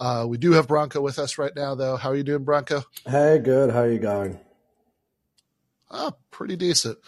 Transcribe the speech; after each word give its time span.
Uh, 0.00 0.24
we 0.26 0.38
do 0.38 0.52
have 0.52 0.66
Branko 0.66 1.02
with 1.02 1.18
us 1.18 1.36
right 1.36 1.54
now, 1.54 1.74
though. 1.74 1.96
How 1.96 2.08
are 2.08 2.16
you 2.16 2.24
doing, 2.24 2.44
Branko? 2.44 2.84
Hey, 3.06 3.38
good. 3.38 3.70
How 3.70 3.80
are 3.80 3.90
you 3.90 3.98
going? 3.98 4.40
Ah, 5.90 6.12
pretty 6.30 6.56
decent. 6.56 6.98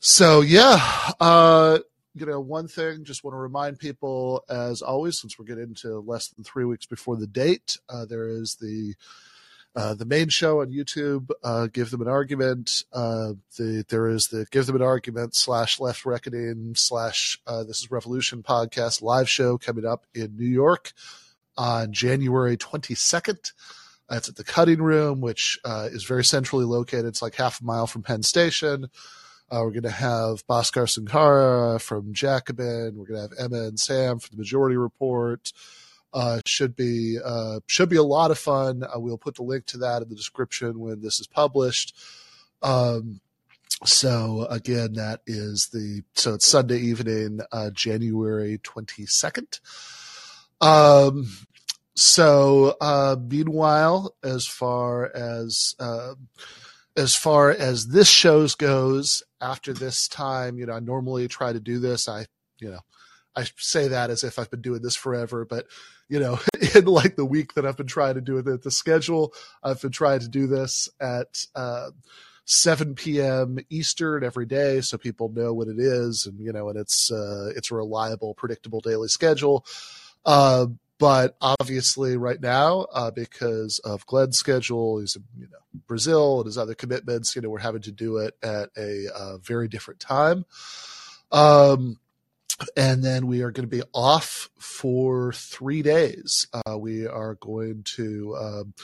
So 0.00 0.40
yeah, 0.40 0.80
uh, 1.20 1.78
you 2.14 2.26
know, 2.26 2.40
one 2.40 2.66
thing, 2.66 3.04
just 3.04 3.22
want 3.22 3.34
to 3.34 3.38
remind 3.38 3.78
people, 3.78 4.42
as 4.50 4.82
always, 4.82 5.20
since 5.20 5.38
we're 5.38 5.44
getting 5.44 5.64
into 5.68 6.00
less 6.00 6.28
than 6.28 6.42
three 6.42 6.64
weeks 6.64 6.86
before 6.86 7.16
the 7.16 7.28
date, 7.28 7.78
uh, 7.88 8.04
there 8.06 8.28
is 8.28 8.56
the 8.56 8.94
uh, 9.76 9.94
the 9.94 10.04
main 10.04 10.28
show 10.28 10.60
on 10.60 10.70
YouTube, 10.70 11.30
uh, 11.44 11.68
Give 11.68 11.90
Them 11.90 12.02
an 12.02 12.08
Argument. 12.08 12.84
Uh, 12.92 13.34
the, 13.56 13.84
there 13.88 14.08
is 14.08 14.26
the 14.26 14.44
Give 14.50 14.66
Them 14.66 14.76
an 14.76 14.82
Argument 14.82 15.34
slash 15.34 15.78
Left 15.78 16.04
Reckoning 16.04 16.74
slash 16.74 17.40
uh, 17.46 17.62
This 17.62 17.80
is 17.80 17.90
Revolution 17.90 18.42
podcast 18.42 19.00
live 19.00 19.30
show 19.30 19.56
coming 19.56 19.86
up 19.86 20.04
in 20.14 20.36
New 20.36 20.44
York 20.48 20.92
on 21.56 21.92
January 21.92 22.56
22nd. 22.56 23.52
That's 24.08 24.28
at 24.28 24.36
the 24.36 24.44
Cutting 24.44 24.82
Room, 24.82 25.20
which 25.20 25.58
uh, 25.64 25.88
is 25.90 26.04
very 26.04 26.24
centrally 26.24 26.64
located. 26.64 27.06
It's 27.06 27.22
like 27.22 27.34
half 27.34 27.60
a 27.60 27.64
mile 27.64 27.86
from 27.86 28.02
Penn 28.02 28.22
Station. 28.22 28.88
Uh, 29.50 29.60
we're 29.62 29.70
going 29.70 29.82
to 29.82 29.90
have 29.90 30.46
Bhaskar 30.46 30.86
Sunkara 30.86 31.80
from 31.80 32.14
Jacobin. 32.14 32.94
We're 32.96 33.06
going 33.06 33.28
to 33.28 33.36
have 33.36 33.38
Emma 33.38 33.64
and 33.64 33.78
Sam 33.78 34.18
from 34.18 34.36
the 34.36 34.40
Majority 34.40 34.76
Report. 34.76 35.52
Uh, 36.14 36.40
should 36.46 36.76
be 36.76 37.18
uh, 37.24 37.60
should 37.66 37.88
be 37.88 37.96
a 37.96 38.02
lot 38.02 38.30
of 38.30 38.38
fun. 38.38 38.82
Uh, 38.82 39.00
we'll 39.00 39.16
put 39.16 39.36
the 39.36 39.42
link 39.42 39.64
to 39.64 39.78
that 39.78 40.02
in 40.02 40.08
the 40.10 40.14
description 40.14 40.78
when 40.78 41.00
this 41.00 41.20
is 41.20 41.26
published. 41.26 41.96
Um, 42.62 43.20
so 43.84 44.46
again, 44.50 44.92
that 44.94 45.20
is 45.26 45.68
the 45.72 46.02
so 46.14 46.34
it's 46.34 46.46
Sunday 46.46 46.78
evening, 46.78 47.40
uh, 47.50 47.70
January 47.70 48.58
twenty 48.62 49.06
second. 49.06 49.60
Um, 50.62 51.26
so 51.94 52.76
uh, 52.80 53.16
meanwhile, 53.20 54.14
as 54.22 54.46
far 54.46 55.14
as 55.14 55.74
uh, 55.78 56.14
as 56.96 57.14
far 57.14 57.50
as 57.50 57.88
this 57.88 58.08
shows 58.08 58.54
goes, 58.54 59.22
after 59.40 59.72
this 59.72 60.08
time, 60.08 60.58
you 60.58 60.66
know, 60.66 60.74
I 60.74 60.80
normally 60.80 61.28
try 61.28 61.52
to 61.52 61.60
do 61.60 61.78
this. 61.78 62.08
I 62.08 62.26
you 62.58 62.70
know 62.70 62.80
I 63.34 63.44
say 63.56 63.88
that 63.88 64.10
as 64.10 64.24
if 64.24 64.38
I've 64.38 64.50
been 64.50 64.60
doing 64.60 64.82
this 64.82 64.96
forever, 64.96 65.44
but 65.44 65.66
you 66.08 66.20
know, 66.20 66.38
in 66.74 66.84
like 66.84 67.16
the 67.16 67.24
week 67.24 67.54
that 67.54 67.66
I've 67.66 67.76
been 67.76 67.86
trying 67.86 68.14
to 68.14 68.20
do 68.20 68.38
it, 68.38 68.62
the 68.62 68.70
schedule, 68.70 69.32
I've 69.62 69.80
been 69.80 69.92
trying 69.92 70.20
to 70.20 70.28
do 70.28 70.46
this 70.46 70.88
at 71.00 71.46
uh, 71.54 71.90
7 72.44 72.94
p.m. 72.94 73.58
Eastern 73.70 74.24
every 74.24 74.46
day, 74.46 74.80
so 74.80 74.98
people 74.98 75.30
know 75.30 75.54
what 75.54 75.68
it 75.68 75.78
is, 75.78 76.26
and 76.26 76.38
you 76.40 76.52
know, 76.52 76.68
and 76.68 76.78
it's 76.78 77.10
uh, 77.10 77.50
it's 77.56 77.70
a 77.70 77.74
reliable, 77.74 78.34
predictable 78.34 78.80
daily 78.80 79.08
schedule. 79.08 79.64
Uh, 80.24 80.66
but 80.98 81.36
obviously, 81.40 82.16
right 82.16 82.40
now, 82.40 82.86
uh, 82.92 83.10
because 83.10 83.80
of 83.80 84.06
Glenn's 84.06 84.38
schedule, 84.38 85.00
he's 85.00 85.16
in 85.16 85.24
you 85.36 85.48
know 85.48 85.58
Brazil 85.86 86.38
and 86.38 86.46
his 86.46 86.58
other 86.58 86.74
commitments, 86.74 87.34
you 87.34 87.42
know, 87.42 87.50
we're 87.50 87.58
having 87.58 87.82
to 87.82 87.92
do 87.92 88.18
it 88.18 88.34
at 88.42 88.70
a 88.76 89.06
uh, 89.14 89.38
very 89.38 89.68
different 89.68 90.00
time. 90.00 90.44
Um, 91.30 91.98
and 92.76 93.02
then 93.02 93.26
we 93.26 93.42
are 93.42 93.50
going 93.50 93.68
to 93.68 93.76
be 93.76 93.82
off 93.92 94.50
for 94.58 95.32
three 95.32 95.82
days. 95.82 96.46
Uh, 96.52 96.78
we 96.78 97.06
are 97.06 97.34
going 97.36 97.82
to 97.96 98.36
um, 98.38 98.74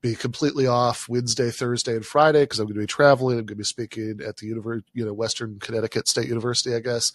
be 0.00 0.14
completely 0.14 0.66
off 0.66 1.08
Wednesday, 1.08 1.50
Thursday, 1.50 1.94
and 1.94 2.04
Friday 2.04 2.42
because 2.42 2.58
I'm 2.58 2.66
going 2.66 2.74
to 2.74 2.80
be 2.80 2.86
traveling. 2.86 3.34
I'm 3.38 3.44
going 3.44 3.48
to 3.48 3.54
be 3.56 3.64
speaking 3.64 4.20
at 4.26 4.38
the 4.38 4.50
Univer- 4.50 4.82
you 4.94 5.04
know 5.04 5.12
Western 5.12 5.58
Connecticut 5.58 6.08
State 6.08 6.28
University, 6.28 6.74
I 6.74 6.80
guess. 6.80 7.12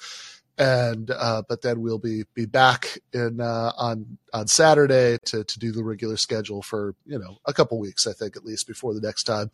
And 0.58 1.11
uh, 1.11 1.44
but 1.50 1.61
then 1.61 1.81
we'll 1.81 2.00
be 2.00 2.23
be 2.34 2.45
back 2.45 3.00
in 3.11 3.42
uh, 3.42 3.73
on 3.78 4.17
on 4.34 4.48
Saturday 4.48 5.17
to 5.25 5.44
to 5.44 5.59
do 5.59 5.73
the 5.73 5.84
regular 5.84 6.16
schedule 6.16 6.62
for 6.62 6.95
you 7.06 7.20
know 7.20 7.39
a 7.45 7.53
couple 7.53 7.78
weeks, 7.78 8.08
I 8.08 8.14
think 8.14 8.38
at 8.38 8.45
least 8.45 8.66
before 8.66 8.94
the 8.94 9.02
next 9.02 9.23
time 9.23 9.52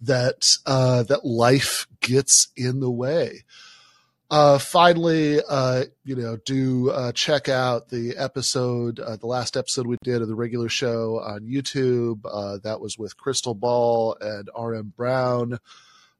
that 0.00 0.56
uh, 0.66 1.02
that 1.04 1.24
life 1.24 1.86
gets 2.00 2.48
in 2.56 2.80
the 2.80 2.90
way. 2.90 3.44
Uh, 4.30 4.58
finally, 4.58 5.40
uh, 5.48 5.84
you 6.04 6.14
know, 6.14 6.36
do 6.44 6.90
uh, 6.90 7.10
check 7.10 7.48
out 7.48 7.88
the 7.88 8.16
episode, 8.16 8.96
the 8.96 9.26
last 9.26 9.56
episode 9.56 9.88
we 9.88 9.96
did 10.04 10.22
of 10.22 10.28
the 10.28 10.36
regular 10.36 10.68
show 10.68 11.18
on 11.18 11.40
YouTube. 11.40 12.22
That 12.62 12.80
was 12.80 12.96
with 12.96 13.16
Krystal 13.16 13.58
Ball 13.58 14.16
and 14.20 14.48
RM 14.56 14.92
Brown. 14.96 15.58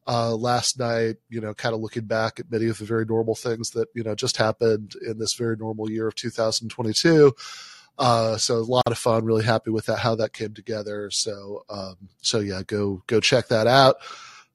Uh, 0.06 0.34
last 0.34 0.78
night, 0.78 1.16
you 1.28 1.40
know, 1.40 1.54
kind 1.54 1.74
of 1.74 1.80
looking 1.80 2.04
back 2.04 2.40
at 2.40 2.50
many 2.50 2.66
of 2.66 2.78
the 2.78 2.84
very 2.84 3.04
normal 3.04 3.34
things 3.34 3.70
that 3.70 3.86
you 3.94 4.02
know 4.02 4.14
just 4.14 4.36
happened 4.36 4.94
in 5.06 5.18
this 5.18 5.34
very 5.34 5.56
normal 5.56 5.90
year 5.90 6.08
of 6.08 6.14
2022. 6.14 7.32
so 7.98 8.36
a 8.48 8.54
lot 8.54 8.86
of 8.86 8.98
fun. 8.98 9.24
Really 9.24 9.44
happy 9.44 9.70
with 9.70 9.86
that, 9.86 9.98
how 9.98 10.14
that 10.16 10.32
came 10.32 10.54
together. 10.54 11.10
So, 11.10 11.64
um, 11.68 11.96
so 12.22 12.40
yeah, 12.40 12.62
go 12.66 13.02
go 13.06 13.20
check 13.20 13.48
that 13.48 13.66
out 13.66 13.96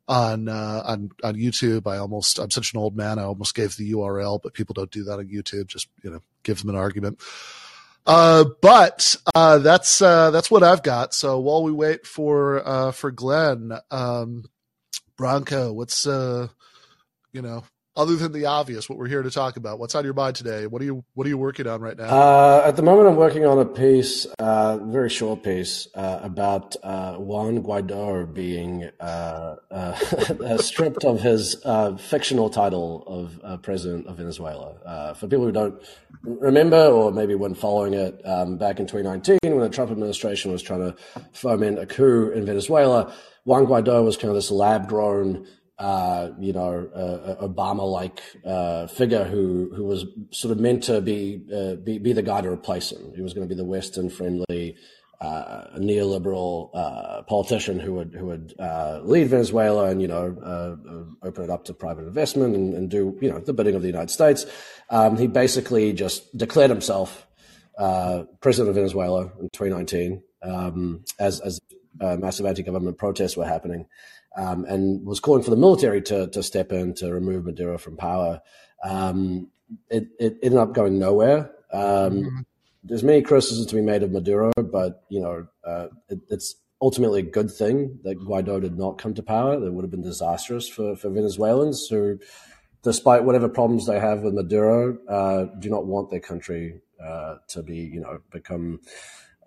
on 0.08 0.48
uh, 0.48 0.84
on 0.86 1.12
on 1.24 1.36
YouTube. 1.36 1.88
I 1.88 1.98
almost 1.98 2.40
I'm 2.40 2.52
such 2.52 2.74
an 2.74 2.80
old 2.80 2.96
man. 2.96 3.20
I 3.20 3.24
almost 3.24 3.56
gave 3.56 3.76
the 3.76 3.94
URL, 3.94 4.40
but 4.42 4.54
people 4.54 4.74
don't 4.74 4.92
do 4.92 5.04
that 5.06 5.20
on 5.20 5.28
YouTube. 5.28 5.68
Just 5.68 5.88
you 6.04 6.12
know, 6.12 6.22
give 6.44 6.60
them 6.60 6.70
an 6.70 6.76
argument. 6.76 7.20
Uh, 8.06 8.46
but 8.62 9.16
uh, 9.34 9.58
that's 9.60 10.02
uh, 10.02 10.32
that's 10.32 10.52
what 10.52 10.64
I've 10.64 10.84
got. 10.84 11.14
So 11.14 11.40
while 11.40 11.64
we 11.64 11.72
wait 11.72 12.06
for 12.06 12.68
uh, 12.68 12.92
for 12.92 13.12
Glenn, 13.12 13.72
um, 13.90 14.46
Branko, 15.20 15.74
what's 15.74 16.06
uh, 16.08 16.48
you 17.32 17.42
know 17.42 17.64
other 17.96 18.16
than 18.16 18.32
the 18.32 18.46
obvious, 18.46 18.90
what 18.90 18.98
we're 18.98 19.08
here 19.08 19.24
to 19.24 19.32
talk 19.32 19.58
about. 19.58 19.80
What's 19.80 19.96
on 19.96 20.04
your 20.04 20.14
mind 20.14 20.36
today? 20.36 20.68
What 20.68 20.82
are 20.82 20.86
you 20.86 21.04
What 21.14 21.26
are 21.26 21.30
you 21.30 21.38
working 21.38 21.68
on 21.68 21.82
right 21.82 21.98
now? 21.98 22.06
Uh, 22.06 22.64
at 22.66 22.76
the 22.76 22.82
moment, 22.82 23.08
I'm 23.08 23.16
working 23.16 23.46
on 23.46 23.58
a 23.60 23.66
piece, 23.66 24.26
uh, 24.40 24.78
very 24.84 25.10
short 25.10 25.44
piece, 25.44 25.88
uh, 25.96 26.20
about 26.22 26.76
uh, 26.84 27.16
Juan 27.16 27.64
Guaido 27.64 28.32
being 28.34 28.90
uh, 29.00 29.56
uh, 29.72 30.58
stripped 30.58 31.06
of 31.06 31.22
his 31.22 31.56
fictional 32.00 32.50
title 32.50 33.04
of 33.44 33.62
president 33.62 34.08
of 34.08 34.18
Venezuela. 34.18 35.14
for 35.16 35.28
people 35.28 35.46
who 35.46 35.52
don't 35.52 35.82
remember, 36.24 36.88
or 36.88 37.12
maybe 37.12 37.36
weren't 37.36 37.58
following 37.58 37.94
it, 37.94 38.22
um, 38.26 38.58
back 38.58 38.80
in 38.80 38.88
2019, 38.88 39.40
when 39.44 39.60
the 39.60 39.70
Trump 39.70 39.92
administration 39.92 40.52
was 40.52 40.62
trying 40.62 40.80
to 40.80 40.96
foment 41.32 41.80
a 41.80 41.86
coup 41.86 42.32
in 42.32 42.46
Venezuela, 42.46 43.14
Juan 43.46 43.66
Guaido 43.66 44.04
was 44.04 44.18
kind 44.18 44.30
of 44.30 44.36
this 44.36 44.52
lab-grown 44.52 45.46
uh, 45.78 46.30
you 46.40 46.54
know, 46.54 46.88
uh, 46.96 47.46
Obama-like 47.46 48.22
uh, 48.46 48.88
figure 48.88 49.26
who 49.26 49.72
who 49.76 49.84
was 49.84 50.06
sort 50.32 50.52
of 50.54 50.60
meant 50.60 50.84
to 50.84 51.02
be 51.02 51.42
uh, 51.54 51.76
be, 51.76 51.98
be 51.98 52.14
the 52.14 52.22
guy 52.22 52.42
to 52.42 52.50
replace 52.50 52.92
him. 52.92 53.14
He 53.14 53.22
was 53.22 53.34
going 53.34 53.48
to 53.48 53.54
be 53.54 53.58
the 53.58 53.66
Western-friendly 53.66 54.78
uh, 55.20 55.64
neoliberal 55.78 56.70
uh, 56.74 57.24
politician 57.24 57.80
who 57.80 57.94
would 57.94 58.14
who 58.14 58.28
would 58.28 58.54
lead 59.04 59.28
Venezuela 59.28 59.90
and 59.90 60.02
you 60.02 60.08
know 60.08 61.18
open 61.22 61.44
it 61.44 61.50
up 61.50 61.66
to 61.66 61.74
private 61.74 62.06
investment 62.06 62.56
and, 62.56 62.74
and, 62.74 62.90
do 62.90 63.18
you 63.22 63.30
know 63.30 63.40
the 63.40 63.54
bidding 63.54 63.76
of 63.76 63.82
the 63.82 63.90
United 63.90 64.12
States. 64.12 64.46
Um, 64.90 65.18
he 65.18 65.28
basically 65.28 65.92
just 65.92 66.38
declared 66.38 66.70
himself 66.70 67.28
president 68.40 68.70
of 68.70 68.76
Venezuela 68.76 69.24
in 69.42 69.50
2019 69.52 70.24
um, 70.42 71.04
as 71.20 71.42
as 71.42 71.60
massive 72.00 72.46
anti-government 72.46 72.98
protests 72.98 73.36
were 73.36 73.46
happening 73.46 73.88
um, 74.36 74.66
and 74.66 75.06
was 75.06 75.20
calling 75.20 75.44
for 75.44 75.50
the 75.50 75.56
military 75.56 76.02
to, 76.04 76.28
to 76.28 76.44
step 76.44 76.72
in 76.72 76.94
to 76.96 77.14
remove 77.14 77.46
Maduro 77.46 77.78
from 77.78 77.98
power. 77.98 78.42
Um, 78.84 79.50
it, 79.90 80.08
it, 80.20 80.38
ended 80.44 80.60
up 80.60 80.74
going 80.74 81.00
nowhere. 81.00 81.52
Um, 81.72 81.82
mm-hmm. 81.82 82.40
There's 82.84 83.04
many 83.04 83.22
criticisms 83.22 83.68
to 83.68 83.76
be 83.76 83.82
made 83.82 84.04
of 84.04 84.12
Maduro, 84.12 84.52
but 84.58 85.04
you 85.10 85.22
know 85.22 85.48
uh, 85.66 85.88
it, 86.10 86.20
it's 86.30 86.56
ultimately 86.82 87.22
a 87.22 87.24
good 87.24 87.50
thing 87.50 88.00
that 88.04 88.20
Guaido 88.20 88.62
did 88.62 88.78
not 88.78 89.00
come 89.00 89.14
to 89.16 89.24
power. 89.24 89.60
That 89.60 89.72
would 89.72 89.84
have 89.84 89.92
been 89.92 90.04
disastrous 90.04 90.68
for, 90.68 90.96
for 90.96 91.10
Venezuelans 91.10 91.88
who, 91.90 92.20
despite 92.84 93.24
whatever 93.24 93.50
problems 93.50 93.88
they 93.88 94.00
have 94.00 94.22
with 94.22 94.36
Maduro, 94.36 94.98
uh, 95.08 95.46
do 95.60 95.70
not 95.70 95.88
want 95.88 96.12
their 96.12 96.20
country 96.20 96.82
uh, 97.04 97.38
to 97.48 97.64
be 97.64 97.78
you 97.78 98.02
know 98.02 98.20
become 98.32 98.82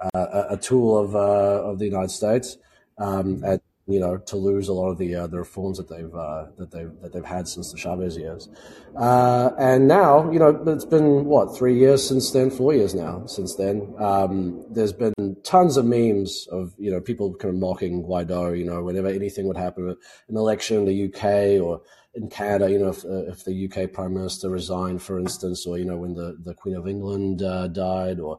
uh, 0.00 0.26
a, 0.50 0.55
a, 0.55 0.56
tool 0.56 0.99
of 0.99 1.14
uh, 1.14 1.69
of 1.70 1.79
the 1.79 1.85
United 1.85 2.11
States. 2.11 2.56
Um, 2.99 3.44
and 3.44 3.61
you 3.88 3.99
know, 3.99 4.19
to 4.19 4.37
lose 4.37 4.69
a 4.69 4.73
lot 4.75 4.90
of 4.90 4.99
the 4.99 5.14
uh, 5.14 5.26
the 5.26 5.38
reforms 5.38 5.79
that 5.79 5.88
they've 5.88 6.14
uh, 6.14 6.46
that 6.58 6.70
they've 6.70 6.93
that 7.00 7.12
they've 7.12 7.25
had 7.25 7.49
since 7.49 7.73
the 7.73 7.79
Chavez 7.79 8.19
years, 8.19 8.49
uh, 8.96 9.50
and 9.58 9.88
now 9.88 10.31
you 10.31 10.38
know 10.38 10.50
it's 10.67 10.85
been 10.85 11.25
what 11.25 11.56
three 11.56 11.79
years 11.79 12.06
since 12.06 12.31
then, 12.31 12.50
four 12.50 12.75
years 12.75 12.94
now 12.94 13.25
since 13.26 13.55
then. 13.56 13.94
Um, 13.99 14.64
there's 14.70 14.93
been 14.93 15.14
tons 15.43 15.79
of 15.79 15.87
memes 15.87 16.46
of 16.52 16.75
you 16.79 16.90
know 16.90 17.00
people 17.00 17.35
kind 17.35 17.55
of 17.55 17.61
mocking 17.61 18.05
Guaido. 18.05 18.56
You 18.56 18.67
know, 18.67 18.82
whenever 18.85 19.08
anything 19.08 19.46
would 19.49 19.56
happen, 19.56 19.88
an 19.88 20.37
election 20.37 20.79
in 20.79 20.85
the 20.85 21.05
UK 21.06 21.62
or 21.62 21.81
in 22.14 22.29
Canada, 22.29 22.70
you 22.70 22.79
know, 22.79 22.88
if, 22.88 23.05
uh, 23.05 23.31
if 23.31 23.44
the 23.44 23.70
UK 23.70 23.93
Prime 23.93 24.14
Minister 24.14 24.50
resigned, 24.50 25.02
for 25.02 25.19
instance, 25.19 25.67
or 25.67 25.79
you 25.79 25.85
know 25.87 25.96
when 25.96 26.14
the 26.14 26.37
the 26.44 26.55
Queen 26.55 26.76
of 26.76 26.87
England 26.87 27.43
uh, 27.43 27.69
died, 27.69 28.20
or 28.20 28.38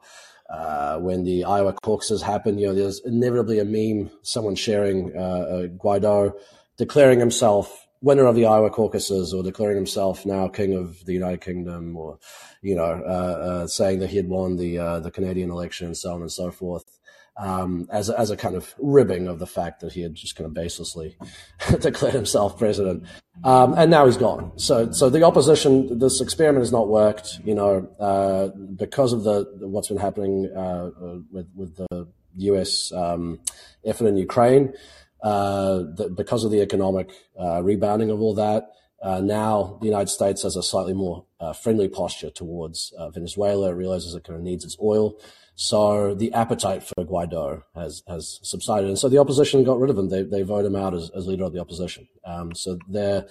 uh, 0.49 0.97
when 0.97 1.23
the 1.23 1.43
Iowa 1.43 1.73
caucuses 1.73 2.21
happen, 2.21 2.57
you 2.57 2.67
know, 2.67 2.73
there's 2.73 2.99
inevitably 3.05 3.59
a 3.59 3.65
meme, 3.65 4.09
someone 4.23 4.55
sharing 4.55 5.15
uh, 5.15 5.19
uh, 5.19 5.67
Guaido 5.67 6.33
declaring 6.77 7.19
himself 7.19 7.87
winner 8.01 8.25
of 8.25 8.35
the 8.35 8.45
Iowa 8.45 8.69
caucuses 8.69 9.33
or 9.33 9.43
declaring 9.43 9.75
himself 9.75 10.25
now 10.25 10.47
king 10.47 10.73
of 10.73 11.03
the 11.05 11.13
United 11.13 11.41
Kingdom 11.41 11.97
or, 11.97 12.17
you 12.61 12.75
know, 12.75 12.83
uh, 13.05 13.63
uh, 13.63 13.67
saying 13.67 13.99
that 13.99 14.09
he 14.09 14.17
had 14.17 14.29
won 14.29 14.57
the 14.57 14.79
uh, 14.79 14.99
the 14.99 15.11
Canadian 15.11 15.51
election 15.51 15.87
and 15.87 15.97
so 15.97 16.13
on 16.13 16.21
and 16.21 16.31
so 16.31 16.49
forth. 16.51 16.98
Um, 17.41 17.87
as, 17.89 18.09
as 18.09 18.31
a 18.31 18.35
kind 18.35 18.55
of 18.55 18.75
ribbing 18.79 19.29
of 19.29 19.39
the 19.39 19.47
fact 19.47 19.79
that 19.79 19.93
he 19.93 20.01
had 20.01 20.13
just 20.13 20.35
kind 20.35 20.45
of 20.45 20.53
baselessly 20.53 21.15
declared 21.79 22.13
himself 22.13 22.59
president. 22.59 23.05
Um, 23.45 23.75
and 23.77 23.89
now 23.89 24.07
he's 24.07 24.17
gone. 24.17 24.51
So, 24.57 24.91
so 24.91 25.09
the 25.09 25.23
opposition, 25.23 25.99
this 25.99 26.19
experiment 26.19 26.63
has 26.63 26.73
not 26.73 26.89
worked, 26.89 27.39
you 27.45 27.55
know, 27.55 27.87
uh, 27.97 28.49
because 28.75 29.13
of 29.13 29.23
the, 29.23 29.49
what's 29.61 29.87
been 29.87 29.95
happening, 29.95 30.51
uh, 30.53 30.59
uh 30.59 31.19
with, 31.31 31.47
with 31.55 31.77
the 31.77 32.09
U.S. 32.39 32.91
Um, 32.91 33.39
effort 33.85 34.07
in 34.07 34.17
Ukraine 34.17 34.73
uh, 35.21 35.79
the, 35.95 36.13
because 36.15 36.43
of 36.43 36.51
the 36.51 36.61
economic 36.61 37.11
uh, 37.39 37.61
rebounding 37.61 38.09
of 38.09 38.21
all 38.21 38.33
that. 38.35 38.71
Uh, 39.01 39.21
now 39.21 39.77
the 39.79 39.85
United 39.85 40.09
States 40.09 40.43
has 40.43 40.55
a 40.55 40.63
slightly 40.63 40.93
more 40.93 41.25
uh, 41.39 41.53
friendly 41.53 41.87
posture 41.87 42.29
towards 42.29 42.93
uh, 42.97 43.09
Venezuela. 43.09 43.69
It 43.69 43.75
realizes 43.75 44.13
it 44.13 44.23
kind 44.23 44.37
of 44.37 44.43
needs 44.43 44.65
its 44.65 44.77
oil. 44.81 45.17
So 45.61 46.15
the 46.15 46.31
appetite 46.31 46.83
for 46.83 47.03
Guaido 47.03 47.63
has, 47.75 48.01
has 48.07 48.39
subsided. 48.43 48.87
And 48.87 48.97
so 48.97 49.09
the 49.09 49.17
opposition 49.17 49.65
got 49.65 49.77
rid 49.77 49.89
of 49.89 49.97
him. 49.97 50.07
They, 50.07 50.23
they 50.23 50.41
vote 50.41 50.63
him 50.63 50.77
out 50.77 50.93
as, 50.93 51.11
as 51.13 51.27
leader 51.27 51.43
of 51.43 51.51
the 51.51 51.59
opposition. 51.59 52.07
Um, 52.23 52.55
so 52.55 52.79
there 52.87 53.27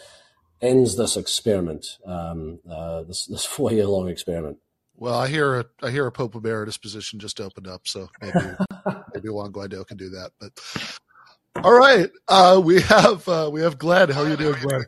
ends 0.61 0.99
this 0.99 1.17
experiment, 1.17 1.87
um, 2.05 2.59
uh, 2.71 3.05
this, 3.05 3.25
this 3.25 3.45
four 3.47 3.73
year 3.73 3.87
long 3.87 4.11
experiment. 4.11 4.59
Well, 4.95 5.19
I 5.19 5.29
hear 5.29 5.61
a 5.61 5.65
I 5.83 5.91
hear 5.91 6.07
a 6.07 6.13
Pope 6.13 6.35
Emeritus 6.35 6.77
position 6.77 7.19
just 7.19 7.41
opened 7.41 7.67
up, 7.67 7.89
so 7.89 8.09
maybe 8.21 8.57
maybe 9.15 9.29
Juan 9.31 9.51
Guaido 9.51 9.87
can 9.87 9.97
do 9.97 10.11
that. 10.11 10.33
But 10.39 11.63
all 11.65 11.73
right, 11.73 12.11
uh, 12.27 12.61
we 12.63 12.83
have 12.83 13.27
uh, 13.27 13.49
we 13.51 13.63
have 13.63 13.79
Glenn. 13.79 14.11
How 14.11 14.25
are 14.25 14.29
you 14.29 14.37
doing, 14.37 14.61
Glenn? 14.61 14.85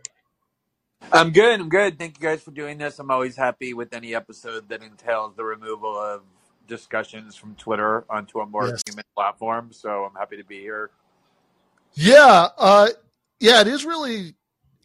I'm 1.11 1.31
good. 1.31 1.59
I'm 1.59 1.71
good. 1.71 1.99
Thank 1.99 2.21
you 2.21 2.29
guys 2.29 2.43
for 2.43 2.51
doing 2.51 2.77
this. 2.77 2.99
I'm 2.99 3.11
always 3.11 3.37
happy 3.37 3.73
with 3.73 3.95
any 3.95 4.15
episode 4.15 4.69
that 4.69 4.83
entails 4.83 5.37
the 5.37 5.45
removal 5.45 5.97
of 5.97 6.23
discussions 6.70 7.37
from 7.37 7.55
Twitter 7.56 8.05
onto 8.08 8.40
a 8.40 8.46
more 8.46 8.69
yes. 8.69 8.82
human 8.87 9.05
platform. 9.14 9.70
So 9.72 10.05
I'm 10.05 10.14
happy 10.14 10.38
to 10.38 10.44
be 10.44 10.61
here. 10.61 10.90
Yeah, 11.94 12.49
uh, 12.56 12.88
yeah, 13.40 13.61
it 13.61 13.67
is 13.67 13.84
really 13.84 14.34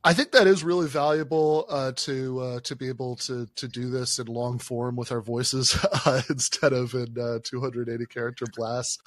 I 0.07 0.13
think 0.13 0.34
that 0.34 0.46
is 0.46 0.63
really 0.63 0.88
valuable 0.88 1.66
uh, 1.68 1.92
to 1.94 2.40
uh, 2.40 2.60
to 2.60 2.75
be 2.75 2.90
able 2.90 3.16
to 3.16 3.48
to 3.56 3.68
do 3.68 3.90
this 3.90 4.19
in 4.19 4.28
long 4.28 4.60
form 4.60 4.96
with 4.96 5.12
our 5.12 5.19
voices 5.19 5.75
uh, 6.06 6.22
instead 6.30 6.74
of 6.74 6.94
in 6.94 7.18
uh, 7.19 7.40
280 7.44 8.06
character 8.06 8.46
blasts. 8.56 9.00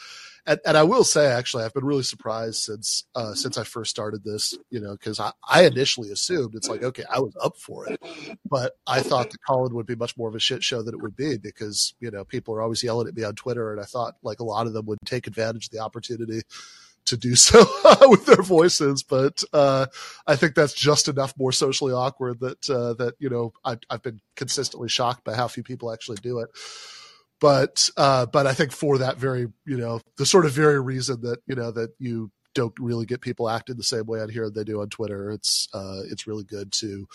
And, 0.45 0.59
and, 0.67 0.77
I 0.77 0.83
will 0.83 1.05
say, 1.05 1.27
actually, 1.27 1.65
I've 1.65 1.75
been 1.75 1.85
really 1.85 2.03
surprised 2.03 2.57
since 2.57 3.05
uh, 3.15 3.35
since 3.35 3.57
I 3.57 3.63
first 3.63 3.91
started 3.91 4.25
this. 4.25 4.59
You 4.71 4.81
know, 4.81 4.93
because 4.93 5.21
I, 5.21 5.31
I 5.49 5.67
initially 5.67 6.11
assumed 6.11 6.57
it's 6.57 6.69
like, 6.69 6.83
okay, 6.83 7.05
I 7.09 7.21
was 7.21 7.37
up 7.41 7.57
for 7.59 7.87
it, 7.89 8.03
but 8.51 8.73
I 8.85 9.01
thought 9.01 9.31
that 9.31 9.45
Callin 9.47 9.75
would 9.75 9.87
be 9.87 9.95
much 9.95 10.17
more 10.17 10.29
of 10.29 10.35
a 10.35 10.41
shit 10.41 10.65
show 10.65 10.83
than 10.83 10.95
it 10.95 11.01
would 11.01 11.15
be 11.15 11.39
because 11.39 11.95
you 12.01 12.11
know 12.11 12.25
people 12.25 12.55
are 12.55 12.63
always 12.63 12.83
yelling 12.83 13.07
at 13.07 13.15
me 13.15 13.23
on 13.23 13.37
Twitter, 13.37 13.71
and 13.71 13.81
I 13.81 13.85
thought 13.85 14.17
like 14.25 14.41
a 14.41 14.45
lot 14.45 14.67
of 14.67 14.73
them 14.73 14.87
would 14.87 14.99
take 15.05 15.29
advantage 15.29 15.67
of 15.67 15.71
the 15.71 15.79
opportunity 15.79 16.43
to 17.09 17.17
do 17.17 17.35
so 17.35 17.65
with 18.09 18.27
their 18.27 18.43
voices, 18.43 19.03
but 19.03 19.43
uh, 19.53 19.87
I 20.27 20.37
think 20.37 20.55
that's 20.55 20.75
just 20.75 21.09
enough 21.09 21.35
more 21.39 21.53
socially 21.53 21.93
awkward 21.93 22.41
that 22.41 22.69
uh, 22.71 22.95
that 22.95 23.15
you 23.19 23.29
know 23.29 23.53
I, 23.65 23.79
have 23.91 24.03
been 24.03 24.21
consistently 24.37 24.89
shocked 24.89 25.25
by 25.25 25.35
how 25.35 25.49
few 25.49 25.63
people 25.63 25.93
actually 25.93 26.19
do 26.23 26.41
it. 26.41 26.51
But 27.41 27.89
uh, 27.97 28.27
but 28.27 28.47
I 28.47 28.55
think 28.55 28.73
for 28.73 28.99
that 28.99 29.17
very 29.17 29.49
you 29.65 29.77
know 29.77 30.01
the 30.17 30.27
sort 30.27 30.47
of 30.47 30.53
very 30.53 30.81
reason 30.81 31.21
that 31.23 31.41
you 31.47 31.55
know 31.55 31.71
that 31.71 31.91
you 31.99 32.31
don't 32.55 32.75
really 32.81 33.07
get 33.07 33.21
people 33.21 33.49
acting 33.49 33.77
the 33.77 33.83
same 33.83 34.07
way 34.07 34.21
on 34.21 34.29
here 34.29 34.51
they 34.51 34.65
do 34.65 34.81
on 34.81 34.89
Twitter, 34.89 35.31
it's 35.31 35.69
uh, 35.73 36.03
it's 36.11 36.27
really 36.27 36.45
good 36.45 36.73
to 36.73 37.07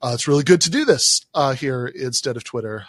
uh, 0.00 0.12
it's 0.14 0.26
really 0.26 0.44
good 0.44 0.60
to 0.62 0.70
do 0.70 0.84
this 0.84 1.24
uh, 1.34 1.54
here 1.54 1.86
instead 1.86 2.36
of 2.36 2.44
Twitter. 2.44 2.86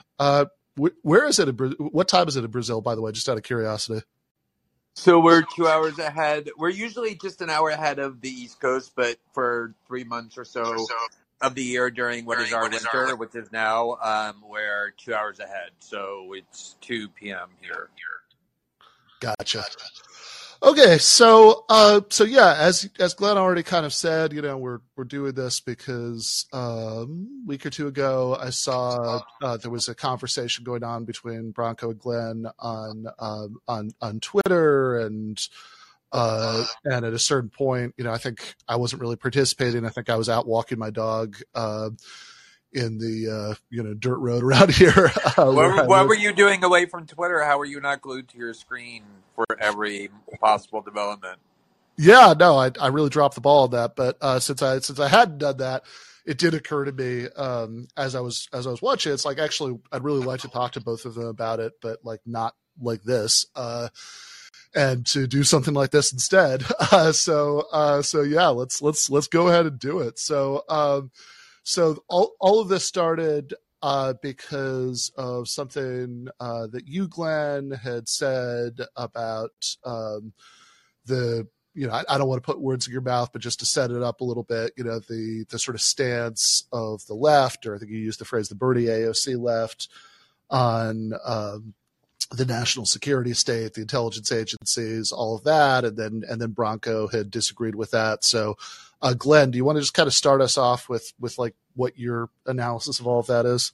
where 0.75 1.25
is 1.25 1.39
it? 1.39 1.50
In, 1.50 1.56
what 1.77 2.07
time 2.07 2.27
is 2.27 2.38
it 2.38 2.45
in 2.45 2.51
Brazil? 2.51 2.81
By 2.81 2.95
the 2.95 3.01
way, 3.01 3.12
just 3.12 3.29
out 3.29 3.38
of 3.38 3.44
curiosity. 3.44 4.01
So 4.95 5.19
we're 5.19 5.42
two 5.56 5.68
hours 5.68 5.98
ahead. 6.00 6.50
We're 6.57 6.69
usually 6.69 7.16
just 7.16 7.42
an 7.42 7.50
hour 7.50 7.69
ahead 7.69 8.00
of 8.00 8.22
the 8.22 8.30
East 8.30 8.60
Coast, 8.62 8.94
but 8.95 9.18
for 9.34 9.74
three 9.88 10.04
months 10.04 10.38
or 10.38 10.45
so 10.45 10.86
of 11.42 11.56
the 11.56 11.63
year 11.63 11.90
during 11.90 12.25
what 12.25 12.40
is 12.40 12.54
our 12.54 12.69
winter, 12.69 13.16
which 13.16 13.36
is 13.36 13.51
now, 13.51 13.98
um, 14.01 14.44
we're 14.48 14.92
two 14.98 15.13
hours 15.13 15.40
ahead. 15.40 15.72
So 15.80 16.34
it's 16.34 16.75
2 16.81 17.10
p.m. 17.10 17.50
here. 17.60 17.90
Gotcha. 19.19 19.63
Okay, 20.63 20.98
so 20.98 21.65
uh, 21.68 22.00
so 22.10 22.24
yeah, 22.24 22.56
as 22.57 22.89
as 22.98 23.13
Glenn 23.13 23.38
already 23.38 23.63
kind 23.63 23.86
of 23.86 23.94
said, 23.94 24.31
you 24.31 24.42
know, 24.42 24.57
we're 24.57 24.80
we're 24.95 25.04
doing 25.04 25.33
this 25.33 25.60
because 25.60 26.45
um, 26.54 27.44
a 27.44 27.48
week 27.50 27.65
or 27.65 27.69
two 27.69 27.88
ago, 27.88 28.38
I 28.39 28.50
saw 28.51 29.19
uh, 29.42 29.57
there 29.57 29.69
was 29.69 29.89
a 29.89 29.95
conversation 29.95 30.63
going 30.63 30.86
on 30.86 31.04
between 31.04 31.51
Branko 31.51 31.92
and 31.92 32.00
Glenn 32.00 32.45
on 32.60 33.07
um, 33.19 33.57
on 33.68 33.92
on 34.00 34.21
Twitter, 34.21 35.01
and 35.01 35.38
uh, 36.13 36.63
and 36.86 37.06
at 37.06 37.13
a 37.13 37.19
certain 37.19 37.50
point, 37.50 37.94
you 37.98 38.06
know, 38.06 38.13
I 38.13 38.18
think 38.18 38.56
I 38.65 38.77
wasn't 38.77 39.01
really 39.01 39.18
participating. 39.18 39.86
I 39.86 39.89
think 39.89 40.10
I 40.10 40.15
was 40.15 40.30
out 40.30 40.48
walking 40.48 40.80
my 40.80 40.92
dog. 40.92 41.36
In 42.74 42.98
the 42.98 43.31
uh, 43.31 43.56
you 43.70 43.84
know 43.84 43.94
dirt 43.94 44.18
road 44.18 44.44
around 44.44 44.72
here. 44.72 45.12
Uh, 45.38 45.52
what, 45.52 45.88
what 45.88 46.08
were 46.08 46.16
you 46.16 46.34
doing 46.34 46.64
away 46.64 46.86
from 46.86 47.06
Twitter? 47.06 47.44
How 47.44 47.58
were 47.58 47.66
you 47.66 47.80
not 47.80 48.02
glued 48.02 48.30
to 48.30 48.38
your 48.38 48.54
screen 48.54 49.04
for 49.36 49.46
every 49.60 50.10
possible 50.40 50.81
development? 50.81 51.40
Yeah, 51.98 52.34
no, 52.38 52.58
I 52.58 52.72
I 52.80 52.88
really 52.88 53.10
dropped 53.10 53.36
the 53.36 53.42
ball 53.42 53.66
on 53.66 53.72
that. 53.72 53.96
But 53.96 54.18
uh, 54.22 54.40
since 54.40 54.62
I 54.62 54.80
since 54.80 55.00
I 55.00 55.08
hadn't 55.08 55.38
done 55.38 55.58
that, 55.58 55.84
it 56.25 56.38
did 56.38 56.54
occur 56.54 56.86
to 56.86 56.92
me 56.92 57.28
um, 57.36 57.88
as 57.96 58.16
I 58.16 58.22
was 58.22 58.48
as 58.54 58.66
I 58.66 58.72
was 58.72 58.81
watching. 58.81 59.14
It's 59.14 59.25
like 59.25 59.40
actually 59.40 59.80
I'd 59.92 60.04
really 60.04 60.25
like 60.25 60.42
to 60.42 60.48
talk 60.50 60.72
to 60.74 60.81
both 60.81 61.06
of 61.06 61.16
them 61.16 61.28
about 61.28 61.60
it, 61.60 61.74
but 61.81 62.00
like 62.04 62.22
not 62.25 62.56
like 62.81 63.04
this. 63.04 63.46
Uh, 63.56 63.90
and 64.75 65.06
to 65.06 65.28
do 65.28 65.44
something 65.44 65.74
like 65.74 65.92
this 65.92 66.12
instead. 66.12 66.64
Uh, 66.92 67.12
so, 67.12 67.66
uh, 67.72 68.04
so 68.04 68.22
yeah, 68.22 68.50
let's 68.50 68.80
let's 68.81 69.10
let's 69.10 69.28
go 69.28 69.48
ahead 69.48 69.66
and 69.66 69.80
do 69.80 70.00
it. 70.00 70.20
So, 70.20 70.64
um, 70.70 71.10
so 71.63 72.04
all, 72.07 72.33
all 72.39 72.60
of 72.60 72.68
this 72.68 72.86
started 72.86 73.54
uh, 73.81 74.13
because 74.21 75.12
of 75.18 75.48
something 75.50 76.27
uh, 76.39 76.68
that 76.68 76.88
you, 76.88 77.07
Glenn, 77.07 77.71
had 77.71 78.07
said 78.07 78.80
about 78.95 79.75
um, 79.83 80.33
the 81.06 81.48
you 81.75 81.88
know, 81.88 81.94
I, 81.94 82.04
I, 82.07 82.18
don't 82.18 82.27
want 82.27 82.42
to 82.42 82.45
put 82.45 82.62
words 82.62 82.86
in 82.86 82.94
your 82.94 83.01
mouth, 83.01 83.31
but 83.33 83.42
just 83.42 83.60
to 83.60 83.65
set 83.65 83.89
it 83.89 84.04
up 84.04 84.21
a 84.21 84.24
little 84.24 84.44
bit, 84.44 84.74
you 84.77 84.83
know, 84.83 85.00
the 85.00 85.45
the 85.50 85.60
sort 85.60 85.75
of 85.75 85.81
stance 85.81 86.65
of 86.71 87.06
the 87.07 87.15
left, 87.15 87.65
or 87.65 87.75
I 87.75 87.80
think 87.80 87.92
you 87.92 87.98
used 87.98 88.19
the 88.19 88.25
phrase 88.25 88.48
the 88.48 88.56
Bernie 88.56 88.86
AOC 88.86 89.42
left 89.42 89.88
on 90.50 91.13
um, 91.25 91.74
the 92.31 92.45
national 92.45 92.86
security 92.86 93.33
state, 93.33 93.74
the 93.74 93.81
intelligence 93.81 94.31
agencies, 94.31 95.12
all 95.12 95.36
of 95.36 95.43
that, 95.46 95.84
and 95.84 95.98
then 95.98 96.24
and 96.29 96.39
then 96.39 96.53
Branko 96.53 97.12
had 97.12 97.32
disagreed 97.32 97.75
with 97.75 97.91
that. 97.91 98.24
So 98.24 98.55
uh, 99.03 99.13
Glenn, 99.13 99.51
do 99.51 99.57
you 99.57 99.65
want 99.65 99.75
to 99.75 99.81
just 99.81 99.93
kind 99.93 100.07
of 100.07 100.13
start 100.13 100.41
us 100.41 100.57
off 100.57 100.88
with 100.88 101.13
with 101.19 101.38
like 101.38 101.55
what 101.75 102.00
your 102.00 102.29
analysis 102.48 103.00
of 103.00 103.05
all 103.05 103.19
of 103.19 103.27
that 103.27 103.45
is? 103.45 103.74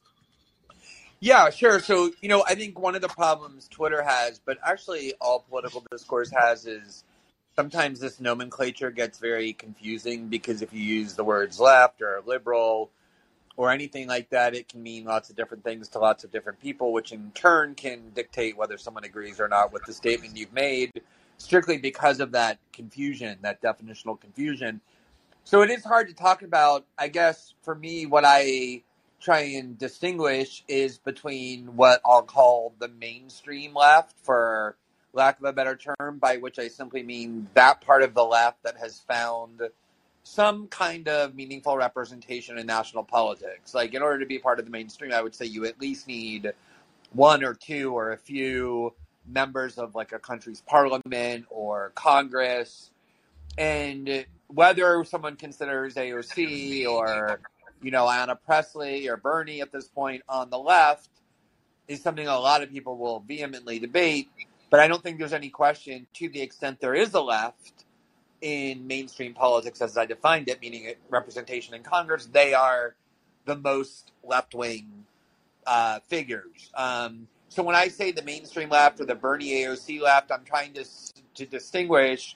Yeah, 1.22 1.50
sure. 1.50 1.80
So, 1.80 2.12
you 2.22 2.30
know, 2.30 2.44
I 2.48 2.56
think 2.56 2.80
one 2.80 2.96
of 2.96 3.02
the 3.02 3.10
problems 3.10 3.68
Twitter 3.68 4.02
has, 4.02 4.40
but 4.40 4.58
actually 4.66 5.14
all 5.22 5.46
political 5.50 5.86
discourse 5.92 6.32
has, 6.32 6.66
is 6.66 7.04
sometimes 7.56 8.00
this 8.00 8.22
nomenclature 8.22 8.90
gets 8.90 9.20
very 9.20 9.52
confusing 9.52 10.30
because 10.30 10.62
if 10.62 10.74
you 10.74 10.80
use 10.80 11.16
the 11.16 11.26
words 11.26 11.60
left 11.60 12.02
or 12.02 12.24
liberal 12.26 12.90
or 13.58 13.70
anything 13.70 14.08
like 14.08 14.30
that, 14.30 14.56
it 14.56 14.70
can 14.70 14.82
mean 14.82 15.04
lots 15.04 15.30
of 15.30 15.36
different 15.36 15.66
things 15.66 15.90
to 15.90 16.00
lots 16.00 16.24
of 16.24 16.32
different 16.32 16.62
people, 16.62 16.94
which 16.94 17.12
in 17.12 17.32
turn 17.36 17.76
can 17.76 18.12
dictate 18.16 18.56
whether 18.56 18.78
someone 18.78 19.04
agrees 19.04 19.42
or 19.42 19.50
not 19.50 19.74
with 19.74 19.84
the 19.84 19.94
statement 19.94 20.38
you've 20.38 20.54
made, 20.54 21.02
strictly 21.38 21.78
because 21.78 22.22
of 22.22 22.32
that 22.32 22.60
confusion, 22.72 23.38
that 23.42 23.62
definitional 23.62 24.20
confusion. 24.20 24.80
So 25.44 25.62
it 25.62 25.70
is 25.72 25.84
hard 25.84 26.08
to 26.10 26.14
talk 26.14 26.44
about. 26.44 26.86
I 26.98 27.08
guess 27.08 27.54
for 27.64 27.74
me, 27.74 28.06
what 28.06 28.24
I 28.26 28.84
try 29.20 29.40
and 29.40 29.78
distinguish 29.78 30.64
is 30.68 30.98
between 30.98 31.76
what 31.76 32.02
I'll 32.06 32.24
call 32.24 32.76
the 32.80 32.88
mainstream 32.88 33.74
left, 33.74 34.16
for 34.24 34.78
lack 35.12 35.40
of 35.40 35.46
a 35.46 35.54
better 35.54 35.76
term, 35.76 36.20
by 36.20 36.38
which 36.38 36.60
I 36.60 36.68
simply 36.68 37.04
mean 37.04 37.48
that 37.56 37.82
part 37.82 38.04
of 38.04 38.14
the 38.14 38.24
left 38.24 38.64
that 38.64 38.78
has 38.78 39.00
found 39.00 39.62
some 40.24 40.68
kind 40.68 41.08
of 41.08 41.34
meaningful 41.34 41.76
representation 41.76 42.60
in 42.60 42.68
national 42.68 43.04
politics. 43.04 43.74
Like, 43.74 43.94
in 43.96 44.04
order 44.04 44.20
to 44.20 44.26
be 44.26 44.38
part 44.38 44.60
of 44.60 44.66
the 44.66 44.72
mainstream, 44.72 45.12
I 45.12 45.22
would 45.22 45.34
say 45.34 45.46
you 45.46 45.66
at 45.66 45.82
least 45.82 46.08
need 46.08 46.54
one 47.12 47.44
or 47.44 47.56
two 47.56 47.98
or 47.98 48.12
a 48.12 48.18
few 48.18 48.94
members 49.28 49.78
of 49.78 49.96
like 49.96 50.12
a 50.12 50.20
country's 50.20 50.62
parliament 50.62 51.46
or 51.50 51.92
Congress. 51.96 52.92
And 53.58 54.26
whether 54.50 55.04
someone 55.06 55.36
considers 55.36 55.96
AOC 55.96 56.88
or 56.88 57.40
you 57.82 57.92
know 57.92 58.06
Ayanna 58.06 58.38
Pressley 58.46 59.08
or 59.08 59.18
Bernie 59.18 59.62
at 59.62 59.72
this 59.72 59.88
point 59.88 60.24
on 60.28 60.50
the 60.50 60.60
left 60.60 61.10
is 61.88 62.02
something 62.02 62.28
a 62.28 62.40
lot 62.40 62.62
of 62.62 62.72
people 62.72 62.98
will 62.98 63.22
vehemently 63.22 63.80
debate. 63.80 64.30
But 64.70 64.80
I 64.80 64.88
don't 64.88 65.02
think 65.02 65.18
there's 65.18 65.34
any 65.34 65.50
question 65.50 66.06
to 66.16 66.30
the 66.30 66.42
extent 66.42 66.80
there 66.80 66.94
is 66.94 67.14
a 67.16 67.22
left 67.22 67.86
in 68.42 68.88
mainstream 68.88 69.34
politics 69.34 69.82
as 69.82 69.98
I 69.98 70.06
defined 70.06 70.48
it, 70.48 70.62
meaning 70.62 70.94
representation 71.10 71.74
in 71.74 71.84
Congress, 71.84 72.28
they 72.32 72.54
are 72.54 72.96
the 73.46 73.56
most 73.56 74.12
left 74.24 74.54
wing 74.56 75.06
uh, 75.66 76.00
figures. 76.08 76.72
Um, 76.76 77.28
so 77.50 77.64
when 77.64 77.76
I 77.76 77.88
say 77.88 78.12
the 78.12 78.22
mainstream 78.24 78.70
left 78.70 79.00
or 79.00 79.06
the 79.06 79.16
Bernie 79.16 79.64
AOC 79.64 80.02
left, 80.02 80.32
I'm 80.32 80.46
trying 80.46 80.74
to 80.74 80.86
to 81.36 81.46
distinguish 81.46 82.36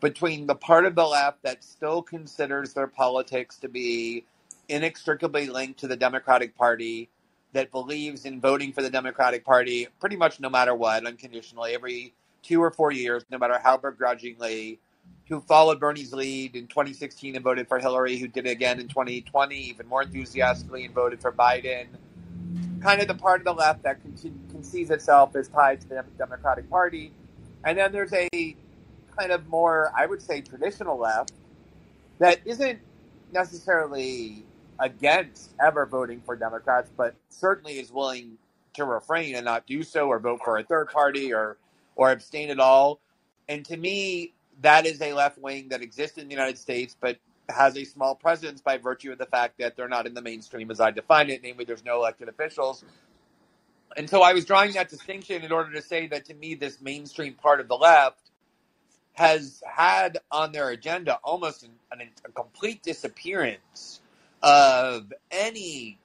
between 0.00 0.46
the 0.46 0.54
part 0.54 0.84
of 0.84 0.94
the 0.94 1.04
left 1.04 1.42
that 1.42 1.64
still 1.64 2.02
considers 2.02 2.72
their 2.74 2.86
politics 2.86 3.56
to 3.58 3.68
be 3.68 4.24
inextricably 4.68 5.48
linked 5.48 5.80
to 5.80 5.88
the 5.88 5.96
Democratic 5.96 6.56
Party, 6.56 7.08
that 7.52 7.70
believes 7.70 8.24
in 8.24 8.40
voting 8.40 8.72
for 8.72 8.82
the 8.82 8.90
Democratic 8.90 9.44
Party 9.44 9.88
pretty 10.00 10.16
much 10.16 10.40
no 10.40 10.50
matter 10.50 10.74
what, 10.74 11.06
unconditionally, 11.06 11.74
every 11.74 12.14
two 12.42 12.62
or 12.62 12.70
four 12.70 12.92
years, 12.92 13.24
no 13.30 13.38
matter 13.38 13.58
how 13.62 13.76
begrudgingly, 13.76 14.78
who 15.28 15.40
followed 15.40 15.80
Bernie's 15.80 16.12
lead 16.12 16.56
in 16.56 16.66
2016 16.66 17.34
and 17.34 17.44
voted 17.44 17.68
for 17.68 17.78
Hillary, 17.78 18.18
who 18.18 18.28
did 18.28 18.46
it 18.46 18.50
again 18.50 18.78
in 18.80 18.88
2020, 18.88 19.56
even 19.56 19.86
more 19.86 20.02
enthusiastically, 20.02 20.84
and 20.84 20.94
voted 20.94 21.20
for 21.20 21.32
Biden. 21.32 21.86
Kind 22.80 23.00
of 23.00 23.08
the 23.08 23.14
part 23.14 23.40
of 23.40 23.44
the 23.44 23.52
left 23.52 23.82
that 23.82 23.98
conceives 24.02 24.90
itself 24.90 25.34
as 25.34 25.48
tied 25.48 25.80
to 25.82 25.88
the 25.88 26.04
Democratic 26.16 26.68
Party. 26.70 27.12
And 27.64 27.76
then 27.76 27.92
there's 27.92 28.12
a 28.12 28.56
kind 29.18 29.32
of 29.32 29.46
more, 29.48 29.92
I 29.96 30.06
would 30.06 30.22
say, 30.22 30.42
traditional 30.42 30.98
left 30.98 31.32
that 32.20 32.40
isn't 32.46 32.80
necessarily 33.32 34.46
against 34.80 35.54
ever 35.64 35.86
voting 35.86 36.22
for 36.22 36.36
Democrats, 36.36 36.90
but 36.96 37.16
certainly 37.30 37.80
is 37.80 37.92
willing 37.92 38.38
to 38.74 38.84
refrain 38.86 39.36
and 39.36 39.46
not 39.46 39.66
do 39.66 39.82
so 39.84 40.08
or 40.08 40.20
vote 40.20 40.40
for 40.44 40.58
a 40.58 40.64
third 40.64 40.90
party 40.90 41.32
or 41.34 41.58
or 41.96 42.12
abstain 42.12 42.50
at 42.50 42.60
all. 42.60 43.00
And 43.48 43.64
to 43.66 43.76
me, 43.76 44.34
that 44.62 44.86
is 44.86 45.02
a 45.02 45.14
left 45.14 45.38
wing 45.38 45.70
that 45.70 45.82
exists 45.82 46.18
in 46.18 46.28
the 46.28 46.34
United 46.34 46.58
States, 46.58 46.96
but 47.00 47.18
has 47.48 47.76
a 47.78 47.84
small 47.84 48.14
presence 48.16 48.60
by 48.60 48.78
virtue 48.78 49.12
of 49.12 49.18
the 49.18 49.26
fact 49.26 49.58
that 49.60 49.76
they're 49.76 49.88
not 49.88 50.06
in 50.06 50.14
the 50.14 50.22
mainstream 50.22 50.70
as 50.70 50.80
I 50.80 50.90
define 50.92 51.30
it, 51.30 51.42
namely 51.42 51.64
there's 51.64 51.84
no 51.84 51.96
elected 51.96 52.28
officials. 52.28 52.84
And 53.96 54.10
so 54.10 54.22
I 54.22 54.34
was 54.34 54.44
drawing 54.44 54.72
that 54.74 54.88
distinction 54.90 55.42
in 55.42 55.52
order 55.52 55.72
to 55.72 55.82
say 55.82 56.08
that 56.08 56.26
to 56.26 56.34
me, 56.34 56.54
this 56.54 56.80
mainstream 56.80 57.34
part 57.34 57.60
of 57.60 57.68
the 57.68 57.76
left 57.76 58.27
has 59.18 59.60
had 59.66 60.18
on 60.30 60.52
their 60.52 60.70
agenda 60.70 61.18
almost 61.24 61.64
an, 61.64 61.70
an, 61.90 62.08
a 62.24 62.30
complete 62.30 62.84
disappearance 62.84 64.00
of 64.44 65.12
any 65.32 65.98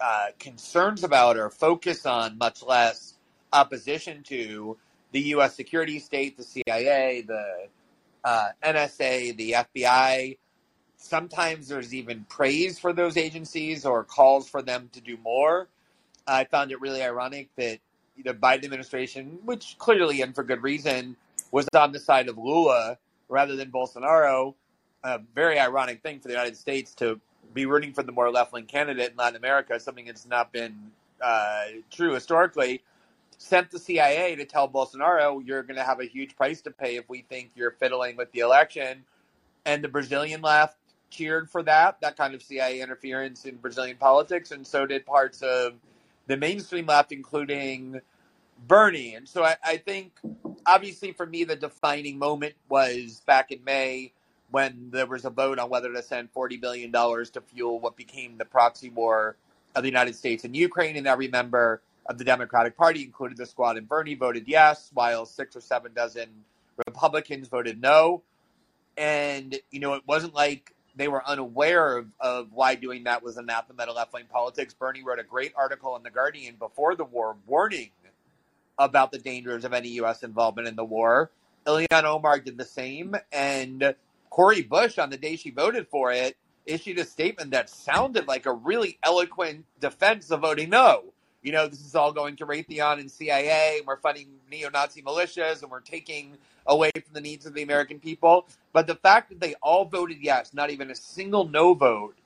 uh, 0.00 0.28
concerns 0.38 1.04
about 1.04 1.36
or 1.36 1.50
focus 1.50 2.06
on, 2.06 2.38
much 2.38 2.62
less 2.62 3.18
opposition 3.52 4.22
to 4.22 4.78
the 5.12 5.20
U.S. 5.34 5.54
security 5.54 5.98
state, 5.98 6.38
the 6.38 6.42
CIA, 6.42 7.20
the 7.26 7.66
uh, 8.24 8.48
NSA, 8.64 9.36
the 9.36 9.56
FBI. 9.74 10.38
Sometimes 10.96 11.68
there's 11.68 11.94
even 11.94 12.24
praise 12.30 12.78
for 12.78 12.94
those 12.94 13.18
agencies 13.18 13.84
or 13.84 14.02
calls 14.02 14.48
for 14.48 14.62
them 14.62 14.88
to 14.92 15.02
do 15.02 15.18
more. 15.18 15.68
I 16.26 16.44
found 16.44 16.72
it 16.72 16.80
really 16.80 17.02
ironic 17.02 17.50
that 17.56 17.80
the 18.24 18.32
Biden 18.32 18.64
administration, 18.64 19.40
which 19.44 19.76
clearly 19.78 20.22
and 20.22 20.34
for 20.34 20.42
good 20.42 20.62
reason, 20.62 21.16
was 21.50 21.66
on 21.74 21.92
the 21.92 21.98
side 21.98 22.28
of 22.28 22.38
Lula 22.38 22.98
rather 23.28 23.56
than 23.56 23.70
Bolsonaro. 23.70 24.54
A 25.02 25.20
very 25.34 25.58
ironic 25.58 26.02
thing 26.02 26.20
for 26.20 26.28
the 26.28 26.34
United 26.34 26.56
States 26.56 26.94
to 26.96 27.20
be 27.54 27.66
rooting 27.66 27.92
for 27.92 28.02
the 28.02 28.12
more 28.12 28.30
left 28.30 28.52
wing 28.52 28.66
candidate 28.66 29.10
in 29.10 29.16
Latin 29.16 29.36
America, 29.36 29.78
something 29.80 30.04
that's 30.04 30.26
not 30.26 30.52
been 30.52 30.90
uh, 31.22 31.64
true 31.90 32.12
historically, 32.14 32.82
sent 33.38 33.70
the 33.70 33.78
CIA 33.78 34.36
to 34.36 34.44
tell 34.44 34.68
Bolsonaro, 34.68 35.44
you're 35.44 35.62
going 35.62 35.76
to 35.76 35.84
have 35.84 36.00
a 36.00 36.04
huge 36.04 36.36
price 36.36 36.60
to 36.62 36.70
pay 36.70 36.96
if 36.96 37.08
we 37.08 37.22
think 37.22 37.50
you're 37.54 37.70
fiddling 37.70 38.16
with 38.16 38.30
the 38.32 38.40
election. 38.40 39.04
And 39.64 39.82
the 39.82 39.88
Brazilian 39.88 40.42
left 40.42 40.76
cheered 41.10 41.50
for 41.50 41.62
that, 41.62 42.00
that 42.02 42.16
kind 42.16 42.34
of 42.34 42.42
CIA 42.42 42.80
interference 42.80 43.46
in 43.46 43.56
Brazilian 43.56 43.96
politics. 43.96 44.50
And 44.50 44.66
so 44.66 44.86
did 44.86 45.06
parts 45.06 45.42
of 45.42 45.74
the 46.26 46.36
mainstream 46.36 46.86
left, 46.86 47.12
including 47.12 48.00
Bernie. 48.66 49.14
And 49.14 49.28
so 49.28 49.42
I, 49.42 49.56
I 49.64 49.76
think, 49.78 50.12
obviously, 50.66 51.12
for 51.12 51.26
me, 51.26 51.44
the 51.44 51.56
defining 51.56 52.18
moment 52.18 52.54
was 52.68 53.22
back 53.26 53.52
in 53.52 53.62
May 53.64 54.12
when 54.50 54.90
there 54.90 55.06
was 55.06 55.24
a 55.24 55.30
vote 55.30 55.58
on 55.58 55.70
whether 55.70 55.92
to 55.92 56.02
send 56.02 56.32
$40 56.32 56.60
billion 56.60 56.92
to 56.92 57.40
fuel 57.46 57.78
what 57.78 57.96
became 57.96 58.36
the 58.36 58.44
proxy 58.44 58.90
war 58.90 59.36
of 59.74 59.82
the 59.82 59.88
United 59.88 60.16
States 60.16 60.44
and 60.44 60.56
Ukraine. 60.56 60.96
And 60.96 61.06
every 61.06 61.28
member 61.28 61.82
of 62.06 62.16
uh, 62.16 62.18
the 62.18 62.24
Democratic 62.24 62.76
Party, 62.76 63.02
including 63.02 63.36
the 63.36 63.46
squad 63.46 63.76
and 63.76 63.88
Bernie, 63.88 64.14
voted 64.14 64.44
yes, 64.48 64.90
while 64.92 65.26
six 65.26 65.54
or 65.54 65.60
seven 65.60 65.92
dozen 65.94 66.28
Republicans 66.86 67.48
voted 67.48 67.80
no. 67.80 68.22
And, 68.96 69.56
you 69.70 69.80
know, 69.80 69.94
it 69.94 70.02
wasn't 70.06 70.34
like 70.34 70.74
they 70.96 71.08
were 71.08 71.26
unaware 71.26 71.98
of, 71.98 72.08
of 72.18 72.52
why 72.52 72.74
doing 72.74 73.04
that 73.04 73.22
was 73.22 73.36
anathema 73.36 73.86
to 73.86 73.92
left 73.92 74.12
wing 74.12 74.24
politics. 74.28 74.74
Bernie 74.74 75.02
wrote 75.02 75.20
a 75.20 75.24
great 75.24 75.52
article 75.56 75.96
in 75.96 76.02
The 76.02 76.10
Guardian 76.10 76.56
before 76.56 76.96
the 76.96 77.04
war 77.04 77.36
warning 77.46 77.90
about 78.80 79.12
the 79.12 79.18
dangers 79.18 79.64
of 79.64 79.72
any 79.72 79.88
U.S. 79.90 80.22
involvement 80.22 80.66
in 80.66 80.74
the 80.74 80.84
war. 80.84 81.30
Ilhan 81.66 82.04
Omar 82.04 82.40
did 82.40 82.58
the 82.58 82.64
same. 82.64 83.14
And 83.30 83.94
Cori 84.30 84.62
Bush, 84.62 84.98
on 84.98 85.10
the 85.10 85.18
day 85.18 85.36
she 85.36 85.50
voted 85.50 85.86
for 85.88 86.10
it, 86.10 86.36
issued 86.66 86.98
a 86.98 87.04
statement 87.04 87.50
that 87.50 87.68
sounded 87.68 88.26
like 88.26 88.46
a 88.46 88.52
really 88.52 88.98
eloquent 89.02 89.64
defense 89.80 90.30
of 90.30 90.40
voting 90.40 90.70
no. 90.70 91.04
You 91.42 91.52
know, 91.52 91.68
this 91.68 91.80
is 91.80 91.94
all 91.94 92.12
going 92.12 92.36
to 92.36 92.46
Raytheon 92.46 93.00
and 93.00 93.10
CIA, 93.10 93.78
and 93.78 93.86
we're 93.86 93.96
funding 93.96 94.28
neo 94.50 94.68
Nazi 94.68 95.02
militias, 95.02 95.62
and 95.62 95.70
we're 95.70 95.80
taking 95.80 96.36
away 96.66 96.90
from 96.94 97.14
the 97.14 97.20
needs 97.20 97.46
of 97.46 97.54
the 97.54 97.62
American 97.62 97.98
people. 97.98 98.46
But 98.72 98.86
the 98.86 98.94
fact 98.94 99.30
that 99.30 99.40
they 99.40 99.54
all 99.62 99.86
voted 99.86 100.18
yes, 100.20 100.52
not 100.52 100.70
even 100.70 100.90
a 100.90 100.94
single 100.94 101.48
no 101.48 101.72
vote, 101.72 102.16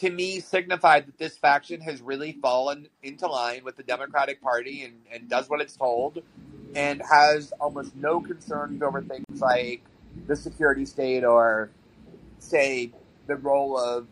to 0.00 0.10
me 0.10 0.40
signified 0.40 1.06
that 1.06 1.18
this 1.18 1.36
faction 1.36 1.78
has 1.82 2.00
really 2.00 2.32
fallen 2.32 2.88
into 3.02 3.26
line 3.26 3.62
with 3.64 3.76
the 3.76 3.82
Democratic 3.82 4.40
Party 4.40 4.82
and, 4.82 4.94
and 5.12 5.28
does 5.28 5.50
what 5.50 5.60
it's 5.60 5.76
told 5.76 6.22
and 6.74 7.02
has 7.10 7.52
almost 7.60 7.94
no 7.96 8.18
concerns 8.18 8.80
over 8.80 9.02
things 9.02 9.42
like 9.42 9.82
the 10.26 10.34
security 10.34 10.86
state 10.86 11.22
or, 11.22 11.70
say, 12.38 12.90
the 13.26 13.36
role 13.36 13.78
of 13.78 14.06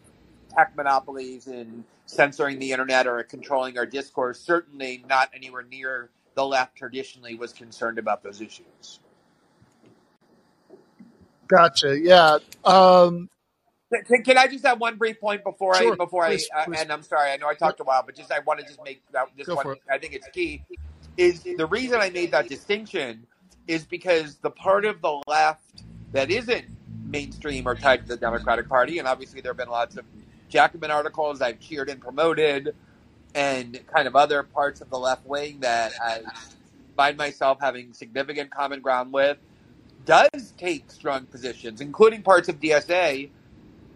tech 0.54 0.76
monopolies 0.76 1.46
in 1.46 1.82
censoring 2.04 2.58
the 2.58 2.70
internet 2.70 3.06
or 3.06 3.22
controlling 3.22 3.78
our 3.78 3.86
discourse. 3.86 4.38
Certainly 4.38 5.04
not 5.08 5.30
anywhere 5.32 5.62
near 5.62 6.10
the 6.34 6.44
left 6.44 6.76
traditionally 6.76 7.34
was 7.34 7.54
concerned 7.54 7.98
about 7.98 8.22
those 8.22 8.42
issues. 8.42 9.00
Gotcha. 11.46 11.98
Yeah. 11.98 12.38
Um, 12.62 13.30
can, 14.06 14.22
can, 14.22 14.38
I 14.38 14.46
just 14.46 14.66
have 14.66 14.80
one 14.80 14.96
brief 14.96 15.20
point 15.20 15.44
before 15.44 15.74
sure, 15.76 15.92
I 15.92 15.96
before 15.96 16.26
please, 16.26 16.48
I 16.54 16.64
uh, 16.64 16.74
and 16.76 16.92
I'm 16.92 17.02
sorry 17.02 17.30
I 17.30 17.36
know 17.36 17.48
I 17.48 17.54
talked 17.54 17.80
a 17.80 17.84
while 17.84 18.02
but 18.04 18.14
just 18.14 18.30
I 18.30 18.40
want 18.40 18.60
to 18.60 18.66
just 18.66 18.82
make 18.84 19.02
that 19.12 19.28
this 19.36 19.46
Go 19.46 19.56
one 19.56 19.76
I 19.90 19.98
think 19.98 20.14
it's 20.14 20.28
key 20.28 20.64
is 21.16 21.42
the 21.42 21.66
reason 21.66 21.98
I 22.00 22.10
made 22.10 22.30
that 22.30 22.48
distinction 22.48 23.26
is 23.66 23.84
because 23.84 24.36
the 24.36 24.50
part 24.50 24.84
of 24.84 25.02
the 25.02 25.22
left 25.26 25.82
that 26.12 26.30
isn't 26.30 26.64
mainstream 27.08 27.66
or 27.66 27.74
tied 27.74 28.02
to 28.02 28.08
the 28.08 28.16
Democratic 28.16 28.68
Party, 28.68 28.98
and 28.98 29.08
obviously 29.08 29.40
there 29.40 29.50
have 29.50 29.56
been 29.56 29.68
lots 29.68 29.96
of 29.96 30.04
Jacobin 30.48 30.90
articles 30.90 31.40
I've 31.42 31.60
cheered 31.60 31.90
and 31.90 32.00
promoted, 32.00 32.74
and 33.34 33.78
kind 33.92 34.06
of 34.06 34.16
other 34.16 34.42
parts 34.42 34.80
of 34.80 34.90
the 34.90 34.98
left 34.98 35.26
wing 35.26 35.60
that 35.60 35.92
I 36.02 36.22
find 36.96 37.16
myself 37.16 37.58
having 37.60 37.92
significant 37.92 38.50
common 38.50 38.80
ground 38.80 39.12
with, 39.12 39.38
does 40.04 40.54
take 40.56 40.90
strong 40.90 41.26
positions, 41.26 41.80
including 41.80 42.22
parts 42.22 42.48
of 42.48 42.60
DSA 42.60 43.28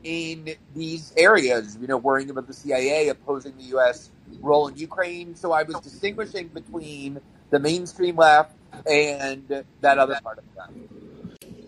in 0.04 0.54
these 0.74 1.12
areas, 1.16 1.78
you 1.80 1.86
know, 1.86 1.96
worrying 1.96 2.30
about 2.30 2.46
the 2.46 2.52
CIA 2.52 3.08
opposing 3.08 3.56
the 3.56 3.64
U.S. 3.64 4.10
role 4.40 4.68
in 4.68 4.76
Ukraine. 4.76 5.34
So 5.34 5.52
I 5.52 5.62
was 5.62 5.76
distinguishing 5.80 6.48
between 6.48 7.20
the 7.50 7.58
mainstream 7.58 8.16
left 8.16 8.52
and 8.86 9.64
that 9.80 9.98
other 9.98 10.18
part 10.22 10.38
of 10.38 10.44
the 10.54 10.60
left. 10.60 10.72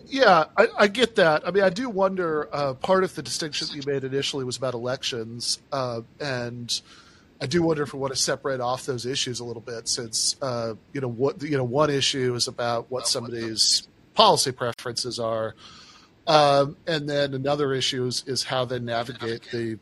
Yeah, 0.07 0.45
I, 0.55 0.67
I, 0.77 0.87
get 0.87 1.15
that. 1.15 1.47
I 1.47 1.51
mean, 1.51 1.63
I 1.63 1.69
do 1.69 1.89
wonder. 1.89 2.47
Uh, 2.53 2.73
part 2.75 3.03
of 3.03 3.15
the 3.15 3.21
distinction 3.21 3.67
that 3.67 3.75
you 3.75 3.81
made 3.91 4.03
initially 4.03 4.45
was 4.45 4.55
about 4.55 4.73
elections, 4.73 5.59
uh, 5.71 6.01
and 6.19 6.81
I 7.41 7.47
do 7.47 7.63
wonder 7.63 7.83
if 7.83 7.93
we 7.93 7.99
want 7.99 8.13
to 8.13 8.19
separate 8.19 8.59
off 8.61 8.85
those 8.85 9.05
issues 9.05 9.39
a 9.39 9.43
little 9.43 9.61
bit, 9.61 9.87
since 9.87 10.35
uh, 10.41 10.75
you 10.93 11.01
know 11.01 11.09
what 11.09 11.41
you 11.41 11.57
know 11.57 11.63
one 11.63 11.89
issue 11.89 12.35
is 12.35 12.47
about 12.47 12.91
what 12.91 13.07
somebody's 13.07 13.87
policy 14.13 14.51
preferences 14.51 15.19
are, 15.19 15.55
um, 16.27 16.77
and 16.87 17.07
then 17.07 17.33
another 17.33 17.73
issue 17.73 18.05
is, 18.05 18.23
is 18.25 18.43
how 18.43 18.65
they 18.65 18.79
navigate 18.79 19.43
the 19.51 19.79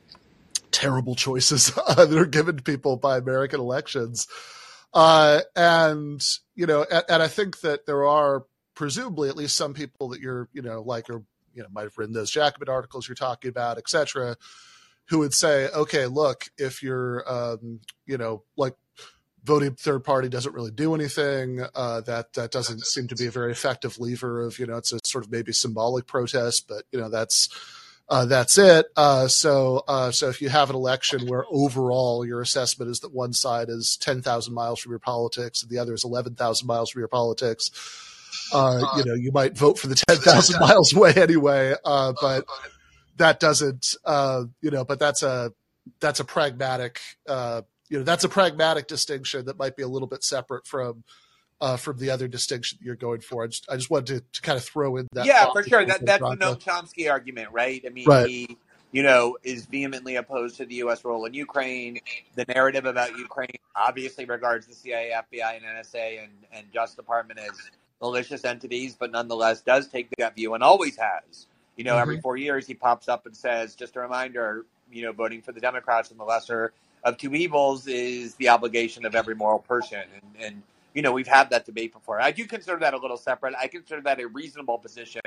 terrible 0.72 1.16
choices 1.16 1.72
that 1.88 2.12
are 2.12 2.26
given 2.26 2.58
to 2.58 2.64
people 2.64 2.98
by 2.98 3.18
American 3.18 3.60
elections. 3.60 4.28
Uh, 4.94 5.42
and 5.56 6.22
you 6.56 6.66
know, 6.66 6.86
and, 6.92 7.04
and 7.10 7.24
I 7.24 7.28
think 7.28 7.62
that 7.62 7.86
there 7.86 8.06
are 8.06 8.46
presumably 8.76 9.30
at 9.30 9.38
least 9.38 9.56
some 9.56 9.74
people 9.74 10.10
that 10.10 10.20
you're, 10.20 10.50
you 10.54 10.62
know, 10.62 10.82
like 10.82 11.10
or 11.10 11.24
you 11.54 11.64
know 11.64 11.70
might 11.72 11.84
have 11.84 11.98
written 11.98 12.14
those 12.14 12.32
Jacobin 12.32 12.70
articles 12.70 13.08
you're 13.08 13.16
talking 13.16 13.50
about, 13.50 13.78
etc., 13.78 14.36
who 15.10 15.20
would 15.20 15.34
say, 15.34 15.68
okay, 15.70 16.06
look, 16.06 16.46
if 16.58 16.82
you're, 16.82 17.24
um, 17.32 17.82
you 18.06 18.18
know, 18.18 18.44
like 18.56 18.74
voting 19.44 19.76
third 19.76 20.04
party 20.04 20.30
doesn't 20.30 20.54
really 20.54 20.72
do 20.72 20.96
anything. 20.96 21.62
Uh, 21.76 22.02
that 22.02 22.34
that 22.34 22.52
doesn't 22.52 22.86
seem 22.86 23.08
to 23.08 23.16
be 23.16 23.28
a 23.28 23.32
very 23.32 23.52
effective 23.52 24.00
lever 24.00 24.42
of 24.42 24.60
you 24.60 24.66
know 24.66 24.78
it's 24.78 24.94
a 24.94 25.00
sort 25.04 25.26
of 25.26 25.32
maybe 25.32 25.52
symbolic 25.52 26.08
protest, 26.08 26.68
but 26.68 26.84
you 26.92 27.00
know 27.00 27.10
that's 27.10 27.50
uh, 28.10 28.26
that's 28.26 28.58
it. 28.58 28.88
Uh, 28.96 29.28
so 29.28 29.84
uh, 29.88 30.12
so 30.12 30.30
if 30.30 30.42
you 30.42 30.50
have 30.50 30.70
an 30.70 30.76
election 30.76 31.28
where 31.28 31.46
overall 31.50 32.26
your 32.26 32.42
assessment 32.42 32.90
is 32.92 33.00
that 33.00 33.14
one 33.14 33.34
side 33.34 33.70
is 33.70 33.98
ten 33.98 34.22
thousand 34.22 34.54
miles 34.54 34.80
from 34.80 34.92
your 34.92 35.00
politics 35.00 35.62
and 35.62 35.72
the 35.72 35.78
other 35.78 35.94
is 35.94 36.04
eleven 36.04 36.36
thousand 36.36 36.68
miles 36.68 36.90
from 36.90 37.00
your 37.00 37.08
politics. 37.08 37.72
Uh, 38.52 38.84
you 38.98 39.06
know, 39.06 39.14
you 39.14 39.32
might 39.32 39.58
vote 39.58 39.80
for 39.80 39.88
the 39.88 39.96
10,000 39.96 40.60
miles 40.68 40.94
away 40.94 41.14
anyway. 41.16 41.76
Uh, 41.86 42.14
but 42.20 42.46
that 43.18 43.40
doesn't, 43.40 43.96
uh, 44.06 44.44
you 44.62 44.72
know, 44.72 44.84
but 44.84 45.00
that's 45.00 45.24
a, 45.24 45.54
that's 46.00 46.20
a 46.20 46.26
pragmatic, 46.26 47.00
uh, 47.28 47.62
you 47.94 48.00
know, 48.00 48.06
that's 48.06 48.24
a 48.24 48.30
pragmatic 48.30 48.88
distinction 48.88 49.46
that 49.46 49.60
might 49.60 49.76
be 49.76 49.84
a 49.84 49.88
little 49.88 50.08
bit 50.08 50.24
separate 50.24 50.66
from, 50.66 51.04
uh, 51.62 51.78
from 51.78 52.00
the 52.00 52.10
other 52.10 52.28
distinction 52.28 52.80
you're 52.82 52.96
going 52.96 53.22
for. 53.22 53.44
I 53.44 53.48
just, 53.48 53.70
I 53.70 53.76
just 53.76 53.92
wanted 53.92 54.08
to, 54.08 54.20
to 54.34 54.42
kind 54.42 54.58
of 54.58 54.64
throw 54.66 54.98
in 54.98 55.08
that. 55.12 55.28
Yeah, 55.28 55.46
for 55.54 55.62
sure. 55.62 55.86
That, 55.86 56.04
that's 56.04 56.20
the 56.20 56.36
Noam 56.36 56.60
Chomsky 56.60 57.12
argument, 57.12 57.50
right? 57.52 57.84
I 57.86 57.90
mean, 57.90 58.08
right. 58.08 58.28
he, 58.28 58.58
you 58.92 59.04
know, 59.04 59.38
is 59.44 59.68
vehemently 59.68 60.16
opposed 60.16 60.58
to 60.58 60.66
the 60.66 60.74
U.S. 60.76 61.06
role 61.06 61.26
in 61.26 61.36
Ukraine. 61.36 62.00
The 62.34 62.46
narrative 62.46 62.86
about 62.86 63.16
Ukraine 63.16 63.60
obviously 63.76 64.26
regards 64.26 64.66
the 64.66 64.74
CIA, 64.74 65.12
FBI, 65.12 65.58
and 65.58 65.64
NSA 65.64 66.24
and, 66.24 66.32
and 66.52 66.66
Justice 66.74 66.96
Department 66.96 67.42
as 67.42 67.52
malicious 68.02 68.44
entities, 68.44 68.96
but 69.00 69.12
nonetheless 69.12 69.62
does 69.62 69.88
take 69.88 70.10
that 70.18 70.34
view 70.34 70.56
and 70.56 70.64
always 70.64 70.98
has. 70.98 71.46
You 71.76 71.84
know, 71.84 71.92
mm-hmm. 71.92 72.02
every 72.02 72.22
four 72.22 72.38
years 72.38 72.66
he 72.66 72.74
pops 72.74 73.08
up 73.08 73.28
and 73.28 73.38
says, 73.38 73.76
just 73.76 73.96
a 73.98 74.00
reminder, 74.00 74.66
you 74.92 75.04
know, 75.04 75.12
voting 75.12 75.44
for 75.44 75.52
the 75.52 75.62
Democrats 75.62 76.10
and 76.10 76.20
the 76.20 76.24
lesser 76.24 76.74
of 77.04 77.18
two 77.18 77.34
evils 77.34 77.88
is 77.88 78.36
the 78.36 78.50
obligation 78.50 79.06
of 79.06 79.16
every 79.16 79.36
moral 79.36 79.60
person. 79.60 80.04
And, 80.14 80.46
and, 80.46 80.64
you 80.94 81.02
know, 81.02 81.12
we've 81.12 81.28
had 81.28 81.50
that 81.50 81.66
debate 81.66 81.94
before. 81.94 82.22
I 82.22 82.32
do 82.32 82.46
consider 82.46 82.78
that 82.80 82.94
a 82.94 82.98
little 82.98 83.18
separate. 83.18 83.56
I 83.60 83.68
consider 83.68 84.02
that 84.02 84.20
a 84.20 84.28
reasonable 84.28 84.78
position, 84.78 85.22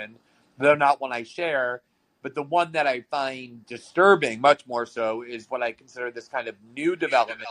though 0.59 0.75
not 0.75 1.01
one 1.01 1.13
I 1.13 1.23
share. 1.23 1.83
But 2.23 2.35
the 2.35 2.43
one 2.43 2.73
that 2.73 2.87
I 2.87 3.03
find 3.03 3.65
disturbing, 3.67 4.41
much 4.41 4.67
more 4.67 4.87
so, 4.87 5.23
is 5.23 5.49
what 5.49 5.63
I 5.63 5.73
consider 5.73 6.11
this 6.11 6.27
kind 6.27 6.49
of 6.49 6.57
new 6.75 6.97
development 6.97 7.49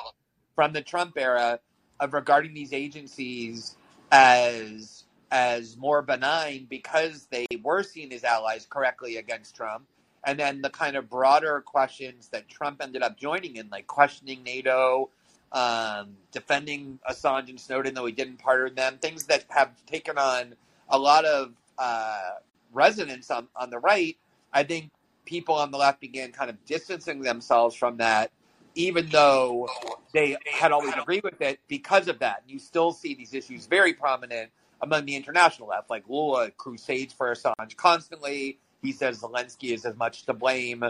from 0.55 0.74
the 0.74 0.82
Trump 0.82 1.17
era 1.17 1.60
of 2.00 2.13
regarding 2.13 2.53
these 2.53 2.74
agencies 2.74 3.77
as 4.12 5.03
as 5.32 5.77
more 5.77 6.01
benign 6.01 6.67
because 6.70 7.27
they 7.32 7.46
were 7.63 7.84
seen 7.84 8.12
as 8.13 8.24
allies 8.24 8.65
correctly 8.70 9.17
against 9.17 9.55
Trump. 9.55 9.86
And 10.25 10.39
then 10.39 10.62
the 10.62 10.72
kind 10.72 10.96
of 10.96 11.10
broader 11.10 11.62
questions 11.62 12.29
that 12.29 12.50
Trump 12.50 12.82
ended 12.82 13.03
up 13.03 13.17
joining 13.17 13.58
in, 13.58 13.70
like 13.70 13.86
questioning 13.86 14.44
NATO, 14.44 15.10
um, 15.51 16.17
defending 16.32 17.00
Assange 17.10 17.50
and 17.50 17.60
Snowden, 17.60 17.94
though 17.94 18.05
he 18.08 18.12
didn't 18.12 18.38
pardon 18.38 18.75
them, 18.75 18.98
things 18.98 19.25
that 19.25 19.46
have 19.50 19.70
taken 19.86 20.17
on 20.17 20.55
a 20.89 20.98
lot 20.98 21.25
of 21.25 21.53
uh, 21.77 22.32
resonance 22.74 23.29
on, 23.29 23.48
on 23.55 23.70
the 23.70 23.79
right. 23.79 24.17
I 24.51 24.63
think 24.63 24.91
people 25.25 25.55
on 25.55 25.72
the 25.72 25.77
left 25.77 26.01
began 26.01 26.32
kind 26.32 26.50
of 26.50 26.63
distancing 26.65 27.22
themselves 27.22 27.75
from 27.75 27.98
that, 27.98 28.32
even 28.74 29.08
though 29.10 29.67
they 30.13 30.38
had 30.51 30.72
always 30.72 30.94
agreed 30.94 31.24
with 31.24 31.41
it 31.41 31.60
because 31.67 32.08
of 32.08 32.20
that. 32.20 32.44
You 32.48 32.60
still 32.60 32.91
see 32.91 33.13
these 33.13 33.34
issues 33.34 33.65
very 33.65 33.94
prominent 33.94 34.51
among 34.82 35.05
the 35.05 35.15
international 35.15 35.70
left. 35.70 35.89
Like 35.89 36.03
Lula 36.10 36.51
crusades 36.51 37.13
for 37.13 37.34
Assange 37.34 37.75
constantly. 37.75 38.60
He 38.86 38.92
says 38.92 39.22
Zelensky 39.22 39.74
is 39.74 39.86
as 39.86 39.96
much 39.98 40.25
to 40.25 40.34
blame 40.34 40.84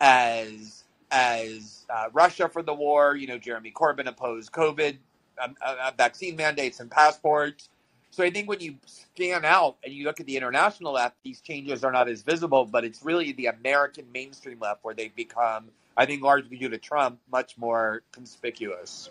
as 0.00 0.84
as 1.10 1.86
uh, 1.88 2.08
Russia 2.12 2.48
for 2.48 2.62
the 2.62 2.74
war. 2.74 3.16
You 3.16 3.28
know, 3.28 3.38
Jeremy 3.38 3.72
Corbyn 3.72 4.06
opposed 4.06 4.52
COVID 4.52 4.98
um, 5.42 5.54
uh, 5.64 5.76
uh, 5.80 5.90
vaccine 5.96 6.36
mandates 6.36 6.80
and 6.80 6.90
passports. 6.90 7.68
So 8.10 8.24
I 8.24 8.30
think 8.30 8.48
when 8.48 8.60
you 8.60 8.76
scan 8.86 9.44
out 9.44 9.76
and 9.84 9.92
you 9.92 10.04
look 10.04 10.20
at 10.20 10.26
the 10.26 10.36
international 10.36 10.94
left, 10.94 11.16
these 11.22 11.40
changes 11.40 11.84
are 11.84 11.92
not 11.92 12.08
as 12.08 12.22
visible, 12.22 12.64
but 12.64 12.84
it's 12.84 13.04
really 13.04 13.32
the 13.32 13.46
American 13.46 14.06
mainstream 14.12 14.58
left 14.58 14.84
where 14.84 14.94
they've 14.94 15.14
become, 15.14 15.66
I 15.96 16.06
think, 16.06 16.22
largely 16.22 16.56
due 16.56 16.70
to 16.70 16.78
Trump, 16.78 17.18
much 17.30 17.58
more 17.58 18.02
conspicuous. 18.12 19.10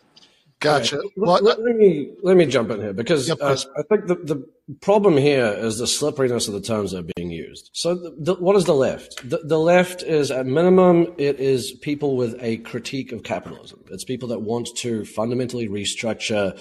Gotcha. 0.65 1.01
Well, 1.15 1.39
let, 1.41 1.61
let, 1.61 1.75
me 1.75 2.11
let 2.21 2.37
me 2.37 2.45
jump 2.45 2.71
in 2.71 2.81
here 2.81 2.93
because 2.93 3.27
yep, 3.27 3.37
uh, 3.41 3.55
I 3.77 3.81
think 3.83 4.07
the, 4.07 4.15
the 4.15 4.47
problem 4.81 5.17
here 5.17 5.45
is 5.45 5.77
the 5.77 5.87
slipperiness 5.87 6.47
of 6.47 6.53
the 6.53 6.61
terms 6.61 6.91
that 6.91 6.99
are 6.99 7.13
being 7.15 7.29
used. 7.29 7.69
So, 7.73 7.95
the, 7.95 8.15
the, 8.17 8.33
what 8.35 8.55
is 8.55 8.65
the 8.65 8.73
left? 8.73 9.29
The, 9.29 9.39
the 9.43 9.59
left 9.59 10.01
is 10.03 10.31
at 10.31 10.45
minimum 10.45 11.13
it 11.17 11.39
is 11.39 11.71
people 11.71 12.17
with 12.17 12.35
a 12.41 12.57
critique 12.57 13.11
of 13.11 13.23
capitalism. 13.23 13.79
It's 13.91 14.03
people 14.03 14.29
that 14.29 14.39
want 14.39 14.69
to 14.77 15.05
fundamentally 15.05 15.67
restructure 15.69 16.59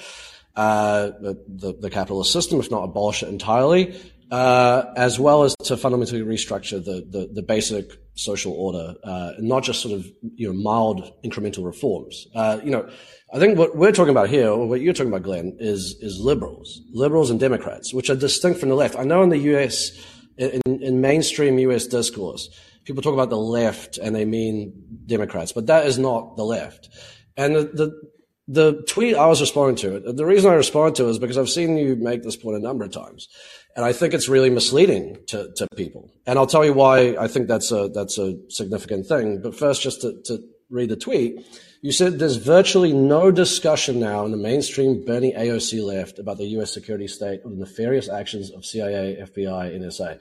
uh, 0.56 1.10
the, 1.20 1.76
the 1.80 1.90
capitalist 1.90 2.32
system, 2.32 2.60
if 2.60 2.70
not 2.70 2.84
abolish 2.84 3.22
it 3.22 3.28
entirely, 3.28 4.00
uh, 4.30 4.84
as 4.96 5.18
well 5.18 5.42
as 5.42 5.56
to 5.64 5.76
fundamentally 5.76 6.22
restructure 6.22 6.84
the, 6.84 7.04
the, 7.08 7.28
the 7.32 7.42
basic 7.42 7.98
social 8.14 8.52
order, 8.52 8.94
uh, 9.02 9.32
not 9.38 9.64
just 9.64 9.80
sort 9.80 9.94
of 9.94 10.06
you 10.36 10.46
know 10.46 10.54
mild 10.54 11.12
incremental 11.24 11.64
reforms. 11.64 12.26
Uh, 12.34 12.60
you 12.62 12.70
know, 12.70 12.88
I 13.32 13.38
think 13.38 13.58
what 13.58 13.76
we're 13.76 13.92
talking 13.92 14.10
about 14.10 14.28
here, 14.28 14.48
or 14.48 14.68
what 14.68 14.80
you're 14.80 14.92
talking 14.92 15.12
about, 15.12 15.22
Glenn, 15.22 15.56
is 15.58 15.96
is 16.00 16.20
liberals, 16.20 16.80
liberals 16.92 17.30
and 17.30 17.40
Democrats, 17.40 17.92
which 17.92 18.10
are 18.10 18.16
distinct 18.16 18.60
from 18.60 18.68
the 18.68 18.74
left. 18.74 18.96
I 18.96 19.04
know 19.04 19.22
in 19.22 19.30
the 19.30 19.38
U.S. 19.38 19.92
in, 20.36 20.60
in 20.66 21.00
mainstream 21.00 21.58
U.S. 21.58 21.86
discourse, 21.86 22.48
people 22.84 23.02
talk 23.02 23.14
about 23.14 23.30
the 23.30 23.38
left 23.38 23.98
and 23.98 24.14
they 24.14 24.24
mean 24.24 24.72
Democrats, 25.06 25.52
but 25.52 25.66
that 25.66 25.86
is 25.86 25.98
not 25.98 26.36
the 26.36 26.44
left. 26.44 26.88
And 27.36 27.56
the, 27.56 27.64
the 27.64 28.02
the 28.46 28.84
tweet 28.88 29.16
I 29.16 29.26
was 29.26 29.40
responding 29.40 29.76
to, 29.76 30.12
the 30.12 30.26
reason 30.26 30.50
I 30.50 30.54
respond 30.54 30.96
to 30.96 31.08
is 31.08 31.18
because 31.18 31.38
I've 31.38 31.48
seen 31.48 31.76
you 31.76 31.96
make 31.96 32.22
this 32.22 32.36
point 32.36 32.56
a 32.56 32.60
number 32.60 32.84
of 32.84 32.92
times. 32.92 33.28
And 33.74 33.84
I 33.84 33.92
think 33.92 34.14
it's 34.14 34.28
really 34.28 34.50
misleading 34.50 35.18
to, 35.28 35.50
to 35.56 35.66
people. 35.74 36.12
And 36.26 36.38
I'll 36.38 36.46
tell 36.46 36.64
you 36.64 36.72
why 36.72 37.16
I 37.18 37.26
think 37.26 37.48
that's 37.48 37.72
a, 37.72 37.88
that's 37.88 38.18
a 38.18 38.36
significant 38.50 39.06
thing. 39.06 39.40
But 39.42 39.56
first, 39.56 39.82
just 39.82 40.02
to, 40.02 40.20
to 40.26 40.44
read 40.70 40.90
the 40.90 40.96
tweet, 40.96 41.44
you 41.80 41.90
said 41.90 42.18
there's 42.18 42.36
virtually 42.36 42.92
no 42.92 43.30
discussion 43.30 43.98
now 43.98 44.24
in 44.24 44.30
the 44.30 44.36
mainstream 44.36 45.04
Bernie 45.04 45.32
AOC 45.32 45.84
left 45.84 46.18
about 46.18 46.38
the 46.38 46.46
U.S. 46.56 46.72
security 46.72 47.08
state 47.08 47.40
or 47.44 47.50
the 47.50 47.56
nefarious 47.56 48.08
actions 48.08 48.50
of 48.50 48.64
CIA, 48.64 49.18
FBI, 49.22 49.78
NSA. 49.78 50.18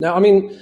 Now, 0.00 0.14
I 0.14 0.20
mean, 0.20 0.60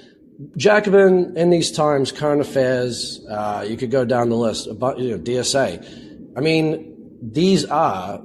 Jacobin 0.56 1.36
in 1.36 1.50
these 1.50 1.72
times, 1.72 2.12
current 2.12 2.40
affairs, 2.40 3.24
uh, 3.28 3.64
you 3.66 3.76
could 3.76 3.90
go 3.90 4.04
down 4.04 4.28
the 4.28 4.36
list, 4.36 4.66
about, 4.66 4.98
you 4.98 5.16
know, 5.16 5.18
DSA. 5.18 6.36
I 6.36 6.40
mean, 6.40 6.95
these 7.22 7.64
are 7.64 8.22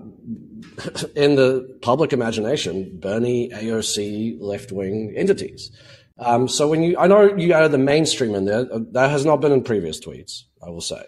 in 1.15 1.35
the 1.35 1.77
public 1.81 2.13
imagination, 2.13 2.99
Bernie 2.99 3.49
AOC 3.49 4.37
left 4.39 4.71
wing 4.71 5.13
entities. 5.15 5.71
Um, 6.19 6.47
so 6.47 6.67
when 6.67 6.83
you, 6.83 6.97
I 6.97 7.07
know 7.07 7.35
you 7.35 7.53
added 7.53 7.71
the 7.71 7.77
mainstream 7.79 8.35
in 8.35 8.45
there. 8.45 8.65
That 8.91 9.09
has 9.09 9.25
not 9.25 9.41
been 9.41 9.51
in 9.51 9.63
previous 9.63 9.99
tweets, 9.99 10.43
I 10.65 10.69
will 10.69 10.81
say, 10.81 11.03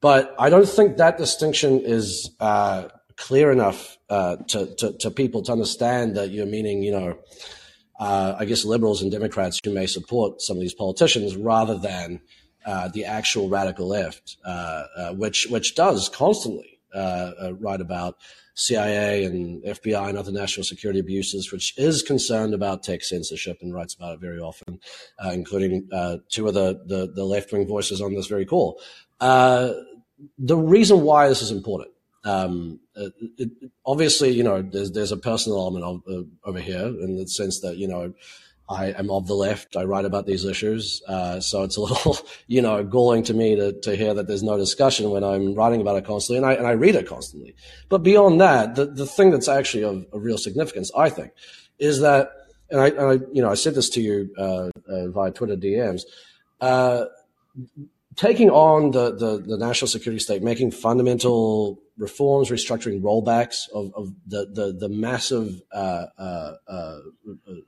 but 0.00 0.34
I 0.38 0.48
don't 0.50 0.68
think 0.68 0.96
that 0.96 1.18
distinction 1.18 1.80
is 1.80 2.30
uh, 2.40 2.88
clear 3.16 3.52
enough 3.52 3.98
uh, 4.08 4.36
to, 4.48 4.74
to, 4.76 4.92
to 4.98 5.10
people 5.10 5.42
to 5.42 5.52
understand 5.52 6.16
that 6.16 6.30
you're 6.30 6.46
meaning, 6.46 6.82
you 6.82 6.92
know, 6.92 7.18
uh, 8.00 8.34
I 8.38 8.44
guess 8.44 8.64
liberals 8.64 9.02
and 9.02 9.12
Democrats 9.12 9.60
who 9.62 9.72
may 9.72 9.86
support 9.86 10.40
some 10.40 10.56
of 10.56 10.60
these 10.60 10.74
politicians 10.74 11.36
rather 11.36 11.78
than 11.78 12.20
uh, 12.66 12.88
the 12.88 13.04
actual 13.04 13.48
radical 13.48 13.86
left, 13.86 14.36
uh, 14.44 14.84
uh, 14.96 15.12
which 15.12 15.46
which 15.50 15.74
does 15.74 16.08
constantly 16.08 16.73
write 16.94 17.80
about 17.80 18.16
CIA 18.54 19.24
and 19.24 19.62
FBI 19.64 20.08
and 20.08 20.18
other 20.18 20.32
national 20.32 20.64
security 20.64 21.00
abuses, 21.00 21.50
which 21.50 21.76
is 21.76 22.02
concerned 22.02 22.54
about 22.54 22.82
tech 22.82 23.02
censorship 23.02 23.58
and 23.60 23.74
writes 23.74 23.94
about 23.94 24.14
it 24.14 24.20
very 24.20 24.38
often, 24.38 24.78
uh, 25.24 25.30
including 25.30 25.88
uh, 25.92 26.18
two 26.28 26.46
of 26.46 26.54
the, 26.54 26.80
the, 26.86 27.12
the 27.12 27.24
left 27.24 27.52
wing 27.52 27.66
voices 27.66 28.00
on 28.00 28.14
this 28.14 28.26
very 28.26 28.46
call. 28.46 28.80
Uh, 29.20 29.72
the 30.38 30.56
reason 30.56 31.00
why 31.02 31.28
this 31.28 31.42
is 31.42 31.50
important. 31.50 31.90
Um, 32.24 32.80
it, 32.94 33.12
it, 33.36 33.50
obviously, 33.84 34.30
you 34.30 34.42
know, 34.42 34.62
there's 34.62 34.92
there's 34.92 35.12
a 35.12 35.16
personal 35.16 35.58
element 35.58 35.84
of, 35.84 36.02
uh, 36.08 36.48
over 36.48 36.58
here 36.58 36.86
in 36.86 37.16
the 37.16 37.26
sense 37.26 37.60
that 37.60 37.76
you 37.76 37.86
know 37.86 38.14
I 38.68 38.86
am 38.92 39.10
of 39.10 39.26
the 39.26 39.34
left. 39.34 39.76
I 39.76 39.84
write 39.84 40.04
about 40.04 40.26
these 40.26 40.44
issues. 40.44 41.02
Uh, 41.06 41.38
so 41.40 41.64
it's 41.64 41.76
a 41.76 41.82
little, 41.82 42.16
you 42.46 42.62
know, 42.62 42.82
galling 42.82 43.22
to 43.24 43.34
me 43.34 43.56
to, 43.56 43.72
to 43.80 43.96
hear 43.96 44.14
that 44.14 44.26
there's 44.26 44.42
no 44.42 44.56
discussion 44.56 45.10
when 45.10 45.22
I'm 45.22 45.54
writing 45.54 45.80
about 45.80 45.96
it 45.96 46.06
constantly 46.06 46.38
and 46.38 46.46
I, 46.46 46.54
and 46.54 46.66
I 46.66 46.72
read 46.72 46.94
it 46.94 47.06
constantly. 47.06 47.54
But 47.88 48.02
beyond 48.02 48.40
that, 48.40 48.74
the, 48.74 48.86
the 48.86 49.06
thing 49.06 49.30
that's 49.30 49.48
actually 49.48 49.84
of, 49.84 50.06
of 50.12 50.22
real 50.22 50.38
significance, 50.38 50.90
I 50.96 51.10
think, 51.10 51.32
is 51.78 52.00
that, 52.00 52.30
and 52.70 52.80
I, 52.80 52.88
and 52.88 53.00
I 53.00 53.12
you 53.32 53.42
know, 53.42 53.50
I 53.50 53.54
said 53.54 53.74
this 53.74 53.90
to 53.90 54.00
you 54.00 54.30
uh, 54.38 54.70
uh, 54.88 55.08
via 55.08 55.30
Twitter 55.30 55.56
DMs, 55.56 56.02
uh, 56.60 57.06
taking 58.16 58.50
on 58.50 58.92
the, 58.92 59.14
the, 59.14 59.38
the, 59.38 59.58
national 59.58 59.88
security 59.88 60.20
state, 60.20 60.42
making 60.42 60.70
fundamental 60.70 61.80
reforms, 61.96 62.50
restructuring 62.50 63.00
rollbacks 63.02 63.68
of, 63.72 63.92
of 63.94 64.12
the, 64.26 64.46
the, 64.52 64.72
the 64.72 64.88
massive 64.88 65.62
uh, 65.72 66.06
uh, 66.18 66.52
uh, 66.66 66.98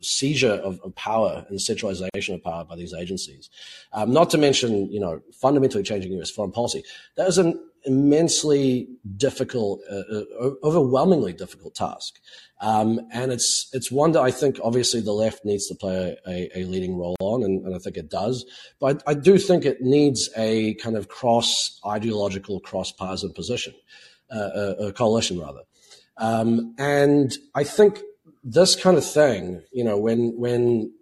seizure 0.01 0.55
of, 0.55 0.81
of, 0.83 0.95
power 0.97 1.45
and 1.49 1.61
centralization 1.61 2.35
of 2.35 2.43
power 2.43 2.65
by 2.65 2.75
these 2.75 2.93
agencies. 2.93 3.51
Um, 3.93 4.13
not 4.13 4.31
to 4.31 4.39
mention, 4.39 4.91
you 4.91 4.99
know, 4.99 5.21
fundamentally 5.33 5.85
changing 5.85 6.13
U.S. 6.13 6.31
foreign 6.31 6.51
policy. 6.51 6.83
That 7.17 7.29
is 7.29 7.39
an 7.39 7.61
immensely 7.85 8.89
difficult, 9.17 9.81
uh, 9.91 9.95
uh, 9.95 10.51
overwhelmingly 10.65 11.33
difficult 11.33 11.75
task. 11.75 12.19
Um, 12.61 13.01
and 13.13 13.33
it's 13.33 13.69
it's 13.73 13.93
one 13.93 14.13
that 14.13 14.23
I 14.23 14.31
think 14.31 14.59
obviously 14.63 15.01
the 15.01 15.13
left 15.13 15.45
needs 15.45 15.67
to 15.69 15.75
play 15.75 16.17
a, 16.27 16.59
a 16.59 16.65
leading 16.65 16.97
role 16.97 17.17
on, 17.21 17.43
and, 17.43 17.65
and, 17.67 17.75
I 17.75 17.79
think 17.79 17.99
it 17.99 18.11
does. 18.11 18.47
But 18.81 19.03
I, 19.07 19.11
I, 19.11 19.15
do 19.15 19.37
think 19.37 19.67
it 19.67 19.83
needs 19.83 20.31
a 20.37 20.73
kind 20.75 20.97
of 20.97 21.09
cross 21.09 21.79
ideological, 21.85 22.61
cross 22.61 22.93
partisan 22.93 23.35
position, 23.35 23.75
uh, 24.31 24.75
a, 24.79 24.87
a, 24.87 24.93
coalition 24.93 25.41
rather. 25.41 25.61
Um, 26.17 26.75
and 26.79 27.37
I 27.55 27.65
think 27.65 28.01
this 28.43 28.75
kind 28.75 28.97
of 28.97 29.05
thing, 29.05 29.63
you 29.73 29.85
know, 29.85 29.99
when 29.99 30.39
when 30.39 30.93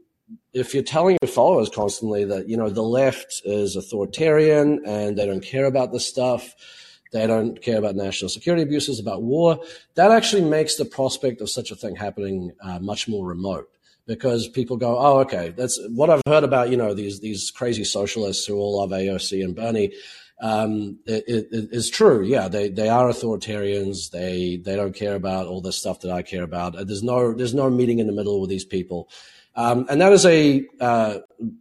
if 0.52 0.74
you're 0.74 0.82
telling 0.82 1.18
your 1.22 1.30
followers 1.30 1.68
constantly 1.68 2.24
that 2.24 2.48
you 2.48 2.56
know 2.56 2.70
the 2.70 2.82
left 2.82 3.42
is 3.44 3.76
authoritarian 3.76 4.82
and 4.86 5.16
they 5.16 5.26
don't 5.26 5.44
care 5.44 5.66
about 5.66 5.92
this 5.92 6.06
stuff 6.06 6.54
they 7.14 7.28
don't 7.28 7.62
care 7.62 7.78
about 7.78 7.94
national 7.94 8.28
security 8.28 8.64
abuses, 8.64 8.98
about 8.98 9.22
war. 9.22 9.60
That 9.94 10.10
actually 10.10 10.42
makes 10.42 10.74
the 10.74 10.84
prospect 10.84 11.40
of 11.40 11.48
such 11.48 11.70
a 11.70 11.76
thing 11.76 11.94
happening 11.94 12.50
uh, 12.60 12.80
much 12.80 13.06
more 13.06 13.24
remote 13.24 13.68
because 14.04 14.48
people 14.48 14.76
go, 14.76 14.98
oh, 14.98 15.20
okay, 15.20 15.50
that's 15.56 15.78
what 15.90 16.10
I've 16.10 16.22
heard 16.26 16.42
about, 16.42 16.70
you 16.70 16.76
know, 16.76 16.92
these, 16.92 17.20
these 17.20 17.52
crazy 17.52 17.84
socialists 17.84 18.44
who 18.44 18.56
all 18.56 18.80
love 18.80 18.90
AOC 18.90 19.44
and 19.44 19.54
Bernie. 19.54 19.92
Um, 20.44 20.98
it, 21.06 21.24
it, 21.26 21.48
it 21.52 21.68
is 21.72 21.88
true. 21.88 22.22
Yeah, 22.22 22.48
they, 22.48 22.68
they 22.68 22.90
are 22.90 23.08
authoritarians. 23.08 24.10
They, 24.10 24.60
they 24.62 24.76
don't 24.76 24.94
care 24.94 25.14
about 25.14 25.46
all 25.46 25.62
the 25.62 25.72
stuff 25.72 26.02
that 26.02 26.10
I 26.10 26.20
care 26.20 26.42
about. 26.42 26.74
There's 26.86 27.02
no, 27.02 27.32
there's 27.32 27.54
no 27.54 27.70
meeting 27.70 27.98
in 27.98 28.06
the 28.06 28.12
middle 28.12 28.42
with 28.42 28.50
these 28.50 28.66
people. 28.66 29.08
Um, 29.56 29.86
and 29.88 30.00
that 30.02 30.12
is 30.12 30.26
a 30.26 30.66
uh, 30.80 31.18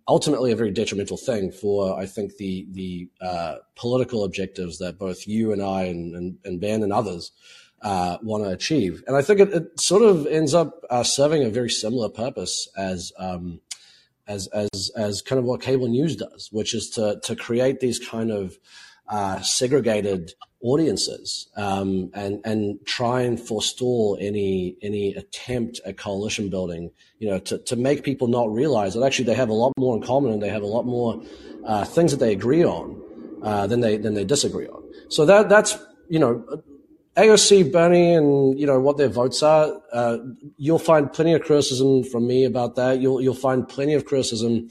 ultimately 0.07 0.51
a 0.51 0.55
very 0.55 0.71
detrimental 0.71 1.15
thing 1.15 1.51
for 1.51 1.97
I 1.97 2.07
think 2.07 2.37
the 2.37 2.65
the 2.71 3.07
uh, 3.21 3.55
political 3.75 4.23
objectives 4.23 4.79
that 4.79 4.97
both 4.97 5.27
you 5.27 5.53
and 5.53 5.61
I 5.61 5.83
and, 5.83 6.15
and, 6.15 6.37
and 6.43 6.59
Ben 6.59 6.81
and 6.81 6.91
others 6.91 7.31
uh, 7.83 8.17
want 8.23 8.45
to 8.45 8.49
achieve. 8.49 9.03
And 9.05 9.15
I 9.15 9.21
think 9.21 9.39
it, 9.41 9.53
it 9.53 9.79
sort 9.79 10.01
of 10.01 10.25
ends 10.25 10.53
up 10.53 10.83
uh, 10.89 11.03
serving 11.03 11.43
a 11.43 11.49
very 11.49 11.69
similar 11.69 12.09
purpose 12.09 12.67
as 12.75 13.11
um, 13.19 13.61
as 14.27 14.47
as 14.47 14.91
as 14.95 15.21
kind 15.21 15.39
of 15.39 15.45
what 15.45 15.61
cable 15.61 15.87
news 15.87 16.15
does, 16.15 16.49
which 16.51 16.73
is 16.73 16.89
to 16.91 17.19
to 17.23 17.35
create 17.35 17.79
these 17.79 17.99
kind 17.99 18.31
of 18.31 18.57
uh, 19.09 19.41
segregated 19.41 20.33
audiences 20.61 21.49
um, 21.57 22.09
and 22.13 22.39
and 22.45 22.79
try 22.85 23.21
and 23.21 23.39
forestall 23.39 24.17
any 24.19 24.77
any 24.81 25.13
attempt 25.13 25.81
at 25.85 25.97
coalition 25.97 26.49
building. 26.49 26.91
You 27.19 27.29
know, 27.29 27.39
to, 27.39 27.57
to 27.59 27.75
make 27.75 28.03
people 28.03 28.27
not 28.27 28.51
realize 28.51 28.93
that 28.93 29.03
actually 29.03 29.25
they 29.25 29.35
have 29.35 29.49
a 29.49 29.53
lot 29.53 29.73
more 29.77 29.95
in 29.95 30.03
common 30.03 30.31
and 30.31 30.41
they 30.41 30.49
have 30.49 30.63
a 30.63 30.67
lot 30.67 30.85
more 30.85 31.21
uh, 31.65 31.85
things 31.85 32.11
that 32.11 32.17
they 32.17 32.31
agree 32.31 32.63
on 32.63 33.01
uh, 33.41 33.67
than 33.67 33.81
they 33.81 33.97
than 33.97 34.13
they 34.13 34.25
disagree 34.25 34.67
on. 34.67 34.83
So 35.09 35.25
that 35.25 35.49
that's 35.49 35.77
you 36.09 36.19
know. 36.19 36.63
AOC, 37.15 37.71
Bernie, 37.71 38.13
and 38.15 38.59
you 38.59 38.65
know 38.65 38.79
what 38.79 38.97
their 38.97 39.09
votes 39.09 39.43
are. 39.43 39.79
Uh, 39.91 40.17
you'll 40.57 40.79
find 40.79 41.11
plenty 41.13 41.33
of 41.33 41.43
criticism 41.43 42.03
from 42.03 42.25
me 42.25 42.43
about 42.45 42.75
that. 42.75 42.99
You'll 42.99 43.21
you'll 43.21 43.35
find 43.35 43.67
plenty 43.67 43.93
of 43.93 44.05
criticism 44.05 44.69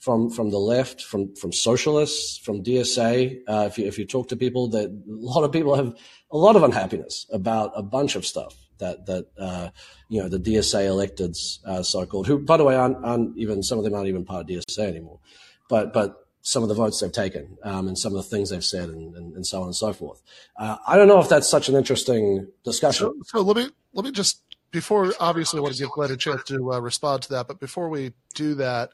from 0.00 0.28
from 0.28 0.50
the 0.50 0.58
left, 0.58 1.02
from 1.02 1.34
from 1.36 1.52
socialists, 1.52 2.38
from 2.38 2.64
DSA. 2.64 3.38
Uh, 3.48 3.64
if 3.66 3.78
you 3.78 3.86
if 3.86 3.98
you 3.98 4.06
talk 4.06 4.28
to 4.28 4.36
people, 4.36 4.68
that 4.68 4.88
a 4.88 4.92
lot 5.06 5.44
of 5.44 5.52
people 5.52 5.76
have 5.76 5.94
a 6.32 6.36
lot 6.36 6.56
of 6.56 6.64
unhappiness 6.64 7.26
about 7.32 7.72
a 7.76 7.82
bunch 7.82 8.16
of 8.16 8.26
stuff 8.26 8.56
that 8.78 9.06
that 9.06 9.26
uh, 9.38 9.70
you 10.08 10.20
know 10.20 10.28
the 10.28 10.38
DSA 10.38 10.86
electeds, 10.88 11.64
uh, 11.64 11.82
so 11.82 12.04
called, 12.06 12.26
who 12.26 12.38
by 12.38 12.56
the 12.56 12.64
way 12.64 12.74
aren't, 12.74 13.04
aren't, 13.04 13.36
even 13.38 13.62
some 13.62 13.78
of 13.78 13.84
them 13.84 13.94
aren't 13.94 14.08
even 14.08 14.24
part 14.24 14.42
of 14.42 14.46
DSA 14.48 14.88
anymore, 14.88 15.20
but 15.68 15.92
but 15.92 16.23
some 16.44 16.62
of 16.62 16.68
the 16.68 16.74
votes 16.74 17.00
they've 17.00 17.10
taken 17.10 17.56
um, 17.64 17.88
and 17.88 17.98
some 17.98 18.14
of 18.14 18.22
the 18.22 18.28
things 18.28 18.50
they've 18.50 18.64
said 18.64 18.90
and, 18.90 19.16
and, 19.16 19.34
and 19.34 19.46
so 19.46 19.62
on 19.62 19.68
and 19.68 19.74
so 19.74 19.94
forth. 19.94 20.22
Uh, 20.58 20.76
I 20.86 20.96
don't 20.96 21.08
know 21.08 21.18
if 21.18 21.28
that's 21.28 21.48
such 21.48 21.70
an 21.70 21.74
interesting 21.74 22.46
discussion. 22.64 23.06
So, 23.24 23.38
so 23.38 23.42
let 23.42 23.56
me 23.56 23.70
let 23.94 24.04
me 24.04 24.12
just 24.12 24.42
before 24.70 25.12
obviously 25.18 25.58
I 25.58 25.62
want 25.62 25.74
to 25.74 25.82
give 25.82 25.90
Glenn 25.90 26.10
a 26.10 26.16
chance 26.18 26.44
to 26.44 26.74
uh, 26.74 26.80
respond 26.80 27.22
to 27.22 27.30
that, 27.30 27.48
but 27.48 27.58
before 27.58 27.88
we 27.88 28.12
do 28.34 28.54
that. 28.56 28.90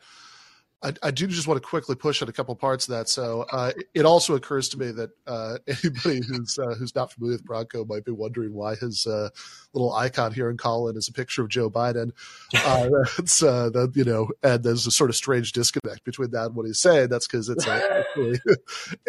I, 0.82 0.94
I, 1.02 1.10
do 1.10 1.26
just 1.26 1.46
want 1.46 1.62
to 1.62 1.68
quickly 1.68 1.94
push 1.94 2.22
on 2.22 2.28
a 2.28 2.32
couple 2.32 2.54
parts 2.56 2.88
of 2.88 2.94
that. 2.94 3.08
So 3.08 3.44
uh, 3.52 3.72
it 3.94 4.06
also 4.06 4.34
occurs 4.34 4.70
to 4.70 4.78
me 4.78 4.90
that 4.92 5.10
uh, 5.26 5.58
anybody 5.66 6.20
who's 6.26 6.58
uh, 6.58 6.74
who's 6.74 6.94
not 6.94 7.12
familiar 7.12 7.34
with 7.34 7.44
Branko 7.44 7.86
might 7.86 8.04
be 8.04 8.12
wondering 8.12 8.54
why 8.54 8.76
his 8.76 9.06
uh, 9.06 9.28
little 9.74 9.92
icon 9.92 10.32
here 10.32 10.48
in 10.48 10.56
Callin 10.56 10.96
is 10.96 11.08
a 11.08 11.12
picture 11.12 11.42
of 11.42 11.48
Joe 11.48 11.70
Biden. 11.70 12.12
Uh, 12.70 12.88
that's 13.16 13.42
uh, 13.42 13.70
that 13.70 13.92
you 13.94 14.04
know, 14.04 14.28
and 14.42 14.62
there's 14.62 14.86
a 14.86 14.90
sort 14.90 15.08
of 15.08 15.16
strange 15.16 15.52
disconnect 15.52 16.04
between 16.04 16.30
that 16.30 16.46
and 16.46 16.54
what 16.54 16.66
he's 16.66 16.78
saying. 16.78 17.08
That's 17.08 17.26
because 17.26 17.48
it's 17.48 17.66
a, 17.66 18.04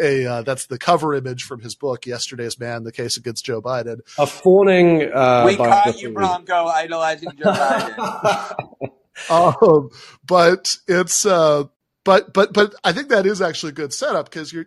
a 0.00 0.42
that's 0.42 0.66
the 0.66 0.78
cover 0.78 1.14
image 1.14 1.44
from 1.44 1.60
his 1.60 1.74
book, 1.74 2.06
Yesterday's 2.06 2.58
Man: 2.58 2.82
The 2.82 2.92
Case 2.92 3.16
Against 3.16 3.44
Joe 3.44 3.60
Biden. 3.60 4.00
A 4.18 4.26
fawning. 4.26 4.98
we 4.98 5.56
caught 5.56 6.00
you, 6.00 6.10
Branko, 6.10 6.66
idolizing 6.72 7.30
Joe 7.36 7.52
Biden. 7.52 8.90
Um, 9.30 9.90
but 10.26 10.76
it's 10.88 11.26
uh, 11.26 11.64
but 12.04 12.32
but 12.32 12.52
but 12.52 12.74
I 12.84 12.92
think 12.92 13.08
that 13.08 13.26
is 13.26 13.40
actually 13.40 13.70
a 13.70 13.76
good 13.76 13.92
setup 13.92 14.26
because 14.26 14.52
you're 14.52 14.66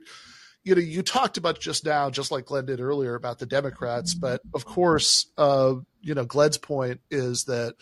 you 0.64 0.76
know 0.76 0.82
you 0.82 1.02
talked 1.02 1.38
about 1.38 1.60
just 1.60 1.86
now, 1.86 2.10
just 2.10 2.32
like 2.32 2.46
Glenn 2.46 2.66
did 2.66 2.80
earlier 2.80 3.16
about 3.16 3.40
the 3.40 3.46
Democrats, 3.46 4.14
but 4.14 4.42
of 4.54 4.66
course, 4.66 5.28
uh, 5.38 5.76
you 6.02 6.14
know 6.14 6.26
Glenn's 6.26 6.58
point 6.58 7.02
is 7.12 7.46
that 7.46 7.76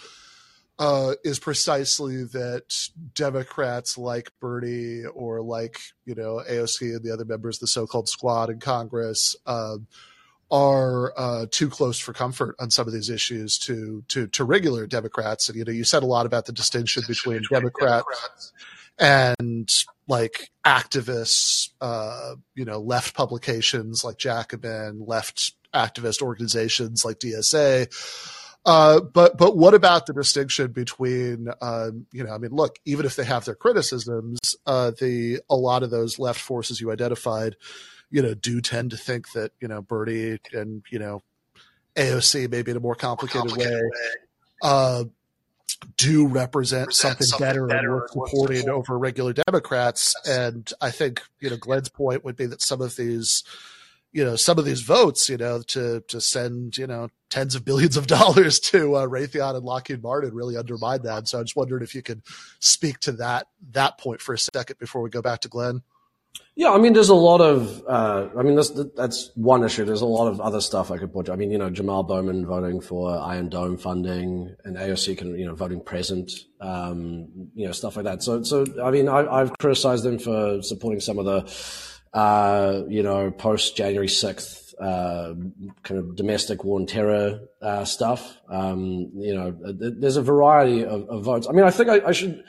uh, 0.79 1.13
is 1.23 1.39
precisely 1.39 2.23
that 2.23 2.89
Democrats 3.13 3.97
like 3.97 4.31
Bernie 4.39 5.03
or 5.05 5.41
like 5.41 5.79
you 6.05 6.15
know 6.15 6.41
AOC 6.49 6.95
and 6.95 7.03
the 7.03 7.13
other 7.13 7.25
members 7.25 7.57
of 7.57 7.61
the 7.61 7.67
so-called 7.67 8.09
squad 8.09 8.49
in 8.49 8.59
Congress. 8.59 9.35
Um, 9.45 9.87
are 10.53 11.11
uh, 11.17 11.47
too 11.49 11.67
close 11.67 11.97
for 11.97 12.13
comfort 12.13 12.55
on 12.59 12.69
some 12.69 12.85
of 12.85 12.93
these 12.93 13.09
issues 13.09 13.57
to 13.57 14.03
to 14.07 14.27
to 14.27 14.43
regular 14.43 14.85
Democrats. 14.85 15.49
And 15.49 15.57
you 15.57 15.65
know, 15.65 15.71
you 15.71 15.83
said 15.83 16.03
a 16.03 16.05
lot 16.05 16.27
about 16.27 16.45
the 16.45 16.53
distinction 16.53 17.01
between 17.07 17.41
Democrats 17.49 18.53
and 18.99 19.67
like 20.07 20.51
activists, 20.63 21.69
uh, 21.81 22.35
you 22.53 22.65
know, 22.65 22.79
left 22.79 23.15
publications 23.15 24.03
like 24.03 24.17
Jacobin, 24.17 25.03
left 25.07 25.53
activist 25.73 26.21
organizations 26.21 27.03
like 27.03 27.17
DSA. 27.17 27.91
Uh, 28.63 29.01
but 29.01 29.35
but 29.35 29.57
what 29.57 29.73
about 29.73 30.05
the 30.05 30.13
distinction 30.13 30.71
between 30.71 31.47
um, 31.61 32.05
you 32.11 32.23
know 32.23 32.31
I 32.31 32.37
mean 32.37 32.51
look 32.51 32.77
even 32.85 33.07
if 33.07 33.15
they 33.15 33.25
have 33.25 33.43
their 33.43 33.55
criticisms 33.55 34.55
uh, 34.65 34.91
the 34.91 35.41
a 35.49 35.55
lot 35.55 35.83
of 35.83 35.89
those 35.89 36.17
left 36.17 36.39
forces 36.39 36.79
you 36.79 36.89
identified 36.89 37.57
you 38.13 38.21
know, 38.21 38.35
do 38.35 38.61
tend 38.61 38.91
to 38.91 38.97
think 38.97 39.31
that, 39.31 39.53
you 39.59 39.67
know, 39.67 39.81
Bernie 39.81 40.37
and, 40.53 40.83
you 40.91 40.99
know, 40.99 41.23
AOC 41.95 42.49
maybe 42.49 42.69
in 42.69 42.77
a 42.77 42.79
more 42.79 42.93
complicated, 42.93 43.49
more 43.49 43.57
complicated 43.57 43.81
way, 43.81 43.81
way. 43.81 44.09
Uh, 44.61 45.03
do 45.97 46.27
represent, 46.27 46.81
represent 46.81 46.93
something, 46.93 47.25
something, 47.25 47.47
better, 47.47 47.65
better 47.65 47.79
and 47.79 48.01
worth 48.01 48.11
supporting 48.11 48.69
over 48.69 48.99
regular 48.99 49.33
Democrats. 49.33 50.15
And 50.27 50.71
I 50.79 50.91
think, 50.91 51.23
you 51.39 51.49
know, 51.49 51.57
Glenn's 51.57 51.89
point 51.89 52.23
would 52.23 52.35
be 52.35 52.45
that 52.45 52.61
some 52.61 52.81
of 52.81 52.95
these, 52.97 53.43
you 54.11 54.23
know, 54.23 54.35
some 54.35 54.59
of 54.59 54.65
these 54.65 54.81
votes, 54.81 55.27
you 55.27 55.37
know, 55.37 55.63
to 55.69 56.01
to 56.07 56.21
send, 56.21 56.77
you 56.77 56.85
know, 56.85 57.09
tens 57.31 57.55
of 57.55 57.65
billions 57.65 57.97
of 57.97 58.05
dollars 58.19 58.59
to 58.59 58.93
uh, 58.93 59.07
Raytheon 59.07 59.55
and 59.55 59.65
Lockheed 59.65 60.03
Martin 60.03 60.35
really 60.35 60.55
undermine 60.55 61.01
that. 61.01 61.17
And 61.17 61.27
So 61.27 61.39
I 61.39 61.41
just 61.41 61.55
wondered 61.55 61.81
if 61.81 61.95
you 61.95 62.03
could 62.03 62.21
speak 62.59 62.99
to 62.99 63.13
that 63.13 63.47
that 63.71 63.97
point 63.97 64.21
for 64.21 64.35
a 64.35 64.39
second 64.39 64.77
before 64.77 65.01
we 65.01 65.09
go 65.09 65.23
back 65.23 65.39
to 65.41 65.49
Glenn. 65.49 65.81
Yeah, 66.55 66.71
I 66.71 66.77
mean, 66.77 66.93
there's 66.93 67.09
a 67.09 67.15
lot 67.15 67.41
of. 67.41 67.83
Uh, 67.87 68.29
I 68.37 68.43
mean, 68.43 68.55
that's 68.55 68.71
that's 68.95 69.31
one 69.33 69.63
issue. 69.63 69.85
There's 69.85 70.01
a 70.01 70.05
lot 70.05 70.27
of 70.27 70.39
other 70.39 70.61
stuff 70.61 70.91
I 70.91 70.99
could 70.99 71.11
put. 71.11 71.29
I 71.29 71.35
mean, 71.35 71.49
you 71.49 71.57
know, 71.57 71.71
Jamal 71.71 72.03
Bowman 72.03 72.45
voting 72.45 72.79
for 72.79 73.17
Iron 73.17 73.49
Dome 73.49 73.75
funding, 73.75 74.55
and 74.63 74.77
AOC 74.77 75.17
can, 75.17 75.37
you 75.37 75.47
know, 75.47 75.55
voting 75.55 75.81
present, 75.81 76.31
um, 76.61 77.27
you 77.55 77.65
know, 77.65 77.71
stuff 77.71 77.95
like 77.95 78.05
that. 78.05 78.21
So, 78.21 78.43
so 78.43 78.65
I 78.83 78.91
mean, 78.91 79.09
I, 79.09 79.39
have 79.39 79.57
criticized 79.57 80.03
them 80.03 80.19
for 80.19 80.61
supporting 80.61 80.99
some 80.99 81.17
of 81.17 81.25
the, 81.25 82.17
uh, 82.17 82.83
you 82.87 83.01
know, 83.01 83.31
post 83.31 83.75
January 83.75 84.07
sixth 84.07 84.75
uh, 84.79 85.33
kind 85.83 85.99
of 85.99 86.15
domestic 86.15 86.63
war 86.63 86.79
and 86.79 86.87
terror 86.87 87.39
uh, 87.63 87.83
stuff. 87.83 88.37
Um, 88.47 89.11
you 89.15 89.33
know, 89.33 89.55
there's 89.59 90.17
a 90.17 90.21
variety 90.21 90.83
of, 90.85 91.09
of, 91.09 91.23
votes. 91.23 91.47
I 91.49 91.53
mean, 91.53 91.65
I 91.65 91.71
think 91.71 91.89
I, 91.89 92.07
I 92.07 92.11
should 92.11 92.43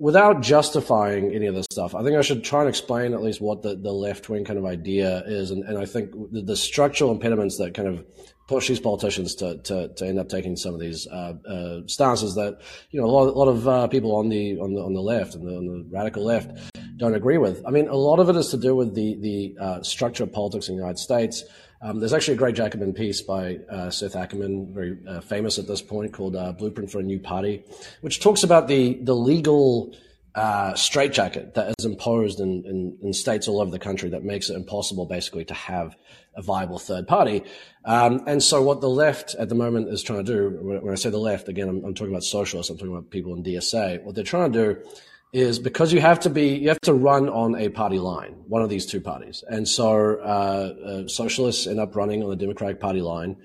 without 0.00 0.40
justifying 0.40 1.32
any 1.34 1.44
of 1.44 1.54
this 1.54 1.66
stuff, 1.70 1.94
I 1.94 2.02
think 2.02 2.16
I 2.16 2.22
should 2.22 2.42
try 2.42 2.60
and 2.60 2.68
explain 2.70 3.12
at 3.12 3.22
least 3.22 3.42
what 3.42 3.60
the, 3.60 3.76
the 3.76 3.92
left 3.92 4.30
wing 4.30 4.46
kind 4.46 4.58
of 4.58 4.64
idea 4.64 5.22
is. 5.26 5.50
And, 5.50 5.62
and 5.64 5.76
I 5.76 5.84
think 5.84 6.12
the, 6.32 6.40
the, 6.40 6.56
structural 6.56 7.10
impediments 7.10 7.58
that 7.58 7.74
kind 7.74 7.86
of 7.86 8.06
push 8.48 8.66
these 8.66 8.80
politicians 8.80 9.34
to, 9.36 9.58
to, 9.58 9.88
to 9.88 10.06
end 10.06 10.18
up 10.18 10.30
taking 10.30 10.56
some 10.56 10.72
of 10.72 10.80
these 10.80 11.06
uh, 11.06 11.34
uh, 11.46 11.80
stances 11.86 12.34
that, 12.34 12.62
you 12.90 12.98
know, 12.98 13.06
a 13.06 13.12
lot, 13.12 13.28
a 13.28 13.32
lot 13.32 13.48
of 13.48 13.68
uh, 13.68 13.86
people 13.88 14.16
on 14.16 14.30
the, 14.30 14.58
on 14.58 14.72
the, 14.72 14.80
on 14.80 14.94
the 14.94 15.02
left 15.02 15.34
and 15.34 15.46
the, 15.46 15.54
on 15.54 15.66
the 15.66 15.86
radical 15.92 16.24
left 16.24 16.50
don't 16.96 17.14
agree 17.14 17.36
with. 17.36 17.62
I 17.66 17.70
mean, 17.70 17.86
a 17.86 17.96
lot 17.96 18.20
of 18.20 18.30
it 18.30 18.36
is 18.36 18.48
to 18.48 18.56
do 18.56 18.74
with 18.74 18.94
the, 18.94 19.16
the 19.16 19.56
uh, 19.60 19.82
structure 19.82 20.24
of 20.24 20.32
politics 20.32 20.68
in 20.68 20.76
the 20.76 20.80
United 20.80 20.98
States. 20.98 21.44
Um, 21.82 21.98
there's 21.98 22.12
actually 22.12 22.34
a 22.34 22.38
great 22.38 22.54
Jacobin 22.54 22.92
piece 22.92 23.22
by 23.22 23.56
uh, 23.70 23.90
Seth 23.90 24.14
Ackerman, 24.14 24.72
very 24.74 24.98
uh, 25.08 25.20
famous 25.20 25.58
at 25.58 25.66
this 25.66 25.80
point, 25.80 26.12
called 26.12 26.36
uh, 26.36 26.52
"Blueprint 26.52 26.90
for 26.90 27.00
a 27.00 27.02
New 27.02 27.18
Party," 27.18 27.64
which 28.02 28.20
talks 28.20 28.42
about 28.42 28.68
the 28.68 28.94
the 29.02 29.14
legal 29.14 29.94
uh, 30.34 30.74
straitjacket 30.74 31.54
that 31.54 31.74
is 31.78 31.84
imposed 31.84 32.38
in, 32.38 32.64
in, 32.64 32.98
in, 33.02 33.12
states 33.12 33.48
all 33.48 33.60
over 33.60 33.70
the 33.70 33.78
country 33.78 34.10
that 34.10 34.22
makes 34.22 34.48
it 34.48 34.54
impossible 34.54 35.04
basically 35.04 35.44
to 35.44 35.54
have 35.54 35.96
a 36.36 36.42
viable 36.42 36.78
third 36.78 37.08
party. 37.08 37.42
Um, 37.84 38.22
and 38.28 38.40
so 38.40 38.62
what 38.62 38.80
the 38.80 38.88
left 38.88 39.34
at 39.34 39.48
the 39.48 39.56
moment 39.56 39.88
is 39.88 40.04
trying 40.04 40.24
to 40.24 40.32
do, 40.32 40.80
when 40.80 40.92
I 40.92 40.94
say 40.94 41.10
the 41.10 41.18
left, 41.18 41.48
again, 41.48 41.68
I'm, 41.68 41.84
I'm, 41.84 41.94
talking 41.94 42.12
about 42.12 42.22
socialists, 42.22 42.70
I'm 42.70 42.76
talking 42.76 42.92
about 42.92 43.10
people 43.10 43.34
in 43.34 43.42
DSA. 43.42 44.04
What 44.04 44.14
they're 44.14 44.22
trying 44.22 44.52
to 44.52 44.74
do 44.74 44.80
is 45.32 45.60
because 45.60 45.92
you 45.92 46.00
have 46.00 46.20
to 46.20 46.30
be, 46.30 46.56
you 46.56 46.68
have 46.68 46.80
to 46.80 46.92
run 46.92 47.28
on 47.28 47.54
a 47.54 47.68
party 47.68 47.98
line, 47.98 48.32
one 48.48 48.62
of 48.62 48.68
these 48.68 48.84
two 48.84 49.00
parties. 49.00 49.44
And 49.48 49.68
so 49.68 50.18
uh, 50.20 50.24
uh, 50.24 51.08
socialists 51.08 51.66
end 51.66 51.78
up 51.78 51.94
running 51.94 52.22
on 52.22 52.30
the 52.30 52.36
Democratic 52.36 52.80
Party 52.80 53.00
line. 53.00 53.36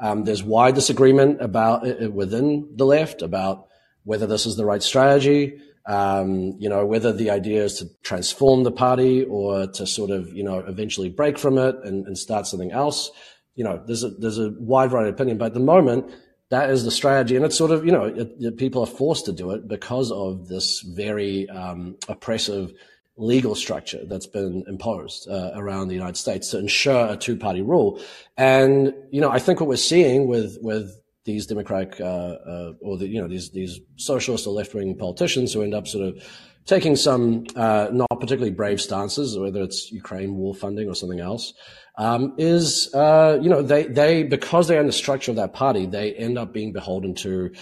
Um, 0.00 0.24
there's 0.24 0.42
wide 0.42 0.74
disagreement 0.74 1.42
about 1.42 1.86
it 1.86 2.12
within 2.12 2.70
the 2.74 2.86
left 2.86 3.20
about 3.20 3.68
whether 4.04 4.26
this 4.26 4.46
is 4.46 4.56
the 4.56 4.64
right 4.64 4.82
strategy. 4.82 5.60
Um, 5.86 6.56
you 6.58 6.70
know, 6.70 6.86
whether 6.86 7.12
the 7.12 7.28
idea 7.28 7.62
is 7.62 7.78
to 7.80 7.88
transform 8.02 8.62
the 8.62 8.72
party 8.72 9.24
or 9.24 9.66
to 9.66 9.86
sort 9.86 10.10
of, 10.10 10.32
you 10.32 10.42
know, 10.42 10.60
eventually 10.60 11.10
break 11.10 11.36
from 11.36 11.58
it 11.58 11.76
and, 11.84 12.06
and 12.06 12.16
start 12.16 12.46
something 12.46 12.72
else. 12.72 13.10
You 13.54 13.64
know, 13.64 13.82
there's 13.86 14.02
a, 14.02 14.08
there's 14.08 14.38
a 14.38 14.54
wide 14.58 14.90
variety 14.90 15.10
of 15.10 15.14
opinion, 15.16 15.36
but 15.36 15.46
at 15.46 15.54
the 15.54 15.60
moment, 15.60 16.10
that 16.54 16.70
is 16.70 16.84
the 16.84 16.90
strategy. 16.90 17.36
And 17.36 17.44
it's 17.44 17.56
sort 17.56 17.70
of, 17.70 17.84
you 17.84 17.92
know, 17.92 18.04
it, 18.04 18.30
it, 18.40 18.56
people 18.56 18.82
are 18.82 18.86
forced 18.86 19.24
to 19.26 19.32
do 19.32 19.50
it 19.50 19.68
because 19.68 20.10
of 20.10 20.48
this 20.48 20.80
very 20.80 21.48
um, 21.50 21.96
oppressive 22.08 22.72
legal 23.16 23.54
structure 23.54 24.02
that's 24.06 24.26
been 24.26 24.64
imposed 24.66 25.28
uh, 25.28 25.52
around 25.54 25.88
the 25.88 25.94
United 25.94 26.16
States 26.16 26.50
to 26.50 26.58
ensure 26.58 27.12
a 27.12 27.16
two 27.16 27.36
party 27.36 27.62
rule. 27.62 28.00
And, 28.36 28.94
you 29.10 29.20
know, 29.20 29.30
I 29.30 29.38
think 29.38 29.60
what 29.60 29.68
we're 29.68 29.76
seeing 29.76 30.26
with, 30.26 30.58
with 30.62 31.00
these 31.24 31.46
democratic 31.46 32.00
uh, 32.00 32.04
uh, 32.04 32.72
or 32.80 32.98
the, 32.98 33.08
you 33.08 33.20
know 33.20 33.28
these 33.28 33.50
these 33.50 33.80
socialist 33.96 34.46
or 34.46 34.52
left 34.52 34.74
wing 34.74 34.94
politicians 34.94 35.52
who 35.52 35.62
end 35.62 35.74
up 35.74 35.88
sort 35.88 36.06
of 36.06 36.22
taking 36.66 36.96
some 36.96 37.46
uh, 37.56 37.88
not 37.92 38.20
particularly 38.20 38.50
brave 38.50 38.80
stances, 38.80 39.38
whether 39.38 39.62
it's 39.62 39.90
Ukraine 39.90 40.36
war 40.36 40.54
funding 40.54 40.88
or 40.88 40.94
something 40.94 41.20
else, 41.20 41.54
um, 41.96 42.34
is 42.38 42.92
uh, 42.94 43.38
you 43.40 43.48
know 43.48 43.62
they 43.62 43.84
they 43.84 44.22
because 44.22 44.68
they're 44.68 44.80
in 44.80 44.86
the 44.86 44.92
structure 44.92 45.30
of 45.30 45.36
that 45.36 45.52
party, 45.52 45.86
they 45.86 46.14
end 46.14 46.38
up 46.38 46.52
being 46.52 46.72
beholden 46.72 47.14
to 47.16 47.52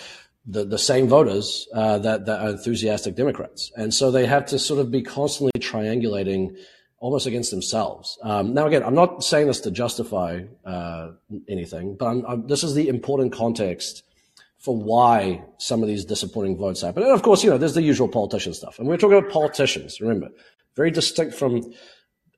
the, 0.46 0.64
the 0.64 0.78
same 0.78 1.06
voters 1.06 1.68
uh, 1.74 1.98
that, 1.98 2.26
that 2.26 2.40
are 2.40 2.50
enthusiastic 2.50 3.14
Democrats, 3.14 3.70
and 3.76 3.92
so 3.92 4.10
they 4.10 4.26
have 4.26 4.46
to 4.46 4.58
sort 4.58 4.80
of 4.80 4.90
be 4.90 5.02
constantly 5.02 5.60
triangulating 5.60 6.56
almost 6.98 7.26
against 7.26 7.50
themselves. 7.50 8.16
Um, 8.22 8.54
now, 8.54 8.66
again, 8.66 8.84
I'm 8.84 8.94
not 8.94 9.24
saying 9.24 9.48
this 9.48 9.60
to 9.62 9.72
justify 9.72 10.44
uh, 10.64 11.10
anything, 11.48 11.96
but 11.96 12.06
I'm, 12.06 12.24
I'm, 12.26 12.46
this 12.46 12.62
is 12.62 12.74
the 12.74 12.88
important 12.88 13.32
context 13.32 14.04
for 14.60 14.76
why 14.76 15.42
some 15.58 15.82
of 15.82 15.88
these 15.88 16.04
disappointing 16.04 16.56
votes 16.56 16.80
happen. 16.80 17.02
And 17.02 17.10
of 17.10 17.22
course, 17.22 17.42
you 17.42 17.50
know, 17.50 17.58
there's 17.58 17.74
the 17.74 17.82
usual 17.82 18.06
politician 18.06 18.54
stuff. 18.54 18.78
And 18.78 18.86
we're 18.86 18.96
talking 18.96 19.18
about 19.18 19.32
politicians, 19.32 20.00
remember, 20.00 20.28
very 20.76 20.92
distinct 20.92 21.34
from 21.34 21.72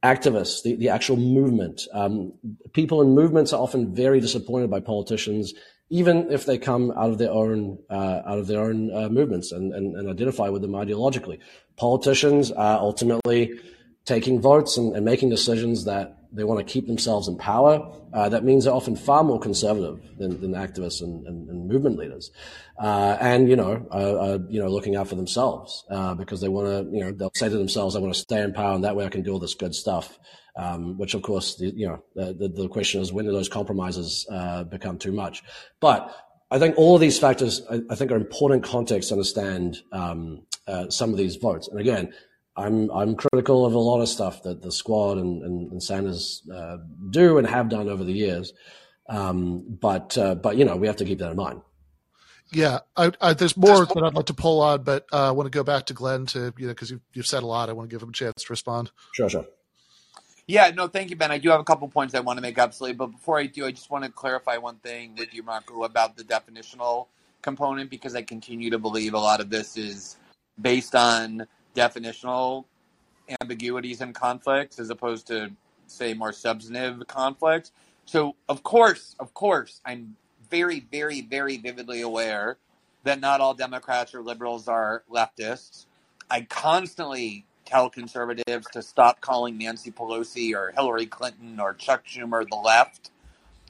activists, 0.05 0.63
the, 0.63 0.77
the 0.77 0.91
actual 0.91 1.17
movement. 1.17 1.89
Um, 1.93 2.35
people 2.73 3.01
in 3.03 3.15
movements 3.15 3.53
are 3.53 3.61
often 3.61 3.95
very 3.95 4.21
disappointed 4.21 4.71
by 4.71 4.81
politicians, 4.81 5.55
even 5.89 6.31
if 6.31 6.45
they 6.45 6.59
come 6.59 6.93
out 6.93 7.11
of 7.11 7.19
their 7.19 7.31
own, 7.31 7.79
uh, 7.91 8.21
out 8.27 8.39
of 8.39 8.47
their 8.47 8.63
own 8.63 8.95
uh, 8.95 9.09
movements 9.09 9.51
and, 9.51 9.73
and, 9.75 9.97
and 9.97 10.09
identify 10.09 10.49
with 10.51 10.63
them 10.63 10.73
ideologically. 10.73 11.39
Politicians 11.77 12.53
are 12.53 12.79
ultimately 12.79 13.59
taking 14.05 14.41
votes 14.41 14.77
and, 14.77 14.95
and, 14.95 15.05
making 15.05 15.31
decisions 15.31 15.85
that 15.85 16.19
they 16.33 16.45
want 16.45 16.59
to 16.67 16.71
keep 16.71 16.87
themselves 16.87 17.29
in 17.29 17.37
power. 17.37 17.91
Uh, 18.13 18.29
that 18.29 18.45
means 18.45 18.65
they're 18.65 18.75
often 18.75 18.97
far 18.97 19.25
more 19.25 19.41
conservative 19.41 20.01
than, 20.19 20.41
than 20.41 20.53
activists 20.53 21.01
and, 21.01 21.27
and, 21.27 21.49
and, 21.49 21.69
movement 21.69 21.97
leaders, 21.97 22.31
uh, 22.79 23.17
and 23.21 23.49
you 23.49 23.57
know, 23.57 23.87
uh, 23.91 23.95
uh 23.95 24.39
you 24.49 24.61
know, 24.61 24.69
looking 24.69 24.97
out 24.97 25.09
for 25.09 25.15
themselves 25.15 25.85
uh, 25.91 26.15
because 26.15 26.41
they 26.41 26.49
want 26.49 26.67
to, 26.67 26.97
you 26.97 27.03
know, 27.03 27.13
they'll 27.13 27.31
say 27.35 27.49
to 27.49 27.57
themselves, 27.57 27.97
"I 27.97 28.01
want 28.01 28.13
to 28.13 28.21
stay 28.21 28.43
in 28.43 28.53
power, 28.53 28.75
and 28.75 28.85
that 28.85 28.97
way 28.97 29.07
I 29.07 29.09
can 29.09 29.23
do 29.23 29.33
all 29.33 29.39
this 29.39 29.55
good 29.55 29.75
stuff." 29.75 30.19
Um, 30.57 30.97
which, 30.99 31.15
of 31.15 31.23
course, 31.23 31.57
the, 31.57 31.73
you 31.75 31.89
know, 31.89 32.05
the, 32.15 32.49
the, 32.49 32.69
question 32.69 33.01
is 33.01 33.13
when 33.13 33.25
do 33.25 33.33
those 33.33 33.49
compromises 33.49 34.25
uh, 34.31 34.63
become 34.63 34.99
too 34.99 35.11
much? 35.11 35.43
But 35.81 36.15
I 36.49 36.61
think 36.61 36.79
all 36.79 36.95
of 36.95 37.01
these 37.01 37.19
factors, 37.19 37.61
I, 37.69 37.81
I 37.91 37.97
think, 37.97 38.13
are 38.13 38.17
important 38.17 38.63
context 38.63 39.09
to 39.09 39.17
understand 39.17 39.79
um, 39.91 40.47
some 40.91 41.11
of 41.11 41.17
these 41.17 41.35
votes. 41.35 41.67
And 41.67 41.81
again, 41.81 42.13
I'm 42.57 42.91
I'm 42.91 43.17
critical 43.17 43.67
of 43.67 43.75
a 43.75 43.79
lot 43.79 44.01
of 44.01 44.09
stuff 44.09 44.43
that 44.45 44.63
the 44.63 44.71
squad 44.71 45.19
and, 45.19 45.43
and, 45.43 45.73
and 45.73 45.83
Sanders 45.83 46.43
uh, 46.53 46.79
do 47.11 47.39
and 47.39 47.47
have 47.47 47.69
done 47.69 47.89
over 47.89 48.05
the 48.05 48.13
years, 48.13 48.53
um, 49.09 49.65
but 49.81 50.17
uh, 50.17 50.37
but 50.37 50.57
you 50.57 50.65
know 50.65 50.77
we 50.77 50.87
have 50.87 50.97
to 50.97 51.05
keep 51.05 51.19
that 51.19 51.31
in 51.31 51.37
mind. 51.37 51.63
Yeah, 52.53 52.81
I, 52.97 53.11
I, 53.21 53.33
there's 53.35 53.57
more 53.57 53.85
that 53.85 54.03
I'd 54.05 54.15
like 54.15 54.27
to 54.27 54.35
pull 54.35 54.61
on, 54.61 54.85
but 54.85 55.07
uh, 55.13 55.29
I 55.29 55.31
want 55.33 55.47
to 55.51 55.57
go 55.57 55.65
back 55.65 55.87
to 55.87 55.95
Glenn 55.95 56.27
to 56.27 56.55
you 56.57 56.67
know 56.67 56.73
because 56.73 56.91
you've, 56.91 57.01
you've 57.13 57.27
said 57.27 57.43
a 57.43 57.47
lot. 57.47 57.69
I 57.69 57.73
want 57.73 57.91
to 57.91 57.95
give 57.95 58.03
him 58.03 58.11
a 58.11 58.13
chance 58.13 58.45
to 58.45 58.53
respond. 58.53 58.93
Sure, 59.13 59.29
sure. 59.29 59.47
Yeah, 60.47 60.71
no, 60.75 60.89
thank 60.89 61.11
you, 61.11 61.17
Ben. 61.17 61.33
I 61.33 61.39
do 61.39 61.49
have 61.49 61.61
a 61.61 61.65
couple 61.65 61.89
points 61.89 62.15
I 62.15 62.21
want 62.21 62.37
to 62.37 62.43
make 62.43 62.59
absolutely, 62.59 62.97
but 62.97 63.07
before 63.07 63.39
I 63.39 63.47
do, 63.47 63.65
I 63.65 63.73
just 63.73 63.91
want 63.91 64.05
to 64.05 64.11
clarify 64.11 64.59
one 64.59 64.77
thing 64.77 65.17
with 65.17 65.33
you, 65.33 65.43
Marco, 65.43 65.85
about 65.85 66.17
the 66.17 66.23
definitional 66.23 67.07
component 67.41 67.91
because 67.91 68.15
I 68.15 68.23
continue 68.23 68.71
to 68.71 68.79
believe 68.79 69.15
a 69.15 69.19
lot 69.19 69.41
of 69.41 69.49
this 69.51 69.77
is 69.77 70.17
based 70.61 70.95
on 70.95 71.47
definitional 71.75 72.65
ambiguities 73.41 74.01
and 74.01 74.15
conflicts 74.15 74.79
as 74.79 74.91
opposed 74.91 75.27
to 75.29 75.51
say 75.87 76.15
more 76.15 76.33
substantive 76.33 77.07
conflicts. 77.07 77.73
So 78.07 78.37
of 78.49 78.63
course, 78.63 79.17
of 79.19 79.35
course, 79.35 79.81
I'm 79.85 80.17
very, 80.51 80.81
very, 80.81 81.21
very 81.21 81.57
vividly 81.57 82.01
aware 82.03 82.59
that 83.05 83.21
not 83.21 83.41
all 83.41 83.55
Democrats 83.55 84.15
or 84.15 84.23
liberals 84.23 84.69
are 84.69 85.05
leftists. 85.11 85.87
I 86.31 86.43
constantly 86.43 87.47
tell 87.65 87.91
conservatives 87.91 88.67
to 88.73 88.83
stop 88.83 89.21
calling 89.21 89.59
Nancy 89.59 89.91
Pelosi 89.91 90.55
or 90.55 90.73
Hillary 90.73 91.07
Clinton 91.07 91.61
or 91.61 91.75
Chuck 91.75 92.05
Schumer 92.07 92.49
the 92.49 92.57
left 92.57 93.11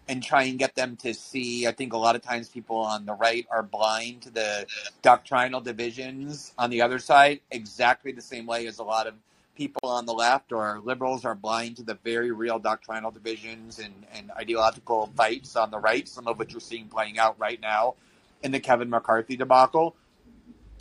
and 0.08 0.22
try 0.22 0.44
and 0.44 0.58
get 0.58 0.74
them 0.74 0.96
to 0.96 1.14
see. 1.14 1.66
I 1.66 1.72
think 1.72 1.92
a 1.92 1.98
lot 1.98 2.16
of 2.16 2.22
times 2.22 2.48
people 2.48 2.76
on 2.76 3.06
the 3.06 3.14
right 3.14 3.46
are 3.50 3.62
blind 3.62 4.22
to 4.22 4.30
the 4.30 4.66
doctrinal 5.02 5.60
divisions 5.60 6.52
on 6.58 6.70
the 6.70 6.82
other 6.82 6.98
side, 6.98 7.40
exactly 7.50 8.12
the 8.12 8.22
same 8.22 8.46
way 8.46 8.66
as 8.66 8.78
a 8.78 8.84
lot 8.84 9.06
of 9.06 9.14
people 9.56 9.88
on 9.88 10.04
the 10.04 10.12
left 10.12 10.52
or 10.52 10.80
liberals 10.84 11.24
are 11.24 11.34
blind 11.34 11.76
to 11.76 11.82
the 11.82 11.94
very 12.04 12.32
real 12.32 12.58
doctrinal 12.58 13.10
divisions 13.10 13.78
and, 13.78 13.94
and 14.12 14.30
ideological 14.32 15.10
fights 15.16 15.56
on 15.56 15.70
the 15.70 15.78
right, 15.78 16.08
some 16.08 16.26
of 16.26 16.38
which 16.38 16.52
you're 16.52 16.60
seeing 16.60 16.88
playing 16.88 17.18
out 17.18 17.38
right 17.38 17.60
now 17.60 17.94
in 18.42 18.50
the 18.50 18.60
Kevin 18.60 18.90
McCarthy 18.90 19.36
debacle. 19.36 19.94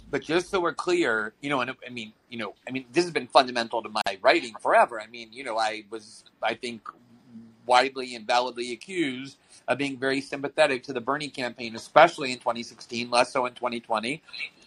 But 0.10 0.22
just 0.22 0.50
so 0.50 0.60
we're 0.60 0.74
clear, 0.74 1.34
you 1.42 1.50
know, 1.50 1.62
and 1.62 1.72
I 1.86 1.90
mean, 1.90 2.14
you 2.30 2.38
know, 2.38 2.54
I 2.68 2.72
mean, 2.72 2.86
this 2.92 3.04
has 3.04 3.12
been 3.12 3.28
fundamental 3.28 3.82
to 3.82 3.90
my 3.90 4.20
writing 4.22 4.54
forever. 4.60 5.02
I 5.02 5.08
mean, 5.08 5.30
you 5.32 5.44
know, 5.44 5.58
I 5.58 5.86
was, 5.90 6.24
I 6.42 6.54
think, 6.54 6.88
widely 7.65 8.15
and 8.15 8.28
validly 8.28 8.71
accused 8.73 9.38
of 9.67 9.78
being 9.78 9.97
very 9.97 10.21
sympathetic 10.21 10.84
to 10.84 10.93
the 10.93 11.02
Bernie 11.02 11.30
campaign, 11.30 11.76
especially 11.76 12.32
in 12.32 12.39
2016, 12.39 13.10
less 13.10 13.32
so 13.32 13.45
in 13.45 13.54
2020, 13.54 14.21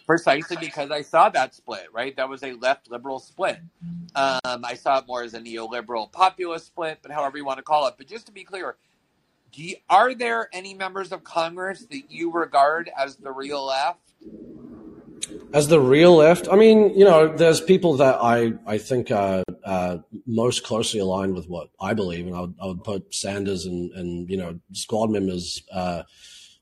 precisely 0.07 0.57
because 0.57 0.91
I 0.91 1.01
saw 1.01 1.29
that 1.29 1.55
split, 1.55 1.87
right? 1.93 2.15
That 2.15 2.29
was 2.29 2.43
a 2.43 2.53
left 2.53 2.89
liberal 2.89 3.19
split. 3.19 3.59
Um, 4.15 4.65
I 4.65 4.75
saw 4.75 4.99
it 4.99 5.07
more 5.07 5.23
as 5.23 5.33
a 5.33 5.39
neoliberal 5.39 6.11
populist 6.11 6.67
split, 6.67 6.99
but 7.01 7.11
however 7.11 7.37
you 7.37 7.45
want 7.45 7.57
to 7.57 7.63
call 7.63 7.87
it. 7.87 7.95
But 7.97 8.07
just 8.07 8.25
to 8.27 8.31
be 8.31 8.43
clear, 8.43 8.77
you, 9.53 9.75
are 9.89 10.13
there 10.13 10.49
any 10.53 10.73
members 10.73 11.11
of 11.11 11.23
Congress 11.23 11.85
that 11.91 12.11
you 12.11 12.31
regard 12.31 12.89
as 12.97 13.17
the 13.17 13.31
real 13.31 13.65
left? 13.65 13.99
As 15.53 15.67
the 15.67 15.79
real 15.79 16.15
left, 16.15 16.47
I 16.51 16.55
mean, 16.55 16.97
you 16.97 17.05
know, 17.05 17.27
there's 17.27 17.61
people 17.61 17.97
that 17.97 18.17
I 18.21 18.53
I 18.65 18.77
think 18.77 19.11
are 19.11 19.43
uh, 19.63 19.97
most 20.25 20.63
closely 20.63 20.99
aligned 20.99 21.35
with 21.35 21.47
what 21.47 21.69
I 21.79 21.93
believe, 21.93 22.27
and 22.27 22.35
I 22.35 22.41
would, 22.41 22.55
I 22.61 22.65
would 22.67 22.83
put 22.83 23.13
Sanders 23.13 23.65
and 23.65 23.91
and 23.93 24.29
you 24.29 24.37
know 24.37 24.59
squad 24.73 25.09
members 25.09 25.63
uh, 25.71 26.03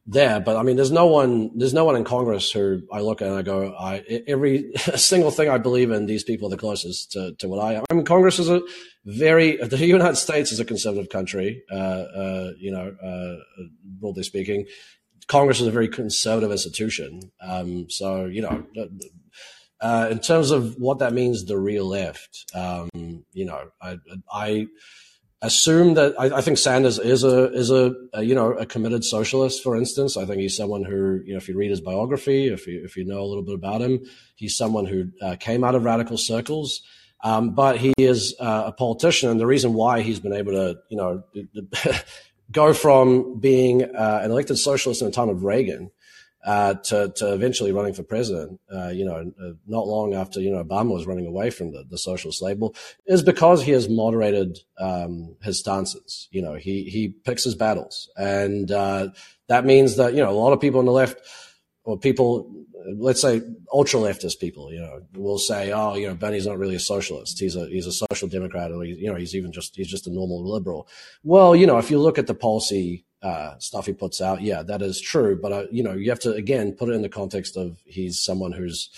there. 0.05 0.39
But 0.39 0.57
I 0.57 0.63
mean, 0.63 0.75
there's 0.75 0.91
no 0.91 1.07
one 1.07 1.57
there's 1.57 1.73
no 1.73 1.85
one 1.85 1.95
in 1.95 2.03
Congress 2.03 2.51
who 2.51 2.83
I 2.91 2.99
look 2.99 3.21
at 3.21 3.27
and 3.27 3.37
I 3.37 3.41
go, 3.41 3.75
I 3.77 3.97
every 4.27 4.71
single 4.95 5.31
thing 5.31 5.49
I 5.49 5.57
believe 5.57 5.91
in, 5.91 6.05
these 6.05 6.23
people 6.23 6.47
are 6.47 6.51
the 6.51 6.57
closest 6.57 7.11
to, 7.13 7.33
to 7.39 7.47
what 7.47 7.59
I 7.59 7.73
am. 7.73 7.85
I 7.89 7.93
mean, 7.93 8.05
Congress 8.05 8.39
is 8.39 8.49
a 8.49 8.61
very 9.05 9.57
the 9.63 9.85
United 9.85 10.17
States 10.17 10.51
is 10.51 10.59
a 10.59 10.65
conservative 10.65 11.09
country, 11.09 11.63
uh, 11.71 11.75
uh 11.75 12.51
you 12.59 12.71
know, 12.71 12.95
uh, 13.03 13.63
broadly 13.99 14.23
speaking. 14.23 14.65
Congress 15.27 15.61
is 15.61 15.67
a 15.67 15.71
very 15.71 15.87
conservative 15.87 16.51
institution. 16.51 17.31
Um, 17.41 17.89
so, 17.89 18.25
you 18.25 18.41
know, 18.41 18.65
uh, 19.81 20.07
in 20.11 20.19
terms 20.19 20.51
of 20.51 20.75
what 20.77 20.99
that 20.99 21.13
means, 21.13 21.45
the 21.45 21.57
real 21.57 21.85
left, 21.85 22.45
um, 22.53 22.89
you 23.33 23.45
know, 23.45 23.69
I, 23.81 23.97
I 24.31 24.67
assume 25.41 25.93
that 25.95 26.15
I, 26.19 26.37
I, 26.37 26.41
think 26.41 26.57
Sanders 26.57 26.97
is 26.97 27.23
a 27.23 27.51
is 27.53 27.69
a, 27.69 27.93
a, 28.13 28.23
you 28.23 28.35
know 28.35 28.53
a 28.53 28.65
committed 28.65 29.03
socialist. 29.03 29.61
For 29.61 29.75
instance, 29.75 30.17
I 30.17 30.25
think 30.25 30.41
he's 30.41 30.55
someone 30.55 30.83
who 30.83 31.21
you 31.25 31.33
know 31.33 31.37
if 31.37 31.47
you 31.47 31.57
read 31.57 31.69
his 31.69 31.81
biography, 31.81 32.47
if 32.47 32.67
you 32.67 32.81
if 32.83 32.95
you 32.95 33.05
know 33.05 33.21
a 33.21 33.25
little 33.25 33.43
bit 33.43 33.55
about 33.55 33.81
him, 33.81 33.99
he's 34.35 34.57
someone 34.57 34.85
who 34.85 35.11
uh, 35.21 35.35
came 35.39 35.63
out 35.63 35.75
of 35.75 35.83
radical 35.83 36.17
circles. 36.17 36.81
Um, 37.23 37.55
but 37.55 37.77
he 37.77 37.93
is 37.97 38.35
uh, 38.39 38.63
a 38.67 38.71
politician, 38.71 39.29
and 39.29 39.39
the 39.39 39.47
reason 39.47 39.73
why 39.73 40.01
he's 40.01 40.19
been 40.19 40.33
able 40.33 40.51
to, 40.51 40.77
you 40.89 40.97
know, 40.97 41.23
go 42.51 42.73
from 42.73 43.39
being 43.39 43.83
uh, 43.83 44.21
an 44.23 44.31
elected 44.31 44.57
socialist 44.57 45.01
in 45.01 45.07
the 45.07 45.13
time 45.13 45.29
of 45.29 45.43
Reagan 45.43 45.91
uh, 46.45 46.75
to, 46.75 47.11
to 47.15 47.33
eventually 47.33 47.71
running 47.71 47.93
for 47.93 48.03
president, 48.03 48.59
uh, 48.71 48.89
you 48.89 49.03
know, 49.03 49.15
uh, 49.15 49.51
not 49.65 49.87
long 49.87 50.13
after, 50.13 50.39
you 50.39 50.51
know, 50.51 50.63
Obama 50.63 50.93
was 50.93 51.07
running 51.07 51.25
away 51.25 51.49
from 51.49 51.71
the, 51.71 51.83
the 51.89 51.97
socialist 51.97 52.41
label, 52.41 52.75
is 53.07 53.23
because 53.23 53.63
he 53.63 53.71
has 53.71 53.89
moderated 53.89 54.59
um, 54.79 55.35
his 55.41 55.59
stances. 55.59 56.27
You 56.29 56.43
know, 56.43 56.53
he, 56.53 56.83
he 56.83 57.09
picks 57.09 57.43
his 57.43 57.55
battles. 57.55 58.11
And 58.15 58.71
uh, 58.71 59.09
that 59.47 59.65
means 59.65 59.95
that, 59.95 60.13
you 60.13 60.21
know, 60.21 60.29
a 60.29 60.37
lot 60.37 60.53
of 60.53 60.61
people 60.61 60.79
on 60.79 60.85
the 60.85 60.91
left, 60.91 61.19
or 61.83 61.97
people, 61.97 62.65
let's 62.93 63.21
say 63.21 63.41
ultra 63.73 63.99
leftist 63.99 64.39
people, 64.39 64.71
you 64.71 64.79
know, 64.79 65.01
will 65.15 65.39
say, 65.39 65.71
oh, 65.71 65.95
you 65.95 66.07
know, 66.07 66.15
Bernie's 66.15 66.47
not 66.47 66.57
really 66.57 66.75
a 66.75 66.79
socialist. 66.79 67.39
He's 67.39 67.55
a, 67.55 67.67
he's 67.67 67.87
a 67.87 67.91
social 67.91 68.27
democrat 68.27 68.71
or, 68.71 68.83
you 68.83 69.09
know, 69.11 69.15
he's 69.15 69.35
even 69.35 69.51
just, 69.51 69.75
he's 69.75 69.87
just 69.87 70.07
a 70.07 70.13
normal 70.13 70.47
liberal. 70.47 70.87
Well, 71.23 71.55
you 71.55 71.67
know, 71.67 71.77
if 71.77 71.89
you 71.89 71.99
look 71.99 72.17
at 72.17 72.27
the 72.27 72.35
policy 72.35 73.05
uh, 73.25 73.57
stuff 73.57 73.87
he 73.87 73.93
puts 73.93 74.21
out, 74.21 74.41
yeah, 74.41 74.61
that 74.61 74.83
is 74.83 75.01
true. 75.01 75.35
But 75.41 75.51
uh, 75.51 75.65
you 75.71 75.81
know, 75.81 75.93
you 75.93 76.11
have 76.11 76.19
to 76.19 76.33
again 76.33 76.73
put 76.73 76.89
it 76.89 76.93
in 76.93 77.01
the 77.01 77.09
context 77.09 77.57
of 77.57 77.81
he's 77.85 78.23
someone 78.23 78.51
who's 78.51 78.89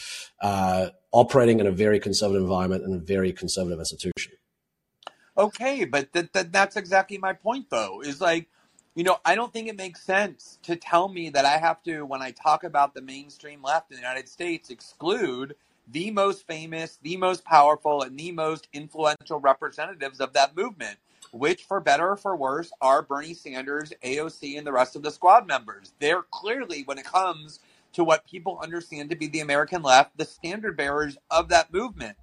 uh, 0.42 0.90
operating 1.12 1.62
in 1.62 1.68
a 1.68 1.72
very 1.72 2.00
conservative 2.00 2.42
environment 2.42 2.84
and 2.84 2.94
a 2.94 3.00
very 3.00 3.32
conservative 3.32 3.80
institution. 3.80 4.34
Okay, 5.38 5.86
but 5.86 6.12
th- 6.12 6.32
th- 6.34 6.48
that's 6.52 6.76
exactly 6.76 7.18
my 7.18 7.32
point, 7.32 7.70
though. 7.70 8.02
Is 8.02 8.20
like, 8.20 8.50
you 8.98 9.04
know, 9.04 9.20
I 9.24 9.36
don't 9.36 9.54
think 9.54 9.68
it 9.68 9.78
makes 9.78 10.02
sense 10.02 10.58
to 10.64 10.76
tell 10.76 11.08
me 11.08 11.30
that 11.30 11.46
I 11.46 11.58
have 11.58 11.84
to, 11.84 12.04
when 12.04 12.24
I 12.24 12.32
talk 12.32 12.64
about 12.64 12.96
the 12.96 13.02
mainstream 13.02 13.62
left 13.62 13.92
in 13.92 13.98
the 13.98 14.02
United 14.02 14.28
States, 14.28 14.72
exclude 14.72 15.56
the 15.90 16.12
most 16.12 16.48
famous, 16.48 17.00
the 17.04 17.16
most 17.16 17.46
powerful, 17.46 18.02
and 18.02 18.20
the 18.20 18.32
most 18.32 18.68
influential 18.74 19.40
representatives 19.40 20.20
of 20.20 20.34
that 20.34 20.58
movement 20.58 20.98
which, 21.32 21.64
for 21.64 21.80
better 21.80 22.12
or 22.12 22.16
for 22.16 22.36
worse, 22.36 22.72
are 22.82 23.02
Bernie 23.02 23.34
Sanders, 23.34 23.94
AOC, 24.04 24.58
and 24.58 24.66
the 24.66 24.72
rest 24.72 24.96
of 24.96 25.04
the 25.04 25.12
squad 25.12 25.48
members. 25.48 25.94
They're 26.00 26.24
clearly, 26.32 26.84
when 26.84 26.98
it 26.98 27.06
comes 27.06 27.60
to 27.94 28.04
what 28.04 28.26
people 28.26 28.60
understand 28.62 29.10
to 29.10 29.16
be 29.16 29.28
the 29.28 29.42
American 29.42 29.82
left, 29.82 30.18
the 30.18 30.26
standard 30.26 30.78
bearers 30.78 31.18
of 31.30 31.50
that 31.50 31.74
movement. 31.74 32.18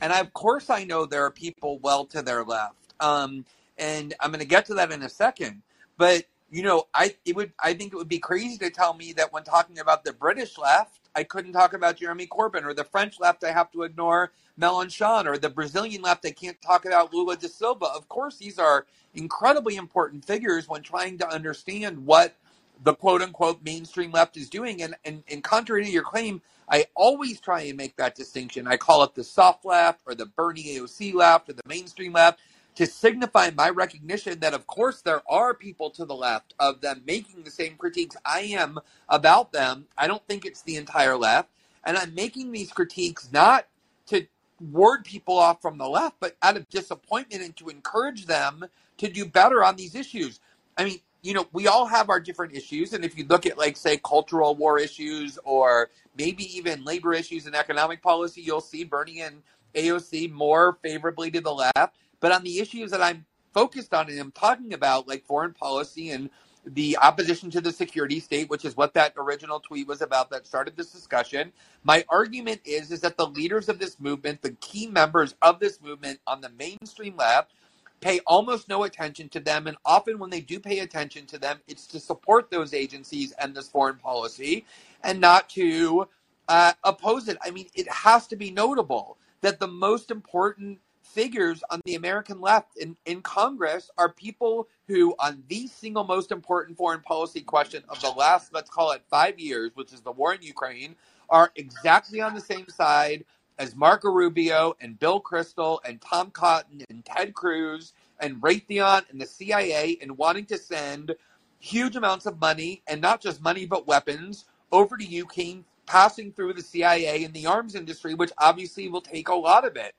And 0.00 0.12
I, 0.12 0.20
of 0.20 0.32
course, 0.32 0.70
I 0.70 0.84
know 0.84 1.06
there 1.06 1.24
are 1.24 1.30
people 1.30 1.78
well 1.78 2.04
to 2.06 2.22
their 2.22 2.44
left, 2.44 2.94
um, 3.00 3.44
and 3.78 4.14
I'm 4.20 4.30
going 4.30 4.40
to 4.40 4.46
get 4.46 4.66
to 4.66 4.74
that 4.74 4.92
in 4.92 5.02
a 5.02 5.08
second. 5.08 5.62
But 6.00 6.24
you 6.50 6.62
know, 6.62 6.88
I 6.94 7.14
it 7.26 7.36
would 7.36 7.52
I 7.62 7.74
think 7.74 7.92
it 7.92 7.96
would 7.96 8.08
be 8.08 8.18
crazy 8.18 8.56
to 8.58 8.70
tell 8.70 8.94
me 8.94 9.12
that 9.12 9.34
when 9.34 9.44
talking 9.44 9.78
about 9.80 10.02
the 10.02 10.14
British 10.14 10.56
left, 10.56 11.10
I 11.14 11.24
couldn't 11.24 11.52
talk 11.52 11.74
about 11.74 11.98
Jeremy 11.98 12.26
Corbyn, 12.26 12.64
or 12.64 12.72
the 12.72 12.84
French 12.84 13.20
left, 13.20 13.44
I 13.44 13.52
have 13.52 13.70
to 13.72 13.82
ignore 13.82 14.32
Mélenchon, 14.58 15.26
or 15.26 15.36
the 15.36 15.50
Brazilian 15.50 16.00
left, 16.00 16.24
I 16.24 16.30
can't 16.30 16.60
talk 16.62 16.86
about 16.86 17.12
Lula 17.12 17.36
da 17.36 17.48
Silva. 17.48 17.84
Of 17.84 18.08
course, 18.08 18.38
these 18.38 18.58
are 18.58 18.86
incredibly 19.14 19.76
important 19.76 20.24
figures 20.24 20.70
when 20.70 20.80
trying 20.80 21.18
to 21.18 21.28
understand 21.28 22.06
what 22.06 22.34
the 22.82 22.94
quote 22.94 23.20
unquote 23.20 23.62
mainstream 23.62 24.10
left 24.10 24.38
is 24.38 24.48
doing. 24.48 24.82
And, 24.82 24.96
and, 25.04 25.22
and 25.30 25.44
contrary 25.44 25.84
to 25.84 25.90
your 25.90 26.02
claim, 26.02 26.40
I 26.70 26.86
always 26.94 27.40
try 27.40 27.62
and 27.62 27.76
make 27.76 27.96
that 27.96 28.14
distinction. 28.14 28.66
I 28.66 28.78
call 28.78 29.02
it 29.04 29.14
the 29.14 29.24
soft 29.24 29.66
left, 29.66 30.00
or 30.06 30.14
the 30.14 30.26
Bernie 30.26 30.78
AOC 30.78 31.12
left, 31.12 31.50
or 31.50 31.52
the 31.52 31.62
mainstream 31.66 32.14
left 32.14 32.40
to 32.80 32.86
signify 32.88 33.52
my 33.56 33.70
recognition 33.70 34.40
that, 34.40 34.54
of 34.54 34.66
course, 34.66 35.02
there 35.02 35.22
are 35.30 35.54
people 35.54 35.90
to 35.92 36.06
the 36.06 36.16
left 36.16 36.54
of 36.60 36.82
them 36.82 37.02
making 37.06 37.44
the 37.44 37.52
same 37.52 37.76
critiques 37.76 38.16
I 38.26 38.42
am 38.42 38.80
about 39.08 39.52
them. 39.52 39.86
I 39.98 40.08
don't 40.08 40.26
think 40.28 40.46
it's 40.46 40.62
the 40.62 40.76
entire 40.76 41.16
left. 41.16 41.50
And 41.86 41.98
I'm 41.98 42.14
making 42.16 42.52
these 42.52 42.72
critiques 42.72 43.30
not 43.32 43.68
to 44.08 44.26
ward 44.72 45.04
people 45.06 45.38
off 45.38 45.62
from 45.62 45.78
the 45.78 45.88
left, 45.88 46.16
but 46.20 46.36
out 46.42 46.58
of 46.58 46.68
disappointment 46.70 47.44
and 47.44 47.56
to 47.58 47.70
encourage 47.70 48.26
them 48.26 48.64
to 48.98 49.10
do 49.10 49.26
better 49.26 49.64
on 49.64 49.76
these 49.76 49.94
issues. 49.96 50.40
I 50.78 50.86
mean, 50.86 51.00
you 51.22 51.34
know, 51.34 51.46
we 51.54 51.68
all 51.68 51.86
have 51.86 52.10
our 52.10 52.20
different 52.20 52.54
issues. 52.56 52.94
And 52.94 53.04
if 53.04 53.18
you 53.18 53.26
look 53.26 53.46
at, 53.46 53.58
like, 53.58 53.78
say, 53.78 53.98
cultural 53.98 54.56
war 54.56 54.80
issues 54.80 55.38
or 55.44 55.90
maybe 56.18 56.44
even 56.58 56.84
labor 56.84 57.14
issues 57.14 57.46
and 57.46 57.56
economic 57.56 58.02
policy, 58.02 58.42
you'll 58.42 58.62
see 58.62 58.84
Bernie 58.84 59.22
and 59.22 59.42
AOC 59.76 60.32
more 60.32 60.78
favorably 60.82 61.30
to 61.32 61.42
the 61.42 61.54
left. 61.54 61.96
But 62.20 62.32
on 62.32 62.44
the 62.44 62.58
issues 62.60 62.90
that 62.92 63.02
I'm 63.02 63.26
focused 63.54 63.94
on 63.94 64.10
and 64.10 64.20
I'm 64.20 64.32
talking 64.32 64.74
about, 64.74 65.08
like 65.08 65.24
foreign 65.24 65.54
policy 65.54 66.10
and 66.10 66.30
the 66.66 66.98
opposition 66.98 67.50
to 67.50 67.60
the 67.60 67.72
security 67.72 68.20
state, 68.20 68.50
which 68.50 68.64
is 68.64 68.76
what 68.76 68.94
that 68.94 69.14
original 69.16 69.60
tweet 69.60 69.88
was 69.88 70.02
about 70.02 70.30
that 70.30 70.46
started 70.46 70.76
this 70.76 70.92
discussion. 70.92 71.52
My 71.84 72.04
argument 72.08 72.60
is 72.64 72.90
is 72.92 73.00
that 73.00 73.16
the 73.16 73.26
leaders 73.26 73.68
of 73.68 73.78
this 73.78 73.98
movement, 73.98 74.42
the 74.42 74.52
key 74.60 74.86
members 74.86 75.34
of 75.42 75.60
this 75.60 75.80
movement 75.80 76.20
on 76.26 76.40
the 76.40 76.50
mainstream 76.50 77.16
left, 77.16 77.52
pay 78.00 78.20
almost 78.26 78.68
no 78.68 78.84
attention 78.84 79.28
to 79.30 79.40
them, 79.40 79.66
and 79.66 79.76
often 79.84 80.18
when 80.18 80.30
they 80.30 80.40
do 80.40 80.60
pay 80.60 80.80
attention 80.80 81.26
to 81.26 81.38
them, 81.38 81.60
it's 81.68 81.86
to 81.88 82.00
support 82.00 82.50
those 82.50 82.74
agencies 82.74 83.32
and 83.32 83.54
this 83.54 83.68
foreign 83.68 83.96
policy, 83.96 84.66
and 85.02 85.20
not 85.20 85.48
to 85.50 86.08
uh, 86.48 86.72
oppose 86.84 87.28
it. 87.28 87.38
I 87.42 87.50
mean, 87.50 87.68
it 87.74 87.90
has 87.90 88.26
to 88.28 88.36
be 88.36 88.50
notable 88.50 89.18
that 89.42 89.60
the 89.60 89.68
most 89.68 90.10
important 90.10 90.78
figures 91.10 91.62
on 91.70 91.80
the 91.84 91.94
American 91.94 92.40
left 92.40 92.76
in, 92.76 92.96
in 93.04 93.20
Congress 93.22 93.90
are 93.98 94.12
people 94.12 94.68
who, 94.86 95.14
on 95.18 95.42
the 95.48 95.66
single 95.66 96.04
most 96.04 96.32
important 96.32 96.76
foreign 96.76 97.00
policy 97.00 97.40
question 97.40 97.82
of 97.88 98.00
the 98.00 98.10
last, 98.10 98.52
let's 98.54 98.70
call 98.70 98.92
it 98.92 99.02
five 99.10 99.38
years, 99.38 99.72
which 99.74 99.92
is 99.92 100.00
the 100.00 100.12
war 100.12 100.34
in 100.34 100.42
Ukraine, 100.42 100.94
are 101.28 101.50
exactly 101.56 102.20
on 102.20 102.34
the 102.34 102.40
same 102.40 102.68
side 102.68 103.24
as 103.58 103.76
Marco 103.76 104.08
Rubio 104.08 104.74
and 104.80 104.98
Bill 104.98 105.20
Kristol 105.20 105.78
and 105.84 106.00
Tom 106.00 106.30
Cotton 106.30 106.82
and 106.88 107.04
Ted 107.04 107.34
Cruz 107.34 107.92
and 108.20 108.40
Raytheon 108.40 109.02
and 109.10 109.20
the 109.20 109.26
CIA 109.26 109.98
and 110.00 110.16
wanting 110.16 110.46
to 110.46 110.58
send 110.58 111.14
huge 111.58 111.96
amounts 111.96 112.26
of 112.26 112.40
money 112.40 112.82
and 112.86 113.00
not 113.00 113.20
just 113.20 113.42
money 113.42 113.66
but 113.66 113.86
weapons 113.86 114.46
over 114.72 114.96
to 114.96 115.04
Ukraine, 115.04 115.64
passing 115.86 116.32
through 116.32 116.54
the 116.54 116.62
CIA 116.62 117.24
and 117.24 117.34
the 117.34 117.46
arms 117.46 117.74
industry, 117.74 118.14
which 118.14 118.32
obviously 118.38 118.88
will 118.88 119.00
take 119.00 119.28
a 119.28 119.34
lot 119.34 119.66
of 119.66 119.76
it. 119.76 119.94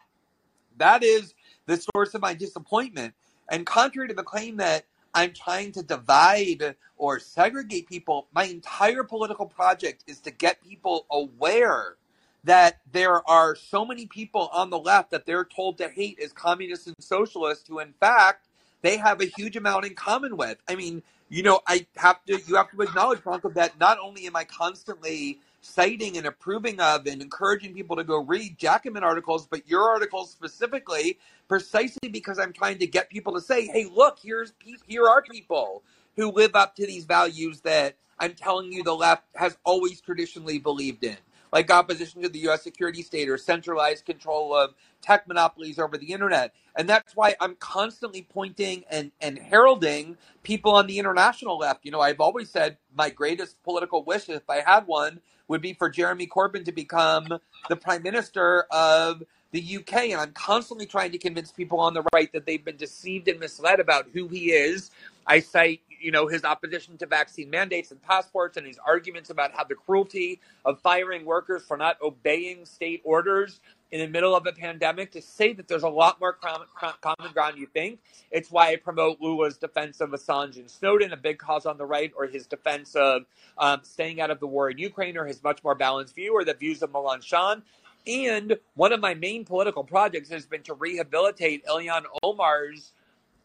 That 0.82 1.04
is 1.04 1.36
the 1.68 1.80
source 1.94 2.16
of 2.16 2.22
my 2.22 2.34
disappointment. 2.34 3.14
And 3.48 3.68
contrary 3.68 4.08
to 4.08 4.16
the 4.16 4.24
claim 4.24 4.58
that 4.58 4.86
I'm 5.14 5.32
trying 5.32 5.74
to 5.74 5.84
divide 5.84 6.76
or 6.98 7.20
segregate 7.20 7.88
people, 7.88 8.28
my 8.34 8.46
entire 8.46 9.04
political 9.04 9.46
project 9.46 10.04
is 10.08 10.20
to 10.22 10.32
get 10.32 10.64
people 10.64 11.06
aware 11.12 11.98
that 12.46 12.80
there 12.92 13.28
are 13.30 13.56
so 13.56 13.86
many 13.86 14.08
people 14.08 14.50
on 14.52 14.72
the 14.72 14.80
left 14.80 15.12
that 15.12 15.28
they're 15.28 15.46
told 15.46 15.78
to 15.78 15.88
hate 15.88 16.20
as 16.20 16.34
communists 16.34 16.88
and 16.88 16.96
socialists 17.00 17.68
who 17.68 17.78
in 17.78 17.94
fact 18.00 18.48
they 18.82 18.98
have 18.98 19.22
a 19.22 19.26
huge 19.26 19.56
amount 19.56 19.86
in 19.86 19.94
common 19.94 20.36
with. 20.36 20.58
I 20.68 20.74
mean, 20.74 21.04
you 21.30 21.44
know, 21.44 21.60
I 21.68 21.86
have 21.98 22.26
to 22.26 22.42
you 22.48 22.56
have 22.56 22.72
to 22.72 22.82
acknowledge, 22.82 23.20
Branko, 23.20 23.54
that 23.54 23.80
not 23.80 24.00
only 24.00 24.26
am 24.26 24.36
I 24.36 24.46
constantly 24.46 25.40
citing 25.62 26.18
and 26.18 26.28
approving 26.28 26.80
of 26.80 27.08
and 27.08 27.22
encouraging 27.22 27.74
people 27.74 27.96
to 27.98 28.04
go 28.04 28.20
read 28.24 28.58
Jacobin 28.58 29.04
articles, 29.04 29.48
but 29.48 29.68
your 29.68 29.90
articles 29.90 30.32
specifically, 30.32 31.20
precisely 31.48 32.10
because 32.12 32.40
I'm 32.40 32.54
trying 32.54 32.80
to 32.80 32.88
get 32.88 33.10
people 33.10 33.34
to 33.34 33.42
say, 33.42 33.68
"Hey, 33.68 33.86
look, 33.86 34.20
here's 34.22 34.54
here 34.88 35.08
are 35.08 35.22
people 35.24 35.84
who 36.18 36.32
live 36.32 36.56
up 36.56 36.76
to 36.78 36.88
these 36.88 37.06
values 37.06 37.62
that 37.62 37.96
I'm 38.20 38.36
telling 38.36 38.72
you 38.74 38.84
the 38.84 38.96
left 38.96 39.26
has 39.36 39.58
always 39.66 40.02
traditionally 40.02 40.60
believed 40.60 41.04
in." 41.04 41.18
Like 41.52 41.72
opposition 41.72 42.22
to 42.22 42.30
the 42.30 42.40
U.S. 42.40 42.64
security 42.64 43.02
state 43.02 43.30
or 43.30 43.38
centralized 43.38 44.06
control 44.06 44.56
of 44.56 44.74
tech 45.02 45.28
monopolies 45.28 45.80
over 45.80 45.98
the 45.98 46.14
internet. 46.14 46.54
And 46.76 46.88
that's 46.88 47.16
why 47.16 47.36
I'm 47.42 47.56
constantly 47.56 48.24
pointing 48.30 48.84
and, 48.90 49.12
and 49.22 49.38
heralding 49.38 50.18
people 50.44 50.74
on 50.74 50.88
the 50.88 51.00
international 51.00 51.58
left. 51.58 51.86
You 51.86 51.92
know, 51.92 52.02
I've 52.02 52.22
always 52.22 52.50
said 52.50 52.78
my 52.96 53.10
greatest 53.10 53.62
political 53.64 54.04
wish, 54.04 54.30
if 54.30 54.50
I 54.50 54.62
had 54.62 54.88
one, 54.88 55.20
would 55.48 55.62
be 55.62 55.74
for 55.74 55.90
Jeremy 55.90 56.28
Corbyn 56.28 56.66
to 56.66 56.72
become 56.72 57.28
the 57.70 57.76
prime 57.76 58.04
minister 58.04 58.66
of 58.72 59.24
the 59.52 59.78
UK. 59.78 59.94
And 60.12 60.22
I'm 60.22 60.32
constantly 60.32 60.86
trying 60.86 61.12
to 61.12 61.18
convince 61.18 61.52
people 61.52 61.80
on 61.80 61.94
the 61.94 62.04
right 62.14 62.32
that 62.34 62.46
they've 62.46 62.64
been 62.64 62.78
deceived 62.78 63.28
and 63.28 63.40
misled 63.40 63.80
about 63.80 64.08
who 64.14 64.28
he 64.28 64.52
is. 64.52 64.92
I 65.28 65.40
cite, 65.42 65.82
you 66.02 66.12
know, 66.12 66.28
his 66.28 66.44
opposition 66.44 66.98
to 66.98 67.06
vaccine 67.06 67.50
mandates 67.50 67.92
and 67.92 68.02
passports 68.02 68.58
and 68.58 68.66
his 68.66 68.80
arguments 68.86 69.30
about 69.30 69.52
how 69.54 69.64
the 69.64 69.76
cruelty 69.76 70.40
of 70.66 70.80
firing 70.82 71.26
workers 71.26 71.64
for 71.64 71.78
not 71.78 71.98
obeying 72.02 72.66
state 72.66 73.02
orders 73.04 73.60
in 73.92 74.00
the 74.00 74.08
middle 74.08 74.36
of 74.36 74.48
a 74.48 74.52
pandemic 74.52 75.12
to 75.12 75.22
say 75.22 75.54
that 75.54 75.68
there's 75.68 75.84
a 75.84 75.90
lot 75.90 76.20
more 76.20 76.34
common, 76.34 77.34
ground 77.34 77.58
you 77.58 77.68
think. 77.68 78.00
It's 78.32 78.50
why 78.50 78.72
I 78.72 78.78
promote 78.78 79.20
Lula's 79.20 79.58
defense 79.58 80.00
of 80.00 80.12
Assange 80.12 80.58
and 80.58 80.70
Snowden, 80.70 81.12
a 81.12 81.18
big 81.18 81.38
cause 81.38 81.66
on 81.66 81.78
the 81.78 81.86
right, 81.86 82.12
or 82.18 82.26
his 82.26 82.48
defense 82.48 82.96
of 82.96 83.26
um, 83.58 83.82
staying 83.84 84.22
out 84.22 84.32
of 84.32 84.40
the 84.40 84.48
war 84.48 84.70
in 84.70 84.78
Ukraine, 84.78 85.18
or 85.18 85.26
his 85.26 85.44
much 85.44 85.64
more 85.64 85.76
balanced 85.76 86.16
view, 86.16 86.34
or 86.34 86.46
the 86.46 86.54
views 86.54 86.82
of 86.82 86.92
Mélenchon. 86.92 87.62
And 88.08 88.58
one 88.76 88.94
of 88.94 89.00
my 89.00 89.14
main 89.14 89.46
political 89.46 89.84
projects 89.84 90.30
has 90.30 90.46
been 90.46 90.64
to 90.64 90.74
rehabilitate 90.74 91.66
Ilhan 91.66 92.04
Omar's, 92.24 92.94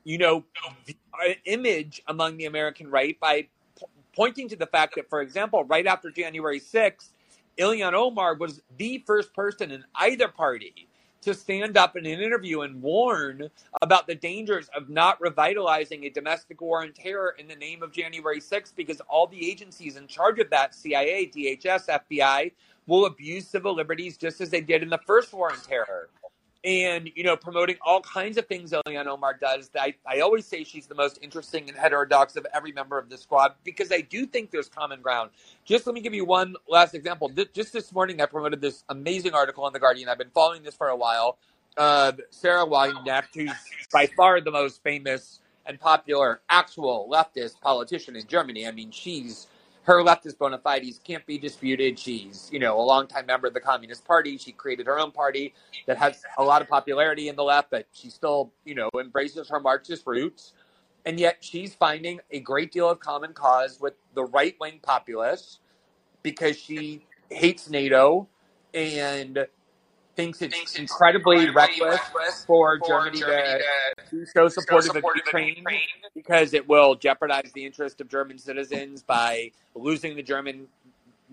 you 0.06 0.18
know, 0.18 0.44
uh, 1.14 1.34
image 1.46 2.02
among 2.08 2.38
the 2.38 2.46
American 2.46 2.90
right 2.90 3.20
by 3.20 3.42
p- 3.42 3.86
pointing 4.16 4.48
to 4.50 4.56
the 4.56 4.66
fact 4.66 4.96
that, 4.96 5.10
for 5.10 5.22
example, 5.22 5.64
right 5.66 5.86
after 5.86 6.10
January 6.12 6.60
6th, 6.60 7.10
Ilhan 7.58 7.94
Omar 7.94 8.36
was 8.36 8.62
the 8.78 9.04
first 9.06 9.34
person 9.34 9.72
in 9.72 9.84
either 9.96 10.28
party 10.28 10.88
to 11.22 11.34
stand 11.34 11.78
up 11.78 11.96
in 11.98 12.06
an 12.06 12.20
interview 12.22 12.62
and 12.62 12.82
warn 12.82 13.50
about 13.82 14.08
the 14.08 14.16
dangers 14.16 14.70
of 14.76 14.90
not 14.90 15.20
revitalizing 15.20 16.04
a 16.06 16.10
domestic 16.10 16.62
war 16.62 16.82
on 16.82 16.94
terror 16.94 17.36
in 17.38 17.48
the 17.48 17.56
name 17.56 17.84
of 17.84 17.92
January 17.92 18.40
6th 18.40 18.74
because 18.76 19.02
all 19.02 19.28
the 19.28 19.50
agencies 19.50 19.98
in 19.98 20.08
charge 20.08 20.40
of 20.40 20.50
that 20.50 20.74
CIA, 20.74 21.28
DHS, 21.34 21.88
FBI 22.10 22.52
will 22.88 23.06
abuse 23.06 23.48
civil 23.48 23.76
liberties 23.76 24.18
just 24.18 24.40
as 24.40 24.50
they 24.50 24.62
did 24.62 24.82
in 24.82 24.90
the 24.90 25.00
first 25.06 25.34
war 25.34 25.52
on 25.52 25.60
terror 25.60 26.08
and 26.66 27.08
you 27.14 27.22
know 27.22 27.36
promoting 27.36 27.76
all 27.80 28.00
kinds 28.00 28.36
of 28.36 28.46
things 28.46 28.72
Ilhan 28.72 29.06
Omar 29.06 29.38
does. 29.40 29.70
I, 29.78 29.94
I 30.04 30.20
always 30.20 30.44
say 30.44 30.64
she's 30.64 30.88
the 30.88 30.96
most 30.96 31.18
interesting 31.22 31.68
and 31.68 31.78
heterodox 31.78 32.34
of 32.34 32.44
every 32.52 32.72
member 32.72 32.98
of 32.98 33.08
the 33.08 33.16
squad 33.16 33.54
because 33.64 33.92
I 33.92 34.00
do 34.00 34.26
think 34.26 34.50
there's 34.50 34.68
common 34.68 35.00
ground. 35.00 35.30
Just 35.64 35.86
let 35.86 35.94
me 35.94 36.00
give 36.00 36.12
you 36.12 36.24
one 36.24 36.56
last 36.68 36.94
example. 36.94 37.30
Just 37.54 37.72
this 37.72 37.92
morning, 37.92 38.20
I 38.20 38.26
promoted 38.26 38.60
this 38.60 38.82
amazing 38.88 39.32
article 39.32 39.66
in 39.68 39.72
the 39.72 39.78
Guardian. 39.78 40.08
I've 40.08 40.18
been 40.18 40.30
following 40.34 40.64
this 40.64 40.74
for 40.74 40.88
a 40.88 40.96
while. 40.96 41.38
Uh, 41.76 42.12
Sahra 42.30 42.66
Wagenknecht, 42.66 43.34
who's 43.34 43.52
by 43.92 44.06
far 44.16 44.40
the 44.40 44.50
most 44.50 44.82
famous 44.82 45.40
and 45.66 45.78
popular 45.78 46.40
actual 46.48 47.08
leftist 47.10 47.60
politician 47.60 48.16
in 48.16 48.26
Germany. 48.26 48.66
I 48.66 48.72
mean, 48.72 48.90
she's 48.90 49.46
her 49.86 50.02
leftist 50.02 50.36
bona 50.38 50.58
fides 50.58 51.00
can't 51.04 51.24
be 51.26 51.38
disputed. 51.38 51.96
She's, 51.96 52.50
you 52.52 52.58
know, 52.58 52.78
a 52.78 52.82
longtime 52.82 53.24
member 53.26 53.46
of 53.46 53.54
the 53.54 53.60
Communist 53.60 54.04
Party. 54.04 54.36
She 54.36 54.50
created 54.50 54.86
her 54.86 54.98
own 54.98 55.12
party 55.12 55.54
that 55.86 55.96
has 55.96 56.22
a 56.38 56.42
lot 56.42 56.60
of 56.60 56.68
popularity 56.68 57.28
in 57.28 57.36
the 57.36 57.44
left, 57.44 57.70
but 57.70 57.86
she 57.92 58.10
still, 58.10 58.52
you 58.64 58.74
know, 58.74 58.90
embraces 58.98 59.48
her 59.48 59.60
Marxist 59.60 60.04
roots. 60.04 60.54
And 61.04 61.20
yet 61.20 61.36
she's 61.40 61.72
finding 61.76 62.18
a 62.32 62.40
great 62.40 62.72
deal 62.72 62.90
of 62.90 62.98
common 62.98 63.32
cause 63.32 63.78
with 63.80 63.94
the 64.14 64.24
right 64.24 64.56
wing 64.60 64.80
populists 64.82 65.60
because 66.24 66.56
she 66.58 67.06
hates 67.30 67.70
NATO 67.70 68.26
and 68.74 69.46
thinks 70.16 70.42
it's 70.42 70.54
thinks 70.54 70.76
incredibly, 70.76 71.44
incredibly 71.46 71.80
reckless, 71.84 72.00
reckless, 72.14 72.44
for, 72.44 72.78
for 72.78 72.88
Germany, 72.88 73.18
Germany, 73.20 73.62
to, 74.10 74.24
to 74.24 74.26
show 74.34 74.48
support 74.48 74.88
of 74.88 74.96
Ukraine, 74.96 75.56
Ukraine 75.58 75.80
because 76.14 76.54
it 76.54 76.66
will 76.66 76.94
jeopardize 76.94 77.52
the 77.54 77.64
interest 77.64 78.00
of 78.00 78.08
German 78.08 78.38
citizens 78.38 79.02
by 79.02 79.52
losing 79.74 80.16
the 80.16 80.22
German 80.22 80.66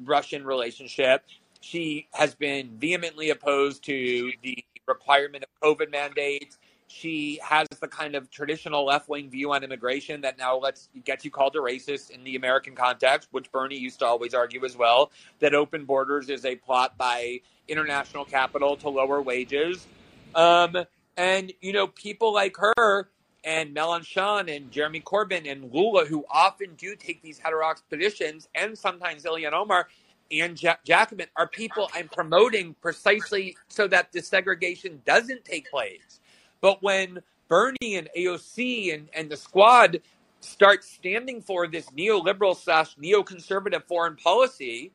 Russian 0.04 0.46
relationship. 0.46 1.24
She 1.62 2.08
has 2.12 2.36
been 2.36 2.78
vehemently 2.78 3.30
opposed 3.30 3.84
to 3.86 4.32
the 4.44 4.64
requirement 4.86 5.46
of 5.46 5.50
COVID 5.62 5.90
mandates. 5.90 6.58
She 6.88 7.40
has 7.44 7.68
the 7.80 7.88
kind 7.88 8.16
of 8.16 8.30
traditional 8.30 8.86
left 8.86 9.08
wing 9.08 9.30
view 9.30 9.54
on 9.54 9.64
immigration 9.64 10.22
that 10.22 10.38
now 10.38 10.58
lets 10.58 10.90
gets 11.06 11.24
you 11.24 11.32
called 11.32 11.56
a 11.56 11.60
racist 11.60 12.12
in 12.12 12.24
the 12.24 12.36
American 12.36 12.76
context, 12.76 13.30
which 13.32 13.52
Bernie 13.52 13.78
used 13.78 14.00
to 14.00 14.06
always 14.06 14.34
argue 14.34 14.64
as 14.66 14.76
well. 14.76 15.12
That 15.40 15.56
open 15.56 15.86
borders 15.86 16.30
is 16.30 16.46
a 16.46 16.56
plot 16.58 16.98
by 16.98 17.40
international 17.68 18.26
capital 18.26 18.76
to 18.78 18.90
lower 18.90 19.22
wages. 19.22 19.88
Um, 20.36 20.78
and, 21.18 21.54
you 21.62 21.74
know, 21.74 21.88
people 21.88 22.34
like 22.34 22.56
her 22.58 23.10
and 23.44 23.76
Mélenchon 23.76 24.56
and 24.56 24.72
Jeremy 24.72 25.02
Corbyn 25.02 25.52
and 25.52 25.72
Lula, 25.74 26.06
who 26.06 26.26
often 26.32 26.76
do 26.76 26.96
take 26.96 27.22
these 27.22 27.38
heterodox 27.38 27.82
positions, 27.82 28.48
and 28.56 28.78
sometimes 28.78 29.24
Ilhan 29.24 29.54
Omar 29.54 29.88
and 30.32 30.62
ja- 30.62 30.78
Jacobin, 30.86 31.28
are 31.36 31.48
people 31.48 31.90
I'm 31.94 32.08
promoting 32.08 32.76
precisely 32.82 33.58
so 33.68 33.88
that 33.88 34.12
the 34.12 34.22
segregation 34.22 35.02
doesn't 35.06 35.44
take 35.46 35.70
place. 35.70 36.22
But 36.62 36.82
when 36.82 37.20
Bernie 37.50 37.96
and 37.96 38.10
AOC 38.18 38.94
and, 38.94 39.10
and 39.14 39.30
the 39.30 39.38
squad 39.38 40.02
start 40.40 40.84
standing 40.84 41.42
for 41.42 41.68
this 41.68 41.88
neoliberal 41.92 42.56
slash 42.56 42.96
neoconservative 42.96 43.84
foreign 43.84 44.16
policy, 44.16 44.92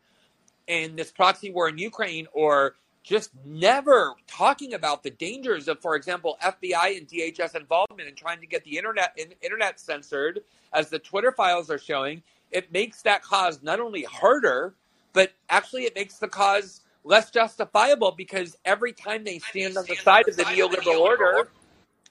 in 0.68 0.94
this 0.96 1.10
proxy 1.10 1.50
war 1.50 1.68
in 1.68 1.78
Ukraine 1.78 2.26
or 2.32 2.76
just 3.02 3.30
never 3.44 4.14
talking 4.26 4.74
about 4.74 5.02
the 5.02 5.10
dangers 5.10 5.66
of, 5.66 5.80
for 5.80 5.96
example, 5.96 6.36
FBI 6.42 6.98
and 6.98 7.08
DHS 7.08 7.56
involvement 7.56 8.08
in 8.08 8.14
trying 8.14 8.40
to 8.40 8.46
get 8.46 8.64
the 8.64 8.76
internet 8.76 9.14
in, 9.16 9.32
internet 9.42 9.80
censored, 9.80 10.40
as 10.72 10.90
the 10.90 10.98
Twitter 10.98 11.32
files 11.32 11.70
are 11.70 11.78
showing, 11.78 12.22
it 12.50 12.70
makes 12.70 13.02
that 13.02 13.22
cause 13.22 13.62
not 13.62 13.80
only 13.80 14.02
harder, 14.04 14.74
but 15.14 15.32
actually 15.48 15.84
it 15.84 15.94
makes 15.94 16.18
the 16.18 16.28
cause 16.28 16.82
less 17.02 17.30
justifiable 17.30 18.12
because 18.12 18.56
every 18.66 18.92
time 18.92 19.24
they 19.24 19.38
stand 19.38 19.78
on 19.78 19.84
the 19.86 19.96
side 19.96 20.28
of 20.28 20.36
the 20.36 20.44
neoliberal 20.44 21.00
order, 21.00 21.48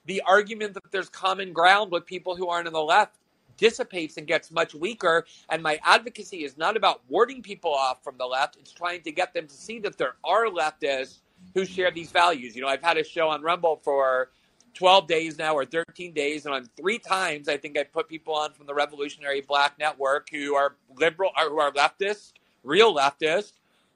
the 0.06 0.20
argument 0.22 0.74
that 0.74 0.90
there's 0.90 1.08
common 1.08 1.52
ground 1.52 1.92
with 1.92 2.06
people 2.06 2.34
who 2.34 2.48
aren't 2.48 2.66
on 2.66 2.72
the 2.72 2.82
left 2.82 3.14
dissipates 3.58 4.16
and 4.16 4.26
gets 4.26 4.50
much 4.50 4.74
weaker. 4.74 5.26
And 5.50 5.62
my 5.62 5.78
advocacy 5.84 6.44
is 6.44 6.56
not 6.56 6.76
about 6.76 7.02
warding 7.08 7.42
people 7.42 7.74
off 7.74 8.02
from 8.02 8.16
the 8.16 8.24
left, 8.24 8.56
it's 8.56 8.72
trying 8.72 9.02
to 9.02 9.12
get 9.12 9.34
them 9.34 9.46
to 9.46 9.54
see 9.54 9.78
that 9.80 9.98
there 9.98 10.14
are 10.24 10.46
leftists 10.46 11.18
who 11.54 11.64
share 11.64 11.90
these 11.90 12.10
values. 12.10 12.56
You 12.56 12.62
know, 12.62 12.68
I've 12.68 12.82
had 12.82 12.96
a 12.96 13.04
show 13.04 13.28
on 13.28 13.42
Rumble 13.42 13.80
for 13.84 14.30
12 14.74 15.06
days 15.06 15.38
now 15.38 15.54
or 15.54 15.64
13 15.64 16.12
days, 16.12 16.46
and 16.46 16.54
on 16.54 16.68
three 16.76 16.98
times, 16.98 17.48
I 17.48 17.56
think 17.56 17.76
I 17.76 17.84
put 17.84 18.08
people 18.08 18.34
on 18.34 18.52
from 18.52 18.66
the 18.66 18.74
Revolutionary 18.74 19.40
Blackout 19.40 19.78
Network 19.78 20.28
who 20.30 20.54
are 20.54 20.76
liberal, 20.96 21.32
or 21.36 21.50
who 21.50 21.58
are 21.58 21.72
leftist, 21.72 22.32
real 22.62 22.94
leftist, 22.94 23.52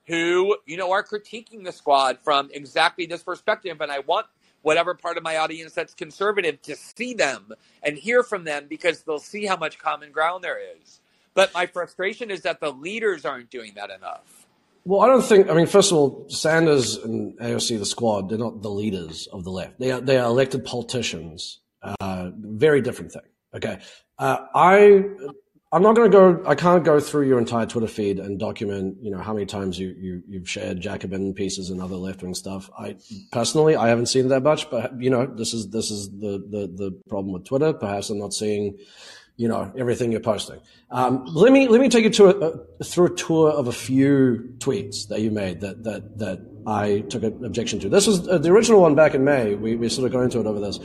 who 0.07 0.57
you 0.67 0.77
know 0.77 0.91
are 0.91 1.05
critiquing 1.05 1.65
the 1.65 1.73
squad 1.73 2.19
from 2.19 2.51
exactly 2.53 3.07
this 3.07 3.23
perspective. 3.23 3.81
And 3.81 3.93
I 3.93 4.01
want 4.01 4.27
whatever 4.63 4.95
part 4.95 5.17
of 5.17 5.23
my 5.23 5.37
audience 5.37 5.73
that's 5.73 5.95
conservative 5.95 6.63
to 6.63 6.77
see 6.77 7.15
them 7.15 7.53
and 7.83 7.97
hear 7.97 8.23
from 8.23 8.45
them 8.45 8.67
because 8.69 9.03
they'll 9.03 9.19
see 9.19 9.45
how 9.45 9.57
much 9.57 9.79
common 9.79 10.11
ground 10.13 10.43
there 10.43 10.59
is. 10.81 11.01
But 11.35 11.53
my 11.55 11.67
frustration 11.67 12.31
is 12.31 12.43
that 12.43 12.61
the 12.61 12.73
leaders 12.73 13.25
aren't 13.25 13.51
doing 13.51 13.73
that 13.77 13.91
enough. 13.91 14.47
Well, 14.85 15.01
I 15.01 15.07
don't 15.07 15.23
think. 15.23 15.49
I 15.49 15.55
mean, 15.55 15.67
first 15.67 15.93
of 15.93 15.99
all, 15.99 16.27
Sanders 16.29 16.97
and 16.97 17.39
AOC, 17.39 17.79
the 17.79 17.87
squad, 17.87 18.29
they're 18.29 18.39
not 18.39 18.63
the 18.63 18.71
leaders 18.71 19.29
of 19.33 19.45
the 19.45 19.51
left. 19.51 19.79
They 19.79 19.93
are 19.93 20.01
they 20.01 20.19
are 20.19 20.27
elected 20.27 20.65
politicians. 20.65 21.61
Uh, 22.01 22.31
very 22.37 22.81
different 22.81 23.13
thing. 23.13 23.23
Okay, 23.55 23.79
uh, 24.19 24.39
I 24.55 25.05
I'm 25.75 25.83
not 25.83 25.97
going 25.97 26.11
to 26.11 26.15
go. 26.15 26.43
I 26.47 26.55
can't 26.55 26.85
go 26.85 27.01
through 27.01 27.27
your 27.27 27.39
entire 27.39 27.65
Twitter 27.65 27.87
feed 27.87 28.19
and 28.19 28.39
document, 28.39 28.99
you 29.01 29.11
know, 29.11 29.19
how 29.19 29.33
many 29.33 29.47
times 29.47 29.79
you, 29.79 29.97
you 29.99 30.23
you've 30.29 30.49
shared 30.49 30.81
Jacobin 30.81 31.33
pieces 31.33 31.71
and 31.71 31.81
other 31.81 31.97
left 31.97 32.23
wing 32.23 32.35
stuff. 32.35 32.69
I 32.79 32.97
personally, 33.31 33.75
I 33.75 33.89
haven't 33.89 34.07
seen 34.07 34.29
that 34.29 34.43
much, 34.43 34.71
but 34.71 35.01
you 35.01 35.09
know, 35.09 35.25
this 35.25 35.55
is 35.55 35.71
this 35.71 35.91
is 35.91 36.11
the 36.11 36.45
the 36.47 36.71
the 36.75 37.01
problem 37.09 37.33
with 37.33 37.47
Twitter. 37.47 37.73
Perhaps 37.73 38.11
I'm 38.11 38.19
not 38.19 38.35
seeing, 38.35 38.77
you 39.37 39.49
know, 39.49 39.73
everything 39.75 40.13
you're 40.13 40.21
posting. 40.21 40.61
Um, 40.91 41.25
let 41.25 41.53
me 41.53 41.69
let 41.69 41.81
me 41.81 41.89
take 41.89 42.05
you 42.05 42.11
to 42.11 42.27
a, 42.27 42.61
a, 42.81 42.85
through 42.85 43.07
a 43.07 43.15
tour 43.15 43.51
of 43.51 43.67
a 43.67 43.73
few 43.73 44.55
tweets 44.59 45.09
that 45.09 45.23
you 45.23 45.31
made 45.31 45.63
that 45.63 45.85
that 45.85 46.19
that 46.19 46.41
I 46.67 47.01
took 47.09 47.23
an 47.23 47.47
objection 47.47 47.81
to. 47.81 47.89
This 47.89 48.07
was 48.07 48.29
uh, 48.29 48.37
the 48.37 48.51
original 48.51 48.83
one 48.83 48.95
back 48.95 49.15
in 49.15 49.25
May. 49.25 49.55
We 49.55 49.77
we 49.77 49.89
sort 49.89 50.05
of 50.05 50.13
got 50.13 50.21
into 50.21 50.39
it 50.39 50.45
over 50.45 50.61
this. 50.61 50.79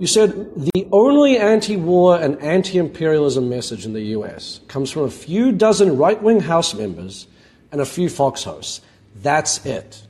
You 0.00 0.06
said 0.06 0.54
the 0.56 0.86
only 0.92 1.38
anti 1.38 1.76
war 1.76 2.18
and 2.20 2.40
anti 2.40 2.78
imperialism 2.78 3.48
message 3.48 3.86
in 3.86 3.92
the 3.92 4.02
US 4.18 4.60
comes 4.68 4.90
from 4.90 5.02
a 5.02 5.10
few 5.10 5.52
dozen 5.52 5.96
right 5.96 6.20
wing 6.20 6.40
House 6.40 6.74
members 6.74 7.26
and 7.70 7.80
a 7.80 7.86
few 7.86 8.08
Fox 8.08 8.42
hosts. 8.44 8.80
That's 9.16 9.64
it. 9.64 10.02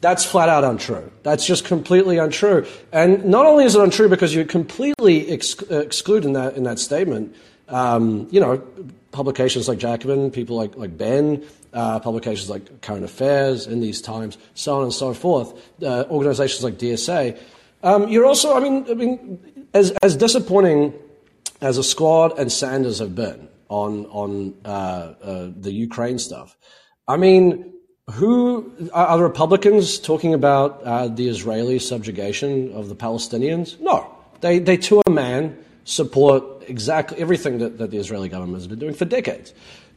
That's 0.00 0.24
flat 0.24 0.48
out 0.48 0.64
untrue. 0.64 1.10
That's 1.22 1.46
just 1.46 1.64
completely 1.64 2.18
untrue. 2.18 2.66
And 2.92 3.24
not 3.24 3.46
only 3.46 3.64
is 3.64 3.74
it 3.74 3.80
untrue 3.80 4.08
because 4.08 4.34
you 4.34 4.44
completely 4.44 5.30
ex- 5.30 5.54
exclude 5.70 6.24
in 6.26 6.34
that, 6.34 6.56
in 6.56 6.64
that 6.64 6.78
statement, 6.78 7.34
um, 7.68 8.28
you 8.30 8.38
know, 8.38 8.58
publications 9.12 9.66
like 9.66 9.78
Jacobin, 9.78 10.30
people 10.30 10.56
like, 10.56 10.76
like 10.76 10.98
Ben, 10.98 11.42
uh, 11.72 12.00
publications 12.00 12.50
like 12.50 12.82
Current 12.82 13.04
Affairs, 13.04 13.66
in 13.66 13.80
these 13.80 14.02
times, 14.02 14.36
so 14.54 14.76
on 14.76 14.82
and 14.82 14.92
so 14.92 15.14
forth, 15.14 15.54
uh, 15.82 16.04
organizations 16.10 16.62
like 16.62 16.74
DSA. 16.74 17.38
Um, 17.84 18.08
you're 18.08 18.24
also, 18.24 18.56
I 18.56 18.60
mean, 18.60 18.86
I 18.90 18.94
mean, 18.94 19.66
as 19.74 19.92
as 20.02 20.16
disappointing 20.16 20.94
as 21.60 21.76
a 21.76 21.84
squad 21.84 22.38
and 22.38 22.50
Sanders 22.50 22.98
have 22.98 23.14
been 23.14 23.48
on 23.68 24.06
on 24.06 24.54
uh, 24.64 24.68
uh, 24.68 25.50
the 25.54 25.70
Ukraine 25.70 26.18
stuff. 26.18 26.56
I 27.06 27.18
mean, 27.18 27.74
who 28.10 28.72
are 28.94 29.18
the 29.18 29.22
Republicans 29.22 29.98
talking 29.98 30.32
about 30.32 30.82
uh, 30.82 31.08
the 31.08 31.28
Israeli 31.28 31.78
subjugation 31.78 32.72
of 32.72 32.88
the 32.88 32.96
Palestinians? 32.96 33.78
No, 33.80 34.14
they 34.40 34.58
they 34.60 34.78
to 34.88 35.02
a 35.06 35.10
man 35.10 35.58
support 35.84 36.42
exactly 36.66 37.18
everything 37.18 37.58
that, 37.58 37.76
that 37.76 37.90
the 37.90 37.98
Israeli 37.98 38.30
government 38.30 38.56
has 38.56 38.66
been 38.66 38.78
doing 38.78 38.94
for 38.94 39.04
decades. 39.04 39.52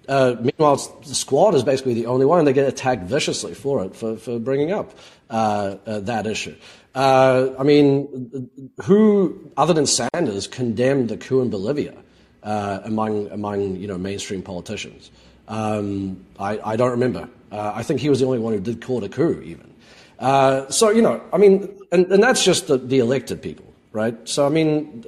Uh, 0.08 0.36
meanwhile, 0.40 0.78
the 1.06 1.16
squad 1.16 1.54
is 1.54 1.64
basically 1.64 1.94
the 1.94 2.06
only 2.06 2.26
one, 2.26 2.40
and 2.40 2.48
they 2.48 2.54
get 2.54 2.68
attacked 2.68 3.04
viciously 3.04 3.54
for 3.54 3.84
it, 3.84 3.96
for, 3.96 4.16
for 4.16 4.40
bringing 4.40 4.72
up 4.72 4.94
uh, 5.30 5.76
uh, 5.86 6.00
that 6.00 6.26
issue. 6.26 6.56
Uh, 6.98 7.54
I 7.60 7.64
mean, 7.64 8.50
who 8.82 9.52
other 9.56 9.72
than 9.72 9.86
Sanders 9.86 10.48
condemned 10.48 11.10
the 11.10 11.18
coup 11.18 11.42
in 11.42 11.52
Bolivia 11.52 11.94
uh, 12.42 12.80
among 12.86 13.30
among 13.30 13.76
you 13.76 13.88
know 13.88 14.00
mainstream 14.00 14.42
politicians? 14.42 15.12
Um, 15.48 16.26
I, 16.40 16.60
I, 16.72 16.76
don't 16.76 16.90
remember. 16.90 17.30
Uh, 17.52 17.72
I 17.76 17.84
think 17.84 18.00
he 18.02 18.10
was 18.10 18.20
the 18.20 18.26
only 18.26 18.40
one 18.40 18.54
who 18.54 18.60
did 18.60 18.82
call 18.82 18.98
it 18.98 19.06
a 19.06 19.10
coup, 19.10 19.40
even. 19.44 19.72
Uh, 20.18 20.68
so 20.70 20.90
you 20.90 21.04
know, 21.04 21.22
I 21.32 21.38
mean, 21.38 21.70
and, 21.92 22.12
and 22.12 22.24
that's 22.24 22.44
just 22.44 22.66
the, 22.66 22.80
the, 22.80 22.98
elected 22.98 23.44
people, 23.44 23.72
right? 23.92 24.18
So 24.28 24.48
I 24.48 24.50
mean, 24.50 25.06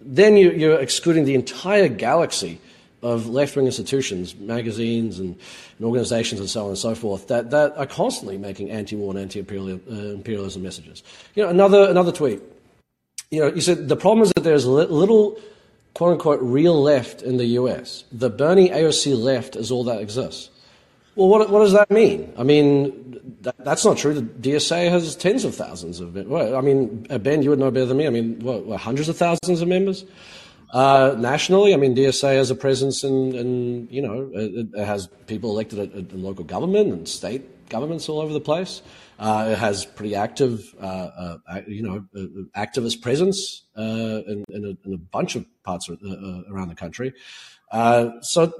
then 0.00 0.38
you, 0.38 0.72
are 0.72 0.80
excluding 0.80 1.26
the 1.26 1.34
entire 1.34 1.88
galaxy 1.88 2.58
of 3.02 3.28
left 3.28 3.56
wing 3.56 3.66
institutions, 3.66 4.34
magazines, 4.36 5.18
and, 5.18 5.36
and, 5.78 5.86
organizations, 5.86 6.40
and 6.40 6.48
so 6.48 6.64
on 6.64 6.68
and 6.68 6.78
so 6.78 6.94
forth 6.94 7.28
that, 7.28 7.50
that 7.50 7.76
are 7.76 7.86
constantly 7.86 8.38
making 8.38 8.70
anti 8.70 8.96
war 8.96 9.10
and 9.10 9.18
anti 9.18 9.40
imperialism 9.40 10.62
messages. 10.62 11.02
You 11.34 11.42
know, 11.42 11.48
another 11.48 11.88
another 11.88 12.12
tweet. 12.12 12.40
You 13.30 13.40
know, 13.40 13.46
you 13.48 13.60
said 13.60 13.88
the 13.88 13.96
problem 13.96 14.22
is 14.24 14.32
that 14.34 14.42
there's 14.42 14.66
little 14.66 15.38
quote 15.94 16.12
unquote 16.12 16.40
real 16.42 16.80
left 16.80 17.22
in 17.22 17.36
the 17.36 17.46
US. 17.58 18.04
The 18.12 18.30
Bernie 18.30 18.70
AOC 18.70 19.20
left 19.20 19.56
is 19.56 19.70
all 19.70 19.84
that 19.84 20.00
exists. 20.00 20.50
Well, 21.14 21.28
what, 21.28 21.50
what 21.50 21.60
does 21.60 21.72
that 21.72 21.90
mean? 21.90 22.32
I 22.38 22.42
mean, 22.42 23.36
that, 23.42 23.56
that's 23.58 23.84
not 23.84 23.98
true. 23.98 24.14
The 24.14 24.22
DSA 24.22 24.88
has 24.88 25.14
tens 25.14 25.44
of 25.44 25.54
thousands 25.54 26.00
of 26.00 26.14
members. 26.14 26.54
I 26.54 26.60
mean, 26.62 27.06
uh, 27.10 27.18
Ben, 27.18 27.42
you 27.42 27.50
would 27.50 27.58
know 27.58 27.70
better 27.70 27.86
than 27.86 27.98
me. 27.98 28.06
I 28.06 28.10
mean, 28.10 28.40
what, 28.40 28.64
what 28.64 28.80
hundreds 28.80 29.10
of 29.10 29.16
thousands 29.18 29.60
of 29.60 29.68
members? 29.68 30.06
Uh, 30.72 31.14
nationally, 31.18 31.74
I 31.74 31.76
mean, 31.76 31.94
DSA 31.94 32.34
has 32.36 32.50
a 32.50 32.54
presence 32.54 33.04
in, 33.04 33.34
in 33.34 33.88
you 33.90 34.00
know, 34.00 34.30
it, 34.32 34.68
it 34.72 34.84
has 34.84 35.06
people 35.26 35.50
elected 35.50 35.78
at, 35.78 35.92
at, 35.92 36.16
local 36.16 36.44
government 36.44 36.90
and 36.90 37.06
state 37.06 37.68
governments 37.68 38.08
all 38.08 38.20
over 38.20 38.32
the 38.32 38.40
place. 38.40 38.80
Uh, 39.18 39.50
it 39.52 39.58
has 39.58 39.84
pretty 39.84 40.14
active, 40.14 40.74
uh, 40.80 41.36
uh 41.46 41.60
you 41.68 41.82
know, 41.82 42.04
uh, 42.16 42.58
activist 42.58 43.02
presence 43.02 43.64
in, 43.76 44.44
in, 44.48 44.64
a, 44.64 44.88
in, 44.88 44.94
a, 44.94 44.96
bunch 44.96 45.36
of 45.36 45.44
parts 45.62 45.90
around 46.50 46.68
the 46.68 46.74
country. 46.74 47.12
so 48.22 48.52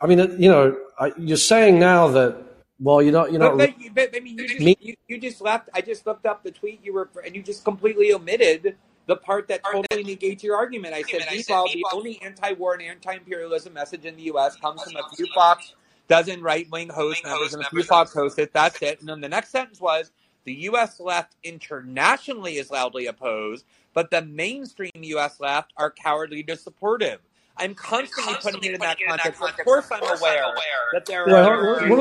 I 0.00 0.06
mean, 0.06 0.18
you 0.40 0.48
know, 0.48 0.76
you're 1.18 1.36
saying 1.36 1.80
now 1.80 2.06
that 2.08 2.50
well, 2.78 3.02
you're 3.02 3.12
not, 3.12 3.30
you're 3.30 3.40
not. 3.40 3.58
But, 3.58 3.74
but, 3.78 3.94
but 3.94 4.16
I 4.16 4.20
mean, 4.20 4.38
you 4.38 4.48
just, 4.48 4.80
you, 4.80 4.94
you, 5.06 5.18
just 5.18 5.42
left. 5.42 5.68
I 5.74 5.82
just 5.82 6.06
looked 6.06 6.24
up 6.24 6.42
the 6.42 6.50
tweet 6.50 6.80
you 6.82 6.94
were, 6.94 7.10
and 7.26 7.36
you 7.36 7.42
just 7.42 7.62
completely 7.62 8.10
omitted 8.10 8.76
the 9.10 9.16
part 9.16 9.48
that 9.48 9.60
totally 9.64 10.04
negates 10.04 10.44
your 10.44 10.54
argument. 10.54 10.94
I 10.94 11.02
said, 11.02 11.22
meanwhile, 11.32 11.66
the 11.66 11.84
only 11.92 12.22
anti-war 12.22 12.74
and 12.74 12.82
anti-imperialism 12.82 13.72
message 13.72 14.04
in 14.04 14.14
the 14.14 14.22
U.S. 14.34 14.54
comes 14.54 14.80
from 14.84 14.94
a 14.94 15.16
few 15.16 15.26
Fox 15.34 15.74
dozen 16.06 16.40
right-wing 16.40 16.90
host 16.90 17.24
members 17.24 17.52
and 17.52 17.64
a 17.64 17.68
few 17.70 17.82
Fox 17.82 18.14
hosts. 18.14 18.38
That's 18.52 18.80
it. 18.82 19.00
And 19.00 19.08
then 19.08 19.20
the 19.20 19.28
next 19.28 19.48
sentence 19.48 19.80
was, 19.80 20.12
the 20.44 20.52
U.S. 20.52 21.00
left 21.00 21.34
internationally 21.42 22.54
is 22.54 22.70
loudly 22.70 23.06
opposed, 23.06 23.64
but 23.94 24.12
the 24.12 24.22
mainstream 24.22 24.92
U.S. 24.94 25.40
left 25.40 25.72
are 25.76 25.90
cowardly 25.90 26.44
to 26.44 26.56
supportive. 26.56 27.18
I'm 27.56 27.74
constantly, 27.74 28.34
constantly 28.34 28.60
putting 28.60 28.70
it 28.70 28.74
in 28.74 28.80
that 28.80 28.96
context. 29.08 29.40
context. 29.40 29.58
Of 29.58 29.66
course, 29.66 29.88
I'm, 29.90 29.98
course 29.98 30.20
aware, 30.20 30.44
I'm 30.44 30.52
aware, 30.52 30.62
that 30.92 31.06
there 31.06 31.26
well, 31.26 31.48
are 31.48 31.88
what, 31.88 31.98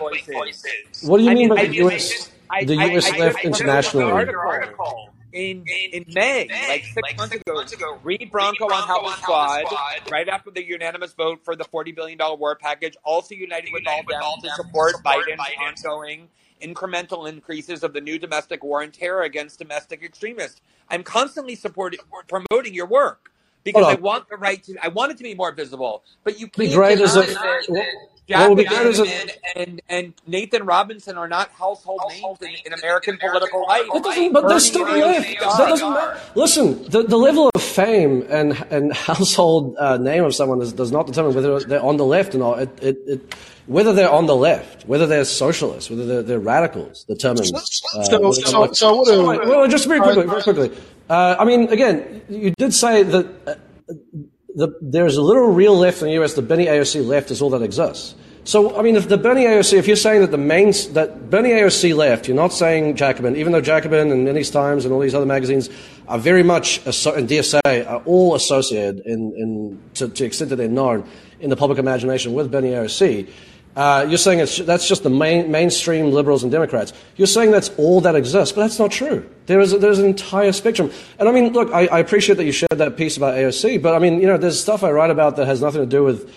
what, 0.00 0.16
is, 0.16 0.26
voices. 0.26 1.04
What 1.04 1.18
do 1.18 1.22
you 1.22 1.30
I 1.30 1.34
mean, 1.34 1.48
by 1.50 1.66
the 1.66 1.74
U.S. 1.76 2.32
the 2.64 2.74
U.S. 2.74 3.16
left 3.16 3.44
internationally? 3.44 4.26
Article 5.34 5.40
in 5.40 5.64
in 5.92 6.04
May, 6.14 6.48
like 6.68 6.84
six, 6.84 6.96
like 7.02 7.16
months, 7.16 7.32
six 7.32 7.42
ago, 7.42 7.54
months 7.54 7.72
ago. 7.72 7.98
Read 8.02 8.30
Branko, 8.32 8.70
on 8.70 8.86
how 8.86 9.02
the 9.02 9.16
squad, 9.16 9.66
squad, 9.66 10.10
right 10.10 10.28
after 10.28 10.50
the 10.50 10.64
unanimous 10.64 11.12
vote 11.12 11.40
for 11.44 11.56
the 11.56 11.64
forty 11.64 11.92
billion 11.92 12.18
dollar 12.18 12.36
war 12.36 12.56
package, 12.56 12.96
also 13.04 13.34
united 13.34 13.70
with 13.72 13.86
all 13.86 14.02
them 14.08 14.22
to 14.42 14.50
support 14.56 14.94
Biden's 15.04 15.40
Biden. 15.40 15.84
ongoing 15.86 16.28
incremental 16.62 17.28
increases 17.28 17.82
of 17.82 17.92
the 17.92 18.00
new 18.00 18.18
domestic 18.18 18.64
war 18.64 18.82
and 18.82 18.92
terror 18.92 19.22
against 19.22 19.58
domestic 19.58 20.02
extremists. 20.02 20.60
I'm 20.88 21.02
constantly 21.02 21.54
supporting 21.54 22.00
promoting 22.26 22.74
your 22.74 22.86
work 22.86 23.30
because 23.64 23.84
I 23.84 23.94
want 23.94 24.28
the 24.28 24.36
right 24.36 24.62
to. 24.64 24.76
I 24.82 24.88
want 24.88 25.12
it 25.12 25.18
to 25.18 25.24
be 25.24 25.34
more 25.34 25.52
visible, 25.52 26.02
but 26.24 26.38
you 26.40 26.46
can't. 26.48 26.70
Be 26.70 26.74
great 26.74 27.00
as 27.00 27.16
a. 27.16 27.26
Jack 28.28 28.50
well, 28.50 29.06
and, 29.56 29.80
and 29.88 30.12
Nathan 30.26 30.66
Robinson 30.66 31.16
are 31.16 31.28
not 31.28 31.50
household 31.50 32.02
names 32.10 32.38
in, 32.42 32.50
in 32.66 32.78
American 32.78 33.16
political 33.16 33.64
life. 33.66 33.86
but 34.32 34.48
they're 34.48 34.60
still 34.60 34.82
left. 34.82 35.40
That 35.40 35.68
doesn't 35.70 35.92
matter. 35.94 36.20
Listen, 36.34 36.84
the, 36.90 37.04
the 37.04 37.16
level 37.16 37.50
of 37.54 37.62
fame 37.62 38.26
and 38.28 38.52
and 38.70 38.92
household 38.92 39.76
uh, 39.78 39.96
name 39.96 40.24
of 40.24 40.34
someone 40.34 40.58
does, 40.58 40.74
does 40.74 40.92
not 40.92 41.06
determine 41.06 41.34
whether 41.34 41.58
they're 41.60 41.82
on 41.82 41.96
the 41.96 42.04
left 42.04 42.34
or 42.34 42.38
not. 42.38 42.58
It, 42.60 42.82
it, 42.82 42.98
it, 43.06 43.34
whether 43.66 43.94
they're 43.94 44.10
on 44.10 44.26
the 44.26 44.36
left, 44.36 44.86
whether 44.86 45.06
they're 45.06 45.24
socialists, 45.24 45.88
whether 45.88 46.04
they're, 46.04 46.22
they're 46.22 46.38
radicals, 46.38 47.04
determines. 47.04 47.50
Uh, 47.52 48.02
so, 48.04 48.32
so, 48.32 48.72
so, 48.72 49.24
what 49.24 49.46
well, 49.46 49.66
just 49.68 49.88
very 49.88 50.00
quickly, 50.00 50.26
very 50.26 50.42
quickly. 50.42 50.70
Uh, 51.08 51.36
I 51.38 51.46
mean, 51.46 51.68
again, 51.70 52.22
you 52.28 52.52
did 52.58 52.74
say 52.74 53.04
that 53.04 53.26
uh, 53.46 53.54
the, 54.58 54.76
there's 54.80 55.16
a 55.16 55.22
little 55.22 55.46
real 55.46 55.78
left 55.78 56.02
in 56.02 56.08
the 56.08 56.22
US. 56.22 56.34
The 56.34 56.42
Bernie 56.42 56.66
AOC 56.66 57.06
left 57.06 57.30
is 57.30 57.40
all 57.40 57.50
that 57.50 57.62
exists. 57.62 58.16
So, 58.42 58.76
I 58.76 58.82
mean, 58.82 58.96
if 58.96 59.08
the 59.08 59.18
Bernie 59.18 59.44
AOC, 59.44 59.74
if 59.74 59.86
you're 59.86 59.94
saying 59.94 60.22
that 60.22 60.30
the 60.32 60.38
main, 60.38 60.72
that 60.94 61.30
Bernie 61.30 61.50
AOC 61.50 61.94
left, 61.94 62.26
you're 62.26 62.36
not 62.36 62.52
saying 62.52 62.96
Jacobin, 62.96 63.36
even 63.36 63.52
though 63.52 63.60
Jacobin 63.60 64.10
and 64.10 64.24
Many 64.24 64.42
Times 64.42 64.84
and 64.84 64.92
all 64.92 65.00
these 65.00 65.14
other 65.14 65.26
magazines 65.26 65.68
are 66.08 66.18
very 66.18 66.42
much, 66.42 66.78
and 66.78 67.28
DSA 67.28 67.86
are 67.88 68.02
all 68.04 68.34
associated 68.34 69.00
in, 69.06 69.32
in 69.36 69.80
to, 69.94 70.08
to 70.08 70.22
the 70.22 70.24
extent 70.24 70.50
that 70.50 70.56
they're 70.56 70.68
known 70.68 71.08
in 71.38 71.50
the 71.50 71.56
public 71.56 71.78
imagination 71.78 72.32
with 72.32 72.50
Bernie 72.50 72.70
AOC. 72.70 73.30
Uh, 73.78 74.04
you're 74.08 74.18
saying 74.18 74.38
that's 74.64 74.88
just 74.88 75.04
the 75.04 75.08
main, 75.08 75.52
mainstream 75.52 76.10
liberals 76.10 76.42
and 76.42 76.50
Democrats. 76.50 76.92
You're 77.14 77.28
saying 77.28 77.52
that's 77.52 77.68
all 77.78 78.00
that 78.00 78.16
exists, 78.16 78.52
but 78.52 78.62
that's 78.62 78.80
not 78.80 78.90
true. 78.90 79.24
There 79.46 79.60
is, 79.60 79.70
there's 79.70 80.00
an 80.00 80.06
entire 80.06 80.50
spectrum. 80.50 80.90
And 81.20 81.28
I 81.28 81.32
mean, 81.32 81.52
look, 81.52 81.72
I, 81.72 81.86
I, 81.86 82.00
appreciate 82.00 82.34
that 82.38 82.44
you 82.44 82.50
shared 82.50 82.72
that 82.78 82.96
piece 82.96 83.16
about 83.16 83.36
AOC, 83.36 83.80
but 83.80 83.94
I 83.94 84.00
mean, 84.00 84.20
you 84.20 84.26
know, 84.26 84.36
there's 84.36 84.60
stuff 84.60 84.82
I 84.82 84.90
write 84.90 85.10
about 85.10 85.36
that 85.36 85.46
has 85.46 85.62
nothing 85.62 85.80
to 85.80 85.86
do 85.86 86.02
with 86.02 86.28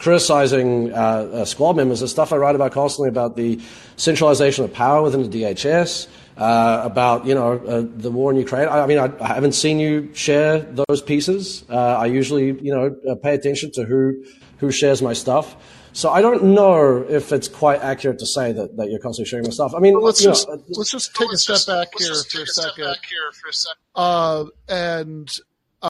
criticizing 0.00 0.92
uh, 0.92 0.96
uh, 0.96 1.44
squad 1.46 1.76
members. 1.76 2.00
There's 2.00 2.10
stuff 2.10 2.30
I 2.30 2.36
write 2.36 2.56
about 2.56 2.72
constantly 2.72 3.08
about 3.08 3.36
the 3.36 3.58
centralization 3.96 4.66
of 4.66 4.74
power 4.74 5.00
within 5.02 5.22
the 5.22 5.42
DHS. 5.44 6.08
Uh, 6.36 6.82
about 6.84 7.26
you 7.26 7.34
know 7.34 7.58
uh, 7.58 7.84
the 7.96 8.10
war 8.10 8.30
in 8.30 8.38
Ukraine. 8.38 8.66
I, 8.66 8.80
I 8.80 8.86
mean, 8.86 8.98
I, 8.98 9.10
I, 9.20 9.28
haven't 9.34 9.52
seen 9.52 9.78
you 9.78 10.08
share 10.14 10.60
those 10.60 11.02
pieces. 11.02 11.62
I 11.68 12.06
usually 12.06 12.58
you 12.58 12.74
know 12.74 13.16
pay 13.16 13.34
attention 13.34 13.70
to 13.72 13.84
who 13.84 14.24
who 14.56 14.70
shares 14.70 15.02
my 15.02 15.12
stuff. 15.12 15.56
So 15.94 16.10
I 16.10 16.22
don't 16.22 16.42
know 16.54 17.04
if 17.08 17.32
it's 17.32 17.48
quite 17.48 17.80
accurate 17.82 18.18
to 18.20 18.26
say 18.26 18.52
that, 18.52 18.76
that 18.76 18.90
you're 18.90 18.98
constantly 18.98 19.28
sharing 19.28 19.44
my 19.44 19.50
stuff. 19.50 19.74
I 19.74 19.78
mean, 19.78 19.94
well, 19.94 20.04
let's 20.04 20.22
just 20.22 20.48
know, 20.48 20.62
let's 20.70 20.90
just 20.90 21.14
take 21.14 21.30
a 21.30 21.36
step 21.36 21.56
just, 21.56 21.68
back 21.68 21.88
here 21.98 22.14
for 22.14 22.42
a 22.42 22.46
second. 22.46 22.96
For 23.34 23.48
a 23.48 23.52
second. 23.52 23.78
Uh, 23.94 24.44
and 24.68 25.40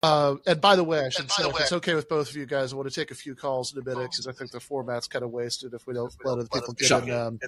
uh, 0.03 0.36
and 0.46 0.61
by 0.61 0.74
the 0.74 0.84
way, 0.84 1.05
I 1.05 1.09
should 1.11 1.30
say, 1.30 1.46
if 1.46 1.61
it's 1.61 1.72
okay 1.72 1.94
with 1.94 2.09
both 2.09 2.30
of 2.30 2.36
you 2.36 2.46
guys, 2.46 2.72
I 2.72 2.76
want 2.76 2.88
to 2.88 2.94
take 2.94 3.11
a 3.11 3.14
few 3.14 3.34
calls 3.34 3.74
in 3.74 3.82
a 3.82 3.84
minute 3.84 4.11
because 4.11 4.26
I 4.26 4.32
think 4.32 4.50
the 4.50 4.61
format's 4.61 5.07
kind 5.07 5.24
of 5.24 5.30
wasted 5.30 5.74
if 5.74 5.86
we 5.86 5.94
don't 5.94 6.12
let 6.24 6.32
other 6.32 6.48
people 6.53 6.72
get 6.74 6.90
in, 6.90 7.11
um, 7.11 7.38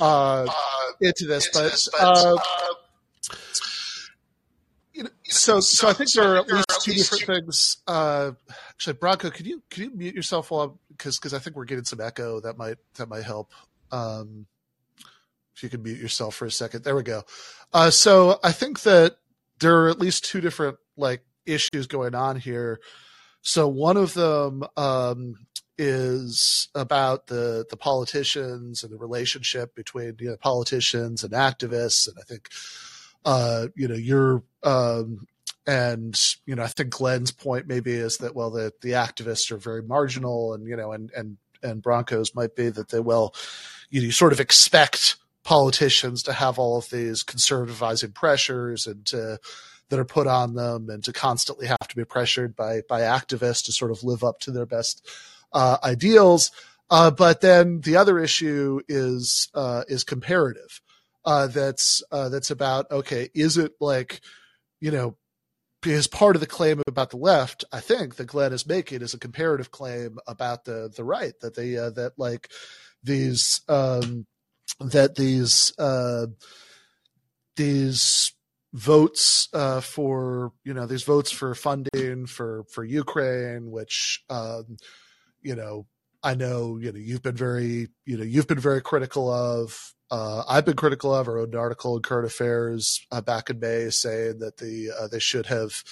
uh, 0.00 0.46
into 1.00 1.26
this. 1.26 1.48
But 1.52 1.86
uh, 2.00 2.36
you 4.92 5.04
know, 5.04 5.10
so 5.24 5.60
so 5.60 5.88
I 5.88 5.92
think 5.92 6.12
there 6.12 6.34
are 6.34 6.36
at 6.38 6.48
least 6.48 6.82
two 6.82 6.92
different 6.92 7.24
things. 7.24 7.76
Uh, 7.86 8.32
actually, 8.70 8.94
Branko, 8.94 9.32
could 9.32 9.46
you 9.46 9.62
could 9.70 9.84
you 9.84 9.90
mute 9.94 10.14
yourself 10.14 10.50
while 10.50 10.80
because 10.96 11.18
because 11.18 11.34
I 11.34 11.38
think 11.38 11.56
we're 11.56 11.64
getting 11.64 11.84
some 11.84 12.00
echo 12.00 12.40
that 12.40 12.56
might 12.56 12.78
that 12.96 13.08
might 13.08 13.24
help. 13.24 13.52
Um, 13.90 14.46
if 15.54 15.62
you 15.62 15.68
could 15.68 15.84
mute 15.84 16.00
yourself 16.00 16.34
for 16.34 16.46
a 16.46 16.50
second, 16.50 16.84
there 16.84 16.96
we 16.96 17.02
go. 17.02 17.22
Uh, 17.72 17.90
so 17.90 18.40
I 18.42 18.52
think 18.52 18.82
that 18.82 19.18
there 19.60 19.84
are 19.84 19.88
at 19.88 20.00
least 20.00 20.24
two 20.24 20.40
different 20.40 20.78
like 20.96 21.22
issues 21.46 21.86
going 21.86 22.14
on 22.14 22.36
here. 22.36 22.80
So 23.42 23.68
one 23.68 23.96
of 23.96 24.14
them 24.14 24.64
um, 24.76 25.34
is 25.78 26.68
about 26.74 27.26
the 27.26 27.66
the 27.68 27.76
politicians 27.76 28.82
and 28.82 28.92
the 28.92 28.98
relationship 28.98 29.74
between 29.74 30.16
you 30.18 30.30
know, 30.30 30.36
politicians 30.36 31.22
and 31.22 31.32
activists, 31.32 32.08
and 32.08 32.16
I 32.18 32.22
think 32.22 32.48
uh, 33.24 33.68
you 33.76 33.88
know 33.88 33.94
you're 33.94 34.42
um, 34.62 35.26
and 35.66 36.18
you 36.46 36.54
know 36.54 36.62
I 36.62 36.68
think 36.68 36.90
Glenn's 36.90 37.32
point 37.32 37.66
maybe 37.66 37.92
is 37.92 38.18
that 38.18 38.34
well 38.34 38.50
the 38.50 38.72
the 38.82 38.92
activists 38.92 39.50
are 39.50 39.56
very 39.56 39.82
marginal, 39.82 40.54
and 40.54 40.66
you 40.66 40.76
know 40.76 40.92
and 40.92 41.10
and 41.16 41.36
and 41.62 41.82
Branko's 41.82 42.34
might 42.34 42.54
be 42.54 42.68
that 42.70 42.90
they 42.90 43.00
well 43.00 43.34
you, 43.90 44.00
know, 44.00 44.06
you 44.06 44.12
sort 44.12 44.32
of 44.32 44.40
expect 44.40 45.16
politicians 45.44 46.22
to 46.22 46.32
have 46.32 46.58
all 46.58 46.78
of 46.78 46.90
these 46.90 47.22
conservativizing 47.22 48.14
pressures 48.14 48.86
and 48.86 49.04
to 49.06 49.38
that 49.90 49.98
are 49.98 50.04
put 50.04 50.26
on 50.26 50.54
them 50.54 50.88
and 50.88 51.04
to 51.04 51.12
constantly 51.12 51.66
have 51.66 51.86
to 51.88 51.96
be 51.96 52.04
pressured 52.04 52.56
by 52.56 52.80
by 52.88 53.00
activists 53.00 53.64
to 53.64 53.72
sort 53.72 53.90
of 53.90 54.02
live 54.02 54.24
up 54.24 54.40
to 54.40 54.50
their 54.50 54.66
best 54.66 55.06
uh, 55.52 55.76
ideals. 55.84 56.50
Uh, 56.90 57.10
but 57.10 57.40
then 57.40 57.80
the 57.80 57.96
other 57.96 58.18
issue 58.18 58.80
is 58.88 59.48
uh, 59.54 59.84
is 59.88 60.04
comparative. 60.04 60.80
Uh, 61.24 61.46
that's 61.46 62.02
uh, 62.10 62.28
that's 62.28 62.50
about 62.50 62.90
okay. 62.90 63.28
Is 63.34 63.56
it 63.56 63.72
like 63.80 64.20
you 64.80 64.90
know? 64.90 65.16
Because 65.84 66.06
part 66.06 66.34
of 66.34 66.40
the 66.40 66.46
claim 66.46 66.80
about 66.86 67.10
the 67.10 67.18
left, 67.18 67.62
I 67.70 67.80
think 67.80 68.16
that 68.16 68.24
Glenn 68.24 68.54
is 68.54 68.66
making 68.66 69.02
is 69.02 69.12
a 69.12 69.18
comparative 69.18 69.70
claim 69.70 70.18
about 70.26 70.64
the 70.64 70.90
the 70.94 71.04
right 71.04 71.34
that 71.42 71.54
they 71.54 71.76
uh, 71.76 71.90
that 71.90 72.12
like 72.16 72.50
these 73.02 73.60
um, 73.68 74.26
that 74.80 75.14
these 75.14 75.74
uh, 75.78 76.28
these 77.56 78.32
votes 78.72 79.48
uh, 79.52 79.82
for 79.82 80.52
you 80.64 80.72
know 80.72 80.86
these 80.86 81.02
votes 81.02 81.30
for 81.30 81.54
funding 81.54 82.24
for 82.24 82.64
for 82.70 82.82
Ukraine, 82.82 83.70
which 83.70 84.24
um, 84.30 84.78
you 85.42 85.54
know 85.54 85.86
I 86.22 86.34
know 86.34 86.78
you 86.78 86.92
know 86.92 86.98
you've 86.98 87.22
been 87.22 87.36
very 87.36 87.88
you 88.06 88.16
know 88.16 88.24
you've 88.24 88.48
been 88.48 88.58
very 88.58 88.80
critical 88.80 89.30
of. 89.30 89.92
Uh, 90.14 90.44
I've 90.48 90.64
been 90.64 90.76
critical 90.76 91.12
of. 91.12 91.28
I 91.28 91.32
wrote 91.32 91.48
an 91.48 91.58
article 91.58 91.96
in 91.96 92.02
Current 92.02 92.26
Affairs 92.26 93.04
uh, 93.10 93.20
back 93.20 93.50
in 93.50 93.58
May 93.58 93.90
saying 93.90 94.38
that 94.38 94.58
the 94.58 94.92
uh, 94.96 95.08
they 95.08 95.18
should 95.18 95.46
have, 95.46 95.82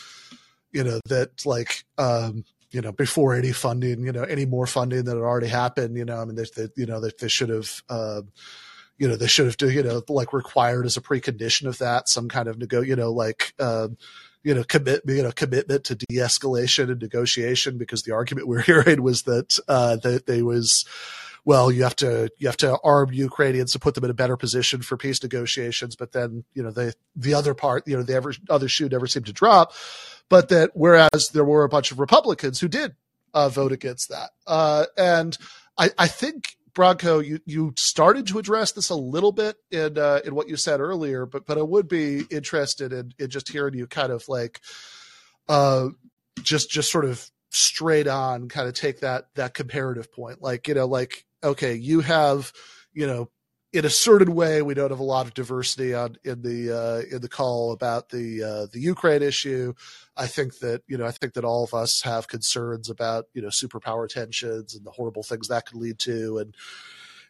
you 0.70 0.84
know, 0.84 1.00
that 1.06 1.44
like 1.44 1.82
um, 1.98 2.44
you 2.70 2.80
know, 2.80 2.92
before 2.92 3.34
any 3.34 3.50
funding, 3.50 4.06
you 4.06 4.12
know, 4.12 4.22
any 4.22 4.46
more 4.46 4.68
funding 4.68 5.06
that 5.06 5.16
had 5.16 5.24
already 5.24 5.48
happened, 5.48 5.96
you 5.96 6.04
know, 6.04 6.18
I 6.18 6.24
mean, 6.24 6.36
they, 6.36 6.46
they 6.56 6.68
you 6.76 6.86
know, 6.86 7.00
they, 7.00 7.10
they 7.18 7.26
should 7.26 7.48
have, 7.48 7.82
uh, 7.88 8.22
you 8.96 9.08
know, 9.08 9.16
they 9.16 9.26
should 9.26 9.46
have, 9.46 9.72
you 9.72 9.82
know, 9.82 10.02
like 10.08 10.32
required 10.32 10.86
as 10.86 10.96
a 10.96 11.00
precondition 11.00 11.66
of 11.66 11.78
that 11.78 12.08
some 12.08 12.28
kind 12.28 12.46
of 12.46 12.58
nego, 12.58 12.80
you 12.80 12.94
know, 12.94 13.10
like, 13.10 13.54
uh, 13.58 13.88
you 14.44 14.54
know, 14.54 14.62
commit, 14.62 15.02
you 15.04 15.24
know, 15.24 15.32
commitment 15.32 15.82
to 15.82 15.96
de-escalation 15.96 16.92
and 16.92 17.02
negotiation 17.02 17.76
because 17.76 18.04
the 18.04 18.12
argument 18.12 18.46
we 18.46 18.54
we're 18.54 18.62
hearing 18.62 19.02
was 19.02 19.22
that, 19.22 19.58
uh, 19.66 19.96
that 19.96 20.26
they 20.26 20.42
was, 20.42 20.84
well, 21.44 21.72
you 21.72 21.82
have 21.82 21.96
to 21.96 22.30
you 22.38 22.46
have 22.46 22.56
to 22.58 22.78
arm 22.84 23.12
Ukrainians 23.12 23.72
to 23.72 23.78
put 23.78 23.94
them 23.94 24.04
in 24.04 24.10
a 24.10 24.14
better 24.14 24.36
position 24.36 24.82
for 24.82 24.96
peace 24.96 25.22
negotiations. 25.22 25.96
But 25.96 26.12
then 26.12 26.44
you 26.54 26.62
know 26.62 26.70
the 26.70 26.94
the 27.16 27.34
other 27.34 27.54
part, 27.54 27.86
you 27.86 27.96
know, 27.96 28.02
the 28.02 28.14
ever, 28.14 28.32
other 28.48 28.68
shoe 28.68 28.88
never 28.88 29.06
seemed 29.06 29.26
to 29.26 29.32
drop. 29.32 29.72
But 30.28 30.48
that 30.50 30.70
whereas 30.74 31.30
there 31.32 31.44
were 31.44 31.64
a 31.64 31.68
bunch 31.68 31.90
of 31.90 31.98
Republicans 31.98 32.60
who 32.60 32.68
did 32.68 32.94
uh, 33.34 33.48
vote 33.48 33.72
against 33.72 34.08
that, 34.10 34.30
uh, 34.46 34.86
and 34.96 35.36
I, 35.76 35.90
I 35.98 36.06
think 36.06 36.56
Branko, 36.74 37.24
you 37.24 37.40
you 37.44 37.74
started 37.76 38.28
to 38.28 38.38
address 38.38 38.72
this 38.72 38.90
a 38.90 38.94
little 38.94 39.32
bit 39.32 39.56
in 39.70 39.98
uh, 39.98 40.20
in 40.24 40.34
what 40.34 40.48
you 40.48 40.56
said 40.56 40.80
earlier, 40.80 41.26
but 41.26 41.44
but 41.44 41.58
I 41.58 41.62
would 41.62 41.88
be 41.88 42.22
interested 42.30 42.92
in, 42.92 43.12
in 43.18 43.30
just 43.30 43.48
hearing 43.48 43.74
you 43.74 43.86
kind 43.86 44.12
of 44.12 44.28
like 44.28 44.60
uh 45.48 45.88
just 46.42 46.70
just 46.70 46.90
sort 46.90 47.04
of 47.04 47.28
straight 47.50 48.06
on 48.06 48.48
kind 48.48 48.68
of 48.68 48.74
take 48.74 49.00
that 49.00 49.26
that 49.34 49.52
comparative 49.52 50.10
point 50.10 50.40
like 50.40 50.66
you 50.68 50.74
know 50.74 50.86
like 50.86 51.26
okay, 51.42 51.74
you 51.74 52.00
have, 52.00 52.52
you 52.92 53.06
know, 53.06 53.30
in 53.72 53.86
a 53.86 53.90
certain 53.90 54.34
way, 54.34 54.60
we 54.60 54.74
don't 54.74 54.90
have 54.90 55.00
a 55.00 55.04
lot 55.04 55.26
of 55.26 55.32
diversity 55.34 55.94
on 55.94 56.16
in 56.24 56.42
the 56.42 56.76
uh, 56.76 57.14
in 57.14 57.22
the 57.22 57.28
call 57.28 57.72
about 57.72 58.10
the 58.10 58.42
uh, 58.42 58.66
the 58.70 58.80
Ukraine 58.80 59.22
issue. 59.22 59.72
I 60.16 60.26
think 60.26 60.58
that 60.58 60.82
you 60.86 60.98
know 60.98 61.06
I 61.06 61.10
think 61.10 61.32
that 61.34 61.44
all 61.44 61.64
of 61.64 61.72
us 61.72 62.02
have 62.02 62.28
concerns 62.28 62.90
about 62.90 63.26
you 63.32 63.40
know 63.40 63.48
superpower 63.48 64.08
tensions 64.08 64.74
and 64.74 64.84
the 64.84 64.90
horrible 64.90 65.22
things 65.22 65.48
that 65.48 65.66
could 65.66 65.78
lead 65.78 65.98
to, 66.00 66.38
and 66.38 66.54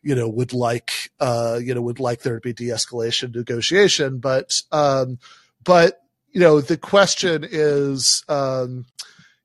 you 0.02 0.16
know 0.16 0.28
would 0.28 0.52
like 0.52 1.12
uh, 1.20 1.60
you 1.62 1.74
know 1.74 1.82
would 1.82 2.00
like 2.00 2.22
there 2.22 2.34
to 2.34 2.40
be 2.40 2.52
de-escalation 2.52 3.34
negotiation, 3.34 4.18
but 4.18 4.60
um, 4.72 5.20
but 5.62 6.00
you 6.32 6.40
know 6.40 6.60
the 6.60 6.76
question 6.76 7.46
is 7.48 8.24
um, 8.28 8.86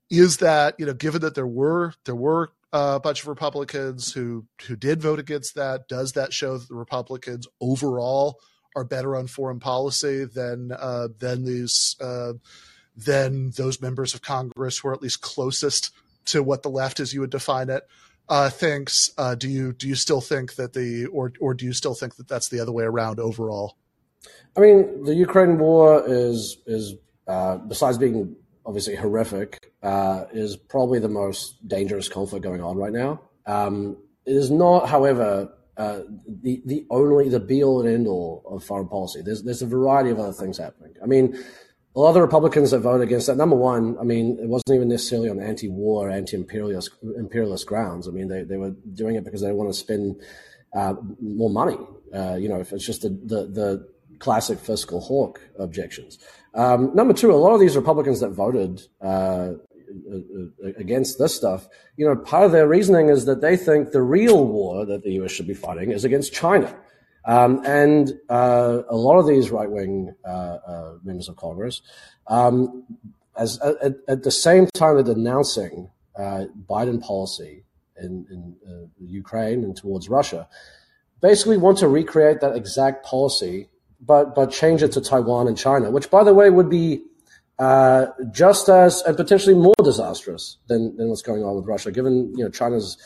is 0.09 0.37
that 0.37 0.75
you 0.79 0.85
know 0.87 0.95
given 0.95 1.21
that 1.21 1.35
there 1.35 1.45
were 1.45 1.93
there 2.05 2.15
were 2.15 2.49
a 2.73 2.99
bunch 2.99 3.21
of 3.21 3.27
Republicans 3.27 4.13
who 4.13 4.45
who 4.67 4.75
did 4.75 5.01
vote 5.01 5.19
against 5.19 5.55
that. 5.55 5.87
Does 5.87 6.13
that 6.13 6.33
show 6.33 6.57
that 6.57 6.67
the 6.67 6.75
Republicans 6.75 7.47
overall 7.61 8.39
are 8.75 8.83
better 8.83 9.15
on 9.15 9.27
foreign 9.27 9.59
policy 9.59 10.25
than 10.25 10.71
uh, 10.71 11.07
than 11.19 11.45
these 11.45 11.95
uh, 12.01 12.33
than 12.95 13.51
those 13.51 13.81
members 13.81 14.13
of 14.13 14.21
Congress 14.21 14.79
who 14.79 14.89
are 14.89 14.93
at 14.93 15.01
least 15.01 15.21
closest 15.21 15.91
to 16.25 16.43
what 16.43 16.63
the 16.63 16.69
left, 16.69 16.99
as 16.99 17.13
you 17.13 17.21
would 17.21 17.29
define 17.29 17.69
it, 17.69 17.87
uh, 18.29 18.49
thinks? 18.49 19.11
Uh, 19.17 19.35
do 19.35 19.47
you 19.47 19.73
do 19.73 19.87
you 19.87 19.95
still 19.95 20.21
think 20.21 20.55
that 20.55 20.73
the 20.73 21.05
or 21.07 21.31
or 21.39 21.53
do 21.53 21.65
you 21.65 21.73
still 21.73 21.95
think 21.95 22.15
that 22.15 22.27
that's 22.27 22.49
the 22.49 22.59
other 22.59 22.71
way 22.71 22.83
around 22.83 23.19
overall? 23.19 23.77
I 24.55 24.59
mean, 24.59 25.03
the 25.03 25.15
Ukraine 25.15 25.57
war 25.57 26.03
is 26.05 26.57
is 26.65 26.95
uh, 27.27 27.57
besides 27.57 27.97
being 27.97 28.35
obviously 28.67 28.95
horrific, 28.95 29.71
uh, 29.81 30.25
is 30.33 30.57
probably 30.57 30.99
the 30.99 31.09
most 31.09 31.67
dangerous 31.67 32.09
conflict 32.09 32.43
going 32.43 32.61
on 32.61 32.75
right 32.77 32.91
now. 32.91 33.21
Um, 33.45 33.97
it 34.25 34.35
is 34.35 34.51
not, 34.51 34.89
however, 34.89 35.53
uh, 35.77 36.01
the 36.43 36.61
the 36.65 36.85
only 36.89 37.29
the 37.29 37.39
be 37.39 37.63
all 37.63 37.79
and 37.79 37.89
end 37.89 38.07
all 38.07 38.43
of 38.45 38.63
foreign 38.63 38.87
policy. 38.87 39.21
There's 39.21 39.43
there's 39.43 39.61
a 39.61 39.67
variety 39.67 40.09
of 40.09 40.19
other 40.19 40.33
things 40.33 40.57
happening. 40.57 40.93
I 41.01 41.05
mean, 41.05 41.37
a 41.95 41.99
lot 41.99 42.09
of 42.09 42.15
the 42.15 42.21
Republicans 42.21 42.71
that 42.71 42.79
voted 42.79 43.07
against 43.07 43.27
that. 43.27 43.37
Number 43.37 43.55
one, 43.55 43.97
I 43.99 44.03
mean, 44.03 44.37
it 44.41 44.49
wasn't 44.49 44.75
even 44.75 44.89
necessarily 44.89 45.29
on 45.29 45.39
anti-war, 45.39 46.09
anti-imperialist 46.09 46.91
imperialist 47.17 47.67
grounds. 47.67 48.07
I 48.07 48.11
mean, 48.11 48.27
they 48.27 48.43
they 48.43 48.57
were 48.57 48.71
doing 48.93 49.15
it 49.15 49.23
because 49.23 49.41
they 49.41 49.51
want 49.51 49.69
to 49.69 49.73
spend 49.73 50.19
uh, 50.75 50.95
more 51.21 51.49
money. 51.49 51.77
Uh, 52.13 52.35
you 52.35 52.49
know, 52.49 52.59
if 52.59 52.73
it's 52.73 52.85
just 52.85 53.03
the 53.03 53.09
the, 53.09 53.45
the 53.45 53.87
classic 54.19 54.59
fiscal 54.59 54.99
hawk 54.99 55.39
objections. 55.59 56.17
Um, 56.57 56.93
number 56.95 57.13
two, 57.13 57.31
a 57.31 57.35
lot 57.35 57.53
of 57.53 57.59
these 57.59 57.75
Republicans 57.75 58.19
that 58.21 58.31
voted 58.31 58.81
uh, 58.99 59.51
against 60.75 61.19
this 61.19 61.35
stuff, 61.35 61.67
you 61.97 62.05
know, 62.05 62.15
part 62.15 62.45
of 62.45 62.51
their 62.51 62.67
reasoning 62.67 63.09
is 63.09 63.25
that 63.25 63.41
they 63.41 63.55
think 63.55 63.91
the 63.91 64.01
real 64.01 64.45
war 64.45 64.83
that 64.85 65.03
the 65.03 65.11
U.S. 65.13 65.31
should 65.31 65.47
be 65.47 65.53
fighting 65.53 65.91
is 65.91 66.03
against 66.03 66.33
China. 66.33 66.75
Um, 67.25 67.61
and 67.63 68.13
uh, 68.29 68.81
a 68.89 68.95
lot 68.95 69.19
of 69.19 69.27
these 69.27 69.51
right 69.51 69.69
wing 69.69 70.15
uh, 70.25 70.29
uh, 70.29 70.93
members 71.03 71.29
of 71.29 71.35
Congress, 71.35 71.81
um, 72.25 72.85
as 73.37 73.59
at, 73.59 73.97
at, 74.07 74.23
the 74.23 74.31
same 74.31 74.67
time 74.73 74.95
they're 74.95 75.13
denouncing 75.13 75.91
uh, 76.17 76.45
Biden 76.67 77.01
policy 77.01 77.65
in, 78.01 78.25
in 78.31 78.55
uh, 78.67 78.87
Ukraine 78.99 79.63
and 79.63 79.75
towards 79.75 80.09
Russia, 80.09 80.47
basically 81.21 81.57
want 81.57 81.77
to 81.79 81.87
recreate 81.87 82.39
that 82.41 82.55
exact 82.55 83.05
policy 83.05 83.69
but 83.99 84.35
but 84.35 84.51
change 84.51 84.83
it 84.83 84.91
to 84.93 85.01
Taiwan 85.01 85.47
and 85.47 85.57
China, 85.57 85.91
which, 85.91 86.09
by 86.09 86.23
the 86.23 86.33
way, 86.33 86.49
would 86.49 86.69
be 86.69 87.01
uh, 87.59 88.07
just 88.31 88.69
as 88.69 89.01
and 89.03 89.17
potentially 89.17 89.55
more 89.55 89.73
disastrous 89.83 90.57
than, 90.67 90.95
than 90.97 91.09
what's 91.09 91.21
going 91.21 91.43
on 91.43 91.55
with 91.55 91.65
Russia, 91.65 91.91
given 91.91 92.33
you 92.37 92.43
know 92.43 92.49
China's 92.49 92.97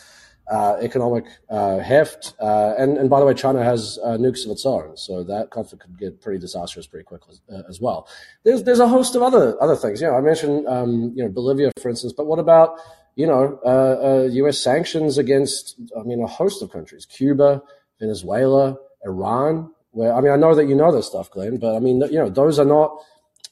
uh, 0.52 0.76
economic 0.82 1.26
uh, 1.50 1.80
heft, 1.80 2.34
uh, 2.42 2.74
and 2.78 2.98
and 2.98 3.10
by 3.10 3.20
the 3.20 3.26
way, 3.26 3.34
China 3.34 3.64
has 3.64 3.98
uh, 4.04 4.18
nukes 4.18 4.44
of 4.44 4.52
its 4.52 4.66
own, 4.66 4.98
so 4.98 5.24
that 5.24 5.50
conflict 5.50 5.84
could 5.84 5.98
get 5.98 6.22
pretty 6.22 6.40
disastrous 6.40 6.88
pretty 6.88 7.06
quickly 7.06 7.38
uh, 7.54 7.62
as 7.70 7.80
well. 7.80 8.08
There's 8.44 8.64
there's 8.64 8.80
a 8.80 8.88
host 8.88 9.16
of 9.16 9.22
other 9.22 9.62
other 9.62 9.78
things. 9.78 10.02
You 10.02 10.08
know, 10.08 10.16
I 10.16 10.22
mentioned 10.22 10.68
um, 10.68 11.14
you 11.16 11.24
know 11.24 11.30
Bolivia, 11.30 11.72
for 11.82 11.90
instance, 11.90 12.12
but 12.12 12.26
what 12.26 12.40
about 12.40 12.78
you 13.16 13.28
know 13.28 14.28
U.S. 14.30 14.60
sanctions 14.60 15.18
against 15.18 15.80
I 15.98 16.04
mean 16.04 16.22
a 16.22 16.28
host 16.28 16.62
of 16.62 16.72
countries, 16.72 17.06
Cuba, 17.06 17.62
Venezuela, 18.02 18.76
Iran. 19.06 19.72
Where 19.92 20.14
I 20.14 20.22
mean, 20.22 20.32
I 20.32 20.38
know 20.38 20.56
that 20.56 20.68
you 20.68 20.76
know 20.76 20.92
this 20.92 21.08
stuff, 21.08 21.30
Glenn, 21.32 21.58
but 21.58 21.76
I 21.76 21.80
mean, 21.80 22.02
you 22.02 22.20
know, 22.20 22.30
those 22.30 22.60
are 22.60 22.66
not 22.66 22.98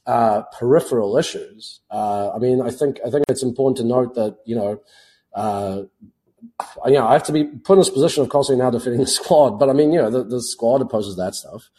uh, 0.06 0.44
peripheral 0.58 1.18
issues. 1.18 1.82
Uh, 1.92 2.32
I 2.34 2.40
mean, 2.40 2.62
I 2.62 2.72
think 2.72 3.00
I 3.06 3.10
think 3.10 3.26
it's 3.30 3.44
important 3.44 3.78
to 3.78 3.84
note 3.84 4.16
that 4.16 4.38
you 4.46 4.56
know, 4.56 4.82
uh, 5.34 5.84
you 6.86 6.94
know, 6.94 7.08
I 7.08 7.14
have 7.14 7.24
to 7.24 7.34
be 7.34 7.44
put 7.44 7.74
in 7.74 7.80
this 7.80 7.90
position 7.90 8.24
of 8.24 8.30
constantly 8.30 8.64
now 8.64 8.72
defending 8.72 9.02
the 9.02 9.08
squad, 9.08 9.60
but 9.60 9.70
I 9.70 9.74
mean, 9.74 9.92
you 9.92 10.02
know, 10.02 10.10
the, 10.10 10.24
the 10.24 10.42
squad 10.42 10.82
opposes 10.82 11.18
that 11.18 11.36
stuff. 11.36 11.70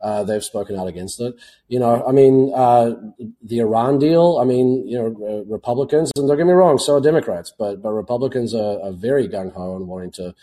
Uh, 0.00 0.24
they've 0.24 0.44
spoken 0.44 0.78
out 0.78 0.88
against 0.88 1.20
it. 1.20 1.34
You 1.68 1.78
know, 1.78 2.02
I 2.06 2.12
mean, 2.12 2.52
uh, 2.54 2.94
the 3.42 3.58
Iran 3.58 3.98
deal. 3.98 4.38
I 4.40 4.44
mean, 4.44 4.86
you 4.88 4.96
know, 4.96 5.44
Republicans, 5.46 6.10
and 6.16 6.26
don't 6.26 6.38
get 6.38 6.46
me 6.46 6.54
wrong, 6.54 6.78
so 6.78 6.96
are 6.96 7.00
Democrats, 7.00 7.52
but 7.58 7.82
but 7.82 7.92
Republicans 7.92 8.54
are, 8.54 8.80
are 8.80 8.92
very 8.92 9.28
gung 9.28 9.52
ho 9.52 9.76
and 9.76 9.88
wanting 9.88 10.12
to 10.12 10.34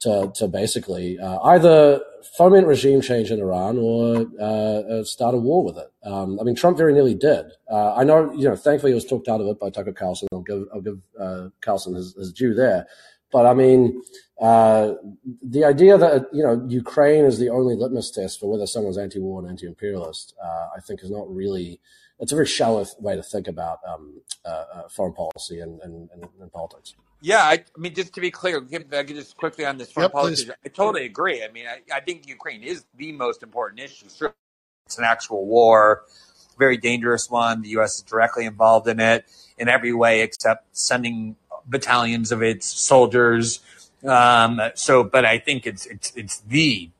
to, 0.00 0.32
to 0.34 0.48
basically 0.48 1.18
uh, 1.18 1.38
either 1.40 2.00
foment 2.36 2.66
regime 2.66 3.00
change 3.00 3.30
in 3.30 3.38
Iran 3.38 3.78
or 3.78 4.26
uh, 4.40 4.44
uh, 4.44 5.04
start 5.04 5.34
a 5.34 5.38
war 5.38 5.62
with 5.62 5.76
it. 5.76 5.90
Um, 6.04 6.38
I 6.40 6.42
mean, 6.42 6.54
Trump 6.54 6.78
very 6.78 6.92
nearly 6.92 7.14
did. 7.14 7.46
Uh, 7.70 7.94
I 7.94 8.04
know, 8.04 8.32
you 8.32 8.44
know, 8.44 8.56
thankfully 8.56 8.92
he 8.92 8.94
was 8.94 9.04
talked 9.04 9.28
out 9.28 9.40
of 9.40 9.46
it 9.46 9.60
by 9.60 9.70
Tucker 9.70 9.92
Carlson. 9.92 10.28
I'll 10.32 10.40
give, 10.40 10.64
I'll 10.72 10.80
give 10.80 11.00
uh, 11.18 11.48
Carlson 11.60 11.94
his, 11.94 12.14
his, 12.14 12.32
due 12.32 12.54
there. 12.54 12.86
But 13.30 13.46
I 13.46 13.54
mean, 13.54 14.02
uh, 14.40 14.94
the 15.42 15.64
idea 15.64 15.98
that, 15.98 16.26
you 16.32 16.42
know, 16.42 16.64
Ukraine 16.68 17.26
is 17.26 17.38
the 17.38 17.50
only 17.50 17.74
litmus 17.74 18.10
test 18.10 18.40
for 18.40 18.50
whether 18.50 18.66
someone's 18.66 18.98
anti-war 18.98 19.40
and 19.40 19.48
anti-imperialist, 19.48 20.34
I 20.42 20.80
think 20.80 21.02
is 21.02 21.10
not 21.10 21.32
really, 21.32 21.80
it's 22.18 22.32
a 22.32 22.34
very 22.34 22.46
shallow 22.46 22.86
way 22.98 23.16
to 23.16 23.22
think 23.22 23.48
about 23.48 23.78
um, 23.86 24.20
foreign 24.90 25.12
policy 25.12 25.60
and, 25.60 25.80
and, 25.82 26.08
and, 26.12 26.24
and 26.40 26.52
politics. 26.52 26.94
Yeah, 27.20 27.42
I, 27.42 27.52
I, 27.52 27.78
mean, 27.78 27.94
just 27.94 28.14
to 28.14 28.20
be 28.20 28.30
clear, 28.30 28.64
I 28.92 29.02
can 29.04 29.16
just 29.16 29.36
quickly 29.36 29.66
on 29.66 29.76
this 29.76 29.92
foreign 29.92 30.06
yep, 30.06 30.12
policy. 30.12 30.44
Please. 30.46 30.54
I 30.64 30.68
totally 30.68 31.04
agree. 31.04 31.44
I 31.44 31.50
mean, 31.50 31.66
I, 31.66 31.80
I, 31.94 32.00
think 32.00 32.26
Ukraine 32.26 32.62
is 32.62 32.84
the 32.96 33.12
most 33.12 33.42
important 33.42 33.80
issue. 33.80 34.06
Sure, 34.08 34.34
it's 34.86 34.98
an 34.98 35.04
actual 35.04 35.44
war, 35.44 36.04
very 36.58 36.78
dangerous 36.78 37.28
one. 37.28 37.62
The 37.62 37.70
U.S. 37.70 37.96
is 37.96 38.02
directly 38.02 38.46
involved 38.46 38.88
in 38.88 39.00
it 39.00 39.26
in 39.58 39.68
every 39.68 39.92
way 39.92 40.22
except 40.22 40.76
sending 40.76 41.36
battalions 41.66 42.32
of 42.32 42.42
its 42.42 42.66
soldiers. 42.66 43.60
Um, 44.06 44.60
so, 44.74 45.04
but 45.04 45.24
I 45.24 45.38
think 45.38 45.66
it's 45.66 45.84
it's 45.86 46.12
it's 46.16 46.38
the 46.40 46.90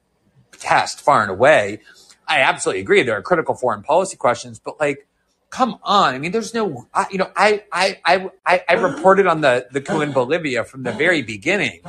test 0.59 1.01
far 1.01 1.23
and 1.23 1.31
away. 1.31 1.81
I 2.29 2.41
absolutely 2.41 2.83
agree. 2.83 3.03
There 3.03 3.17
are 3.17 3.23
critical 3.23 3.55
foreign 3.55 3.83
policy 3.83 4.17
questions, 4.17 4.59
but 4.59 4.79
like 4.79 5.07
come 5.51 5.79
on. 5.83 6.15
I 6.15 6.19
mean, 6.19 6.33
there's 6.33 6.55
no, 6.55 6.89
I, 6.95 7.07
you 7.11 7.19
know, 7.19 7.31
I, 7.37 7.65
I, 7.73 7.99
I, 8.47 8.65
I 8.69 8.73
reported 8.75 9.27
on 9.27 9.41
the, 9.41 9.67
the 9.73 9.81
coup 9.81 10.01
in 10.01 10.13
Bolivia 10.13 10.65
from 10.65 10.85
the 10.85 10.93
very 10.93 11.23
beginning. 11.23 11.81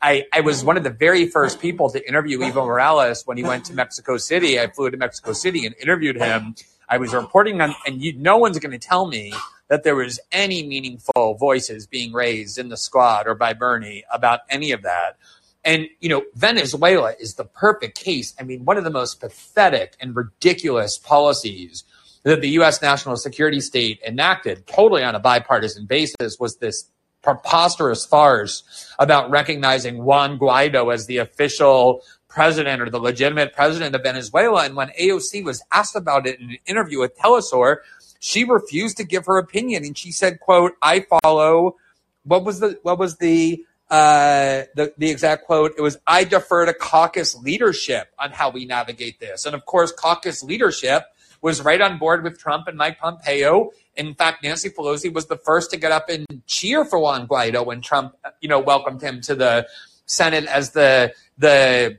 I, 0.00 0.26
I 0.32 0.40
was 0.40 0.64
one 0.64 0.76
of 0.76 0.84
the 0.84 0.90
very 0.90 1.26
first 1.26 1.60
people 1.60 1.90
to 1.90 2.08
interview 2.08 2.38
Evo 2.38 2.64
Morales 2.66 3.26
when 3.26 3.36
he 3.36 3.42
went 3.42 3.64
to 3.66 3.74
Mexico 3.74 4.16
City. 4.16 4.60
I 4.60 4.68
flew 4.68 4.90
to 4.90 4.96
Mexico 4.96 5.32
City 5.32 5.66
and 5.66 5.74
interviewed 5.82 6.16
him. 6.16 6.54
I 6.88 6.98
was 6.98 7.12
reporting 7.12 7.60
on, 7.60 7.74
and 7.86 8.00
you, 8.00 8.12
no 8.16 8.38
one's 8.38 8.58
going 8.60 8.78
to 8.78 8.78
tell 8.78 9.08
me 9.08 9.32
that 9.66 9.82
there 9.82 9.96
was 9.96 10.20
any 10.30 10.66
meaningful 10.66 11.34
voices 11.34 11.86
being 11.86 12.12
raised 12.12 12.56
in 12.56 12.68
the 12.68 12.76
squad 12.76 13.26
or 13.26 13.34
by 13.34 13.52
Bernie 13.52 14.04
about 14.12 14.40
any 14.48 14.70
of 14.70 14.82
that. 14.82 15.16
And, 15.64 15.88
you 16.00 16.08
know, 16.08 16.22
Venezuela 16.34 17.14
is 17.18 17.34
the 17.34 17.44
perfect 17.44 17.98
case. 17.98 18.32
I 18.40 18.44
mean, 18.44 18.64
one 18.64 18.78
of 18.78 18.84
the 18.84 18.90
most 18.90 19.20
pathetic 19.20 19.96
and 20.00 20.14
ridiculous 20.14 20.96
policies 20.96 21.84
that 22.24 22.40
the 22.40 22.50
U.S. 22.50 22.82
national 22.82 23.16
security 23.16 23.60
state 23.60 24.00
enacted, 24.06 24.66
totally 24.66 25.02
on 25.02 25.14
a 25.14 25.20
bipartisan 25.20 25.86
basis, 25.86 26.38
was 26.38 26.56
this 26.56 26.90
preposterous 27.22 28.06
farce 28.06 28.62
about 28.98 29.30
recognizing 29.30 30.04
Juan 30.04 30.38
Guaido 30.38 30.92
as 30.92 31.06
the 31.06 31.18
official 31.18 32.02
president 32.28 32.80
or 32.80 32.90
the 32.90 33.00
legitimate 33.00 33.52
president 33.52 33.94
of 33.94 34.02
Venezuela. 34.02 34.64
And 34.64 34.76
when 34.76 34.88
AOC 35.00 35.44
was 35.44 35.62
asked 35.72 35.96
about 35.96 36.26
it 36.26 36.38
in 36.40 36.50
an 36.50 36.58
interview 36.66 37.00
with 37.00 37.18
Telesur, 37.18 37.78
she 38.20 38.44
refused 38.44 38.96
to 38.98 39.04
give 39.04 39.26
her 39.26 39.38
opinion, 39.38 39.84
and 39.84 39.96
she 39.96 40.12
said, 40.12 40.40
"quote 40.40 40.72
I 40.82 41.06
follow." 41.22 41.76
What 42.24 42.44
was 42.44 42.60
the 42.60 42.78
what 42.82 42.98
was 42.98 43.16
the 43.18 43.64
uh, 43.90 44.64
the 44.74 44.92
the 44.98 45.10
exact 45.10 45.46
quote? 45.46 45.72
It 45.78 45.82
was, 45.82 45.98
"I 46.06 46.24
defer 46.24 46.66
to 46.66 46.74
caucus 46.74 47.36
leadership 47.36 48.08
on 48.18 48.32
how 48.32 48.50
we 48.50 48.66
navigate 48.66 49.20
this." 49.20 49.46
And 49.46 49.54
of 49.54 49.64
course, 49.66 49.92
caucus 49.92 50.42
leadership 50.42 51.04
was 51.40 51.62
right 51.62 51.80
on 51.80 51.98
board 51.98 52.24
with 52.24 52.38
Trump 52.38 52.66
and 52.66 52.76
Mike 52.76 52.98
Pompeo. 52.98 53.70
In 53.96 54.14
fact, 54.14 54.42
Nancy 54.42 54.70
Pelosi 54.70 55.12
was 55.12 55.26
the 55.26 55.36
first 55.36 55.70
to 55.70 55.76
get 55.76 55.92
up 55.92 56.08
and 56.08 56.26
cheer 56.46 56.84
for 56.84 56.98
Juan 56.98 57.26
Guaido 57.26 57.64
when 57.64 57.80
Trump, 57.80 58.16
you 58.40 58.48
know, 58.48 58.60
welcomed 58.60 59.02
him 59.02 59.20
to 59.22 59.34
the 59.34 59.66
Senate 60.06 60.46
as 60.46 60.70
the 60.72 61.12
the 61.36 61.98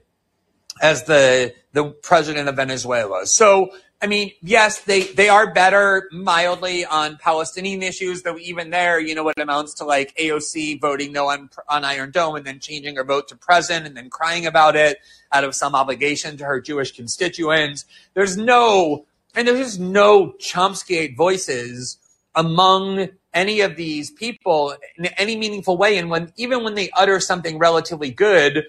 as 0.82 1.04
the 1.06 1.54
the 1.74 1.86
president 1.86 2.50
of 2.50 2.56
Venezuela. 2.56 3.26
So 3.26 3.72
I 4.02 4.08
mean, 4.08 4.32
yes, 4.42 4.82
they, 4.84 5.04
they 5.04 5.28
are 5.28 5.54
better 5.54 6.08
mildly 6.14 6.86
on 6.86 7.18
Palestinian 7.18 7.84
issues, 7.84 8.22
though 8.22 8.38
even 8.38 8.70
there, 8.70 8.98
you 8.98 9.14
know, 9.14 9.24
what 9.24 9.38
amounts 9.38 9.74
to 9.76 9.84
like 9.84 10.16
AOC 10.16 10.80
voting 10.80 11.12
no 11.12 11.30
on, 11.30 11.50
on 11.68 11.84
Iron 11.84 12.12
Dome 12.12 12.36
and 12.36 12.46
then 12.46 12.60
changing 12.62 12.96
her 12.96 13.04
vote 13.04 13.28
to 13.28 13.36
present 13.36 13.86
and 13.86 13.98
then 13.98 14.10
crying 14.10 14.46
about 14.46 14.78
it 14.78 15.00
out 15.34 15.44
of 15.44 15.54
some 15.54 15.76
obligation 15.76 16.38
to 16.38 16.46
her 16.46 16.62
Jewish 16.62 16.94
constituents. 16.94 17.84
There's 18.14 18.38
no, 18.38 19.06
and 19.36 19.48
there's 19.48 19.60
just 19.60 19.80
no 19.80 20.34
Chomsky 20.40 21.16
voices 21.16 21.98
among 22.36 23.10
any 23.34 23.62
of 23.62 23.76
these 23.76 24.12
people 24.12 24.76
in 24.98 25.06
any 25.18 25.36
meaningful 25.36 25.78
way. 25.78 25.98
And 25.98 26.10
when, 26.10 26.34
even 26.36 26.64
when 26.64 26.76
they 26.76 26.90
utter 26.98 27.20
something 27.20 27.58
relatively 27.58 28.12
good, 28.12 28.66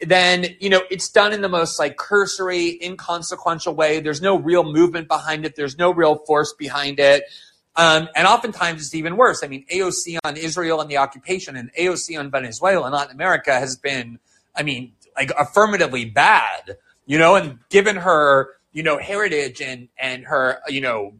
then 0.00 0.46
you 0.60 0.70
know 0.70 0.82
it's 0.90 1.08
done 1.08 1.32
in 1.32 1.40
the 1.40 1.48
most 1.48 1.78
like 1.78 1.96
cursory 1.96 2.78
inconsequential 2.82 3.74
way. 3.74 4.00
There's 4.00 4.22
no 4.22 4.38
real 4.38 4.64
movement 4.64 5.08
behind 5.08 5.44
it. 5.44 5.56
There's 5.56 5.76
no 5.76 5.92
real 5.92 6.16
force 6.16 6.52
behind 6.52 7.00
it. 7.00 7.24
Um, 7.74 8.08
and 8.14 8.26
oftentimes 8.26 8.82
it's 8.82 8.94
even 8.94 9.16
worse. 9.16 9.42
I 9.42 9.48
mean 9.48 9.64
aoc 9.72 10.18
on 10.24 10.36
israel 10.36 10.80
and 10.80 10.90
the 10.90 10.98
occupation 10.98 11.56
and 11.56 11.72
aoc 11.74 12.18
on 12.18 12.30
venezuela 12.30 12.86
and 12.86 12.94
latin 12.94 13.14
america 13.14 13.52
has 13.52 13.76
been 13.76 14.18
i 14.54 14.62
mean 14.62 14.92
like 15.16 15.32
affirmatively 15.38 16.04
bad 16.04 16.76
you 17.06 17.18
know 17.18 17.34
and 17.34 17.58
given 17.70 17.96
her 17.96 18.50
you 18.72 18.82
know 18.82 18.98
heritage 18.98 19.60
and 19.60 19.88
and 19.98 20.24
her 20.24 20.60
you 20.68 20.80
know 20.80 21.14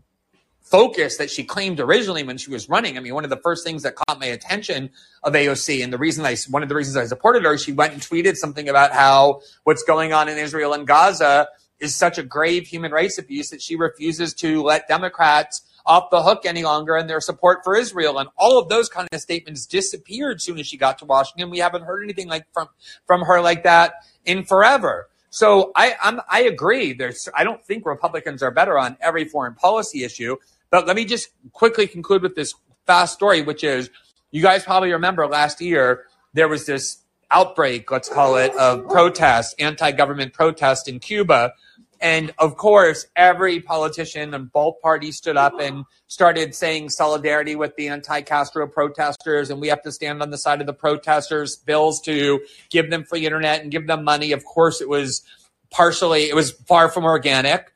focus 0.68 1.16
that 1.16 1.30
she 1.30 1.44
claimed 1.44 1.80
originally 1.80 2.22
when 2.22 2.36
she 2.36 2.50
was 2.50 2.68
running. 2.68 2.98
I 2.98 3.00
mean, 3.00 3.14
one 3.14 3.24
of 3.24 3.30
the 3.30 3.38
first 3.38 3.64
things 3.64 3.82
that 3.84 3.96
caught 3.96 4.20
my 4.20 4.26
attention 4.26 4.90
of 5.22 5.32
AOC, 5.32 5.82
and 5.82 5.90
the 5.90 5.96
reason 5.96 6.26
I, 6.26 6.36
one 6.50 6.62
of 6.62 6.68
the 6.68 6.74
reasons 6.74 6.96
I 6.96 7.06
supported 7.06 7.44
her, 7.44 7.56
she 7.56 7.72
went 7.72 7.94
and 7.94 8.02
tweeted 8.02 8.36
something 8.36 8.68
about 8.68 8.92
how 8.92 9.40
what's 9.64 9.82
going 9.82 10.12
on 10.12 10.28
in 10.28 10.36
Israel 10.36 10.74
and 10.74 10.86
Gaza 10.86 11.48
is 11.80 11.94
such 11.94 12.18
a 12.18 12.22
grave 12.22 12.66
human 12.66 12.92
rights 12.92 13.18
abuse 13.18 13.50
that 13.50 13.62
she 13.62 13.76
refuses 13.76 14.34
to 14.34 14.62
let 14.62 14.88
Democrats 14.88 15.62
off 15.86 16.10
the 16.10 16.22
hook 16.22 16.42
any 16.44 16.64
longer 16.64 16.96
in 16.96 17.06
their 17.06 17.20
support 17.20 17.64
for 17.64 17.74
Israel. 17.74 18.18
And 18.18 18.28
all 18.36 18.58
of 18.58 18.68
those 18.68 18.90
kind 18.90 19.08
of 19.10 19.20
statements 19.20 19.64
disappeared 19.64 20.42
soon 20.42 20.58
as 20.58 20.66
she 20.66 20.76
got 20.76 20.98
to 20.98 21.06
Washington. 21.06 21.50
We 21.50 21.58
haven't 21.58 21.84
heard 21.84 22.02
anything 22.02 22.28
like 22.28 22.44
from, 22.52 22.68
from 23.06 23.22
her 23.22 23.40
like 23.40 23.62
that 23.62 23.94
in 24.26 24.44
forever. 24.44 25.08
So 25.38 25.70
I, 25.76 25.94
I'm, 26.02 26.20
I 26.28 26.40
agree. 26.40 26.94
There's, 26.94 27.28
I 27.32 27.44
don't 27.44 27.64
think 27.64 27.86
Republicans 27.86 28.42
are 28.42 28.50
better 28.50 28.76
on 28.76 28.96
every 29.00 29.24
foreign 29.24 29.54
policy 29.54 30.02
issue. 30.02 30.36
But 30.68 30.88
let 30.88 30.96
me 30.96 31.04
just 31.04 31.28
quickly 31.52 31.86
conclude 31.86 32.22
with 32.22 32.34
this 32.34 32.54
fast 32.88 33.14
story, 33.14 33.42
which 33.42 33.62
is 33.62 33.88
you 34.32 34.42
guys 34.42 34.64
probably 34.64 34.90
remember 34.90 35.28
last 35.28 35.60
year 35.60 36.06
there 36.34 36.48
was 36.48 36.66
this 36.66 37.04
outbreak, 37.30 37.88
let's 37.88 38.08
call 38.08 38.36
it, 38.36 38.52
of 38.56 38.88
protests, 38.88 39.54
anti 39.60 39.92
government 39.92 40.32
protest 40.32 40.88
in 40.88 40.98
Cuba. 40.98 41.52
And 42.00 42.32
of 42.38 42.56
course, 42.56 43.06
every 43.16 43.60
politician 43.60 44.34
and 44.34 44.52
both 44.52 44.80
parties 44.80 45.16
stood 45.16 45.36
up 45.36 45.58
and 45.60 45.84
started 46.06 46.54
saying 46.54 46.90
solidarity 46.90 47.56
with 47.56 47.74
the 47.76 47.88
anti 47.88 48.22
Castro 48.22 48.66
protesters. 48.66 49.50
And 49.50 49.60
we 49.60 49.68
have 49.68 49.82
to 49.82 49.92
stand 49.92 50.22
on 50.22 50.30
the 50.30 50.38
side 50.38 50.60
of 50.60 50.66
the 50.66 50.72
protesters, 50.72 51.56
bills 51.56 52.00
to 52.02 52.40
give 52.70 52.90
them 52.90 53.04
free 53.04 53.26
internet 53.26 53.62
and 53.62 53.70
give 53.70 53.86
them 53.86 54.04
money. 54.04 54.32
Of 54.32 54.44
course, 54.44 54.80
it 54.80 54.88
was 54.88 55.22
partially, 55.70 56.28
it 56.28 56.34
was 56.34 56.52
far 56.52 56.88
from 56.88 57.04
organic. 57.04 57.72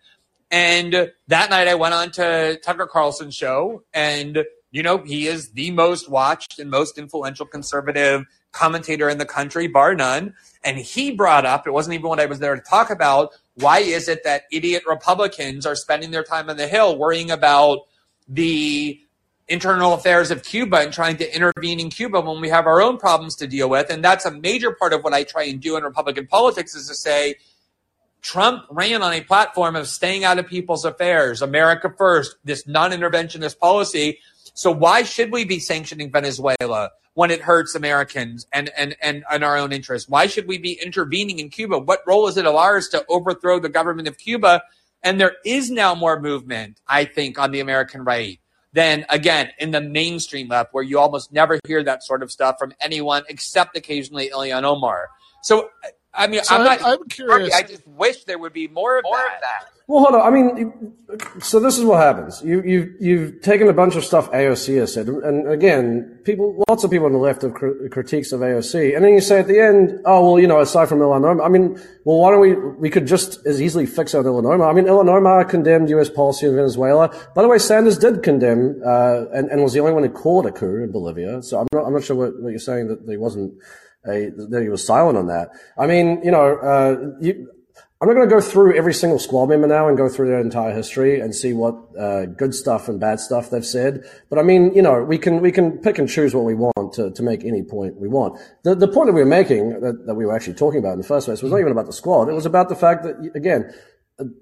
And 0.51 1.11
that 1.29 1.51
night 1.51 1.67
I 1.67 1.75
went 1.75 1.95
on 1.95 2.11
to 2.13 2.61
Tucker 2.63 2.87
Carlson's 2.87 3.35
show 3.35 3.83
and 3.93 4.45
you 4.73 4.83
know, 4.83 4.99
he 4.99 5.29
is 5.29 5.51
the 5.51 5.71
most 5.71 6.09
watched 6.09 6.59
and 6.59 6.71
most 6.71 6.99
influential 6.99 7.47
conservative 7.47 8.25
commentator 8.53 9.09
in 9.09 9.19
the 9.19 9.27
country, 9.27 9.67
bar 9.67 9.95
none. 9.95 10.35
And 10.65 10.79
he 10.79 11.13
brought 11.13 11.45
up, 11.45 11.67
it 11.67 11.73
wasn't 11.73 11.95
even 11.95 12.09
what 12.09 12.19
I 12.19 12.27
was 12.27 12.39
there 12.39 12.57
to 12.57 12.63
talk 12.63 12.91
about, 12.91 13.35
why 13.55 13.81
is 13.81 14.09
it 14.09 14.25
that 14.25 14.45
idiot 14.51 14.85
Republicans 14.87 15.67
are 15.67 15.75
spending 15.75 16.11
their 16.11 16.25
time 16.25 16.49
on 16.49 16.57
the 16.57 16.67
Hill 16.67 16.97
worrying 16.97 17.31
about 17.31 17.81
the 18.29 19.01
internal 19.49 19.93
affairs 19.93 20.31
of 20.31 20.43
Cuba 20.43 20.79
and 20.79 20.93
trying 20.93 21.17
to 21.19 21.35
intervene 21.35 21.79
in 21.81 21.91
Cuba 21.91 22.21
when 22.21 22.41
we 22.41 22.49
have 22.49 22.67
our 22.67 22.81
own 22.81 22.97
problems 22.97 23.37
to 23.37 23.47
deal 23.47 23.69
with. 23.69 23.91
And 23.91 24.03
that's 24.03 24.25
a 24.25 24.31
major 24.31 24.73
part 24.73 24.93
of 24.93 25.05
what 25.05 25.13
I 25.13 25.25
try 25.25 25.45
and 25.45 25.61
do 25.61 25.77
in 25.77 25.85
Republican 25.85 26.27
politics 26.27 26.75
is 26.75 26.89
to 26.89 26.95
say, 26.95 27.37
Trump 28.23 28.65
ran 28.71 29.03
on 29.03 29.13
a 29.13 29.21
platform 29.21 29.75
of 29.75 29.89
staying 29.89 30.25
out 30.25 30.39
of 30.39 30.47
people's 30.47 30.85
affairs, 30.85 31.43
America 31.43 31.93
first, 31.99 32.37
this 32.45 32.67
non 32.67 32.93
interventionist 32.93 33.59
policy. 33.59 34.21
So 34.55 34.71
why 34.71 35.03
should 35.03 35.33
we 35.33 35.45
be 35.45 35.59
sanctioning 35.59 36.11
Venezuela 36.11 36.91
when 37.15 37.31
it 37.31 37.41
hurts 37.41 37.75
Americans 37.75 38.47
and, 38.53 38.71
and, 38.77 38.97
and, 39.03 39.25
and 39.31 39.45
our 39.45 39.57
own 39.57 39.73
interests? 39.73 40.09
Why 40.09 40.27
should 40.27 40.47
we 40.47 40.59
be 40.59 40.81
intervening 40.83 41.39
in 41.39 41.51
Cuba? 41.51 41.79
What 41.79 42.01
role 42.07 42.29
is 42.29 42.37
it 42.37 42.47
of 42.47 42.55
ours 42.55 42.89
to 42.89 43.05
overthrow 43.09 43.61
the 43.61 43.69
government 43.69 44.09
of 44.09 44.19
Cuba? 44.19 44.63
And 45.03 45.21
there 45.21 45.37
is 45.45 45.71
now 45.71 45.95
more 45.95 46.21
movement, 46.21 46.81
I 46.87 47.05
think, 47.05 47.39
on 47.39 47.51
the 47.51 47.61
American 47.61 48.05
right 48.05 48.39
than, 48.73 49.05
again, 49.11 49.51
in 49.59 49.71
the 49.71 49.81
mainstream 49.81 50.49
left, 50.49 50.73
where 50.73 50.85
you 50.85 50.99
almost 50.99 51.33
never 51.33 51.59
hear 51.67 51.83
that 51.83 52.03
sort 52.03 52.23
of 52.23 52.33
stuff 52.33 52.57
from 52.59 52.73
anyone 52.81 53.25
except 53.29 53.77
occasionally 53.77 54.31
Ilhan 54.31 54.63
Omar. 54.63 55.09
So 55.43 55.69
I 56.15 56.27
mean, 56.27 56.45
so 56.45 56.57
I'm, 56.57 56.65
not. 56.65 56.85
I'm 56.85 57.09
curious. 57.09 57.55
I 57.55 57.63
just 57.63 57.87
wish 57.87 58.25
there 58.25 58.39
would 58.39 58.53
be 58.53 58.69
more 58.69 58.99
of, 58.99 59.05
more 59.05 59.17
that. 59.17 59.35
of 59.37 59.41
that. 59.41 59.73
Well, 59.89 60.05
hold 60.05 60.15
on. 60.15 60.27
I 60.27 60.31
mean, 60.31 60.95
so 61.41 61.59
this 61.59 61.77
is 61.77 61.85
what 61.85 62.01
happens. 62.01 62.41
You, 62.43 62.63
you, 62.63 62.95
you've 63.01 63.43
taken 63.43 63.69
a 63.69 63.73
bunch 63.73 63.97
of 63.97 64.05
stuff 64.05 64.31
AOC 64.31 64.79
has 64.79 64.95
said, 64.95 65.09
and 65.09 65.49
again, 65.51 66.21
people, 66.25 66.65
lots 66.69 66.85
of 66.85 66.91
people 66.91 67.07
on 67.07 67.13
the 67.13 67.19
left 67.19 67.43
have 67.43 67.53
critiques 67.53 68.33
of 68.33 68.41
AOC, 68.41 68.95
and 68.95 69.05
then 69.05 69.13
you 69.13 69.21
say 69.21 69.41
at 69.41 69.49
the 69.49 69.59
end, 69.59 70.01
oh 70.05 70.33
well, 70.33 70.41
you 70.41 70.47
know, 70.47 70.61
aside 70.61 70.89
from 70.89 71.01
Ilhan 71.01 71.25
Omar, 71.29 71.43
I 71.43 71.49
mean, 71.49 71.79
well, 72.05 72.19
why 72.19 72.31
don't 72.31 72.41
we? 72.41 72.55
We 72.55 72.91
could 72.91 73.07
just 73.07 73.45
as 73.47 73.61
easily 73.61 73.87
fix 73.87 74.15
out 74.15 74.25
Ilhan 74.25 74.51
Omar. 74.51 74.71
I 74.71 74.73
mean, 74.73 74.85
Ilhan 74.85 75.09
Omar 75.09 75.45
condemned 75.45 75.91
U.S. 75.91 76.09
policy 76.09 76.47
in 76.47 76.55
Venezuela. 76.55 77.09
By 77.35 77.43
the 77.43 77.49
way, 77.49 77.59
Sanders 77.59 77.99
did 77.99 78.23
condemn, 78.23 78.81
uh, 78.87 79.25
and, 79.35 79.51
and 79.51 79.63
was 79.63 79.73
the 79.73 79.81
only 79.81 79.93
one 79.93 80.05
who 80.05 80.11
called 80.11 80.47
a 80.47 80.53
coup 80.53 80.83
in 80.83 80.93
Bolivia. 80.93 81.43
So 81.43 81.59
I'm 81.59 81.67
not, 81.73 81.87
I'm 81.87 81.93
not 81.93 82.05
sure 82.05 82.17
what, 82.17 82.41
what 82.41 82.51
you're 82.51 82.59
saying 82.59 82.89
that 82.89 83.01
he 83.09 83.17
wasn't 83.17 83.55
that 84.05 84.61
he 84.63 84.69
was 84.69 84.85
silent 84.87 85.19
on 85.19 85.27
that. 85.29 85.51
I 85.79 85.87
mean, 85.87 86.21
you 86.25 86.31
know, 86.31 86.57
uh, 86.57 87.17
you, 87.21 87.49
I'm 88.03 88.09
not 88.09 88.15
going 88.15 88.29
to 88.29 88.35
go 88.35 88.41
through 88.41 88.77
every 88.77 88.95
single 88.95 89.21
squad 89.21 89.47
member 89.47 89.69
now 89.69 89.87
and 89.87 89.97
go 89.97 90.09
through 90.09 90.27
their 90.27 90.41
entire 90.41 90.75
history 90.75 91.21
and 91.21 91.33
see 91.33 91.53
what 91.53 91.77
uh, 91.97 92.27
good 92.27 92.53
stuff 92.53 92.89
and 92.89 92.99
bad 92.99 93.21
stuff 93.21 93.49
they've 93.51 93.65
said. 93.65 94.03
But 94.29 94.41
I 94.41 94.43
mean, 94.43 94.75
you 94.75 94.83
know, 94.83 95.05
we 95.05 95.19
can 95.19 95.41
we 95.41 95.53
can 95.53 95.79
pick 95.79 95.99
and 96.01 96.09
choose 96.09 96.35
what 96.35 96.45
we 96.45 96.55
want 96.55 96.95
to, 96.95 97.13
to 97.13 97.23
make 97.23 97.45
any 97.45 97.63
point 97.63 98.01
we 98.01 98.09
want. 98.09 98.41
The 98.65 98.75
the 98.75 98.89
point 98.89 99.07
that 99.07 99.13
we 99.13 99.21
were 99.21 99.27
making 99.27 99.79
that, 99.83 100.05
that 100.05 100.15
we 100.17 100.27
were 100.27 100.35
actually 100.35 100.55
talking 100.55 100.81
about 100.81 100.95
in 100.95 100.99
the 100.99 101.07
first 101.07 101.27
place 101.27 101.43
was 101.43 101.53
not 101.53 101.61
even 101.61 101.71
about 101.71 101.87
the 101.87 101.93
squad. 101.93 102.29
It 102.29 102.33
was 102.33 102.45
about 102.45 102.69
the 102.69 102.75
fact 102.75 103.05
that 103.05 103.37
again, 103.37 103.73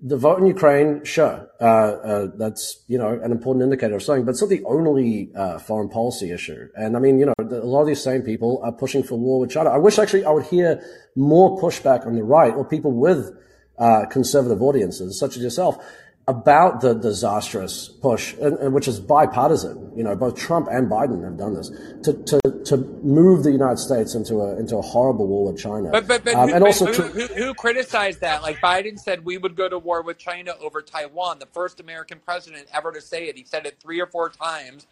the 0.02 0.16
vote 0.16 0.38
in 0.38 0.46
Ukraine, 0.46 1.04
sure, 1.04 1.48
uh, 1.60 1.64
uh, 1.64 2.26
that's 2.36 2.82
you 2.88 2.98
know 2.98 3.08
an 3.22 3.32
important 3.32 3.62
indicator 3.62 3.96
of 3.96 4.02
something, 4.02 4.24
but 4.24 4.32
it's 4.32 4.40
not 4.40 4.50
the 4.50 4.64
only 4.64 5.30
uh, 5.34 5.58
foreign 5.58 5.88
policy 5.88 6.30
issue. 6.32 6.68
And 6.74 6.96
I 6.96 7.00
mean, 7.00 7.18
you 7.18 7.26
know, 7.26 7.34
a 7.38 7.44
lot 7.44 7.82
of 7.82 7.86
these 7.86 8.02
same 8.02 8.22
people 8.22 8.60
are 8.62 8.72
pushing 8.72 9.02
for 9.02 9.16
war 9.18 9.40
with 9.40 9.50
China. 9.50 9.70
I 9.70 9.78
wish 9.78 9.98
actually 9.98 10.24
I 10.24 10.30
would 10.30 10.46
hear 10.46 10.82
more 11.16 11.60
pushback 11.60 12.06
on 12.06 12.14
the 12.14 12.24
right 12.24 12.52
or 12.52 12.64
people 12.64 12.92
with 12.92 13.30
uh, 13.78 14.06
conservative 14.06 14.62
audiences, 14.62 15.18
such 15.18 15.36
as 15.36 15.42
yourself, 15.42 15.84
about 16.30 16.80
the 16.80 16.94
disastrous 16.94 17.88
push, 17.88 18.34
and, 18.34 18.56
and 18.58 18.72
which 18.72 18.86
is 18.86 19.00
bipartisan. 19.00 19.92
You 19.96 20.04
know, 20.04 20.14
both 20.14 20.36
Trump 20.36 20.68
and 20.70 20.88
Biden 20.88 21.24
have 21.24 21.36
done 21.36 21.54
this 21.54 21.70
to, 22.04 22.12
to, 22.12 22.62
to 22.66 22.76
move 23.02 23.42
the 23.42 23.50
United 23.50 23.78
States 23.78 24.14
into 24.14 24.36
a 24.40 24.56
into 24.56 24.76
a 24.76 24.82
horrible 24.82 25.26
war 25.26 25.52
with 25.52 25.60
China. 25.60 25.90
But 25.90 26.06
but, 26.06 26.24
but 26.24 26.34
um, 26.34 26.48
who, 26.48 26.54
and 26.54 26.64
also 26.64 26.86
who, 26.86 27.02
who, 27.02 27.26
who, 27.34 27.54
criticized 27.54 28.20
that? 28.20 28.42
Like 28.42 28.58
Biden 28.58 28.98
said, 28.98 29.24
we 29.24 29.38
would 29.38 29.56
go 29.56 29.68
to 29.68 29.78
war 29.78 30.02
with 30.02 30.18
China 30.18 30.54
over 30.60 30.80
Taiwan. 30.80 31.40
The 31.40 31.46
first 31.46 31.80
American 31.80 32.20
president 32.24 32.68
ever 32.72 32.92
to 32.92 33.00
say 33.00 33.26
it. 33.28 33.36
He 33.36 33.44
said 33.44 33.66
it 33.66 33.78
three 33.80 34.00
or 34.00 34.06
four 34.06 34.30
times. 34.30 34.86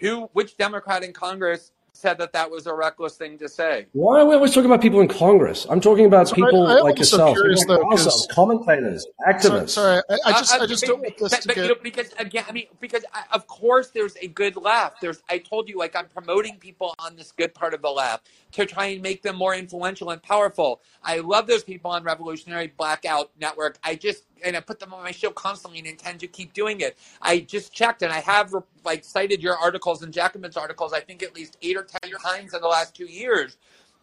Who? 0.00 0.28
Which 0.32 0.56
Democrat 0.56 1.04
in 1.04 1.12
Congress 1.12 1.70
said 1.96 2.18
that 2.18 2.32
that 2.32 2.50
was 2.50 2.66
a 2.66 2.74
reckless 2.74 3.16
thing 3.16 3.38
to 3.38 3.48
say. 3.48 3.86
Why 3.92 4.20
are 4.20 4.26
we 4.26 4.34
always 4.34 4.52
talking 4.52 4.66
about 4.68 4.82
people 4.82 5.00
in 5.00 5.06
Congress? 5.08 5.64
I'm 5.70 5.80
talking 5.80 6.06
about 6.06 6.28
So 6.28 6.34
people 6.34 6.66
I- 6.66 6.78
I 6.78 6.80
like 6.80 6.98
yourself, 6.98 7.36
curious, 7.36 7.60
people 7.60 7.76
like 7.76 7.82
though, 7.84 7.88
'cause- 7.90 8.06
ourselves, 8.06 8.28
commentators, 8.32 9.06
activists. 9.28 9.70
sorry 9.70 10.02
I, 10.10 10.18
I 10.26 10.32
just 10.32 10.52
Uh, 10.52 10.58
uh, 10.58 10.62
I 10.62 10.66
just 10.66 10.82
but- 10.82 10.88
don't 10.88 11.00
want 11.02 11.16
this 11.18 11.30
but- 11.30 11.42
to 11.42 11.48
but, 11.48 11.54
get. 11.54 11.62
you 11.62 11.68
know, 11.68 11.80
because 11.82 12.12
again, 12.18 12.44
I 12.48 12.52
mean, 12.52 12.66
because 12.80 13.04
I, 13.14 13.22
of 13.32 13.46
course 13.46 13.90
there's 13.90 14.16
a 14.20 14.26
good 14.26 14.56
left. 14.56 15.00
There's, 15.00 15.22
I 15.30 15.38
told 15.38 15.68
you, 15.68 15.78
like 15.78 15.94
I'm 15.94 16.06
promoting 16.06 16.56
people 16.58 16.94
on 16.98 17.14
this 17.14 17.30
good 17.30 17.54
part 17.54 17.74
of 17.74 17.80
the 17.82 17.90
left 17.90 18.26
to 18.52 18.66
try 18.66 18.86
and 18.86 19.00
make 19.00 19.22
them 19.22 19.36
more 19.36 19.54
influential 19.54 20.10
and 20.10 20.20
powerful. 20.22 20.80
I 21.02 21.18
love 21.18 21.46
those 21.46 21.62
people 21.62 21.92
on 21.92 22.02
Revolutionary 22.02 22.72
Blackout 22.76 23.30
Network. 23.40 23.78
I 23.84 23.94
just 23.94 24.24
and 24.44 24.56
I 24.56 24.60
put 24.60 24.78
them 24.78 24.92
on 24.94 25.02
my 25.02 25.10
show 25.10 25.30
constantly 25.30 25.78
and 25.78 25.88
intend 25.88 26.20
to 26.20 26.26
keep 26.26 26.52
doing 26.52 26.80
it. 26.80 26.96
I 27.22 27.40
just 27.40 27.72
checked 27.72 28.02
and 28.02 28.12
I 28.12 28.20
have 28.20 28.52
like 28.84 29.04
cited 29.04 29.42
your 29.42 29.56
articles 29.56 30.02
and 30.02 30.12
Jacobin's 30.12 30.56
articles. 30.56 30.92
I 30.92 31.00
think 31.00 31.22
at 31.22 31.34
least 31.34 31.56
eight 31.62 31.76
or 31.76 31.84
ten 31.84 32.10
times 32.20 32.54
in 32.54 32.60
the 32.60 32.68
last 32.68 32.94
two 32.94 33.06
years. 33.06 33.56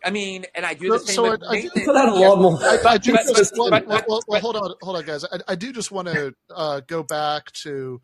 I 0.03 0.09
mean, 0.09 0.45
and 0.55 0.65
I 0.65 0.73
do 0.73 0.89
the 0.89 0.97
So- 0.99 1.05
same 1.05 1.15
so 1.15 1.29
with 1.31 1.43
I- 1.43 1.47
I 1.47 1.61
do 1.61 1.69
Nathan. 1.75 1.85
Put 1.85 1.95
out 1.95 2.09
a 2.09 2.15
lot 2.15 2.41
more. 2.41 2.57
I, 2.63 2.79
I 2.85 2.97
do 2.97 3.11
But- 3.13 3.35
just 3.35 3.53
but- 3.55 3.59
well, 3.59 3.69
but- 3.69 3.87
well, 3.87 4.03
well, 4.07 4.21
but- 4.27 4.41
hold 4.41 4.55
on, 4.55 4.73
hold 4.81 4.97
on, 4.97 5.05
guys. 5.05 5.23
I, 5.25 5.39
I 5.49 5.55
do 5.55 5.71
just 5.71 5.91
want 5.91 6.07
to 6.07 6.33
uh, 6.49 6.81
go 6.87 7.03
back 7.03 7.51
to, 7.63 8.01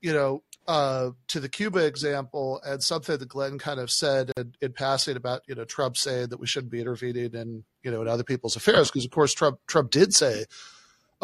you 0.00 0.12
know, 0.12 0.44
uh, 0.68 1.10
to 1.28 1.40
the 1.40 1.48
Cuba 1.48 1.84
example 1.84 2.60
and 2.64 2.82
something 2.82 3.18
that 3.18 3.28
Glenn 3.28 3.58
kind 3.58 3.80
of 3.80 3.90
said 3.90 4.30
in, 4.36 4.54
in 4.62 4.72
passing 4.72 5.16
about, 5.16 5.42
you 5.48 5.54
know, 5.56 5.64
Trump 5.64 5.96
saying 5.96 6.28
that 6.28 6.38
we 6.38 6.46
shouldn't 6.46 6.70
be 6.72 6.80
intervening 6.80 7.34
in, 7.34 7.64
you 7.82 7.90
know, 7.90 8.00
in 8.00 8.08
other 8.08 8.22
people's 8.24 8.54
affairs 8.56 8.88
because, 8.90 9.04
of 9.04 9.10
course, 9.10 9.34
Trump 9.34 9.58
Trump 9.66 9.90
did 9.90 10.14
say 10.14 10.44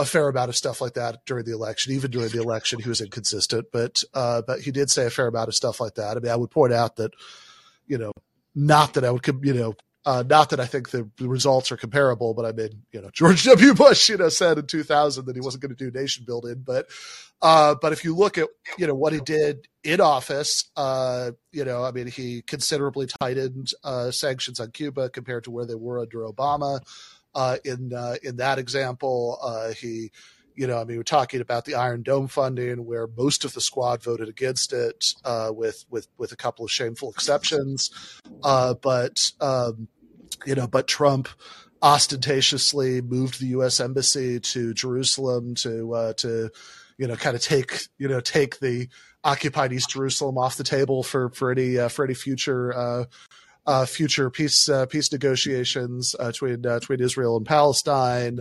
a 0.00 0.04
fair 0.04 0.28
amount 0.28 0.48
of 0.48 0.56
stuff 0.56 0.80
like 0.80 0.94
that 0.94 1.24
during 1.26 1.44
the 1.44 1.52
election. 1.52 1.92
Even 1.92 2.10
during 2.10 2.30
the 2.30 2.40
election, 2.40 2.80
he 2.80 2.88
was 2.88 3.00
inconsistent, 3.00 3.66
but 3.72 4.02
uh, 4.14 4.42
but 4.46 4.60
he 4.60 4.70
did 4.70 4.90
say 4.90 5.06
a 5.06 5.10
fair 5.10 5.28
amount 5.28 5.48
of 5.48 5.54
stuff 5.54 5.80
like 5.80 5.94
that. 5.94 6.16
I 6.16 6.20
mean, 6.20 6.32
I 6.32 6.36
would 6.36 6.50
point 6.50 6.72
out 6.72 6.96
that, 6.96 7.12
you 7.86 7.98
know, 7.98 8.12
not 8.54 8.94
that 8.94 9.04
I 9.04 9.10
would, 9.10 9.26
you 9.42 9.54
know, 9.54 9.74
uh, 10.06 10.24
not 10.26 10.50
that 10.50 10.60
I 10.60 10.66
think 10.66 10.90
the, 10.90 11.08
results 11.20 11.70
are 11.70 11.76
comparable, 11.76 12.32
but 12.32 12.46
I 12.46 12.52
mean, 12.52 12.82
you 12.90 13.02
know, 13.02 13.10
George 13.12 13.44
W. 13.44 13.74
Bush, 13.74 14.08
you 14.08 14.16
know, 14.16 14.28
said 14.28 14.58
in 14.58 14.66
2000 14.66 15.26
that 15.26 15.36
he 15.36 15.40
wasn't 15.40 15.62
going 15.62 15.74
to 15.74 15.90
do 15.90 15.96
nation 15.96 16.24
building, 16.26 16.62
but, 16.64 16.86
uh, 17.42 17.74
but 17.80 17.92
if 17.92 18.04
you 18.04 18.16
look 18.16 18.38
at, 18.38 18.48
you 18.78 18.86
know, 18.86 18.94
what 18.94 19.12
he 19.12 19.20
did 19.20 19.68
in 19.84 20.00
office, 20.00 20.70
uh, 20.76 21.32
you 21.52 21.64
know, 21.64 21.84
I 21.84 21.90
mean, 21.90 22.06
he 22.06 22.42
considerably 22.42 23.08
tightened, 23.20 23.72
uh, 23.84 24.10
sanctions 24.10 24.58
on 24.58 24.70
Cuba 24.70 25.10
compared 25.10 25.44
to 25.44 25.50
where 25.50 25.66
they 25.66 25.74
were 25.74 26.00
under 26.00 26.20
Obama. 26.20 26.80
Uh, 27.34 27.58
in, 27.64 27.92
uh, 27.92 28.16
in 28.22 28.36
that 28.36 28.58
example, 28.58 29.38
uh, 29.42 29.72
he, 29.72 30.10
you 30.54 30.66
know, 30.66 30.78
I 30.78 30.84
mean, 30.84 30.96
we're 30.96 31.04
talking 31.04 31.40
about 31.40 31.64
the 31.64 31.74
Iron 31.74 32.02
Dome 32.02 32.28
funding, 32.28 32.84
where 32.84 33.06
most 33.06 33.44
of 33.44 33.54
the 33.54 33.60
squad 33.60 34.02
voted 34.02 34.28
against 34.28 34.72
it, 34.72 35.14
uh, 35.24 35.50
with 35.54 35.84
with 35.88 36.08
with 36.18 36.32
a 36.32 36.36
couple 36.36 36.64
of 36.64 36.70
shameful 36.70 37.10
exceptions. 37.10 37.90
Uh, 38.42 38.74
but 38.74 39.32
um, 39.40 39.88
you 40.44 40.54
know, 40.54 40.66
but 40.66 40.86
Trump 40.86 41.28
ostentatiously 41.82 43.00
moved 43.00 43.40
the 43.40 43.46
U.S. 43.46 43.80
embassy 43.80 44.38
to 44.38 44.74
Jerusalem 44.74 45.54
to 45.56 45.94
uh, 45.94 46.12
to 46.14 46.50
you 46.98 47.06
know 47.06 47.16
kind 47.16 47.36
of 47.36 47.42
take 47.42 47.84
you 47.98 48.08
know 48.08 48.20
take 48.20 48.58
the 48.58 48.88
occupied 49.24 49.72
East 49.72 49.90
Jerusalem 49.90 50.36
off 50.36 50.56
the 50.56 50.64
table 50.64 51.02
for 51.02 51.30
for 51.30 51.50
any 51.50 51.76
for 51.88 52.04
any 52.04 52.14
future. 52.14 53.06
Uh, 53.70 53.86
future 53.86 54.30
peace 54.30 54.68
uh, 54.68 54.84
peace 54.86 55.12
negotiations 55.12 56.16
uh, 56.18 56.26
between 56.26 56.66
uh, 56.66 56.80
between 56.80 57.00
Israel 57.00 57.36
and 57.36 57.46
Palestine. 57.46 58.40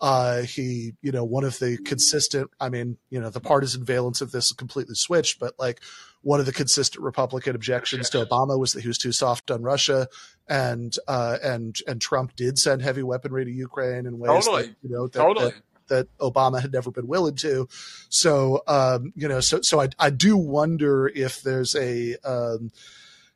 Uh, 0.00 0.42
he, 0.42 0.92
you 1.02 1.10
know, 1.10 1.24
one 1.24 1.42
of 1.42 1.58
the 1.58 1.78
consistent. 1.78 2.48
I 2.60 2.68
mean, 2.68 2.96
you 3.10 3.20
know, 3.20 3.28
the 3.28 3.40
partisan 3.40 3.84
valence 3.84 4.20
of 4.20 4.30
this 4.30 4.46
is 4.46 4.52
completely 4.52 4.94
switched, 4.94 5.40
but 5.40 5.54
like 5.58 5.80
one 6.22 6.38
of 6.38 6.46
the 6.46 6.52
consistent 6.52 7.02
Republican 7.02 7.56
objections 7.56 8.08
to 8.10 8.24
Obama 8.24 8.56
was 8.56 8.72
that 8.72 8.82
he 8.82 8.86
was 8.86 8.98
too 8.98 9.10
soft 9.10 9.50
on 9.50 9.62
Russia, 9.62 10.06
and 10.48 10.96
uh, 11.08 11.38
and 11.42 11.74
and 11.88 12.00
Trump 12.00 12.36
did 12.36 12.56
send 12.56 12.80
heavy 12.80 13.02
weaponry 13.02 13.44
to 13.46 13.50
Ukraine 13.50 14.06
in 14.06 14.16
ways 14.20 14.44
Totally. 14.44 14.68
that 14.68 14.76
you 14.84 14.90
know 14.90 15.08
that, 15.08 15.18
Totally. 15.18 15.46
that 15.46 15.54
that 15.88 16.18
Obama 16.18 16.60
had 16.60 16.72
never 16.72 16.92
been 16.92 17.08
willing 17.08 17.34
to. 17.34 17.66
So, 18.10 18.62
um, 18.68 19.12
you 19.16 19.26
know, 19.26 19.40
so 19.40 19.60
so 19.62 19.80
I 19.80 19.88
I 19.98 20.10
do 20.10 20.36
wonder 20.36 21.08
if 21.08 21.42
there's 21.42 21.74
a 21.74 22.14
um, 22.18 22.70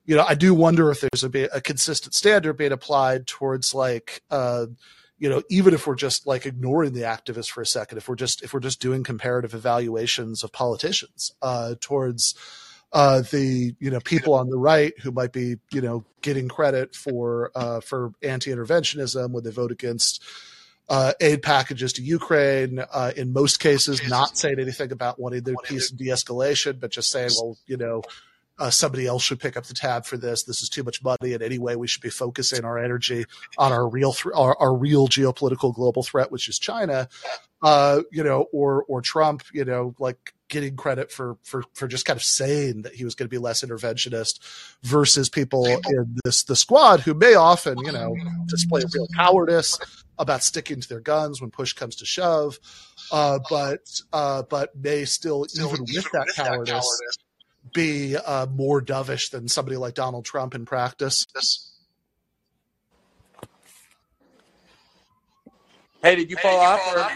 you 0.04 0.16
know, 0.16 0.24
I 0.26 0.34
do 0.34 0.54
wonder 0.54 0.90
if 0.90 1.00
there's 1.00 1.24
a, 1.24 1.56
a 1.56 1.60
consistent 1.60 2.14
standard 2.14 2.54
being 2.54 2.72
applied 2.72 3.26
towards 3.26 3.74
like, 3.74 4.22
uh, 4.30 4.66
you 5.18 5.28
know, 5.28 5.42
even 5.48 5.74
if 5.74 5.86
we're 5.86 5.94
just 5.94 6.26
like 6.26 6.46
ignoring 6.46 6.92
the 6.92 7.02
activists 7.02 7.50
for 7.50 7.62
a 7.62 7.66
second, 7.66 7.98
if 7.98 8.08
we're 8.08 8.16
just 8.16 8.42
if 8.42 8.52
we're 8.52 8.60
just 8.60 8.80
doing 8.80 9.04
comparative 9.04 9.54
evaluations 9.54 10.42
of 10.42 10.52
politicians 10.52 11.32
uh, 11.42 11.76
towards 11.80 12.34
uh, 12.92 13.22
the 13.30 13.74
you 13.78 13.90
know 13.90 14.00
people 14.00 14.34
on 14.34 14.50
the 14.50 14.58
right 14.58 14.92
who 15.00 15.12
might 15.12 15.32
be 15.32 15.56
you 15.70 15.80
know 15.80 16.04
getting 16.20 16.48
credit 16.48 16.94
for 16.94 17.52
uh, 17.54 17.80
for 17.80 18.12
anti-interventionism 18.22 19.30
when 19.30 19.44
they 19.44 19.50
vote 19.50 19.70
against 19.70 20.22
uh, 20.88 21.12
aid 21.20 21.42
packages 21.42 21.92
to 21.94 22.02
Ukraine. 22.02 22.80
Uh, 22.92 23.12
in 23.16 23.32
most 23.32 23.60
cases, 23.60 24.06
not 24.08 24.36
saying 24.36 24.58
anything 24.58 24.90
about 24.90 25.20
wanting 25.20 25.42
the 25.42 25.54
peace 25.64 25.90
and 25.90 25.98
de-escalation, 25.98 26.80
but 26.80 26.90
just 26.90 27.10
saying, 27.10 27.30
well, 27.40 27.56
you 27.66 27.76
know, 27.76 28.02
uh, 28.58 28.70
somebody 28.70 29.06
else 29.06 29.22
should 29.22 29.40
pick 29.40 29.56
up 29.56 29.64
the 29.64 29.74
tab 29.74 30.04
for 30.04 30.16
this. 30.16 30.44
This 30.44 30.62
is 30.62 30.68
too 30.68 30.82
much 30.82 31.02
money, 31.02 31.32
and 31.32 31.42
anyway, 31.42 31.74
we 31.74 31.86
should 31.86 32.02
be 32.02 32.10
focusing 32.10 32.64
our 32.64 32.78
energy 32.78 33.24
on 33.58 33.72
our 33.72 33.88
real, 33.88 34.12
th- 34.12 34.34
our, 34.34 34.56
our 34.60 34.74
real 34.74 35.08
geopolitical 35.08 35.74
global 35.74 36.02
threat, 36.02 36.30
which 36.30 36.48
is 36.48 36.58
China. 36.58 37.08
Uh, 37.62 38.02
you 38.10 38.24
know, 38.24 38.46
or 38.52 38.84
or 38.88 39.00
Trump, 39.00 39.44
you 39.52 39.64
know, 39.64 39.94
like 40.00 40.34
getting 40.48 40.76
credit 40.76 41.12
for 41.12 41.38
for 41.44 41.62
for 41.74 41.86
just 41.86 42.04
kind 42.04 42.16
of 42.16 42.22
saying 42.22 42.82
that 42.82 42.92
he 42.92 43.04
was 43.04 43.14
going 43.14 43.26
to 43.26 43.30
be 43.30 43.38
less 43.38 43.62
interventionist, 43.62 44.40
versus 44.82 45.28
people 45.28 45.64
in 45.66 46.16
this 46.24 46.42
the 46.42 46.56
squad 46.56 46.98
who 47.00 47.14
may 47.14 47.34
often, 47.34 47.78
you 47.84 47.92
know, 47.92 48.16
display 48.46 48.82
real 48.92 49.06
cowardice 49.16 49.78
about 50.18 50.42
sticking 50.42 50.80
to 50.80 50.88
their 50.88 51.00
guns 51.00 51.40
when 51.40 51.50
push 51.52 51.72
comes 51.72 51.94
to 51.96 52.04
shove, 52.04 52.58
uh, 53.12 53.38
but 53.48 54.00
uh, 54.12 54.42
but 54.42 54.74
may 54.76 55.04
still, 55.04 55.46
even 55.56 55.82
with 55.82 56.10
that 56.12 56.32
cowardice 56.34 56.98
be 57.74 58.16
uh, 58.16 58.46
more 58.46 58.82
dovish 58.82 59.30
than 59.30 59.48
somebody 59.48 59.76
like 59.76 59.94
Donald 59.94 60.24
Trump 60.24 60.54
in 60.54 60.64
practice. 60.66 61.26
Hey, 66.02 66.16
did 66.16 66.30
you 66.30 66.38
fall 66.38 66.60
off? 66.60 66.86
Or? 66.86 67.10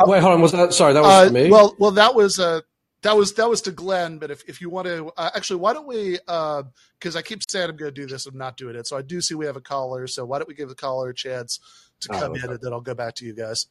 Wait, 0.00 0.22
hold 0.22 0.34
on. 0.34 0.42
Was 0.42 0.52
that 0.52 0.74
sorry? 0.74 0.94
That 0.94 1.04
was 1.04 1.24
Uh, 1.24 1.30
me. 1.30 1.50
well, 1.50 1.76
well, 1.78 1.92
that 1.92 2.14
was 2.14 2.38
uh, 2.40 2.62
that 3.02 3.16
was 3.16 3.34
that 3.34 3.48
was 3.48 3.62
to 3.62 3.72
Glenn. 3.72 4.18
But 4.18 4.30
if, 4.30 4.42
if 4.48 4.60
you 4.60 4.70
want 4.70 4.86
to, 4.88 5.12
uh, 5.16 5.30
actually, 5.34 5.60
why 5.60 5.72
don't 5.74 5.86
we? 5.88 6.18
Because 6.26 7.16
I 7.16 7.22
keep 7.22 7.42
saying 7.48 7.70
I'm 7.70 7.76
going 7.76 7.94
to 7.94 8.00
do 8.02 8.06
this, 8.06 8.26
I'm 8.26 8.38
not 8.38 8.56
doing 8.58 8.76
it. 8.76 8.86
So 8.86 8.96
I 8.96 9.02
do 9.02 9.20
see 9.20 9.34
we 9.34 9.46
have 9.46 9.56
a 9.56 9.60
caller. 9.62 10.06
So 10.08 10.24
why 10.24 10.38
don't 10.38 10.48
we 10.48 10.54
give 10.54 10.68
the 10.70 10.74
caller 10.74 11.10
a 11.10 11.14
chance 11.14 11.60
to 12.00 12.10
Oh, 12.10 12.16
come 12.20 12.34
okay. 12.34 12.40
in, 12.42 12.50
and 12.50 12.60
then 12.62 12.72
I'll 12.72 12.80
go 12.82 12.94
back 12.94 13.14
to 13.16 13.26
you 13.26 13.34
guys. 13.34 13.66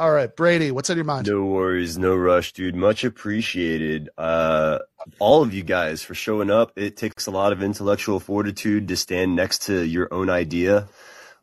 All 0.00 0.12
right, 0.12 0.34
Brady, 0.34 0.70
what's 0.70 0.88
on 0.88 0.96
your 0.96 1.04
mind? 1.04 1.28
No 1.28 1.44
worries, 1.44 1.98
no 1.98 2.16
rush, 2.16 2.54
dude. 2.54 2.74
Much 2.74 3.04
appreciated. 3.04 4.08
Uh, 4.16 4.78
all 5.18 5.42
of 5.42 5.52
you 5.52 5.62
guys 5.62 6.02
for 6.02 6.14
showing 6.14 6.50
up. 6.50 6.72
It 6.74 6.96
takes 6.96 7.26
a 7.26 7.30
lot 7.30 7.52
of 7.52 7.62
intellectual 7.62 8.18
fortitude 8.18 8.88
to 8.88 8.96
stand 8.96 9.36
next 9.36 9.66
to 9.66 9.84
your 9.84 10.08
own 10.10 10.30
idea 10.30 10.88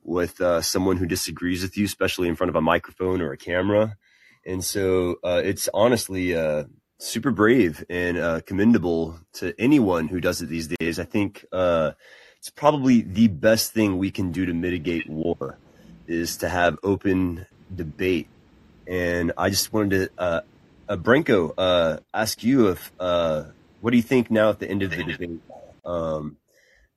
with 0.03 0.41
uh, 0.41 0.63
someone 0.63 0.97
who 0.97 1.05
disagrees 1.05 1.61
with 1.61 1.77
you, 1.77 1.85
especially 1.85 2.29
in 2.29 2.35
front 2.35 2.49
of 2.49 2.55
a 2.55 2.61
microphone 2.61 3.21
or 3.21 3.31
a 3.31 3.37
camera. 3.37 3.95
And 4.43 4.63
so 4.63 5.17
uh, 5.23 5.43
it's 5.45 5.69
honestly 5.71 6.35
uh, 6.35 6.63
super 6.97 7.29
brave 7.29 7.85
and 7.91 8.17
uh, 8.17 8.41
commendable 8.43 9.19
to 9.33 9.53
anyone 9.59 10.07
who 10.07 10.19
does 10.19 10.41
it 10.41 10.49
these 10.49 10.67
days. 10.79 10.97
I 10.97 11.03
think 11.03 11.45
uh, 11.51 11.91
it's 12.39 12.49
probably 12.49 13.01
the 13.01 13.27
best 13.27 13.71
thing 13.71 13.99
we 13.99 14.09
can 14.09 14.31
do 14.31 14.47
to 14.47 14.53
mitigate 14.53 15.07
war 15.07 15.59
is 16.07 16.37
to 16.37 16.49
have 16.49 16.79
open 16.81 17.45
debate 17.75 18.29
and 18.87 19.33
I 19.37 19.49
just 19.49 19.73
wanted 19.73 19.89
to, 19.89 20.09
uh, 20.17 20.41
uh, 20.89 21.51
uh, 21.57 21.97
ask 22.13 22.43
you 22.43 22.69
if, 22.69 22.91
uh, 22.99 23.45
what 23.81 23.91
do 23.91 23.97
you 23.97 24.03
think 24.03 24.31
now 24.31 24.49
at 24.49 24.59
the 24.59 24.69
end 24.69 24.83
of 24.83 24.91
the 24.91 25.03
debate? 25.03 25.41
Um, 25.85 26.37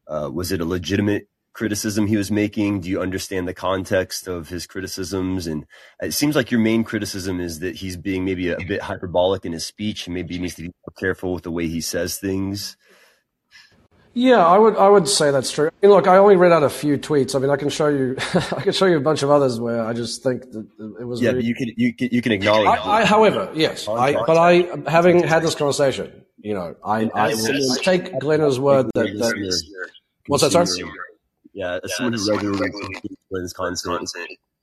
uh, 0.06 0.30
was 0.32 0.52
it 0.52 0.60
a 0.60 0.64
legitimate 0.64 1.28
criticism 1.52 2.06
he 2.06 2.16
was 2.16 2.30
making? 2.30 2.80
Do 2.80 2.88
you 2.88 3.00
understand 3.00 3.46
the 3.46 3.54
context 3.54 4.28
of 4.28 4.48
his 4.48 4.66
criticisms? 4.66 5.46
And 5.46 5.66
it 6.00 6.12
seems 6.12 6.36
like 6.36 6.50
your 6.50 6.60
main 6.60 6.84
criticism 6.84 7.40
is 7.40 7.58
that 7.60 7.76
he's 7.76 7.96
being 7.96 8.24
maybe 8.24 8.48
a, 8.48 8.56
a 8.56 8.64
bit 8.64 8.82
hyperbolic 8.82 9.44
in 9.44 9.52
his 9.52 9.66
speech 9.66 10.06
and 10.06 10.14
maybe 10.14 10.34
he 10.34 10.40
needs 10.40 10.54
to 10.54 10.62
be 10.62 10.68
more 10.68 10.94
careful 10.98 11.34
with 11.34 11.42
the 11.42 11.50
way 11.50 11.66
he 11.66 11.80
says 11.80 12.18
things. 12.18 12.76
Yeah, 14.12 14.44
I 14.44 14.58
would 14.58 14.76
I 14.76 14.88
would 14.88 15.08
say 15.08 15.30
that's 15.30 15.52
true. 15.52 15.68
I 15.68 15.86
mean, 15.86 15.94
look, 15.94 16.08
I 16.08 16.16
only 16.16 16.34
read 16.36 16.50
out 16.50 16.64
a 16.64 16.68
few 16.68 16.98
tweets. 16.98 17.36
I 17.36 17.38
mean, 17.38 17.48
I 17.50 17.56
can 17.56 17.68
show 17.68 17.86
you 17.88 18.16
I 18.34 18.60
can 18.62 18.72
show 18.72 18.86
you 18.86 18.96
a 18.96 19.00
bunch 19.00 19.22
of 19.22 19.30
others 19.30 19.60
where 19.60 19.82
I 19.84 19.92
just 19.92 20.22
think 20.24 20.50
that 20.50 20.66
it 21.00 21.04
was. 21.04 21.20
Yeah, 21.22 21.30
really- 21.30 21.40
but 21.42 21.44
you 21.46 21.54
can, 21.54 21.68
you 21.76 21.94
can, 21.94 22.08
you 22.10 22.22
can 22.22 22.32
acknowledge. 22.32 22.66
I, 22.66 23.02
I, 23.02 23.04
however, 23.04 23.50
yes, 23.54 23.86
I, 23.86 24.14
but 24.24 24.36
I, 24.36 24.68
having 24.90 25.22
had 25.22 25.42
this 25.44 25.54
conversation, 25.54 26.24
you 26.38 26.54
know, 26.54 26.74
I, 26.84 27.08
I 27.14 27.34
will 27.34 27.76
take 27.76 28.18
Glenna's 28.18 28.58
word 28.58 28.86
that, 28.94 29.06
that 29.18 29.62
what's 30.26 30.42
that, 30.42 30.50
sorry? 30.66 30.90
Yeah, 31.52 31.78
as 31.82 31.96
someone 31.96 32.14
who 32.14 32.52
regularly 32.54 32.94
consumes 33.30 33.52
content, 33.52 34.08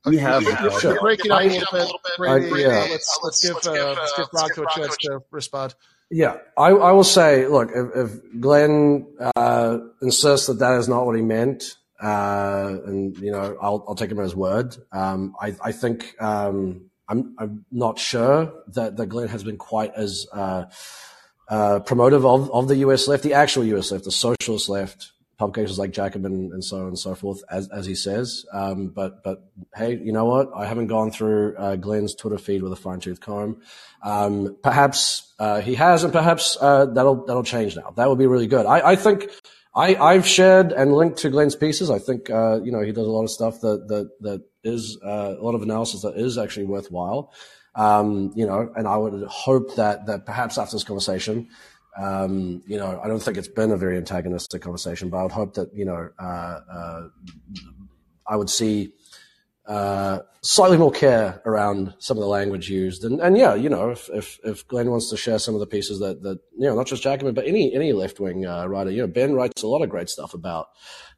we 0.06 0.18
have 0.18 0.44
You're, 0.44 0.80
Sure. 0.80 0.92
you're 0.94 1.02
breaking 1.02 1.32
up 1.32 1.42
a 1.74 1.76
little 1.78 2.00
bit, 2.04 2.14
Brady. 2.18 2.54
I- 2.54 2.58
yeah. 2.58 2.88
Let's 2.92 3.20
let's 3.24 3.46
give 3.46 3.56
uh, 3.66 3.94
let's 3.94 4.14
give 4.18 4.28
Branko 4.32 4.66
a 4.66 4.80
chance 4.80 4.98
to 5.02 5.20
respond. 5.32 5.76
Yeah, 6.10 6.38
I, 6.58 6.70
I 6.70 6.92
will 6.94 7.04
say, 7.04 7.48
look, 7.48 7.70
if, 7.74 7.96
if 7.96 8.40
Glenn 8.40 9.08
uh, 9.36 9.80
insists 10.02 10.48
that 10.48 10.60
that 10.60 10.80
is 10.80 10.88
not 10.88 11.06
what 11.06 11.18
he 11.18 11.22
meant, 11.22 11.76
uh, 12.02 12.78
and 12.86 13.18
you 13.18 13.32
know, 13.32 13.58
I'll 13.62 13.84
I'll 13.88 13.96
take 13.96 14.12
him 14.12 14.20
at 14.20 14.24
his 14.24 14.36
word. 14.36 14.78
Um, 14.92 15.36
I 15.42 15.56
I 15.62 15.72
think 15.72 16.16
um, 16.22 16.90
I'm 17.10 17.36
I'm 17.38 17.66
not 17.72 18.00
sure 18.00 18.54
that 18.70 18.96
that 18.98 19.08
Glenn 19.08 19.28
has 19.30 19.44
been 19.44 19.58
quite 19.58 19.94
as 19.96 20.28
uh, 20.32 20.66
uh, 21.50 21.80
promotive 21.80 22.26
of 22.26 22.52
of 22.52 22.68
the 22.68 22.78
U.S. 22.78 23.08
left, 23.08 23.24
the 23.24 23.34
actual 23.34 23.66
U.S. 23.66 23.92
left, 23.92 24.06
the 24.06 24.12
socialist 24.12 24.70
left, 24.70 25.12
publications 25.38 25.78
like 25.78 25.92
Jacobin 25.92 26.52
and 26.52 26.64
so 26.64 26.82
on 26.82 26.88
and 26.88 27.00
so 27.00 27.16
forth, 27.16 27.44
as 27.50 27.70
as 27.70 27.86
he 27.86 27.96
says. 27.96 28.46
Um, 28.52 28.90
but 28.90 29.24
but 29.24 29.44
hey, 29.76 29.98
you 29.98 30.12
know 30.12 30.26
what? 30.26 30.50
I 30.56 30.66
haven't 30.66 30.88
gone 30.88 31.12
through 31.12 31.56
uh, 31.58 31.76
Glenn's 31.76 32.16
Twitter 32.16 32.38
feed 32.38 32.64
with 32.64 32.74
a 32.74 32.78
fine 32.78 33.00
tooth 33.00 33.20
comb. 33.20 33.62
Um, 34.04 34.58
perhaps 34.64 35.34
uh, 35.40 35.62
he 35.62 35.76
has, 35.76 36.04
and 36.04 36.12
perhaps 36.12 36.58
uh, 36.60 36.86
that'll 36.86 37.26
that'll 37.26 37.44
change 37.44 37.76
now. 37.76 37.92
That 37.96 38.10
would 38.10 38.20
be 38.20 38.28
really 38.28 38.48
good. 38.48 38.66
I, 38.66 38.92
I 38.92 38.96
think. 38.96 39.30
I, 39.76 39.96
I've 39.96 40.26
shared 40.26 40.72
and 40.72 40.96
linked 40.96 41.20
to 41.20 41.30
Glenn's 41.30 41.56
pieces. 41.56 41.92
I 41.92 42.00
think 42.00 42.32
uh, 42.32 42.60
you 42.64 42.72
know 42.72 42.82
he 42.82 42.92
does 42.92 43.06
a 43.06 43.12
lot 43.12 43.26
of 43.26 43.30
stuff 43.30 43.62
that 43.62 43.88
that 43.90 44.10
that 44.22 44.44
is 44.64 44.98
uh, 45.06 45.36
a 45.40 45.44
lot 45.44 45.54
of 45.54 45.62
analysis 45.62 46.02
that 46.02 46.16
is 46.18 46.40
actually 46.40 46.66
worthwhile. 46.66 47.32
Um, 47.76 48.34
you 48.36 48.48
know, 48.48 48.72
and 48.76 48.88
I 48.88 48.98
would 48.98 49.24
hope 49.28 49.76
that 49.76 50.08
that 50.08 50.26
perhaps 50.26 50.58
after 50.58 50.76
this 50.76 50.84
conversation, 50.84 51.50
um, 52.00 52.62
you 52.68 52.78
know, 52.78 53.00
I 53.04 53.08
don't 53.08 53.22
think 53.22 53.38
it's 53.38 53.48
been 53.48 53.72
a 53.72 53.78
very 53.78 53.98
antagonistic 53.98 54.62
conversation, 54.62 55.10
but 55.10 55.18
I 55.18 55.24
would 55.24 55.32
hope 55.32 55.56
that, 55.56 55.74
you 55.74 55.86
know, 55.86 56.10
uh, 56.20 56.60
uh, 56.72 57.08
I 58.28 58.36
would 58.36 58.50
see 58.50 58.94
uh, 59.66 60.20
slightly 60.42 60.78
more 60.78 60.92
care 60.92 61.42
around 61.46 61.94
some 62.00 62.18
of 62.18 62.22
the 62.22 62.28
language 62.28 62.70
used. 62.70 63.04
And, 63.04 63.20
and 63.20 63.38
yeah, 63.38 63.56
you 63.56 63.68
know, 63.68 63.90
if, 63.90 64.10
if, 64.14 64.40
if 64.44 64.68
Glenn 64.68 64.90
wants 64.90 65.10
to 65.10 65.18
share 65.18 65.40
some 65.40 65.56
of 65.56 65.60
the 65.60 65.68
pieces 65.68 66.00
that, 66.00 66.22
that 66.22 66.40
you 66.58 66.68
know, 66.68 66.76
not 66.76 66.88
just 66.88 67.04
Jacobin, 67.04 67.34
but 67.34 67.48
any, 67.48 67.74
any 67.74 67.94
left 67.94 68.20
wing 68.20 68.46
uh, 68.46 68.66
writer, 68.68 68.92
you 68.92 69.02
know, 69.02 69.08
Ben 69.08 69.34
writes 69.34 69.64
a 69.64 69.68
lot 69.68 69.82
of 69.82 69.90
great 69.90 70.10
stuff 70.10 70.34
about 70.34 70.68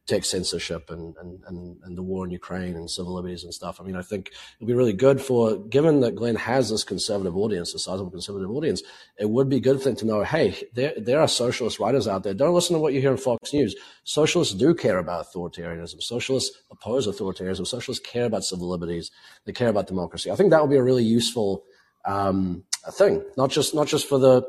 tech 0.09 0.25
censorship 0.25 0.89
and, 0.89 1.15
and, 1.17 1.39
and, 1.45 1.77
and, 1.83 1.97
the 1.97 2.01
war 2.01 2.25
in 2.25 2.31
Ukraine 2.31 2.75
and 2.75 2.89
civil 2.89 3.13
liberties 3.13 3.43
and 3.43 3.53
stuff. 3.53 3.79
I 3.79 3.83
mean, 3.83 3.95
I 3.95 4.01
think 4.01 4.31
it'd 4.57 4.67
be 4.67 4.73
really 4.73 4.93
good 4.93 5.21
for, 5.21 5.57
given 5.57 5.99
that 5.99 6.15
Glenn 6.15 6.35
has 6.35 6.71
this 6.71 6.83
conservative 6.83 7.37
audience, 7.37 7.75
a 7.75 7.79
sizable 7.79 8.09
conservative 8.09 8.49
audience, 8.49 8.81
it 9.19 9.29
would 9.29 9.49
be 9.49 9.59
good 9.59 9.77
for 9.77 9.89
them 9.89 9.95
to 9.97 10.05
know, 10.05 10.23
hey, 10.23 10.57
there, 10.73 10.93
there 10.97 11.21
are 11.21 11.27
socialist 11.27 11.79
writers 11.79 12.07
out 12.07 12.23
there. 12.23 12.33
Don't 12.33 12.55
listen 12.55 12.75
to 12.75 12.79
what 12.79 12.93
you 12.93 13.01
hear 13.01 13.11
on 13.11 13.17
Fox 13.17 13.53
News. 13.53 13.75
Socialists 14.03 14.55
do 14.55 14.73
care 14.73 14.97
about 14.97 15.27
authoritarianism. 15.27 16.01
Socialists 16.01 16.57
oppose 16.71 17.07
authoritarianism. 17.07 17.67
Socialists 17.67 18.05
care 18.05 18.25
about 18.25 18.43
civil 18.43 18.67
liberties. 18.67 19.11
They 19.45 19.53
care 19.53 19.69
about 19.69 19.85
democracy. 19.85 20.31
I 20.31 20.35
think 20.35 20.49
that 20.49 20.61
would 20.61 20.71
be 20.71 20.77
a 20.77 20.83
really 20.83 21.03
useful 21.03 21.63
um, 22.05 22.63
thing, 22.93 23.23
not 23.37 23.51
just, 23.51 23.75
not 23.75 23.85
just 23.85 24.09
for 24.09 24.17
the, 24.17 24.41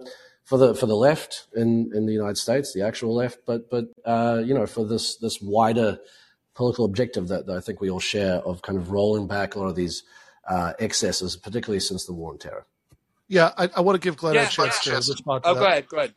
for 0.44 0.58
the 0.58 0.74
for 0.74 0.86
the 0.86 0.96
left 0.96 1.46
in, 1.54 1.92
in 1.94 2.06
the 2.06 2.12
United 2.12 2.36
States, 2.36 2.72
the 2.74 2.82
actual 2.82 3.14
left, 3.14 3.40
but 3.46 3.70
but 3.70 3.86
uh, 4.04 4.42
you 4.44 4.54
know 4.54 4.66
for 4.66 4.84
this 4.84 5.16
this 5.16 5.40
wider 5.40 5.98
political 6.54 6.84
objective 6.84 7.28
that, 7.28 7.46
that, 7.46 7.56
I 7.56 7.60
think 7.60 7.80
we 7.80 7.88
all 7.88 8.00
share 8.00 8.36
of 8.36 8.60
kind 8.60 8.76
of 8.76 8.90
rolling 8.90 9.26
back 9.26 9.54
a 9.54 9.58
lot 9.58 9.68
of 9.68 9.76
these 9.76 10.02
uh, 10.48 10.72
excesses, 10.78 11.36
particularly 11.36 11.80
since 11.80 12.04
the 12.04 12.12
war 12.12 12.32
on 12.32 12.38
terror. 12.38 12.66
Yeah, 13.28 13.52
I, 13.56 13.70
I 13.76 13.80
want 13.80 13.94
to 13.94 14.04
give 14.04 14.16
Glenn 14.16 14.34
yeah, 14.34 14.46
a 14.46 14.50
chance 14.50 14.84
yeah. 14.84 14.92
to 14.92 14.96
respond. 14.98 15.44
To 15.44 15.50
oh, 15.50 15.54
that. 15.54 15.60
go 15.60 15.66
ahead, 15.66 15.88
go 15.88 15.96
ahead. 15.98 16.14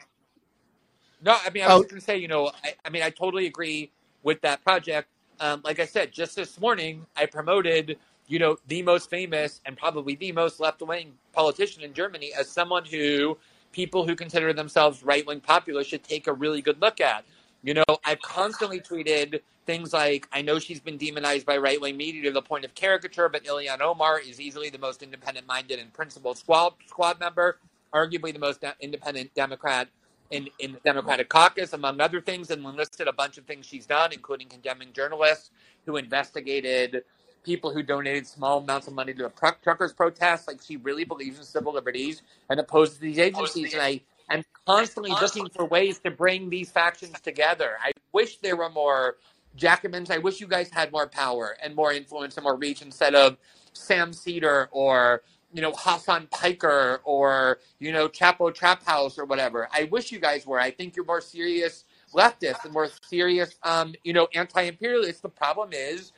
No, 1.24 1.38
I 1.46 1.50
mean 1.52 1.64
I 1.64 1.68
was 1.76 1.86
oh. 1.86 1.90
going 1.90 2.00
to 2.00 2.02
say, 2.02 2.18
you 2.18 2.28
know, 2.28 2.52
I, 2.64 2.74
I, 2.84 2.90
mean 2.90 3.04
I 3.04 3.10
totally 3.10 3.46
agree 3.46 3.92
with 4.24 4.42
that 4.42 4.64
project. 4.64 5.08
Um, 5.40 5.62
like 5.64 5.80
I 5.80 5.86
said, 5.86 6.12
just 6.12 6.36
this 6.36 6.60
morning 6.60 7.06
I 7.16 7.28
promoted, 7.28 7.98
you 8.28 8.40
know, 8.40 8.58
the 8.68 8.82
most 8.82 9.10
famous 9.10 9.62
and 9.66 9.78
probably 9.78 10.16
the 10.16 10.32
most 10.32 10.60
left 10.60 10.82
wing 10.82 11.14
politician 11.32 11.84
in 11.84 11.94
Germany 11.94 12.32
as 12.38 12.50
someone 12.50 12.84
who 12.84 13.38
people 13.74 14.08
who 14.08 14.16
consider 14.16 14.54
themselves 14.54 15.04
right 15.04 15.28
wing 15.28 15.42
populists 15.42 15.88
should 15.88 16.04
take 16.04 16.28
a 16.28 16.34
really 16.34 16.62
good 16.62 16.80
look 16.82 17.02
at. 17.02 17.26
You 17.64 17.74
know, 17.74 17.84
I've 18.06 18.22
constantly 18.22 18.80
tweeted 18.80 19.42
things 19.66 19.94
like, 19.94 20.28
I 20.32 20.42
know 20.42 20.60
she's 20.60 20.80
been 20.80 20.98
demonized 20.98 21.46
by 21.46 21.58
right 21.58 21.80
wing 21.82 21.98
media 21.98 22.24
to 22.24 22.32
the 22.32 22.42
point 22.42 22.66
of 22.66 22.76
caricature, 22.76 23.30
but 23.30 23.44
Ilhan 23.44 23.82
Omar 23.82 24.20
is 24.20 24.40
easily 24.40 24.70
the 24.70 24.78
most 24.78 25.04
independent 25.04 25.48
minded 25.48 25.80
and 25.80 25.92
principled 25.94 26.38
squad, 26.38 26.74
squad 26.88 27.20
member, 27.20 27.60
arguably 27.94 28.32
the 28.34 28.40
most 28.40 28.62
de- 28.62 28.76
independent 28.80 29.34
Democrat 29.34 29.88
in, 30.32 30.50
in 30.60 30.74
the 30.74 30.80
Democratic 30.80 31.30
caucus, 31.30 31.74
among 31.74 32.02
other 32.02 32.20
things, 32.20 32.52
and 32.52 32.64
listed 32.64 33.08
a 33.08 33.14
bunch 33.14 33.38
of 33.38 33.46
things 33.46 33.66
she's 33.66 33.86
done, 33.86 34.12
including 34.12 34.50
condemning 34.50 34.92
journalists 34.94 35.52
who 35.86 35.98
investigated 35.98 37.04
people 37.44 37.74
who 37.74 37.84
donated 37.84 38.28
small 38.28 38.60
amounts 38.60 38.88
of 38.88 38.94
money 38.94 39.14
to 39.14 39.24
the 39.24 39.56
truckers' 39.64 39.94
protests. 39.94 40.48
Like 40.48 40.62
she 40.62 40.78
really 40.78 41.04
believes 41.04 41.38
in 41.38 41.46
civil 41.46 41.74
liberties 41.74 42.22
and 42.50 42.60
opposes 42.60 42.98
these 42.98 43.20
agencies. 43.20 43.74
And 43.74 43.82
I 43.82 44.02
am 44.30 44.44
constantly 44.66 45.12
looking 45.12 45.50
for 45.50 45.66
ways 45.66 46.00
to 46.00 46.12
bring 46.12 46.50
these 46.50 46.72
factions 46.72 47.20
together. 47.22 47.78
I 47.84 47.91
wish 48.14 48.38
there 48.38 48.56
were 48.56 48.70
more 48.70 49.18
Jacobins. 49.56 50.10
I 50.10 50.18
wish 50.18 50.41
you 50.41 50.48
guys 50.48 50.70
had 50.70 50.91
more 50.91 51.08
power 51.08 51.56
and 51.62 51.76
more 51.76 51.94
influence 51.94 52.38
and 52.38 52.44
more 52.44 52.56
reach 52.56 52.82
instead 52.82 53.16
of 53.16 53.38
Sam 53.74 54.14
Seder 54.14 54.70
or 54.72 55.22
you 55.54 55.62
know 55.62 55.74
Hasan 55.74 56.28
Piker 56.32 57.02
or 57.04 57.60
you 57.80 57.91
know 57.91 58.08
Chapo 58.10 58.54
Trap 58.54 58.84
House 58.84 59.20
or 59.20 59.26
whatever. 59.26 59.68
I 59.72 59.84
wish 59.86 60.12
you 60.12 60.20
guys 60.20 60.48
were. 60.48 60.60
I 60.60 60.72
think 60.72 60.96
you're 60.96 61.06
more 61.06 61.22
serious 61.22 61.86
leftists 62.14 62.64
and 62.64 62.74
more 62.74 62.89
serious, 63.02 63.56
um, 63.64 63.94
you 64.04 64.14
know, 64.14 64.28
anti-imperialists. 64.34 65.22
The 65.22 65.30
problem 65.30 65.70
is 65.74 66.12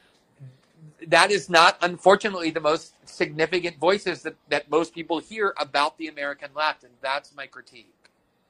that 1.07 1.31
is 1.31 1.49
not, 1.49 1.77
unfortunately, 1.81 2.51
the 2.51 2.61
most 2.61 2.93
significant 3.07 3.77
voices 3.77 4.23
that, 4.23 4.35
that 4.49 4.69
most 4.69 4.93
people 4.93 5.19
hear 5.19 5.53
about 5.57 5.97
the 5.97 6.07
American 6.07 6.49
left, 6.55 6.83
and 6.83 6.93
that's 7.01 7.35
my 7.35 7.47
critique. 7.47 7.91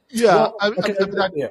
Yeah, 0.08 0.34
well, 0.36 0.56
I, 0.60 0.68
okay, 0.68 0.94
I, 1.00 1.04
I, 1.04 1.24
I, 1.24 1.30
yeah. 1.34 1.48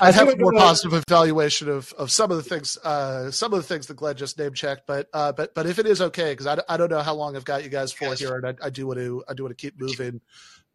I, 0.00 0.12
have 0.12 0.28
a 0.28 0.36
more 0.36 0.52
positive 0.52 1.02
evaluation 1.08 1.70
of, 1.70 1.90
of 1.94 2.10
some 2.10 2.30
of 2.30 2.36
the 2.36 2.42
things, 2.42 2.76
uh, 2.84 3.30
some 3.30 3.54
of 3.54 3.60
the 3.60 3.62
things 3.62 3.86
that 3.86 3.94
Glenn 3.94 4.14
just 4.14 4.38
name 4.38 4.52
checked. 4.52 4.86
But 4.86 5.08
uh, 5.14 5.32
but 5.32 5.54
but 5.54 5.64
if 5.64 5.78
it 5.78 5.86
is 5.86 6.02
okay, 6.02 6.32
because 6.32 6.46
I, 6.46 6.58
I 6.68 6.76
don't 6.76 6.90
know 6.90 7.00
how 7.00 7.14
long 7.14 7.34
I've 7.34 7.46
got 7.46 7.64
you 7.64 7.70
guys 7.70 7.90
for 7.90 8.08
yes. 8.08 8.18
here, 8.20 8.36
and 8.36 8.46
I, 8.46 8.66
I 8.66 8.68
do 8.68 8.86
want 8.86 8.98
to 8.98 9.24
I 9.26 9.32
do 9.32 9.44
want 9.44 9.56
to 9.56 9.60
keep 9.60 9.80
moving, 9.80 10.20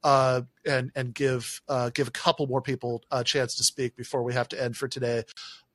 uh, 0.08 0.41
and 0.66 0.89
and 0.95 1.14
give 1.14 1.62
uh, 1.68 1.89
give 1.89 2.08
a 2.08 2.12
couple 2.12 2.47
more 2.47 2.62
people 2.62 3.03
a 3.12 3.26
chance 3.26 3.55
to 3.55 3.64
speak 3.66 3.97
before 3.97 4.24
we 4.24 4.34
have 4.34 4.47
to 4.47 4.64
end 4.64 4.78
for 4.78 4.88
today. 4.88 5.24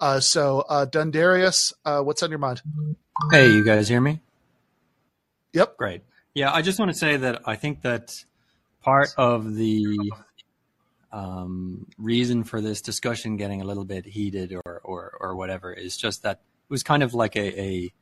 Uh, 0.01 0.20
so 0.20 0.64
uh, 0.70 0.87
Dundarius, 0.87 1.74
uh, 1.85 2.01
what's 2.01 2.22
on 2.22 2.30
your 2.30 2.39
mind? 2.39 2.62
Hey, 3.30 3.49
you 3.49 3.62
guys 3.62 3.89
hear 3.89 4.01
me? 4.01 4.20
Yep. 5.53 5.76
Great. 5.76 6.01
Yeah, 6.33 6.51
I 6.51 6.62
just 6.62 6.78
want 6.78 6.91
to 6.91 6.97
say 6.97 7.18
that 7.18 7.43
I 7.45 7.57
think 7.57 7.83
that 7.83 8.24
part 8.80 9.11
of 9.18 9.55
the 9.55 10.11
um, 11.12 11.87
reason 11.99 12.43
for 12.43 12.62
this 12.62 12.80
discussion 12.80 13.37
getting 13.37 13.61
a 13.61 13.64
little 13.64 13.85
bit 13.85 14.07
heated 14.07 14.55
or, 14.64 14.80
or, 14.83 15.12
or 15.20 15.37
whatever 15.37 15.74
is 15.74 15.99
just 15.99 16.22
that 16.22 16.41
it 16.41 16.70
was 16.70 16.83
kind 16.83 17.03
of 17.03 17.12
like 17.12 17.37
a, 17.37 17.61
a, 17.61 17.93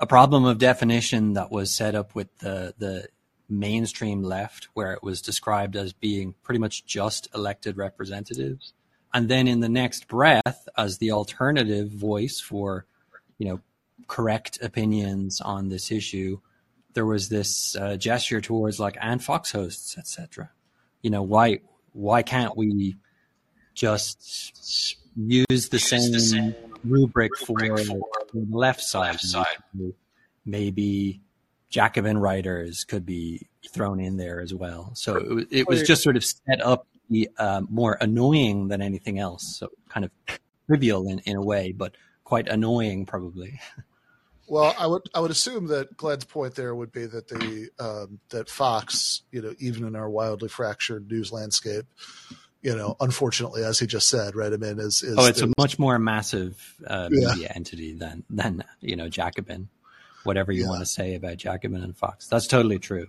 a 0.00 0.06
problem 0.06 0.44
of 0.44 0.58
definition 0.58 1.32
that 1.32 1.50
was 1.50 1.74
set 1.74 1.94
up 1.94 2.14
with 2.14 2.28
the 2.40 2.74
the 2.76 3.08
mainstream 3.48 4.22
left, 4.22 4.68
where 4.74 4.92
it 4.92 5.02
was 5.02 5.22
described 5.22 5.76
as 5.76 5.92
being 5.92 6.34
pretty 6.42 6.58
much 6.58 6.84
just 6.84 7.28
elected 7.34 7.76
representatives, 7.76 8.74
and 9.14 9.28
then 9.28 9.48
in 9.48 9.60
the 9.60 9.68
next 9.68 10.08
breath, 10.08 10.68
as 10.76 10.98
the 10.98 11.12
alternative 11.12 11.90
voice 11.90 12.40
for 12.40 12.86
you 13.38 13.48
know 13.48 13.60
correct 14.06 14.58
opinions 14.62 15.40
on 15.40 15.68
this 15.68 15.90
issue, 15.90 16.38
there 16.94 17.06
was 17.06 17.28
this 17.28 17.76
uh, 17.76 17.96
gesture 17.96 18.40
towards 18.40 18.80
like 18.80 18.96
and 19.00 19.22
Fox 19.22 19.52
hosts, 19.52 19.96
etc. 19.98 20.50
You 21.02 21.10
know 21.10 21.22
why 21.22 21.60
why 21.92 22.22
can't 22.22 22.56
we 22.56 22.96
just 23.74 24.96
use 25.16 25.68
the, 25.68 25.78
same, 25.78 26.12
the 26.12 26.20
same, 26.20 26.54
rubric, 26.84 27.30
for, 27.38 27.58
for, 27.58 27.76
the 27.76 28.46
left 28.50 28.82
side? 28.82 29.12
Left 29.12 29.20
side. 29.20 29.46
Maybe 30.44 31.20
Jacobin 31.70 32.18
writers 32.18 32.84
could 32.84 33.04
be 33.04 33.48
thrown 33.68 34.00
in 34.00 34.16
there 34.16 34.40
as 34.40 34.54
well. 34.54 34.92
So 34.94 35.38
it, 35.38 35.48
it 35.50 35.68
was 35.68 35.82
just 35.82 36.02
sort 36.02 36.16
of 36.16 36.24
set 36.24 36.64
up 36.64 36.86
be 37.10 37.28
uh, 37.38 37.62
more 37.68 37.96
annoying 38.00 38.68
than 38.68 38.82
anything 38.82 39.18
else. 39.18 39.56
So 39.58 39.70
kind 39.88 40.04
of 40.04 40.10
trivial 40.66 41.08
in, 41.08 41.20
in 41.20 41.36
a 41.36 41.42
way, 41.42 41.72
but 41.72 41.94
quite 42.24 42.48
annoying 42.48 43.06
probably. 43.06 43.60
Well, 44.50 44.74
I 44.78 44.86
would 44.86 45.02
I 45.14 45.20
would 45.20 45.30
assume 45.30 45.66
that 45.66 45.94
Glenn's 45.94 46.24
point 46.24 46.54
there 46.54 46.74
would 46.74 46.90
be 46.90 47.04
that 47.04 47.28
the 47.28 47.68
um, 47.78 48.18
that 48.30 48.48
Fox, 48.48 49.20
you 49.30 49.42
know, 49.42 49.52
even 49.58 49.86
in 49.86 49.94
our 49.94 50.08
wildly 50.08 50.48
fractured 50.48 51.10
news 51.10 51.30
landscape, 51.30 51.84
you 52.62 52.74
know, 52.74 52.96
unfortunately, 52.98 53.62
as 53.62 53.78
he 53.78 53.86
just 53.86 54.08
said, 54.08 54.34
right? 54.34 54.50
I 54.50 54.56
mean, 54.56 54.78
is, 54.78 55.02
is 55.02 55.16
oh, 55.18 55.26
it's 55.26 55.42
a 55.42 55.52
much 55.58 55.78
more 55.78 55.98
massive 55.98 56.76
uh, 56.86 57.10
media 57.10 57.36
yeah. 57.42 57.52
entity 57.54 57.92
than 57.92 58.24
than 58.30 58.64
you 58.80 58.96
know 58.96 59.10
Jacobin, 59.10 59.68
whatever 60.24 60.52
you 60.52 60.62
yeah. 60.62 60.68
want 60.68 60.80
to 60.80 60.86
say 60.86 61.14
about 61.14 61.36
Jacobin 61.36 61.82
and 61.82 61.96
Fox. 61.96 62.26
That's 62.28 62.46
totally 62.46 62.78
true. 62.78 63.06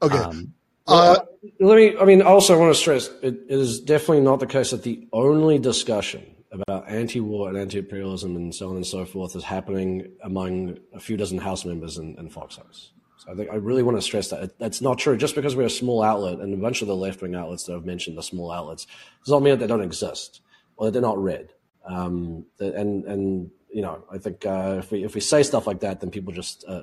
Okay. 0.00 0.18
Um, 0.18 0.54
uh, 0.86 1.18
let 1.60 1.76
me. 1.76 1.96
I 1.96 2.04
mean, 2.04 2.22
also 2.22 2.54
I 2.54 2.58
want 2.58 2.74
to 2.74 2.78
stress 2.78 3.08
it, 3.22 3.34
it 3.34 3.44
is 3.48 3.80
definitely 3.80 4.20
not 4.20 4.40
the 4.40 4.46
case 4.46 4.72
that 4.72 4.82
the 4.82 5.06
only 5.12 5.58
discussion 5.58 6.26
about 6.50 6.88
anti-war 6.88 7.48
and 7.48 7.56
anti-imperialism 7.56 8.36
and 8.36 8.54
so 8.54 8.68
on 8.68 8.76
and 8.76 8.86
so 8.86 9.04
forth 9.04 9.34
is 9.34 9.44
happening 9.44 10.10
among 10.22 10.78
a 10.92 11.00
few 11.00 11.16
dozen 11.16 11.38
House 11.38 11.64
members 11.64 11.96
and, 11.96 12.18
and 12.18 12.32
Fox 12.32 12.56
House. 12.56 12.92
So 13.16 13.32
I 13.32 13.36
think 13.36 13.50
I 13.50 13.54
really 13.54 13.82
want 13.82 13.96
to 13.96 14.02
stress 14.02 14.28
that 14.30 14.58
that's 14.58 14.80
not 14.80 14.98
true. 14.98 15.16
Just 15.16 15.36
because 15.36 15.54
we're 15.54 15.66
a 15.66 15.70
small 15.70 16.02
outlet, 16.02 16.40
and 16.40 16.52
a 16.52 16.56
bunch 16.56 16.82
of 16.82 16.88
the 16.88 16.96
left 16.96 17.22
wing 17.22 17.36
outlets 17.36 17.64
that 17.64 17.74
I've 17.74 17.86
mentioned 17.86 18.18
are 18.18 18.22
small 18.22 18.50
outlets, 18.50 18.86
does 19.24 19.30
not 19.30 19.42
mean 19.42 19.52
that 19.52 19.60
they 19.60 19.66
don't 19.68 19.82
exist 19.82 20.40
or 20.76 20.86
that 20.86 20.92
they're 20.92 21.02
not 21.02 21.22
read. 21.22 21.50
Um, 21.84 22.46
and 22.58 23.04
and 23.04 23.50
you 23.72 23.82
know, 23.82 24.04
I 24.10 24.18
think 24.18 24.44
uh, 24.44 24.76
if 24.78 24.90
we 24.90 25.04
if 25.04 25.14
we 25.14 25.20
say 25.20 25.42
stuff 25.42 25.66
like 25.66 25.80
that, 25.80 26.00
then 26.00 26.10
people 26.10 26.32
just 26.32 26.64
uh, 26.68 26.82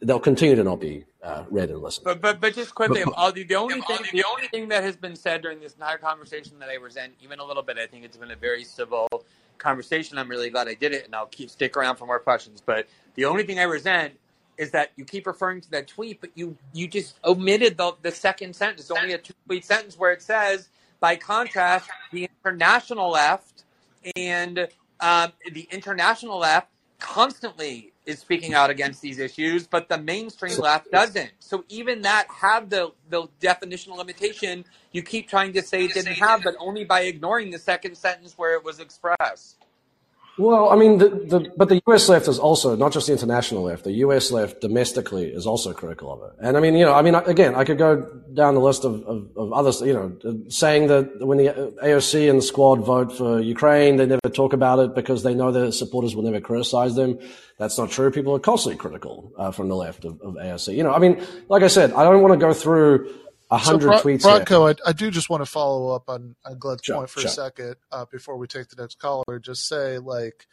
they'll 0.00 0.20
continue 0.20 0.54
to 0.54 0.64
not 0.64 0.80
be 0.80 1.04
uh, 1.22 1.44
read 1.50 1.70
and 1.70 1.82
listened. 1.82 2.04
But 2.04 2.20
but 2.20 2.40
but 2.40 2.54
just 2.54 2.74
quickly, 2.74 3.02
but, 3.04 3.34
the, 3.34 3.44
the 3.44 3.56
only 3.56 3.80
thing 3.80 3.98
the 4.12 4.24
only 4.30 4.46
thing 4.48 4.68
that 4.68 4.84
has 4.84 4.96
been 4.96 5.16
said 5.16 5.42
during 5.42 5.60
this 5.60 5.74
entire 5.74 5.98
conversation 5.98 6.58
that 6.60 6.68
I 6.68 6.74
resent 6.74 7.14
even 7.20 7.40
a 7.40 7.44
little 7.44 7.62
bit, 7.62 7.76
I 7.78 7.86
think 7.86 8.04
it's 8.04 8.16
been 8.16 8.30
a 8.30 8.36
very 8.36 8.62
civil 8.64 9.08
conversation. 9.58 10.16
I'm 10.18 10.30
really 10.30 10.50
glad 10.50 10.68
I 10.68 10.74
did 10.74 10.92
it, 10.92 11.04
and 11.06 11.14
I'll 11.14 11.26
keep 11.26 11.50
stick 11.50 11.76
around 11.76 11.96
for 11.96 12.06
more 12.06 12.20
questions. 12.20 12.62
But 12.64 12.86
the 13.14 13.24
only 13.24 13.44
thing 13.44 13.58
I 13.58 13.64
resent 13.64 14.14
is 14.58 14.70
that 14.70 14.92
you 14.96 15.04
keep 15.04 15.26
referring 15.26 15.60
to 15.62 15.70
that 15.72 15.88
tweet, 15.88 16.20
but 16.20 16.30
you 16.34 16.56
you 16.72 16.86
just 16.86 17.18
omitted 17.24 17.76
the 17.76 17.94
the 18.02 18.12
second 18.12 18.54
sentence. 18.54 18.82
It's 18.82 18.90
only 18.90 19.12
a 19.12 19.18
two 19.18 19.34
tweet 19.46 19.64
sentence 19.64 19.98
where 19.98 20.12
it 20.12 20.22
says, 20.22 20.68
by 21.00 21.16
contrast, 21.16 21.90
the 22.12 22.28
international 22.44 23.10
left 23.10 23.64
and 24.14 24.68
um, 25.00 25.32
the 25.52 25.68
international 25.70 26.38
left 26.38 26.68
constantly 26.98 27.92
is 28.06 28.18
speaking 28.20 28.54
out 28.54 28.70
against 28.70 29.02
these 29.02 29.18
issues, 29.18 29.66
but 29.66 29.88
the 29.88 29.98
mainstream 29.98 30.56
left 30.58 30.90
doesn't. 30.90 31.30
So 31.40 31.64
even 31.68 32.02
that 32.02 32.26
have 32.30 32.70
the 32.70 32.92
the 33.10 33.28
definitional 33.40 33.96
limitation 33.98 34.64
you 34.92 35.02
keep 35.02 35.28
trying 35.28 35.52
to 35.52 35.62
say 35.62 35.84
it 35.84 35.94
didn't 35.94 36.14
have, 36.14 36.42
but 36.42 36.54
only 36.58 36.84
by 36.84 37.02
ignoring 37.02 37.50
the 37.50 37.58
second 37.58 37.96
sentence 37.96 38.34
where 38.38 38.54
it 38.54 38.64
was 38.64 38.80
expressed. 38.80 39.65
Well, 40.38 40.68
I 40.68 40.76
mean, 40.76 40.98
the, 40.98 41.08
the, 41.08 41.52
but 41.56 41.70
the 41.70 41.80
U.S. 41.86 42.10
left 42.10 42.28
is 42.28 42.38
also 42.38 42.76
not 42.76 42.92
just 42.92 43.06
the 43.06 43.12
international 43.12 43.62
left. 43.62 43.84
The 43.84 43.92
U.S. 44.04 44.30
left 44.30 44.60
domestically 44.60 45.28
is 45.28 45.46
also 45.46 45.72
critical 45.72 46.12
of 46.12 46.22
it. 46.22 46.36
And 46.40 46.58
I 46.58 46.60
mean, 46.60 46.74
you 46.74 46.84
know, 46.84 46.92
I 46.92 47.00
mean, 47.00 47.14
again, 47.14 47.54
I 47.54 47.64
could 47.64 47.78
go 47.78 48.02
down 48.34 48.54
the 48.54 48.60
list 48.60 48.84
of, 48.84 49.02
of, 49.04 49.30
of 49.34 49.52
others, 49.54 49.80
you 49.80 49.94
know, 49.94 50.46
saying 50.48 50.88
that 50.88 51.24
when 51.26 51.38
the 51.38 51.72
AOC 51.82 52.28
and 52.28 52.38
the 52.38 52.42
squad 52.42 52.84
vote 52.84 53.16
for 53.16 53.40
Ukraine, 53.40 53.96
they 53.96 54.04
never 54.04 54.28
talk 54.30 54.52
about 54.52 54.78
it 54.78 54.94
because 54.94 55.22
they 55.22 55.34
know 55.34 55.52
their 55.52 55.72
supporters 55.72 56.14
will 56.14 56.24
never 56.24 56.40
criticize 56.40 56.94
them. 56.96 57.18
That's 57.56 57.78
not 57.78 57.90
true. 57.90 58.10
People 58.10 58.34
are 58.36 58.38
constantly 58.38 58.76
critical 58.76 59.32
uh, 59.38 59.52
from 59.52 59.68
the 59.68 59.76
left 59.76 60.04
of, 60.04 60.20
of 60.20 60.34
AOC. 60.34 60.76
You 60.76 60.82
know, 60.82 60.92
I 60.92 60.98
mean, 60.98 61.24
like 61.48 61.62
I 61.62 61.68
said, 61.68 61.94
I 61.94 62.04
don't 62.04 62.20
want 62.20 62.38
to 62.38 62.46
go 62.46 62.52
through 62.52 63.10
a 63.50 63.58
hundred 63.58 63.98
so, 63.98 64.04
tweets. 64.04 64.22
Branko, 64.22 64.74
I, 64.84 64.90
I, 64.90 64.92
do 64.92 65.10
just 65.10 65.30
want 65.30 65.40
to 65.42 65.46
follow 65.46 65.94
up 65.94 66.08
on, 66.08 66.34
on 66.44 66.58
Glenn's 66.58 66.80
sure, 66.84 66.96
point 66.96 67.10
for 67.10 67.20
sure. 67.20 67.28
a 67.28 67.32
second 67.32 67.76
uh, 67.92 68.04
before 68.10 68.36
we 68.36 68.46
take 68.46 68.68
the 68.68 68.80
next 68.80 68.98
caller. 68.98 69.38
Just 69.38 69.68
say 69.68 69.98
like, 69.98 70.46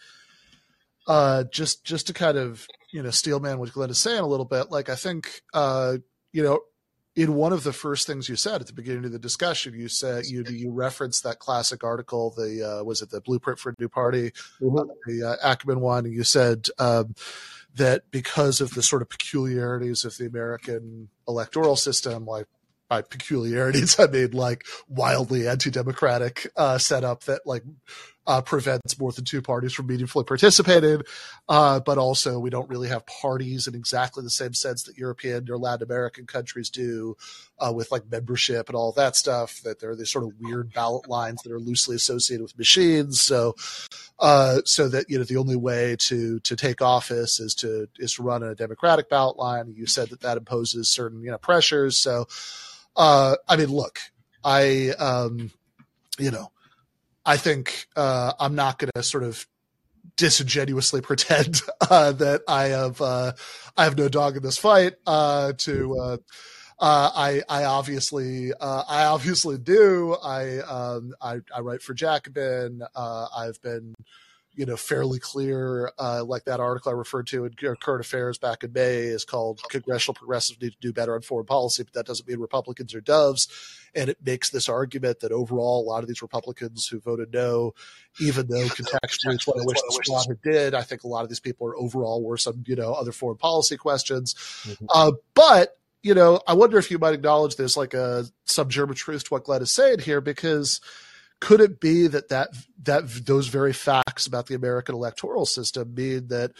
uh, 1.07 1.43
just 1.45 1.83
just 1.83 2.07
to 2.07 2.13
kind 2.13 2.37
of 2.37 2.67
you 2.91 3.01
know 3.01 3.09
steelman 3.09 3.57
what 3.57 3.73
Glenn 3.73 3.89
is 3.89 3.99
saying 3.99 4.19
a 4.19 4.27
little 4.27 4.45
bit. 4.45 4.69
Like 4.69 4.89
I 4.89 4.95
think 4.95 5.41
uh, 5.53 5.97
you 6.31 6.43
know 6.43 6.59
in 7.15 7.35
one 7.35 7.53
of 7.53 7.63
the 7.63 7.73
first 7.73 8.07
things 8.07 8.27
you 8.27 8.35
said 8.35 8.61
at 8.61 8.67
the 8.67 8.73
beginning 8.73 9.05
of 9.05 9.11
the 9.11 9.19
discussion, 9.19 9.73
you 9.73 9.87
said 9.87 10.25
you 10.25 10.43
you 10.47 10.71
referenced 10.71 11.23
that 11.23 11.39
classic 11.39 11.83
article, 11.83 12.33
the 12.35 12.79
uh, 12.79 12.83
was 12.83 13.01
it 13.01 13.09
the 13.09 13.21
Blueprint 13.21 13.59
for 13.59 13.71
a 13.71 13.75
New 13.79 13.89
Party, 13.89 14.31
mm-hmm. 14.61 14.77
uh, 14.77 14.83
the 15.07 15.23
uh, 15.23 15.35
Ackerman 15.47 15.79
one, 15.79 16.05
and 16.05 16.13
you 16.13 16.23
said. 16.23 16.67
Um, 16.77 17.15
that 17.75 18.03
because 18.11 18.61
of 18.61 18.75
the 18.75 18.83
sort 18.83 19.01
of 19.01 19.09
peculiarities 19.09 20.05
of 20.05 20.15
the 20.17 20.27
American 20.27 21.09
electoral 21.27 21.75
system, 21.75 22.23
like 22.23 22.45
by 22.89 23.01
peculiarities, 23.01 23.99
I 23.99 24.07
mean 24.07 24.31
like 24.31 24.65
wildly 24.87 25.47
anti-democratic 25.47 26.51
uh, 26.55 26.77
setup 26.77 27.23
that 27.25 27.41
like 27.45 27.63
uh, 28.25 28.41
prevents 28.41 28.97
more 28.99 29.11
than 29.11 29.25
two 29.25 29.41
parties 29.41 29.73
from 29.73 29.87
meaningfully 29.87 30.23
participating. 30.23 31.01
Uh, 31.49 31.79
but 31.81 31.97
also, 31.97 32.39
we 32.39 32.49
don't 32.49 32.69
really 32.69 32.87
have 32.87 33.05
parties 33.05 33.67
in 33.67 33.75
exactly 33.75 34.23
the 34.23 34.29
same 34.29 34.53
sense 34.53 34.83
that 34.83 34.97
European 34.97 35.49
or 35.49 35.57
Latin 35.57 35.83
American 35.83 36.25
countries 36.25 36.69
do, 36.69 37.17
uh, 37.59 37.71
with 37.73 37.91
like 37.91 38.09
membership 38.09 38.69
and 38.69 38.75
all 38.75 38.93
that 38.93 39.15
stuff. 39.15 39.61
That 39.63 39.79
there 39.79 39.89
are 39.89 39.95
these 39.95 40.11
sort 40.11 40.23
of 40.23 40.39
weird 40.39 40.71
ballot 40.73 41.09
lines 41.09 41.41
that 41.43 41.51
are 41.51 41.59
loosely 41.59 41.97
associated 41.97 42.43
with 42.43 42.57
machines. 42.57 43.21
So, 43.21 43.55
uh, 44.19 44.61
so 44.63 44.87
that 44.87 45.09
you 45.09 45.17
know 45.17 45.25
the 45.25 45.37
only 45.37 45.57
way 45.57 45.97
to 45.99 46.39
to 46.39 46.55
take 46.55 46.81
office 46.81 47.39
is 47.41 47.53
to 47.55 47.89
is 47.97 48.13
to 48.13 48.23
run 48.23 48.43
a 48.43 48.55
democratic 48.55 49.09
ballot 49.09 49.37
line. 49.37 49.73
You 49.75 49.85
said 49.85 50.09
that 50.09 50.21
that 50.21 50.37
imposes 50.37 50.89
certain 50.89 51.21
you 51.23 51.31
know 51.31 51.37
pressures. 51.37 51.97
So 51.97 52.27
uh, 52.95 53.35
I 53.47 53.55
mean, 53.57 53.69
look, 53.69 53.99
I, 54.43 54.89
um, 54.99 55.51
you 56.19 56.31
know, 56.31 56.51
I 57.25 57.37
think 57.37 57.87
uh, 57.95 58.33
I'm 58.39 58.55
not 58.55 58.79
going 58.79 58.91
to 58.95 59.03
sort 59.03 59.23
of 59.23 59.47
disingenuously 60.15 61.01
pretend 61.09 61.61
uh, 61.89 62.11
that 62.13 62.41
I 62.47 62.65
have 62.65 63.01
uh, 63.01 63.33
I 63.77 63.83
have 63.83 63.97
no 63.97 64.09
dog 64.09 64.37
in 64.37 64.43
this 64.43 64.57
fight. 64.57 64.95
Uh, 65.07 65.53
to 65.59 65.97
uh, 65.99 66.17
uh, 66.79 67.11
I 67.15 67.41
I 67.49 67.63
obviously 67.65 68.51
uh, 68.53 68.83
I 68.87 69.05
obviously 69.05 69.57
do. 69.57 70.15
I 70.23 70.59
um, 70.59 71.13
I, 71.21 71.39
I 71.55 71.61
write 71.61 71.81
for 71.81 71.93
Jacobin. 71.93 72.83
I've 72.95 73.61
been 73.61 73.95
you 74.55 74.67
know, 74.67 74.77
fairly 74.77 75.17
clear, 75.17 75.91
uh, 75.97 76.23
like 76.23 76.43
that 76.43 76.59
article 76.59 76.91
I 76.91 76.95
referred 76.95 77.25
to 77.27 77.45
in 77.45 77.53
Current 77.53 78.01
Affairs 78.01 78.37
back 78.37 78.63
in 78.63 78.71
May 78.71 78.97
is 78.97 79.25
called 79.25 79.61
Congressional 79.69 80.13
Progressives 80.13 80.61
Need 80.61 80.73
to 80.73 80.77
Do 80.79 80.93
Better 80.93 81.15
on 81.15 81.21
Foreign 81.21 81.47
Policy, 81.47 81.83
but 81.83 81.93
that 81.93 82.05
doesn't 82.05 82.27
mean 82.27 82.39
Republicans 82.39 82.93
are 82.93 83.01
doves. 83.01 83.47
And 83.95 84.09
it 84.09 84.17
makes 84.23 84.51
this 84.51 84.69
argument 84.69 85.21
that 85.21 85.31
overall, 85.31 85.81
a 85.81 85.89
lot 85.89 86.03
of 86.03 86.07
these 86.07 86.21
Republicans 86.21 86.87
who 86.87 86.99
voted 86.99 87.33
no, 87.33 87.73
even 88.21 88.45
though 88.47 88.65
contextually 88.65 89.33
it's 89.33 89.47
what 89.47 89.59
I 89.59 89.65
wish 89.65 89.77
the 89.81 89.99
squad 90.03 90.25
had 90.27 90.41
did, 90.43 90.75
I 90.75 90.83
think 90.83 91.03
a 91.03 91.07
lot 91.07 91.23
of 91.23 91.29
these 91.29 91.39
people 91.39 91.67
are 91.67 91.77
overall 91.77 92.23
worse 92.23 92.45
on, 92.45 92.63
you 92.67 92.75
know, 92.75 92.93
other 92.93 93.11
foreign 93.11 93.37
policy 93.37 93.77
questions. 93.77 94.35
Mm-hmm. 94.67 94.85
Uh, 94.89 95.11
but, 95.33 95.77
you 96.03 96.13
know, 96.13 96.41
I 96.47 96.53
wonder 96.53 96.77
if 96.77 96.91
you 96.91 96.99
might 96.99 97.15
acknowledge 97.15 97.55
there's 97.55 97.77
like 97.77 97.95
a 97.95 98.25
some 98.45 98.69
German 98.69 98.95
truth 98.95 99.23
to 99.23 99.29
what 99.33 99.45
Glenn 99.45 99.63
is 99.63 99.71
saying 99.71 99.99
here, 99.99 100.21
because– 100.21 100.79
could 101.43 101.59
it 101.59 101.81
be 101.81 102.07
that 102.07 102.29
that 102.29 102.49
that 102.83 103.03
those 103.25 103.47
very 103.47 103.73
facts 103.73 104.25
about 104.25 104.47
the 104.47 104.55
American 104.55 104.95
electoral 104.95 105.45
system 105.45 105.93
mean 105.93 106.27
that 106.29 106.53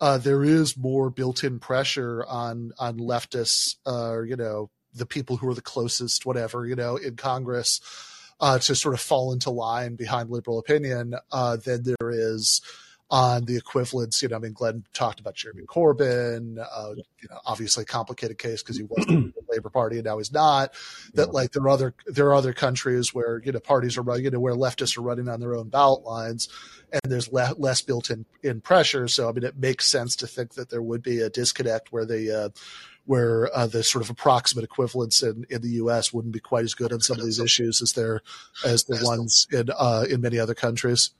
uh, 0.00 0.16
there 0.16 0.42
is 0.42 0.74
more 0.74 1.10
built-in 1.10 1.58
pressure 1.58 2.24
on 2.26 2.72
on 2.78 2.98
leftists, 2.98 3.76
uh, 3.86 4.22
you 4.22 4.34
know, 4.34 4.70
the 4.94 5.04
people 5.04 5.36
who 5.36 5.46
are 5.50 5.54
the 5.54 5.60
closest, 5.60 6.24
whatever, 6.24 6.66
you 6.66 6.74
know, 6.74 6.96
in 6.96 7.14
Congress, 7.14 7.78
uh, 8.40 8.58
to 8.58 8.74
sort 8.74 8.94
of 8.94 9.00
fall 9.00 9.34
into 9.34 9.50
line 9.50 9.96
behind 9.96 10.30
liberal 10.30 10.58
opinion 10.58 11.14
uh, 11.30 11.56
than 11.56 11.82
there 11.82 12.10
is 12.10 12.62
on 13.12 13.44
the 13.44 13.56
equivalents. 13.56 14.22
You 14.22 14.30
know, 14.30 14.36
I 14.36 14.38
mean, 14.38 14.54
Glenn 14.54 14.84
talked 14.94 15.20
about 15.20 15.34
Jeremy 15.34 15.64
Corbyn, 15.64 16.58
uh, 16.58 16.94
you 16.94 17.28
know, 17.30 17.38
obviously 17.44 17.82
a 17.82 17.84
complicated 17.84 18.38
case 18.38 18.62
because 18.62 18.78
he 18.78 18.84
was 18.84 19.04
in 19.06 19.34
the 19.36 19.42
Labor 19.52 19.68
Party 19.68 19.96
and 19.96 20.06
now 20.06 20.16
he's 20.16 20.32
not. 20.32 20.72
That 21.12 21.28
yeah. 21.28 21.32
like 21.32 21.52
there 21.52 21.62
are 21.62 21.68
other 21.68 21.94
there 22.06 22.26
are 22.28 22.34
other 22.34 22.54
countries 22.54 23.14
where 23.14 23.42
you 23.44 23.52
know 23.52 23.60
parties 23.60 23.98
are 23.98 24.02
running, 24.02 24.24
you 24.24 24.30
know 24.30 24.40
where 24.40 24.54
leftists 24.54 24.96
are 24.96 25.02
running 25.02 25.28
on 25.28 25.40
their 25.40 25.54
own 25.54 25.68
ballot 25.68 26.04
lines, 26.04 26.48
and 26.90 27.02
there's 27.04 27.30
le- 27.30 27.54
less 27.58 27.82
built 27.82 28.08
in 28.08 28.24
in 28.42 28.62
pressure. 28.62 29.06
So 29.08 29.28
I 29.28 29.32
mean, 29.32 29.44
it 29.44 29.58
makes 29.58 29.86
sense 29.86 30.16
to 30.16 30.26
think 30.26 30.54
that 30.54 30.70
there 30.70 30.82
would 30.82 31.02
be 31.02 31.20
a 31.20 31.28
disconnect 31.28 31.92
where 31.92 32.06
the 32.06 32.44
uh, 32.44 32.48
where 33.04 33.54
uh, 33.54 33.66
the 33.66 33.82
sort 33.82 34.02
of 34.02 34.08
approximate 34.08 34.64
equivalents 34.64 35.22
in, 35.22 35.44
in 35.50 35.60
the 35.60 35.70
U.S. 35.70 36.14
wouldn't 36.14 36.32
be 36.32 36.40
quite 36.40 36.64
as 36.64 36.72
good 36.72 36.92
on 36.92 37.00
some 37.00 37.18
of 37.18 37.24
these 37.24 37.40
issues 37.40 37.82
as 37.82 37.92
they're 37.92 38.22
as 38.64 38.84
the 38.84 38.98
ones 39.04 39.46
in 39.52 39.68
uh, 39.76 40.06
in 40.08 40.22
many 40.22 40.38
other 40.38 40.54
countries. 40.54 41.10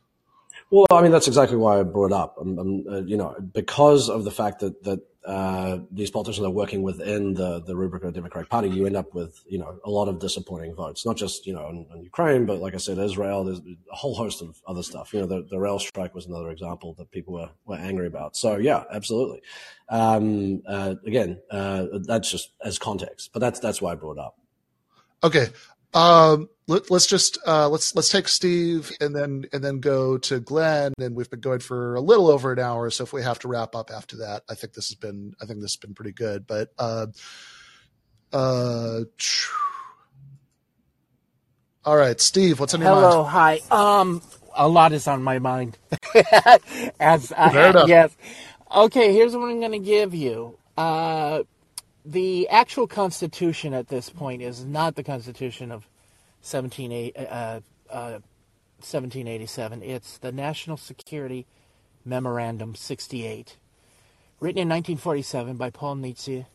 Well, 0.73 0.87
I 0.91 1.03
mean, 1.03 1.13
that's 1.13 1.29
exactly 1.29 1.59
why 1.59 1.79
I 1.79 1.83
brought 1.83 2.13
up. 2.13 2.39
Um, 2.41 2.59
um, 2.59 2.85
uh, 2.91 3.03
you 3.03 3.19
know, 3.19 3.37
because 3.53 4.09
of 4.09 4.25
the 4.25 4.31
fact 4.31 4.61
that 4.61 4.83
that 4.85 5.01
uh, 5.23 5.81
these 5.91 6.11
politicians 6.11 6.47
are 6.47 6.51
working 6.51 6.81
within 6.81 7.35
the 7.35 7.61
the 7.61 7.77
rubric 7.77 8.05
of 8.05 8.07
the 8.15 8.19
Democratic 8.19 8.49
Party, 8.49 8.71
you 8.71 8.87
end 8.87 8.97
up 8.97 9.13
with 9.13 9.39
you 9.47 9.59
know 9.59 9.79
a 9.85 9.91
lot 9.91 10.09
of 10.09 10.19
disappointing 10.19 10.75
votes. 10.75 11.05
Not 11.05 11.19
just 11.19 11.47
you 11.47 11.53
know 11.53 11.69
in, 11.69 11.87
in 11.95 12.03
Ukraine, 12.03 12.47
but 12.47 12.59
like 12.59 12.73
I 12.73 12.79
said, 12.79 12.97
Israel. 12.97 13.45
There's 13.45 13.59
a 13.59 13.95
whole 13.95 14.15
host 14.15 14.41
of 14.41 14.63
other 14.67 14.83
stuff. 14.83 15.13
You 15.13 15.21
know, 15.21 15.27
the, 15.27 15.43
the 15.43 15.59
rail 15.59 15.79
strike 15.79 16.15
was 16.15 16.25
another 16.25 16.51
example 16.51 16.95
that 16.95 17.11
people 17.11 17.35
were 17.35 17.51
were 17.67 17.77
angry 17.77 18.07
about. 18.07 18.35
So 18.35 18.57
yeah, 18.57 18.85
absolutely. 18.91 19.43
Um, 19.91 20.63
uh, 20.67 20.95
again, 21.07 21.43
uh, 21.51 21.85
that's 22.07 22.31
just 22.31 22.51
as 22.65 22.79
context, 22.79 23.29
but 23.35 23.41
that's 23.41 23.61
that's 23.61 23.83
why 23.83 23.93
I 23.93 23.97
brought 23.97 24.17
up. 24.17 24.39
Okay. 25.25 25.49
Um, 25.95 26.49
let, 26.69 26.91
us 26.91 27.07
just 27.07 27.39
uh, 27.47 27.69
let's 27.69 27.95
let's 27.95 28.09
take 28.09 28.29
Steve 28.29 28.93
and 29.01 29.15
then 29.15 29.45
and 29.53 29.63
then 29.63 29.81
go 29.81 30.17
to 30.19 30.41
Glenn. 30.41 30.93
And 30.99 31.15
we've 31.15 31.29
been 31.29 31.41
going 31.41 31.61
for 31.61 31.95
a 31.95 32.01
little 32.01 32.31
over 32.31 32.53
an 32.53 32.59
hour, 32.59 32.89
so 32.91 33.05
if 33.05 33.13
we 33.13 33.23
have 33.23 33.39
to 33.41 33.49
wrap 33.49 33.75
up 33.75 33.91
after 33.91 34.19
that, 34.19 34.43
I 34.49 34.55
think 34.55 34.73
this 34.73 34.89
has 34.89 34.95
been 34.95 35.35
I 35.43 35.47
think 35.47 35.61
this 35.61 35.73
has 35.73 35.77
been 35.77 35.95
pretty 35.95 36.13
good. 36.13 36.47
But 36.47 36.71
uh, 36.79 37.07
uh, 38.33 39.01
all 41.85 41.97
right, 41.97 42.21
Steve, 42.21 42.61
what's 42.61 42.75
on 42.75 42.81
your 42.81 42.91
Hello, 42.91 43.25
mind? 43.25 43.63
hi. 43.71 44.01
Um, 44.01 44.23
a 44.55 44.69
lot 44.69 44.93
is 44.93 45.09
on 45.09 45.23
my 45.23 45.39
mind. 45.39 45.79
As 47.01 47.33
I, 47.37 47.85
yes. 47.87 48.17
Okay, 48.75 49.13
here's 49.13 49.35
what 49.37 49.51
I'm 49.51 49.61
going 49.61 49.73
to 49.73 49.79
give 49.79 50.15
you. 50.15 50.57
Uh, 50.77 51.43
the 52.05 52.49
actual 52.49 52.87
Constitution 52.87 53.75
at 53.75 53.89
this 53.89 54.11
point 54.11 54.43
is 54.43 54.65
not 54.65 54.97
the 54.97 55.05
Constitution 55.05 55.71
of 55.71 55.89
17, 56.41 57.13
uh, 57.17 57.61
uh, 57.91 58.19
1787. 58.79 59.83
It's 59.83 60.19
the 60.19 60.33
National 60.33 60.77
Security 60.77 61.47
Memorandum 62.05 62.75
68, 62.75 63.57
written 64.41 64.59
in 64.59 64.69
1947 64.69 65.57
by 65.57 65.71
Paul 65.71 65.97
Nitze 65.97 66.47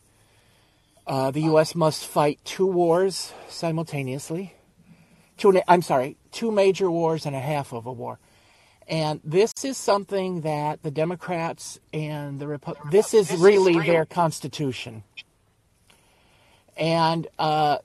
uh, 1.08 1.30
the 1.30 1.40
U.S. 1.42 1.74
must 1.74 2.04
fight 2.06 2.38
two 2.44 2.66
wars 2.66 3.32
simultaneously. 3.48 4.54
Two, 5.38 5.58
I'm 5.66 5.80
sorry, 5.80 6.18
two 6.32 6.52
major 6.52 6.90
wars 6.90 7.24
and 7.24 7.34
a 7.34 7.40
half 7.40 7.72
of 7.72 7.86
a 7.86 7.92
war. 7.92 8.18
And 8.86 9.20
this 9.24 9.52
is 9.64 9.78
something 9.78 10.42
that 10.42 10.82
the 10.82 10.90
Democrats 10.90 11.80
and 11.94 12.38
the 12.38 12.44
Repu- 12.44 12.90
this 12.90 13.14
is 13.14 13.32
really 13.32 13.78
their 13.80 14.04
constitution. 14.04 15.02
And 16.78 17.26
uh, 17.38 17.78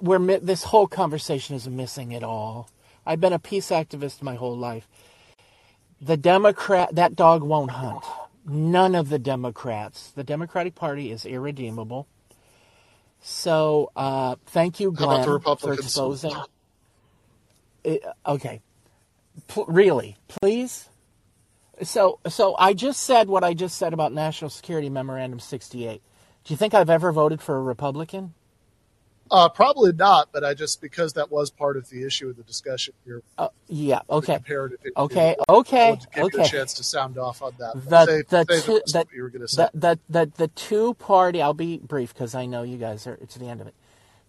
we're 0.00 0.18
this 0.38 0.64
whole 0.64 0.86
conversation 0.86 1.56
is 1.56 1.68
missing 1.68 2.12
it 2.12 2.22
all. 2.22 2.70
I've 3.06 3.20
been 3.20 3.32
a 3.32 3.38
peace 3.38 3.70
activist 3.70 4.22
my 4.22 4.36
whole 4.36 4.56
life. 4.56 4.88
The 6.00 6.16
Democrat 6.16 6.94
that 6.94 7.16
dog 7.16 7.42
won't 7.42 7.72
hunt. 7.72 8.04
None 8.46 8.94
of 8.94 9.08
the 9.08 9.18
Democrats. 9.18 10.10
The 10.12 10.24
Democratic 10.24 10.74
Party 10.74 11.10
is 11.10 11.24
irredeemable. 11.26 12.06
So 13.20 13.90
uh, 13.96 14.36
thank 14.46 14.78
you, 14.78 14.92
Glenn, 14.92 15.24
for 15.58 15.72
exposing. 15.72 16.32
It, 17.82 18.02
okay, 18.26 18.60
P- 19.48 19.64
really, 19.66 20.16
please. 20.28 20.88
So, 21.82 22.20
so 22.28 22.54
I 22.58 22.72
just 22.72 23.02
said 23.02 23.28
what 23.28 23.44
I 23.44 23.54
just 23.54 23.76
said 23.78 23.92
about 23.92 24.12
National 24.12 24.50
Security 24.50 24.88
Memorandum 24.88 25.40
68. 25.40 26.02
Do 26.46 26.54
you 26.54 26.56
think 26.56 26.74
I've 26.74 26.90
ever 26.90 27.10
voted 27.10 27.42
for 27.42 27.56
a 27.56 27.60
Republican? 27.60 28.32
Uh, 29.28 29.48
probably 29.48 29.92
not, 29.92 30.28
but 30.32 30.44
I 30.44 30.54
just 30.54 30.80
because 30.80 31.14
that 31.14 31.32
was 31.32 31.50
part 31.50 31.76
of 31.76 31.90
the 31.90 32.04
issue 32.04 32.28
of 32.28 32.36
the 32.36 32.44
discussion 32.44 32.94
here. 33.04 33.24
Uh, 33.36 33.48
yeah. 33.66 34.02
Okay. 34.08 34.38
Okay. 34.96 35.34
Okay. 35.48 35.98
give 36.14 36.24
okay. 36.24 36.38
You 36.38 36.44
a 36.44 36.46
chance 36.46 36.74
to 36.74 36.84
sound 36.84 37.18
off 37.18 37.42
on 37.42 37.52
that. 37.58 37.72
The 37.74 38.06
say, 38.06 38.22
the 38.28 38.44
say 38.48 38.60
two, 38.60 38.80
the, 38.86 39.06
you 39.12 39.22
were 39.24 39.30
going 39.30 39.42
to 39.42 39.48
say. 39.48 39.68
The, 39.74 39.98
the 40.08 40.26
the 40.26 40.32
the 40.36 40.48
two 40.48 40.94
party. 40.94 41.42
I'll 41.42 41.54
be 41.54 41.78
brief 41.78 42.14
because 42.14 42.36
I 42.36 42.46
know 42.46 42.62
you 42.62 42.76
guys 42.76 43.08
are. 43.08 43.18
It's 43.20 43.34
the 43.34 43.48
end 43.48 43.60
of 43.60 43.66
it. 43.66 43.74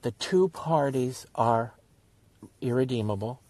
The 0.02 0.11
two 0.11 0.49
parties 0.49 1.27
are 1.35 1.76
irredeemable, 2.61 3.44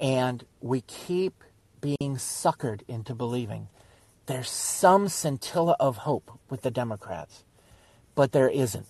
and 0.00 0.44
we 0.60 0.80
keep 0.80 1.44
being 1.80 2.16
suckered 2.16 2.80
into 2.88 3.14
believing 3.14 3.68
there's 4.26 4.50
some 4.50 5.08
scintilla 5.08 5.76
of 5.78 5.98
hope 5.98 6.40
with 6.50 6.62
the 6.62 6.70
Democrats, 6.72 7.44
but 8.14 8.32
there 8.32 8.48
isn't 8.48 8.86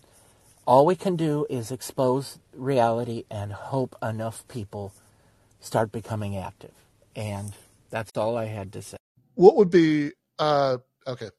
all 0.66 0.86
we 0.86 0.96
can 0.96 1.16
do 1.16 1.46
is 1.50 1.70
expose 1.70 2.38
reality 2.54 3.24
and 3.30 3.52
hope 3.52 3.96
enough 4.02 4.46
people 4.48 4.92
start 5.60 5.92
becoming 5.92 6.36
active. 6.36 6.72
And 7.14 7.52
that's 7.90 8.16
all 8.16 8.36
I 8.36 8.46
had 8.46 8.72
to 8.72 8.82
say. 8.82 8.96
What 9.34 9.56
would 9.56 9.70
be 9.70 10.12
uh, 10.38 10.78
okay? 11.06 11.30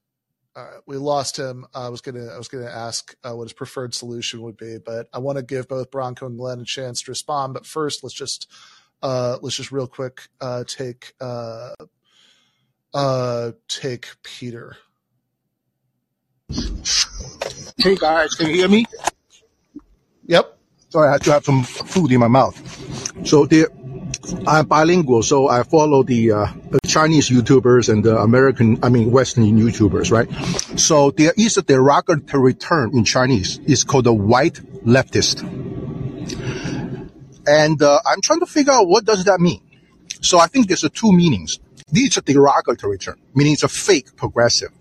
All 0.55 0.63
right, 0.63 0.81
we 0.85 0.97
lost 0.97 1.37
him. 1.37 1.65
I 1.73 1.89
was 1.89 1.99
gonna 2.01 2.27
I 2.27 2.37
was 2.37 2.47
gonna 2.47 2.69
ask 2.69 3.13
uh, 3.23 3.35
what 3.35 3.43
his 3.43 3.53
preferred 3.53 3.93
solution 3.93 4.41
would 4.41 4.55
be, 4.55 4.77
but 4.77 5.07
I 5.11 5.19
want 5.19 5.37
to 5.37 5.43
give 5.43 5.67
both 5.67 5.91
Branko 5.91 6.27
and 6.27 6.37
Glenn 6.37 6.61
a 6.61 6.65
chance 6.65 7.01
to 7.01 7.11
respond. 7.11 7.53
But 7.53 7.65
first, 7.65 8.03
let's 8.03 8.15
just 8.15 8.49
uh, 9.03 9.37
let's 9.41 9.57
just 9.57 9.73
real 9.73 9.87
quick 9.87 10.29
uh, 10.39 10.63
take 10.65 11.13
uh, 11.19 11.73
uh, 12.93 13.51
take 13.67 14.07
Peter. 14.23 14.77
Hey 17.85 17.93
guys, 17.93 18.33
can 18.33 18.47
you 18.49 18.55
hear 18.55 18.67
me? 18.67 18.83
Yep. 20.25 20.57
Sorry, 20.89 21.07
I 21.07 21.11
had 21.11 21.21
to 21.21 21.31
have 21.33 21.45
some 21.45 21.61
food 21.61 22.11
in 22.11 22.19
my 22.19 22.27
mouth. 22.27 22.57
So 23.27 23.45
the, 23.45 23.67
I'm 24.47 24.65
bilingual, 24.65 25.21
so 25.21 25.49
I 25.49 25.61
follow 25.61 26.01
the, 26.01 26.31
uh, 26.31 26.47
the 26.71 26.79
Chinese 26.87 27.29
YouTubers 27.29 27.93
and 27.93 28.03
the 28.03 28.17
American, 28.17 28.83
I 28.83 28.89
mean 28.89 29.11
Western 29.11 29.43
YouTubers, 29.43 30.09
right? 30.11 30.27
So 30.79 31.11
there 31.11 31.31
is 31.37 31.57
a 31.57 31.61
derogatory 31.61 32.55
term 32.55 32.97
in 32.97 33.03
Chinese. 33.03 33.59
It's 33.67 33.83
called 33.83 34.05
the 34.05 34.13
white 34.13 34.55
leftist. 34.83 35.43
And 37.45 37.79
uh, 37.83 37.99
I'm 38.03 38.21
trying 38.21 38.39
to 38.39 38.47
figure 38.47 38.73
out 38.73 38.87
what 38.87 39.05
does 39.05 39.25
that 39.25 39.39
mean. 39.39 39.61
So 40.21 40.39
I 40.39 40.47
think 40.47 40.69
there's 40.69 40.85
a 40.85 40.89
two 40.89 41.11
meanings. 41.11 41.59
This 41.91 42.05
is 42.05 42.17
a 42.17 42.21
derogatory 42.23 42.97
term, 42.97 43.19
meaning 43.35 43.53
it's 43.53 43.61
a 43.61 43.67
fake 43.67 44.15
progressive. 44.15 44.71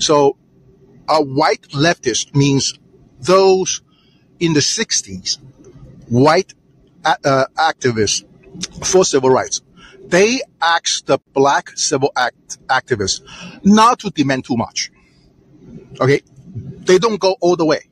So 0.00 0.36
a 1.10 1.22
white 1.22 1.62
leftist 1.70 2.34
means 2.34 2.78
those 3.20 3.82
in 4.38 4.54
the 4.54 4.60
60s, 4.60 5.38
white 6.08 6.54
uh, 7.04 7.44
activists 7.58 8.24
for 8.84 9.04
civil 9.04 9.30
rights, 9.30 9.60
they 10.06 10.40
asked 10.60 11.06
the 11.06 11.18
black 11.32 11.70
civil 11.76 12.12
act 12.16 12.58
activists 12.68 13.20
not 13.64 13.98
to 14.00 14.10
demand 14.10 14.44
too 14.44 14.56
much. 14.56 14.90
Okay. 16.00 16.22
They 16.54 16.98
don't 16.98 17.20
go 17.20 17.36
all 17.40 17.56
the 17.56 17.66
way. 17.66 17.82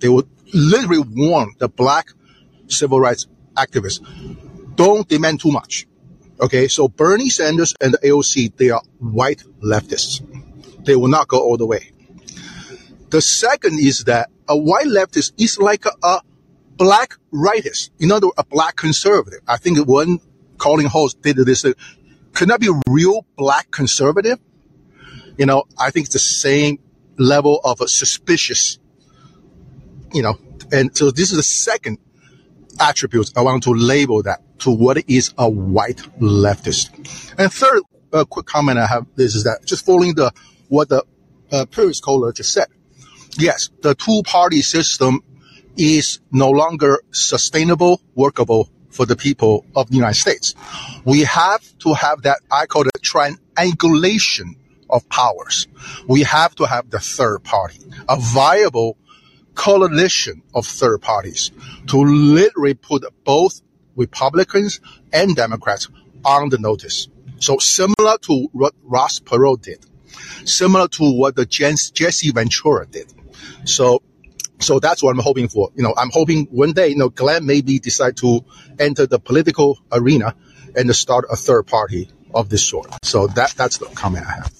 They 0.00 0.08
would 0.08 0.28
literally 0.54 1.04
warn 1.06 1.54
the 1.58 1.68
black 1.68 2.08
civil 2.66 3.00
rights 3.00 3.26
activists, 3.56 4.00
don't 4.76 5.06
demand 5.08 5.40
too 5.40 5.50
much. 5.50 5.86
Okay. 6.40 6.68
So 6.68 6.88
Bernie 6.88 7.28
Sanders 7.30 7.74
and 7.80 7.94
the 7.94 7.98
AOC, 7.98 8.56
they 8.56 8.70
are 8.70 8.82
white 8.98 9.42
leftists. 9.62 10.22
They 10.84 10.96
will 10.96 11.08
not 11.08 11.28
go 11.28 11.40
all 11.40 11.56
the 11.56 11.66
way. 11.66 11.92
The 13.10 13.20
second 13.20 13.80
is 13.80 14.04
that 14.04 14.30
a 14.48 14.56
white 14.56 14.86
leftist 14.86 15.32
is 15.36 15.58
like 15.58 15.84
a, 15.84 15.90
a 16.02 16.20
black 16.76 17.14
rightist, 17.32 17.90
in 17.98 18.12
other 18.12 18.28
words, 18.28 18.38
a 18.38 18.44
black 18.44 18.76
conservative. 18.76 19.40
I 19.48 19.56
think 19.56 19.86
one 19.86 20.20
calling 20.58 20.86
host 20.86 21.20
did 21.20 21.36
this. 21.36 21.62
Could 22.32 22.48
that 22.48 22.60
be 22.60 22.68
a 22.68 22.80
real 22.88 23.26
black 23.36 23.70
conservative? 23.72 24.38
You 25.36 25.46
know, 25.46 25.64
I 25.78 25.90
think 25.90 26.06
it's 26.06 26.12
the 26.12 26.20
same 26.20 26.78
level 27.18 27.60
of 27.64 27.80
a 27.80 27.88
suspicious, 27.88 28.78
you 30.12 30.22
know, 30.22 30.38
and 30.70 30.96
so 30.96 31.10
this 31.10 31.32
is 31.32 31.36
the 31.36 31.42
second 31.42 31.98
attribute 32.78 33.32
I 33.36 33.42
want 33.42 33.64
to 33.64 33.72
label 33.72 34.22
that 34.22 34.40
to 34.60 34.70
what 34.70 35.10
is 35.10 35.34
a 35.36 35.50
white 35.50 35.98
leftist. 36.20 36.90
And 37.38 37.52
third, 37.52 37.82
a 38.12 38.24
quick 38.24 38.46
comment 38.46 38.78
I 38.78 38.86
have 38.86 39.06
this 39.16 39.34
is 39.34 39.44
that 39.44 39.64
just 39.64 39.84
following 39.84 40.14
the 40.14 40.32
what 40.68 40.88
the 40.88 41.04
uh, 41.50 41.66
previous 41.66 42.00
caller 42.00 42.32
just 42.32 42.52
said 42.52 42.66
yes, 43.38 43.70
the 43.82 43.94
two 43.94 44.22
party 44.24 44.62
system 44.62 45.22
is 45.76 46.20
no 46.30 46.50
longer 46.50 47.02
sustainable, 47.10 48.00
workable 48.14 48.68
for 48.90 49.06
the 49.06 49.16
people 49.16 49.64
of 49.76 49.88
the 49.88 49.96
United 49.96 50.18
States. 50.18 50.54
We 51.04 51.20
have 51.20 51.62
to 51.80 51.94
have 51.94 52.22
that, 52.22 52.40
I 52.50 52.66
call 52.66 52.82
it 52.82 53.02
triangulation 53.02 54.56
of 54.88 55.08
powers. 55.08 55.68
We 56.06 56.22
have 56.24 56.54
to 56.56 56.64
have 56.66 56.90
the 56.90 56.98
third 56.98 57.44
party, 57.44 57.78
a 58.08 58.16
viable 58.18 58.96
coalition 59.54 60.42
of 60.54 60.66
third 60.66 61.00
parties 61.00 61.50
to 61.88 61.98
literally 61.98 62.74
put 62.74 63.04
both 63.24 63.62
Republicans 63.96 64.80
and 65.12 65.36
Democrats 65.36 65.88
on 66.24 66.48
the 66.48 66.58
notice. 66.58 67.08
So 67.38 67.58
similar 67.58 68.18
to 68.22 68.48
what 68.52 68.74
Ross 68.82 69.20
Perot 69.20 69.62
did, 69.62 69.86
similar 70.44 70.88
to 70.88 71.12
what 71.12 71.36
the 71.36 71.46
Jesse 71.46 72.30
Ventura 72.32 72.86
did. 72.86 73.12
So, 73.64 74.02
so 74.60 74.78
that's 74.78 75.02
what 75.02 75.10
I'm 75.10 75.22
hoping 75.22 75.48
for. 75.48 75.70
You 75.74 75.82
know, 75.82 75.94
I'm 75.96 76.10
hoping 76.12 76.46
one 76.50 76.72
day, 76.72 76.88
you 76.88 76.96
know, 76.96 77.08
Glenn 77.08 77.46
maybe 77.46 77.78
decide 77.78 78.16
to 78.18 78.44
enter 78.78 79.06
the 79.06 79.18
political 79.18 79.78
arena 79.90 80.34
and 80.76 80.94
start 80.94 81.26
a 81.30 81.36
third 81.36 81.66
party 81.66 82.08
of 82.34 82.48
this 82.48 82.66
sort. 82.66 82.90
So 83.04 83.26
that 83.28 83.54
that's 83.56 83.78
the 83.78 83.86
comment 83.86 84.26
I 84.26 84.32
have. 84.32 84.59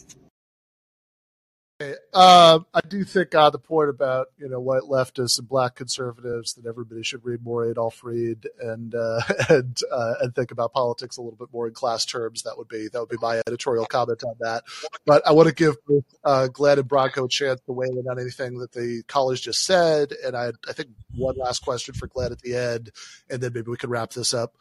Uh, 2.13 2.59
I 2.75 2.81
do 2.89 3.05
think 3.05 3.35
uh, 3.35 3.51
the 3.51 3.59
point 3.59 3.89
about 3.89 4.29
you 4.37 4.49
know 4.49 4.59
white 4.59 4.83
leftists 4.83 5.39
and 5.39 5.49
black 5.49 5.77
conservatives 5.77 6.55
that 6.55 6.67
everybody 6.67 7.05
should 7.05 7.25
read 7.25 7.45
more 7.45 7.65
Adolph 7.65 8.03
Reed 8.03 8.49
and 8.61 8.95
uh, 8.95 9.21
and 9.49 9.79
uh, 9.93 10.15
and 10.21 10.35
think 10.35 10.51
about 10.51 10.73
politics 10.73 11.19
a 11.19 11.23
little 11.23 11.37
bit 11.37 11.53
more 11.53 11.69
in 11.69 11.75
class 11.75 12.05
terms. 12.05 12.43
That 12.43 12.59
would 12.59 12.69
be 12.69 12.89
that 12.89 12.99
would 12.99 13.09
be 13.09 13.17
my 13.21 13.41
editorial 13.47 13.87
comment 13.87 14.25
on 14.25 14.35
that. 14.41 14.65
But 15.07 15.27
I 15.27 15.33
want 15.33 15.49
to 15.49 15.55
give 15.55 15.77
uh, 16.25 16.49
Glenn 16.49 16.81
and 16.81 16.89
Branko 16.89 17.27
a 17.27 17.29
chance 17.29 17.61
to 17.67 17.73
weigh 17.73 17.87
in 17.87 18.09
on 18.11 18.19
anything 18.19 18.59
that 18.59 18.73
the 18.73 19.03
college 19.07 19.43
just 19.43 19.65
said, 19.65 20.13
and 20.25 20.37
I 20.37 20.53
I 20.69 20.73
think 20.73 20.91
one 21.15 21.37
last 21.37 21.63
question 21.63 21.95
for 21.95 22.09
Glenn 22.09 22.33
at 22.33 22.41
the 22.41 22.57
end, 22.57 22.91
and 23.29 23.41
then 23.41 23.53
maybe 23.53 23.71
we 23.71 23.77
can 23.77 23.91
wrap 23.91 24.11
this 24.11 24.35
up. 24.35 24.55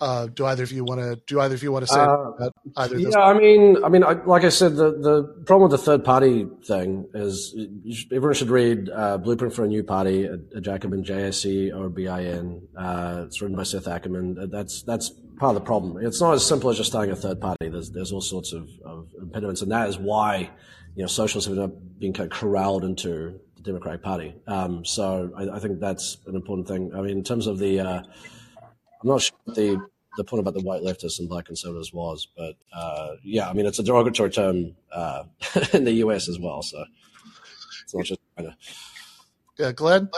Uh, 0.00 0.26
do 0.26 0.44
either 0.46 0.62
of 0.62 0.72
you 0.72 0.84
want 0.84 1.00
to? 1.00 1.16
Do 1.26 1.40
either 1.40 1.54
of 1.54 1.62
you 1.62 1.72
want 1.72 1.86
to 1.86 1.92
say 1.92 2.00
uh, 2.00 2.50
either? 2.76 2.98
Yeah, 2.98 3.18
I 3.18 3.32
mean, 3.32 3.82
I 3.82 3.88
mean, 3.88 4.04
I, 4.04 4.12
like 4.12 4.44
I 4.44 4.50
said, 4.50 4.76
the 4.76 4.90
the 4.92 5.42
problem 5.46 5.70
with 5.70 5.78
the 5.78 5.84
third 5.84 6.04
party 6.04 6.46
thing 6.64 7.06
is 7.14 7.56
should, 7.90 8.12
everyone 8.12 8.34
should 8.34 8.50
read 8.50 8.90
uh, 8.90 9.18
Blueprint 9.18 9.54
for 9.54 9.64
a 9.64 9.68
New 9.68 9.82
Party, 9.82 10.24
a, 10.24 10.34
a 10.54 10.60
Jacobin 10.60 11.02
JSC 11.02 11.74
or 11.74 11.88
BIN. 11.88 12.68
Uh, 12.76 13.24
it's 13.26 13.40
written 13.40 13.56
by 13.56 13.62
Seth 13.62 13.88
Ackerman. 13.88 14.50
That's 14.50 14.82
that's 14.82 15.10
part 15.38 15.56
of 15.56 15.62
the 15.62 15.66
problem. 15.66 16.04
It's 16.04 16.20
not 16.20 16.34
as 16.34 16.44
simple 16.44 16.70
as 16.70 16.76
just 16.76 16.90
starting 16.90 17.12
a 17.12 17.16
third 17.16 17.40
party. 17.40 17.68
There's 17.68 17.90
there's 17.90 18.12
all 18.12 18.20
sorts 18.20 18.52
of, 18.52 18.68
of 18.84 19.08
impediments, 19.20 19.62
and 19.62 19.70
that 19.72 19.88
is 19.88 19.98
why 19.98 20.50
you 20.94 21.02
know 21.02 21.06
socialists 21.06 21.48
have 21.50 21.98
been 21.98 22.12
kind 22.12 22.30
of 22.30 22.38
corralled 22.38 22.84
into 22.84 23.40
the 23.56 23.62
Democratic 23.62 24.02
Party. 24.02 24.34
Um, 24.46 24.84
so 24.84 25.30
I, 25.36 25.56
I, 25.56 25.58
think 25.58 25.80
that's 25.80 26.18
an 26.26 26.34
important 26.34 26.68
thing. 26.68 26.92
I 26.94 27.00
mean, 27.00 27.18
in 27.18 27.24
terms 27.24 27.46
of 27.46 27.58
the 27.58 27.80
uh, 27.80 28.02
I'm 29.06 29.12
not 29.12 29.22
sure 29.22 29.36
the 29.46 29.80
the 30.16 30.24
point 30.24 30.40
about 30.40 30.54
the 30.54 30.62
white 30.62 30.82
leftists 30.82 31.20
and 31.20 31.28
black 31.28 31.44
conservatives 31.44 31.92
was, 31.92 32.26
but 32.36 32.56
uh, 32.72 33.14
yeah, 33.22 33.48
I 33.48 33.52
mean 33.52 33.64
it's 33.64 33.78
a 33.78 33.84
derogatory 33.84 34.30
term 34.30 34.74
uh, 34.90 35.24
in 35.72 35.84
the 35.84 35.92
U.S. 35.92 36.28
as 36.28 36.40
well. 36.40 36.62
So 36.62 36.84
it's 37.84 37.94
not 37.94 38.04
just 38.04 38.20
Yeah, 39.58 39.70
Glenn. 39.70 40.10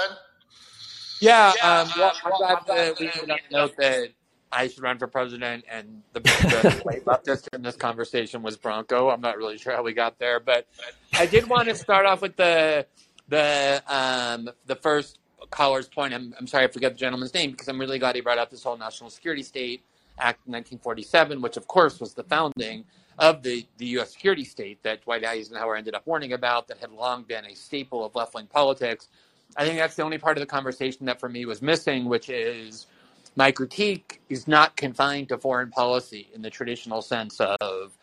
Yeah, 1.21 1.53
um, 1.63 1.91
well, 1.99 2.13
I'm 2.25 2.33
glad 2.39 2.59
that 2.67 2.99
we 2.99 3.11
should 3.11 3.31
note 3.51 3.77
that 3.77 4.09
I 4.51 4.69
should 4.69 4.83
run 4.83 4.99
for 4.99 5.07
president, 5.07 5.67
and 5.71 6.03
the, 6.15 6.21
the 6.21 6.83
late 6.87 7.05
leftist 7.05 7.49
in 7.53 7.61
this 7.61 7.77
conversation 7.77 8.41
was 8.41 8.57
Branko. 8.57 9.13
I'm 9.13 9.21
not 9.21 9.37
really 9.37 9.59
sure 9.59 9.75
how 9.75 9.83
we 9.83 9.93
got 9.93 10.19
there, 10.19 10.41
but 10.41 10.67
I 11.13 11.27
did 11.27 11.47
want 11.47 11.69
to 11.69 11.75
start 11.75 12.07
off 12.07 12.23
with 12.23 12.37
the 12.37 12.87
the 13.29 13.83
um, 13.87 14.49
the 14.65 14.77
first 14.77 15.18
caller's 15.51 15.89
point. 15.89 16.15
I'm, 16.15 16.35
I'm 16.39 16.47
sorry, 16.47 16.65
I 16.65 16.69
forget 16.69 16.93
the 16.93 16.99
gentleman's 16.99 17.35
name 17.35 17.53
because 17.53 17.69
I'm 17.69 17.79
really 17.79 17.99
glad 17.99 18.15
he 18.15 18.21
brought 18.21 18.39
up 18.39 18.51
this 18.51 18.63
whole 18.63 18.77
National 18.77 19.11
Security 19.11 19.43
State 19.43 19.83
Act 20.19 20.41
of 20.41 20.53
1947, 20.53 21.41
which 21.41 21.57
of 21.57 21.67
course 21.67 22.01
was 22.01 22.15
the 22.15 22.25
founding 22.25 22.85
of 23.19 23.43
the, 23.43 23.67
the 23.79 23.87
U.S. 23.87 24.13
security 24.13 24.45
state 24.45 24.83
that 24.83 25.03
Dwight 25.03 25.25
Eisenhower 25.25 25.77
ended 25.77 25.95
up 25.95 26.07
warning 26.07 26.33
about, 26.33 26.69
that 26.69 26.79
had 26.79 26.93
long 26.93 27.25
been 27.25 27.45
a 27.47 27.55
staple 27.55 28.05
of 28.05 28.15
left 28.15 28.35
wing 28.35 28.47
politics. 28.47 29.09
I 29.57 29.65
think 29.65 29.79
that's 29.79 29.97
the 29.97 30.03
only 30.03 30.19
part 30.19 30.37
of 30.37 30.41
the 30.41 30.47
conversation 30.47 31.07
that 31.07 31.19
for 31.19 31.29
me 31.29 31.45
was 31.45 31.61
missing, 31.61 32.05
which 32.05 32.29
is 32.29 32.87
my 33.35 33.51
critique 33.51 34.21
is 34.29 34.47
not 34.47 34.77
confined 34.77 35.29
to 35.31 35.39
foreign 35.39 35.71
policy 35.71 36.29
in 36.35 36.43
the 36.43 36.51
traditional 36.51 37.03
sense 37.03 37.41
of 37.41 37.97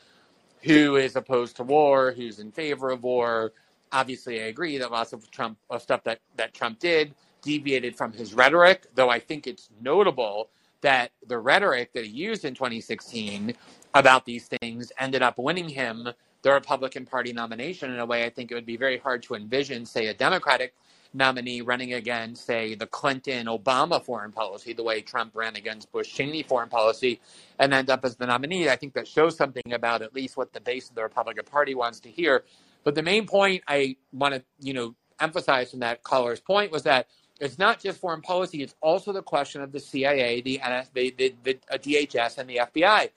who 0.61 0.95
is 0.95 1.15
opposed 1.15 1.55
to 1.57 1.63
war, 1.63 2.11
who's 2.11 2.39
in 2.39 2.51
favor 2.51 2.89
of 2.89 3.03
war. 3.03 3.53
Obviously, 3.91 4.41
I 4.41 4.45
agree 4.45 4.77
that 4.79 4.91
lots 4.91 5.13
of 5.13 5.29
Trump 5.31 5.57
of 5.69 5.81
stuff 5.81 6.03
that, 6.03 6.19
that 6.35 6.53
Trump 6.53 6.79
did 6.79 7.13
deviated 7.45 7.95
from 7.95 8.11
his 8.11 8.33
rhetoric, 8.33 8.87
though 8.95 9.09
I 9.09 9.19
think 9.19 9.47
it's 9.47 9.69
notable 9.81 10.49
that 10.81 11.11
the 11.25 11.37
rhetoric 11.37 11.93
that 11.93 12.05
he 12.05 12.11
used 12.11 12.43
in 12.43 12.53
2016 12.53 13.53
about 13.93 14.25
these 14.25 14.49
things 14.59 14.91
ended 14.99 15.21
up 15.21 15.37
winning 15.37 15.69
him 15.69 16.09
the 16.41 16.51
Republican 16.51 17.05
Party 17.05 17.33
nomination 17.33 17.91
in 17.91 17.99
a 17.99 18.05
way 18.05 18.25
I 18.25 18.29
think 18.29 18.51
it 18.51 18.55
would 18.55 18.65
be 18.65 18.77
very 18.77 18.97
hard 18.97 19.23
to 19.23 19.35
envision, 19.35 19.85
say, 19.85 20.07
a 20.07 20.13
Democratic 20.13 20.75
nominee 21.13 21.61
running 21.61 21.93
against, 21.93 22.45
say, 22.45 22.75
the 22.75 22.85
Clinton 22.85 23.47
Obama 23.47 24.03
foreign 24.03 24.31
policy, 24.31 24.73
the 24.73 24.83
way 24.83 25.01
Trump 25.01 25.35
ran 25.35 25.55
against 25.55 25.91
Bush 25.91 26.13
Cheney 26.13 26.43
foreign 26.43 26.69
policy, 26.69 27.19
and 27.57 27.73
end 27.73 27.89
up 27.89 28.05
as 28.05 28.15
the 28.15 28.27
nominee. 28.27 28.69
I 28.69 28.75
think 28.75 28.93
that 28.93 29.07
shows 29.07 29.35
something 29.35 29.73
about 29.73 30.01
at 30.01 30.13
least 30.13 30.37
what 30.37 30.53
the 30.53 30.61
base 30.61 30.89
of 30.89 30.95
the 30.95 31.03
Republican 31.03 31.45
Party 31.45 31.73
wants 31.73 31.99
to 32.01 32.09
hear. 32.09 32.43
But 32.83 32.93
the 32.93 33.01
main 33.01 33.25
point 33.25 33.63
I 33.67 33.95
want 34.13 34.35
to, 34.35 34.43
you 34.59 34.73
know, 34.73 34.93
emphasize 35.19 35.71
from 35.71 35.79
that 35.79 36.03
caller's 36.03 36.41
point 36.41 36.71
was 36.71 36.83
that 36.83 37.07
it's 37.39 37.59
not 37.59 37.79
just 37.79 37.99
foreign 37.99 38.21
policy; 38.21 38.63
it's 38.63 38.75
also 38.81 39.11
the 39.11 39.23
question 39.23 39.61
of 39.61 39.71
the 39.71 39.79
CIA, 39.79 40.41
the 40.41 40.59
NS, 40.65 40.89
the, 40.93 41.13
the, 41.17 41.35
the 41.43 41.57
uh, 41.71 41.77
DHS, 41.77 42.37
and 42.37 42.49
the 42.49 42.57
FBI 42.57 43.09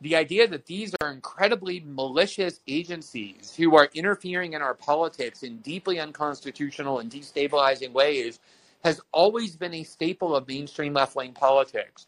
the 0.00 0.16
idea 0.16 0.46
that 0.46 0.66
these 0.66 0.94
are 1.00 1.10
incredibly 1.10 1.82
malicious 1.86 2.60
agencies 2.68 3.54
who 3.56 3.74
are 3.76 3.88
interfering 3.94 4.52
in 4.52 4.60
our 4.62 4.74
politics 4.74 5.42
in 5.42 5.58
deeply 5.58 5.98
unconstitutional 5.98 6.98
and 6.98 7.10
destabilizing 7.10 7.92
ways 7.92 8.38
has 8.84 9.00
always 9.12 9.56
been 9.56 9.74
a 9.74 9.82
staple 9.82 10.36
of 10.36 10.46
mainstream 10.46 10.92
left 10.92 11.16
wing 11.16 11.32
politics. 11.32 12.06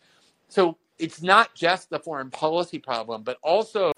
So 0.49 0.77
it's 0.99 1.23
not 1.23 1.55
just 1.55 1.89
the 1.89 1.99
foreign 1.99 2.31
policy 2.31 2.79
problem, 2.79 3.23
but 3.23 3.39
also 3.43 3.93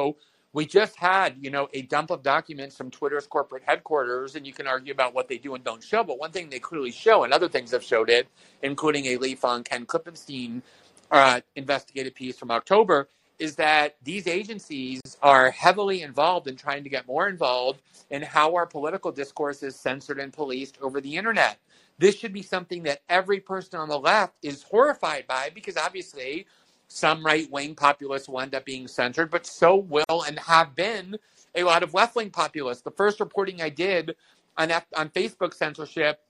we 0.53 0.67
just 0.67 0.97
had, 0.97 1.37
you 1.41 1.51
know, 1.51 1.69
a 1.75 1.83
dump 1.83 2.11
of 2.11 2.23
documents 2.23 2.77
from 2.77 2.91
Twitter's 2.91 3.27
corporate 3.27 3.63
headquarters, 3.65 4.35
and 4.35 4.47
you 4.47 4.53
can 4.53 4.67
argue 4.67 4.93
about 4.93 5.15
what 5.15 5.29
they 5.29 5.39
do 5.39 5.55
and 5.55 5.63
don't 5.63 5.83
show. 5.83 6.03
But 6.03 6.19
one 6.19 6.33
thing 6.33 6.51
they 6.51 6.59
clearly 6.59 6.91
show, 6.91 7.23
and 7.25 7.33
other 7.33 7.49
things 7.49 7.71
have 7.71 7.85
showed 7.85 8.11
it, 8.11 8.27
including 8.63 9.07
a 9.07 9.17
Lee 9.17 9.37
Fang 9.37 9.63
Ken 9.63 9.87
Klippenstein 9.87 10.63
uh, 11.11 11.41
investigative 11.55 12.15
piece 12.15 12.37
from 12.37 12.51
October, 12.51 13.09
is 13.39 13.57
that 13.57 13.97
these 14.03 14.27
agencies 14.27 15.01
are 15.23 15.51
heavily 15.51 16.03
involved 16.03 16.47
in 16.47 16.57
trying 16.57 16.85
to 16.85 16.91
get 16.91 17.07
more 17.07 17.29
involved 17.29 17.81
in 18.11 18.21
how 18.21 18.55
our 18.55 18.67
political 18.67 19.11
discourse 19.13 19.63
is 19.63 19.75
censored 19.77 20.19
and 20.19 20.33
policed 20.33 20.79
over 20.83 21.01
the 21.01 21.17
internet. 21.17 21.59
This 21.99 22.17
should 22.17 22.33
be 22.33 22.43
something 22.43 22.83
that 22.85 23.03
every 23.09 23.41
person 23.41 23.79
on 23.79 23.89
the 23.89 23.99
left 23.99 24.37
is 24.43 24.63
horrified 24.63 25.27
by 25.27 25.51
because 25.55 25.77
obviously 25.77 26.47
some 26.93 27.25
right 27.25 27.49
wing 27.51 27.75
populists 27.75 28.29
will 28.29 28.41
end 28.41 28.55
up 28.55 28.65
being 28.65 28.89
censored, 28.89 29.31
but 29.31 29.47
so 29.47 29.77
will 29.77 30.25
and 30.27 30.39
have 30.41 30.75
been 30.75 31.17
a 31.55 31.63
lot 31.63 31.83
of 31.85 31.95
left 31.95 32.17
wing 32.17 32.31
populists. 32.31 32.83
The 32.83 32.91
first 32.91 33.21
reporting 33.21 33.63
I 33.63 33.69
did 33.69 34.17
on, 34.59 34.73
on 34.97 35.09
Facebook 35.11 35.55
censorship 35.55 36.21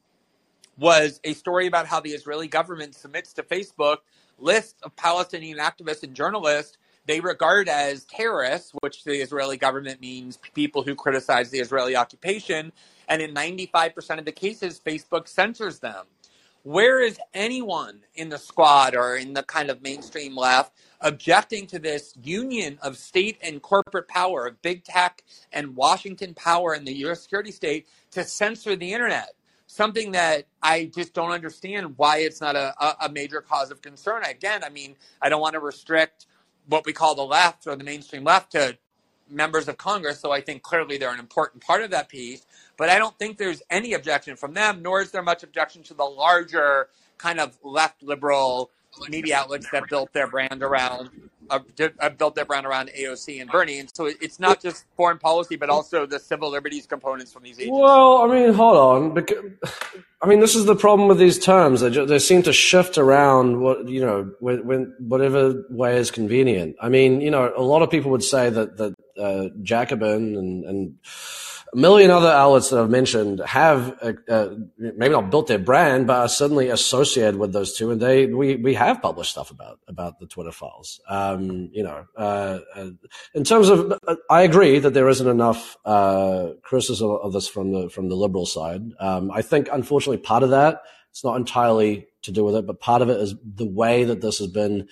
was 0.79 1.19
a 1.25 1.33
story 1.33 1.67
about 1.67 1.87
how 1.87 2.01
the 2.01 2.11
Israeli 2.11 2.47
government 2.47 2.95
submits 2.95 3.33
to 3.35 3.43
Facebook 3.43 3.99
lists 4.39 4.81
of 4.83 4.95
Palestinian 4.97 5.59
activists 5.59 6.03
and 6.03 6.15
journalists 6.15 6.77
they 7.07 7.21
regard 7.21 7.69
as 7.69 8.05
terrorists, 8.05 8.73
which 8.83 9.05
the 9.05 9.15
Israeli 9.15 9.57
government 9.57 10.01
means 10.01 10.39
people 10.55 10.83
who 10.83 10.95
criticize 10.95 11.51
the 11.51 11.59
Israeli 11.59 11.97
occupation. 11.97 12.73
And 13.09 13.21
in 13.21 13.35
95% 13.35 14.19
of 14.19 14.25
the 14.25 14.33
cases, 14.33 14.81
Facebook 14.85 15.27
censors 15.27 15.81
them. 15.81 16.07
Where 16.63 17.01
is 17.01 17.19
anyone 17.33 18.01
in 18.15 18.29
the 18.29 18.39
squad 18.39 18.95
or 18.95 19.17
in 19.17 19.33
the 19.33 19.43
kind 19.43 19.71
of 19.71 19.83
mainstream 19.83 20.37
left 20.37 20.75
objecting 21.01 21.67
to 21.69 21.79
this 21.79 22.15
union 22.23 22.79
of 22.83 22.99
state 22.99 23.39
and 23.43 23.63
corporate 23.63 24.09
power, 24.09 24.47
of 24.47 24.61
big 24.61 24.85
tech 24.85 25.25
and 25.53 25.75
Washington 25.75 26.35
power 26.35 26.75
in 26.75 26.85
the 26.85 26.93
US 27.07 27.23
security 27.23 27.51
state 27.51 27.89
to 28.11 28.25
censor 28.25 28.77
the 28.77 28.93
internet? 28.93 29.31
Something 29.67 30.13
that 30.13 30.47
I 30.63 30.91
just 30.95 31.15
don't 31.15 31.31
understand 31.31 31.97
why 31.97 32.19
it's 32.19 32.43
not 32.43 32.57
a, 32.57 32.75
a 33.05 33.09
major 33.09 33.41
cause 33.41 33.71
of 33.71 33.81
concern. 33.81 34.25
Again, 34.25 34.63
I 34.63 34.69
mean, 34.69 34.97
I 35.23 35.31
don't 35.31 35.41
want 35.41 35.55
to 35.55 35.61
restrict 35.61 36.27
what 36.67 36.85
we 36.85 36.93
call 36.93 37.15
the 37.15 37.23
left 37.23 37.67
or 37.67 37.77
the 37.77 37.85
mainstream 37.85 38.25
left 38.25 38.53
to 38.53 38.77
members 39.31 39.69
of 39.69 39.79
Congress. 39.79 40.21
So 40.21 40.33
I 40.33 40.41
think 40.41 40.63
clearly 40.63 40.99
they're 40.99 41.13
an 41.15 41.21
important 41.21 41.63
part 41.63 41.83
of 41.83 41.91
that 41.93 42.09
piece. 42.09 42.45
But 42.81 42.89
I 42.89 42.99
don't 42.99 43.15
think 43.19 43.37
there's 43.37 43.63
any 43.69 43.93
objection 43.93 44.37
from 44.37 44.55
them, 44.55 44.81
nor 44.81 45.03
is 45.03 45.11
there 45.11 45.21
much 45.21 45.43
objection 45.43 45.83
to 45.83 45.93
the 45.93 46.05
larger 46.05 46.89
kind 47.19 47.39
of 47.39 47.59
left 47.63 48.03
liberal 48.03 48.71
media 49.11 49.37
outlets 49.37 49.69
that 49.71 49.91
built 49.91 50.15
their 50.15 50.27
brand 50.27 50.63
around 50.63 51.11
uh, 51.51 51.59
uh, 51.99 52.09
built 52.09 52.37
their 52.37 52.47
brand 52.47 52.65
around 52.65 52.91
AOC 52.99 53.39
and 53.39 53.51
Bernie. 53.51 53.81
And 53.81 53.95
so 53.95 54.07
it's 54.07 54.41
not 54.41 54.63
just 54.63 54.87
foreign 54.97 55.19
policy, 55.19 55.57
but 55.57 55.69
also 55.69 56.07
the 56.07 56.19
civil 56.19 56.51
liberties 56.51 56.87
components 56.87 57.35
from 57.35 57.43
these. 57.43 57.61
Well, 57.69 58.23
I 58.23 58.27
mean, 58.29 58.55
hold 58.55 58.77
on. 58.79 59.13
Because, 59.13 59.45
I 60.23 60.27
mean, 60.27 60.41
this 60.41 60.55
is 60.55 60.65
the 60.65 60.75
problem 60.75 61.07
with 61.07 61.19
these 61.19 61.39
terms. 61.39 61.83
They, 61.83 61.91
just, 61.91 62.09
they 62.09 62.19
seem 62.19 62.45
to 62.45 62.53
shift 62.55 62.97
around 62.97 63.61
what, 63.61 63.91
you 63.91 64.01
know, 64.01 64.33
when, 64.41 64.65
when, 64.65 64.95
whatever 65.01 65.67
way 65.69 65.99
is 65.99 66.11
convenient. 66.11 66.77
I 66.81 66.89
mean, 66.89 67.21
you 67.21 67.31
know, 67.31 67.53
a 67.55 67.63
lot 67.63 67.83
of 67.83 67.91
people 67.91 68.11
would 68.13 68.25
say 68.25 68.49
that, 68.49 68.79
that 68.79 68.95
uh, 69.19 69.49
Jacobin 69.63 70.37
and, 70.37 70.65
and 70.65 70.95
a 71.73 71.77
million 71.77 72.11
other 72.11 72.31
outlets 72.31 72.71
that 72.71 72.81
I've 72.81 72.91
mentioned 72.91 73.41
have 73.41 73.97
uh, 74.03 74.13
uh, 74.29 74.55
maybe 74.77 75.11
not 75.11 75.31
built 75.31 75.47
their 75.47 75.59
brand, 75.59 76.07
but 76.07 76.17
are 76.17 76.29
suddenly 76.29 76.69
associated 76.69 77.37
with 77.37 77.53
those 77.53 77.77
two. 77.77 77.91
And 77.91 78.01
they 78.01 78.27
we 78.27 78.57
we 78.57 78.75
have 78.75 79.01
published 79.01 79.31
stuff 79.31 79.51
about 79.51 79.79
about 79.87 80.19
the 80.19 80.27
Twitter 80.27 80.53
files. 80.53 81.01
Um, 81.09 81.71
you 81.73 81.83
know, 81.83 82.05
uh, 82.17 82.59
uh 82.75 82.91
in 83.35 83.45
terms 83.45 83.69
of, 83.69 83.93
uh, 84.07 84.17
I 84.29 84.43
agree 84.43 84.79
that 84.79 84.95
there 84.95 85.09
isn't 85.09 85.29
enough 85.29 85.77
uh, 85.85 86.51
criticism 86.63 87.11
of 87.11 87.33
this 87.33 87.49
from 87.49 87.73
the 87.73 87.89
from 87.89 88.09
the 88.09 88.17
liberal 88.17 88.47
side. 88.47 88.83
Um, 88.99 89.31
I 89.31 89.43
think 89.43 89.69
unfortunately 89.73 90.19
part 90.19 90.43
of 90.43 90.51
that 90.51 90.83
it's 91.11 91.25
not 91.25 91.37
entirely 91.37 92.07
to 92.23 92.33
do 92.33 92.45
with 92.45 92.55
it, 92.55 92.67
but 92.67 92.81
part 92.81 93.03
of 93.03 93.09
it 93.09 93.21
is 93.21 93.35
the 93.43 93.67
way 93.67 94.05
that 94.05 94.21
this 94.21 94.39
has 94.39 94.49
been. 94.49 94.89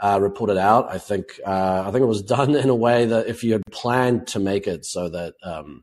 Uh, 0.00 0.16
reported 0.22 0.56
out. 0.56 0.88
I 0.88 0.98
think 0.98 1.40
uh, 1.44 1.82
I 1.84 1.90
think 1.90 2.02
it 2.02 2.06
was 2.06 2.22
done 2.38 2.54
in 2.54 2.68
a 2.68 2.74
way 2.74 3.06
that 3.06 3.26
if 3.26 3.42
you 3.42 3.54
had 3.54 3.62
planned 3.72 4.28
to 4.28 4.38
make 4.38 4.68
it 4.68 4.84
so 4.84 5.08
that 5.08 5.34
um, 5.42 5.82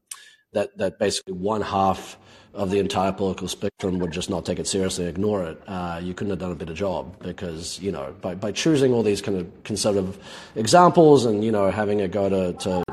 that 0.55 0.75
that 0.77 0.97
basically 0.97 1.33
one 1.33 1.61
half 1.61 2.17
of 2.55 2.71
the 2.71 2.79
entire 2.79 3.11
political 3.11 3.47
spectrum 3.49 3.99
would 3.99 4.11
just 4.11 4.29
not 4.29 4.45
take 4.45 4.59
it 4.59 4.65
seriously, 4.65 5.05
ignore 5.05 5.43
it. 5.43 5.61
Uh, 5.67 5.99
you 6.01 6.13
couldn't 6.13 6.31
have 6.31 6.39
done 6.39 6.53
a 6.53 6.55
better 6.55 6.73
job 6.73 7.21
because 7.21 7.79
you 7.79 7.91
know 7.91 8.15
by, 8.21 8.33
by 8.33 8.51
choosing 8.51 8.93
all 8.93 9.03
these 9.03 9.21
kind 9.21 9.37
of 9.37 9.63
conservative 9.63 10.17
examples 10.55 11.25
and 11.25 11.43
you 11.43 11.51
know 11.51 11.69
having 11.69 12.01
a 12.01 12.07
go 12.07 12.29
to, 12.29 12.53
to 12.53 12.83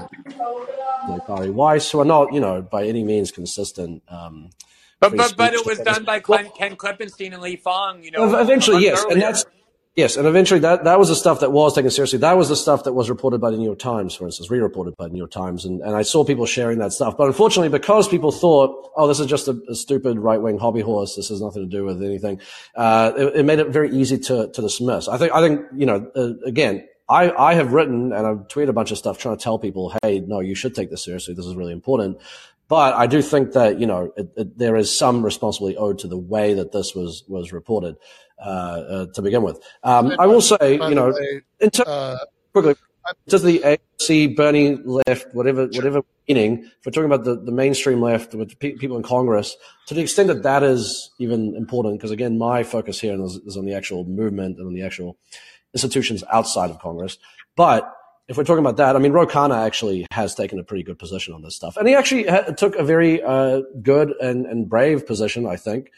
like 1.08 1.26
Bari 1.26 1.50
Weiss, 1.50 1.90
who 1.90 2.00
are 2.00 2.04
not 2.04 2.32
you 2.32 2.40
know 2.40 2.60
by 2.60 2.84
any 2.84 3.04
means 3.04 3.30
consistent. 3.30 4.02
Um, 4.08 4.50
but 5.00 5.16
but, 5.16 5.34
but 5.36 5.54
it 5.54 5.64
was 5.64 5.78
done 5.78 6.04
by 6.04 6.20
Ken, 6.20 6.50
Ken 6.56 6.76
Klippenstein 6.76 7.32
and 7.32 7.42
Lee 7.42 7.56
Fang, 7.56 8.04
You 8.04 8.12
know, 8.12 8.38
eventually 8.38 8.84
yes, 8.84 9.00
earlier. 9.04 9.12
and 9.14 9.22
that's 9.22 9.44
Yes, 9.94 10.16
and 10.16 10.26
eventually 10.26 10.60
that, 10.60 10.84
that 10.84 10.98
was 10.98 11.10
the 11.10 11.14
stuff 11.14 11.40
that 11.40 11.52
was 11.52 11.74
taken 11.74 11.90
seriously. 11.90 12.20
That 12.20 12.38
was 12.38 12.48
the 12.48 12.56
stuff 12.56 12.84
that 12.84 12.94
was 12.94 13.10
reported 13.10 13.42
by 13.42 13.50
the 13.50 13.58
New 13.58 13.66
York 13.66 13.78
Times, 13.78 14.14
for 14.14 14.24
instance, 14.24 14.50
re-reported 14.50 14.96
by 14.96 15.04
the 15.04 15.12
New 15.12 15.18
York 15.18 15.30
Times, 15.30 15.66
and, 15.66 15.82
and 15.82 15.94
I 15.94 16.00
saw 16.00 16.24
people 16.24 16.46
sharing 16.46 16.78
that 16.78 16.94
stuff. 16.94 17.18
But 17.18 17.26
unfortunately, 17.26 17.68
because 17.68 18.08
people 18.08 18.32
thought, 18.32 18.90
oh, 18.96 19.06
this 19.06 19.20
is 19.20 19.26
just 19.26 19.48
a, 19.48 19.60
a 19.68 19.74
stupid 19.74 20.18
right-wing 20.18 20.56
hobby 20.56 20.80
horse, 20.80 21.14
this 21.14 21.28
has 21.28 21.42
nothing 21.42 21.62
to 21.62 21.68
do 21.68 21.84
with 21.84 22.02
anything, 22.02 22.40
uh, 22.74 23.12
it, 23.14 23.36
it, 23.40 23.42
made 23.44 23.58
it 23.58 23.68
very 23.68 23.94
easy 23.94 24.16
to, 24.16 24.48
to 24.48 24.62
dismiss. 24.62 25.08
I 25.08 25.18
think, 25.18 25.32
I 25.32 25.46
think, 25.46 25.60
you 25.76 25.84
know, 25.84 26.10
uh, 26.16 26.32
again, 26.46 26.88
I, 27.06 27.30
I 27.30 27.54
have 27.54 27.74
written 27.74 28.14
and 28.14 28.26
I've 28.26 28.48
tweeted 28.48 28.70
a 28.70 28.72
bunch 28.72 28.92
of 28.92 28.96
stuff 28.96 29.18
trying 29.18 29.36
to 29.36 29.44
tell 29.44 29.58
people, 29.58 29.94
hey, 30.02 30.20
no, 30.20 30.40
you 30.40 30.54
should 30.54 30.74
take 30.74 30.88
this 30.88 31.04
seriously. 31.04 31.34
This 31.34 31.44
is 31.44 31.54
really 31.54 31.74
important. 31.74 32.18
But 32.68 32.94
I 32.94 33.06
do 33.06 33.20
think 33.20 33.52
that, 33.52 33.78
you 33.78 33.86
know, 33.86 34.12
it, 34.16 34.30
it, 34.34 34.56
there 34.56 34.76
is 34.76 34.96
some 34.96 35.22
responsibility 35.22 35.76
owed 35.76 35.98
to 35.98 36.08
the 36.08 36.16
way 36.16 36.54
that 36.54 36.72
this 36.72 36.94
was, 36.94 37.22
was 37.28 37.52
reported. 37.52 37.96
Uh, 38.38 38.44
uh, 38.44 39.06
to 39.14 39.22
begin 39.22 39.42
with. 39.42 39.60
Um, 39.84 40.14
I 40.18 40.26
will 40.26 40.40
say, 40.40 40.72
you 40.72 40.94
know, 40.96 41.10
way, 41.12 41.68
ter- 41.68 41.84
uh, 41.86 42.18
quickly. 42.52 42.74
does 43.28 43.44
the 43.44 43.60
AOC, 43.60 44.34
Bernie 44.34 44.78
left, 44.84 45.32
whatever, 45.32 45.66
whatever 45.66 46.02
meaning. 46.28 46.64
If 46.64 46.86
we're 46.86 46.92
talking 46.92 47.12
about 47.12 47.24
the, 47.24 47.36
the 47.36 47.52
mainstream 47.52 48.00
left 48.00 48.34
with 48.34 48.58
pe- 48.58 48.72
people 48.72 48.96
in 48.96 49.04
Congress, 49.04 49.56
to 49.86 49.94
the 49.94 50.00
extent 50.00 50.26
that 50.26 50.42
that 50.42 50.64
is 50.64 51.12
even 51.18 51.54
important, 51.54 51.98
because 51.98 52.10
again, 52.10 52.36
my 52.36 52.64
focus 52.64 53.00
here 53.00 53.20
is, 53.22 53.36
is 53.46 53.56
on 53.56 53.64
the 53.64 53.74
actual 53.74 54.04
movement 54.04 54.58
and 54.58 54.66
on 54.66 54.74
the 54.74 54.82
actual 54.82 55.16
institutions 55.72 56.24
outside 56.32 56.70
of 56.70 56.80
Congress. 56.80 57.18
But 57.54 57.94
if 58.28 58.36
we're 58.36 58.44
talking 58.44 58.64
about 58.64 58.76
that, 58.78 58.96
I 58.96 58.98
mean, 58.98 59.12
Ro 59.12 59.26
Khanna 59.26 59.64
actually 59.64 60.06
has 60.10 60.34
taken 60.34 60.58
a 60.58 60.64
pretty 60.64 60.82
good 60.82 60.98
position 60.98 61.34
on 61.34 61.42
this 61.42 61.54
stuff, 61.54 61.76
and 61.76 61.86
he 61.86 61.94
actually 61.94 62.26
ha- 62.26 62.52
took 62.56 62.76
a 62.76 62.84
very 62.84 63.22
uh, 63.22 63.62
good 63.82 64.14
and, 64.20 64.46
and 64.46 64.68
brave 64.68 65.06
position, 65.06 65.46
I 65.46 65.56
think, 65.56 65.90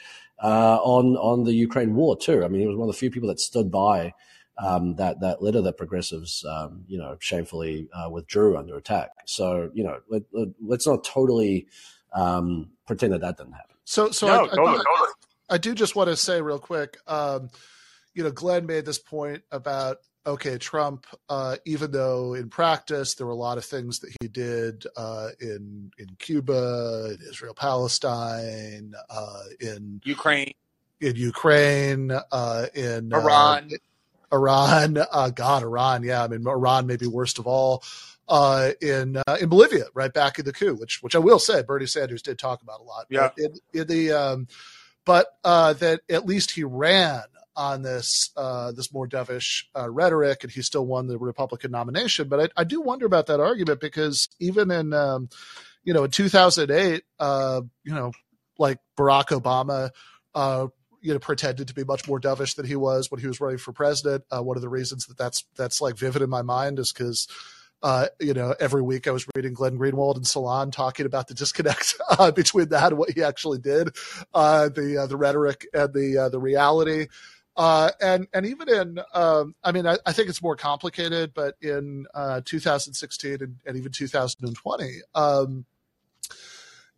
uh, 0.42 0.78
on 0.82 1.16
on 1.16 1.44
the 1.44 1.52
Ukraine 1.52 1.94
war 1.94 2.16
too. 2.16 2.44
I 2.44 2.48
mean, 2.48 2.60
he 2.60 2.66
was 2.66 2.76
one 2.76 2.88
of 2.88 2.94
the 2.94 2.98
few 2.98 3.10
people 3.10 3.28
that 3.28 3.40
stood 3.40 3.70
by 3.70 4.12
um, 4.58 4.96
that 4.96 5.20
that 5.20 5.42
letter 5.42 5.60
that 5.62 5.76
progressives, 5.76 6.44
um, 6.44 6.84
you 6.86 6.98
know, 6.98 7.16
shamefully 7.20 7.88
uh, 7.92 8.08
withdrew 8.10 8.56
under 8.56 8.76
attack. 8.76 9.10
So, 9.26 9.70
you 9.74 9.84
know, 9.84 10.00
let, 10.08 10.22
us 10.70 10.86
not 10.86 11.04
totally 11.04 11.66
um, 12.12 12.70
pretend 12.86 13.12
that 13.12 13.20
that 13.22 13.36
didn't 13.36 13.54
happen. 13.54 13.76
So, 13.84 14.10
so 14.10 14.28
no, 14.28 14.44
I, 14.44 14.48
totally, 14.48 14.68
I, 14.68 14.70
totally. 14.72 15.08
I, 15.50 15.58
do 15.58 15.74
just 15.74 15.96
want 15.96 16.08
to 16.08 16.16
say 16.16 16.40
real 16.40 16.58
quick. 16.58 16.98
Um, 17.06 17.50
you 18.14 18.22
know, 18.22 18.30
Glenn 18.30 18.66
made 18.66 18.84
this 18.84 18.98
point 18.98 19.42
about 19.50 19.98
okay, 20.26 20.58
Trump, 20.58 21.06
uh, 21.28 21.56
even 21.64 21.90
though 21.90 22.34
in 22.34 22.48
practice 22.48 23.14
there 23.14 23.26
were 23.26 23.32
a 23.32 23.36
lot 23.36 23.58
of 23.58 23.64
things 23.64 24.00
that 24.00 24.14
he 24.20 24.28
did 24.28 24.86
uh, 24.96 25.28
in 25.40 25.90
in 25.98 26.08
Cuba, 26.18 27.10
in 27.12 27.18
Israel, 27.28 27.54
Palestine, 27.54 28.94
uh, 29.10 29.42
in 29.60 30.00
Ukraine, 30.04 30.54
in 31.00 31.16
Ukraine, 31.16 32.10
uh, 32.10 32.66
in 32.74 33.12
uh, 33.12 33.18
Iran, 33.18 33.70
Iran, 34.32 34.98
uh, 35.10 35.30
God, 35.30 35.62
Iran, 35.62 36.02
yeah, 36.02 36.24
I 36.24 36.28
mean 36.28 36.46
Iran 36.46 36.86
may 36.86 36.96
be 36.96 37.06
worst 37.06 37.38
of 37.38 37.46
all. 37.46 37.82
in 38.80 39.22
in 39.40 39.48
Bolivia, 39.48 39.86
right 39.94 40.12
back 40.12 40.38
in 40.38 40.44
the 40.44 40.52
coup, 40.52 40.74
which 40.74 41.02
which 41.02 41.14
I 41.14 41.18
will 41.18 41.38
say, 41.38 41.62
Bernie 41.62 41.86
Sanders 41.86 42.22
did 42.22 42.38
talk 42.38 42.62
about 42.62 42.80
a 42.80 42.84
lot. 42.84 43.06
Yeah. 43.10 43.30
In, 43.36 43.54
in 43.72 43.86
the 43.86 44.12
um, 44.12 44.48
but 45.04 45.26
that 45.42 46.00
at 46.08 46.26
least 46.26 46.52
he 46.52 46.64
ran 46.64 47.24
on 47.56 47.82
this 47.82 48.30
uh, 48.36 48.72
this 48.72 48.92
more 48.92 49.08
dovish 49.08 49.64
uh, 49.76 49.88
rhetoric, 49.88 50.42
and 50.42 50.52
he 50.52 50.62
still 50.62 50.86
won 50.86 51.06
the 51.06 51.18
Republican 51.18 51.70
nomination. 51.70 52.28
But 52.28 52.40
I, 52.56 52.60
I 52.60 52.64
do 52.64 52.80
wonder 52.80 53.06
about 53.06 53.26
that 53.26 53.40
argument 53.40 53.80
because 53.80 54.28
even 54.40 54.70
in 54.70 54.92
um, 54.92 55.28
you 55.84 55.94
know 55.94 56.04
in 56.04 56.10
2008, 56.10 57.02
uh, 57.18 57.60
you 57.84 57.94
know, 57.94 58.12
like 58.58 58.78
Barack 58.96 59.28
Obama. 59.28 59.90
Uh, 60.34 60.68
you 61.00 61.12
know, 61.12 61.18
pretended 61.18 61.68
to 61.68 61.74
be 61.74 61.84
much 61.84 62.08
more 62.08 62.18
dovish 62.18 62.56
than 62.56 62.64
he 62.64 62.76
was 62.76 63.10
when 63.10 63.20
he 63.20 63.26
was 63.26 63.38
running 63.38 63.58
for 63.58 63.72
president. 63.72 64.24
Uh, 64.34 64.42
one 64.42 64.56
of 64.56 64.62
the 64.62 64.70
reasons 64.70 65.04
that 65.04 65.18
that's 65.18 65.44
that's 65.54 65.82
like 65.82 65.98
vivid 65.98 66.22
in 66.22 66.30
my 66.30 66.40
mind 66.40 66.78
is 66.78 66.94
because 66.94 67.28
uh, 67.82 68.06
you 68.18 68.32
know, 68.32 68.54
every 68.58 68.80
week 68.80 69.06
I 69.06 69.10
was 69.10 69.26
reading 69.36 69.52
Glenn 69.52 69.78
Greenwald 69.78 70.16
and 70.16 70.26
Salon 70.26 70.70
talking 70.70 71.04
about 71.04 71.28
the 71.28 71.34
disconnect 71.34 71.94
uh, 72.18 72.30
between 72.30 72.70
that 72.70 72.92
and 72.92 72.98
what 72.98 73.10
he 73.10 73.22
actually 73.22 73.58
did, 73.58 73.94
uh, 74.32 74.70
the 74.70 75.02
uh, 75.02 75.06
the 75.06 75.18
rhetoric 75.18 75.66
and 75.74 75.92
the 75.92 76.30
the 76.32 76.40
reality. 76.40 77.08
Uh, 77.56 77.90
and 78.00 78.26
and 78.34 78.46
even 78.46 78.68
in, 78.68 78.98
um, 79.12 79.54
I 79.62 79.70
mean, 79.70 79.86
I, 79.86 79.96
I, 80.04 80.12
think 80.12 80.28
it's 80.28 80.42
more 80.42 80.56
complicated, 80.56 81.32
but 81.34 81.54
in 81.62 82.06
uh, 82.12 82.40
2016 82.44 83.36
and, 83.40 83.56
and, 83.64 83.76
even 83.76 83.92
2020, 83.92 85.00
um, 85.14 85.64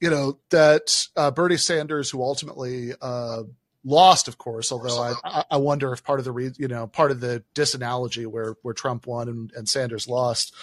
you 0.00 0.08
know, 0.08 0.38
that 0.50 1.08
uh, 1.14 1.30
Bernie 1.30 1.58
Sanders, 1.58 2.08
who 2.08 2.22
ultimately 2.22 2.92
uh, 3.02 3.42
lost, 3.84 4.28
of 4.28 4.38
course, 4.38 4.72
although 4.72 5.14
I, 5.22 5.44
I 5.50 5.56
wonder 5.58 5.92
if 5.92 6.02
part 6.02 6.20
of 6.20 6.24
the, 6.24 6.32
re- 6.32 6.52
you 6.56 6.68
know, 6.68 6.86
part 6.86 7.10
of 7.10 7.20
the 7.20 7.44
disanalogy 7.54 8.26
where 8.26 8.54
where 8.62 8.74
Trump 8.74 9.06
won 9.06 9.28
and, 9.28 9.52
and 9.54 9.68
Sanders 9.68 10.08
lost. 10.08 10.54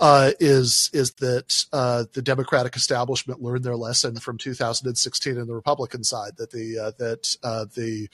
Uh, 0.00 0.30
is 0.38 0.90
is 0.92 1.14
that 1.14 1.66
uh, 1.72 2.04
the 2.12 2.22
Democratic 2.22 2.76
establishment 2.76 3.42
learned 3.42 3.64
their 3.64 3.74
lesson 3.74 4.16
from 4.20 4.38
2016 4.38 5.36
in 5.36 5.46
the 5.48 5.54
Republican 5.54 6.04
side 6.04 6.36
that 6.36 6.52
the 6.52 6.78
uh, 6.78 6.92
that 6.98 7.36
uh, 7.42 7.64
the 7.74 8.08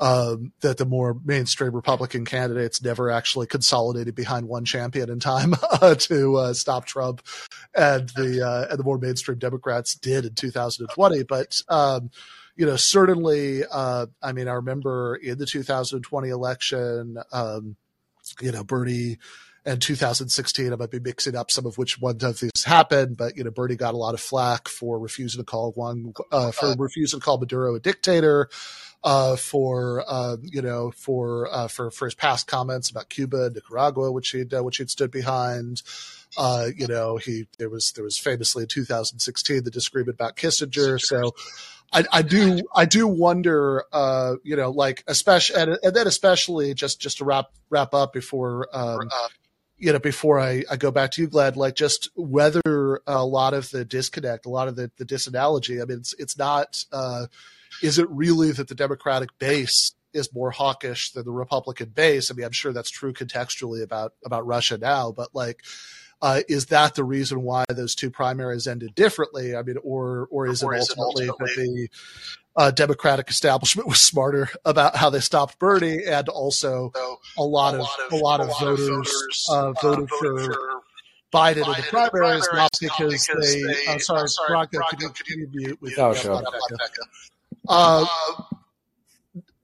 um, 0.00 0.52
that 0.60 0.78
the 0.78 0.84
more 0.84 1.16
mainstream 1.24 1.74
Republican 1.74 2.24
candidates 2.24 2.82
never 2.82 3.10
actually 3.10 3.46
consolidated 3.46 4.14
behind 4.14 4.46
one 4.46 4.64
champion 4.64 5.10
in 5.10 5.18
time 5.18 5.54
uh, 5.82 5.94
to 5.96 6.36
uh, 6.36 6.52
stop 6.52 6.86
Trump, 6.86 7.22
and 7.74 8.08
the 8.10 8.46
uh, 8.46 8.70
and 8.70 8.78
the 8.78 8.84
more 8.84 8.98
mainstream 8.98 9.38
Democrats 9.38 9.94
did 9.94 10.24
in 10.24 10.34
2020. 10.34 11.24
But 11.24 11.60
um, 11.68 12.10
you 12.56 12.66
know, 12.66 12.76
certainly, 12.76 13.62
uh, 13.70 14.06
I 14.22 14.32
mean, 14.32 14.48
I 14.48 14.54
remember 14.54 15.16
in 15.16 15.38
the 15.38 15.46
2020 15.46 16.28
election, 16.28 17.18
um, 17.32 17.76
you 18.40 18.52
know, 18.52 18.64
Bernie. 18.64 19.18
And 19.64 19.82
2016, 19.82 20.72
I 20.72 20.76
might 20.76 20.90
be 20.90 21.00
mixing 21.00 21.36
up 21.36 21.50
some 21.50 21.66
of 21.66 21.76
which 21.76 22.00
one 22.00 22.16
of 22.22 22.40
these 22.40 22.64
happened, 22.64 23.18
but 23.18 23.36
you 23.36 23.44
know, 23.44 23.50
Bernie 23.50 23.76
got 23.76 23.92
a 23.92 23.98
lot 23.98 24.14
of 24.14 24.20
flack 24.20 24.66
for 24.66 24.98
refusing 24.98 25.40
to 25.40 25.44
call 25.44 25.72
one 25.72 26.14
uh, 26.32 26.52
for 26.52 26.74
refusing 26.78 27.20
to 27.20 27.24
call 27.24 27.36
Maduro 27.36 27.74
a 27.74 27.80
dictator 27.80 28.48
uh, 29.04 29.36
for 29.36 30.04
uh, 30.06 30.36
you 30.42 30.62
know 30.62 30.90
for 30.90 31.48
uh, 31.52 31.68
for 31.68 31.90
for 31.90 32.06
his 32.06 32.14
past 32.14 32.46
comments 32.46 32.90
about 32.90 33.08
Cuba 33.08 33.50
Nicaragua, 33.50 34.10
which 34.10 34.30
he'd 34.30 34.52
uh, 34.52 34.62
which 34.62 34.78
he'd 34.78 34.90
stood 34.90 35.10
behind. 35.10 35.82
Uh, 36.36 36.68
you 36.76 36.86
know, 36.86 37.16
he 37.16 37.46
there 37.58 37.70
was 37.70 37.92
there 37.92 38.04
was 38.04 38.18
famously 38.18 38.62
in 38.62 38.68
2016 38.68 39.64
the 39.64 39.70
disagreement 39.70 40.14
about 40.14 40.36
Kissinger. 40.36 41.00
So. 41.00 41.34
I, 41.90 42.04
I, 42.12 42.20
do 42.20 42.60
I 42.76 42.84
do 42.84 43.06
wonder 43.06 43.82
uh, 43.94 44.34
you 44.42 44.56
know 44.56 44.68
like 44.70 45.02
especially 45.06 45.58
and, 45.58 45.78
and, 45.82 45.96
then 45.96 46.06
especially 46.06 46.74
just 46.74 47.00
just 47.00 47.16
to 47.16 47.24
wrap 47.24 47.46
wrap 47.70 47.94
up 47.94 48.12
before 48.12 48.68
um, 48.74 49.08
you 49.78 49.92
know 49.92 49.98
before 49.98 50.38
I, 50.40 50.64
I 50.70 50.76
go 50.76 50.90
back 50.90 51.12
to 51.12 51.22
you 51.22 51.28
Glad 51.28 51.56
like 51.56 51.74
just 51.74 52.10
whether 52.16 53.00
a 53.06 53.24
lot 53.24 53.54
of 53.54 53.70
the 53.70 53.84
disconnect 53.84 54.46
a 54.46 54.50
lot 54.50 54.68
of 54.68 54.76
the 54.76 54.90
the 54.96 55.04
disanalogy 55.04 55.80
I 55.80 55.84
mean 55.84 55.98
it's 55.98 56.14
it's 56.18 56.36
not 56.36 56.84
uh, 56.92 57.26
is 57.82 57.98
it 57.98 58.08
really 58.10 58.52
that 58.52 58.68
the 58.68 58.74
Democratic 58.74 59.38
base 59.38 59.94
is 60.12 60.34
more 60.34 60.50
hawkish 60.50 61.12
than 61.12 61.24
the 61.24 61.30
Republican 61.30 61.90
base? 61.90 62.30
I 62.30 62.34
mean, 62.34 62.46
I'm 62.46 62.52
sure 62.52 62.72
that's 62.72 62.90
true 62.90 63.12
contextually 63.12 63.82
about 63.82 64.14
about 64.24 64.46
Russia 64.46 64.78
now, 64.78 65.12
but 65.12 65.34
like, 65.34 65.62
uh, 66.20 66.40
is 66.48 66.66
that 66.66 66.94
the 66.94 67.04
reason 67.04 67.42
why 67.42 67.64
those 67.68 67.94
two 67.94 68.10
primaries 68.10 68.66
ended 68.66 68.94
differently? 68.94 69.54
I 69.54 69.62
mean, 69.62 69.76
or 69.82 70.28
or 70.30 70.48
is, 70.48 70.62
or 70.62 70.74
it, 70.74 70.78
is 70.78 70.94
ultimately 70.98 71.26
it 71.26 71.30
ultimately 71.30 71.64
that 71.64 71.90
the 72.56 72.62
uh, 72.62 72.70
Democratic 72.72 73.30
establishment 73.30 73.88
was 73.88 74.02
smarter 74.02 74.48
about 74.64 74.96
how 74.96 75.10
they 75.10 75.20
stopped 75.20 75.58
Bernie, 75.58 76.04
and 76.04 76.28
also 76.28 76.92
a 77.36 77.42
lot, 77.42 77.74
a 77.74 77.78
of, 77.78 77.82
lot 77.82 78.00
of 78.00 78.12
a 78.12 78.16
lot 78.16 78.40
of, 78.40 78.48
voters, 78.58 78.88
voters 78.88 79.46
uh, 79.50 79.72
voted, 79.80 80.08
for, 80.08 80.40
for 80.40 80.54
Biden, 81.32 81.62
Biden 81.62 81.76
in 81.76 81.82
the 81.82 81.86
primaries, 81.88 82.48
not 82.52 82.70
because, 82.80 83.26
because 83.28 83.52
they. 83.52 83.62
they 83.62 83.86
uh, 83.86 83.98
sorry, 83.98 84.28
sorry 84.28 84.50
Branko, 84.50 84.70
Branko, 84.70 84.90
could 84.90 85.00
you, 85.00 85.08
could 85.10 85.28
you 85.28 85.48
mute 85.52 85.78
with 85.80 85.98
oh, 85.98 86.14
sure. 86.14 86.42
Uh, 87.68 88.06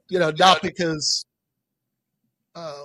you 0.08 0.18
know, 0.18 0.30
not 0.38 0.62
because, 0.62 1.24
uh, 2.54 2.84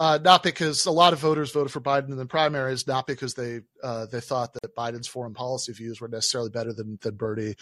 uh, 0.00 0.18
not 0.22 0.42
because 0.42 0.86
a 0.86 0.90
lot 0.90 1.12
of 1.12 1.20
voters 1.20 1.52
voted 1.52 1.72
for 1.72 1.80
Biden 1.80 2.10
in 2.10 2.16
the 2.16 2.26
primaries, 2.26 2.86
not 2.86 3.06
because 3.06 3.34
they 3.34 3.60
uh, 3.82 4.06
they 4.06 4.20
thought 4.20 4.52
that 4.54 4.74
Biden's 4.74 5.06
foreign 5.06 5.34
policy 5.34 5.72
views 5.72 6.00
were 6.00 6.08
necessarily 6.08 6.50
better 6.50 6.72
than 6.72 6.98
than 7.02 7.14
Bernie, 7.14 7.54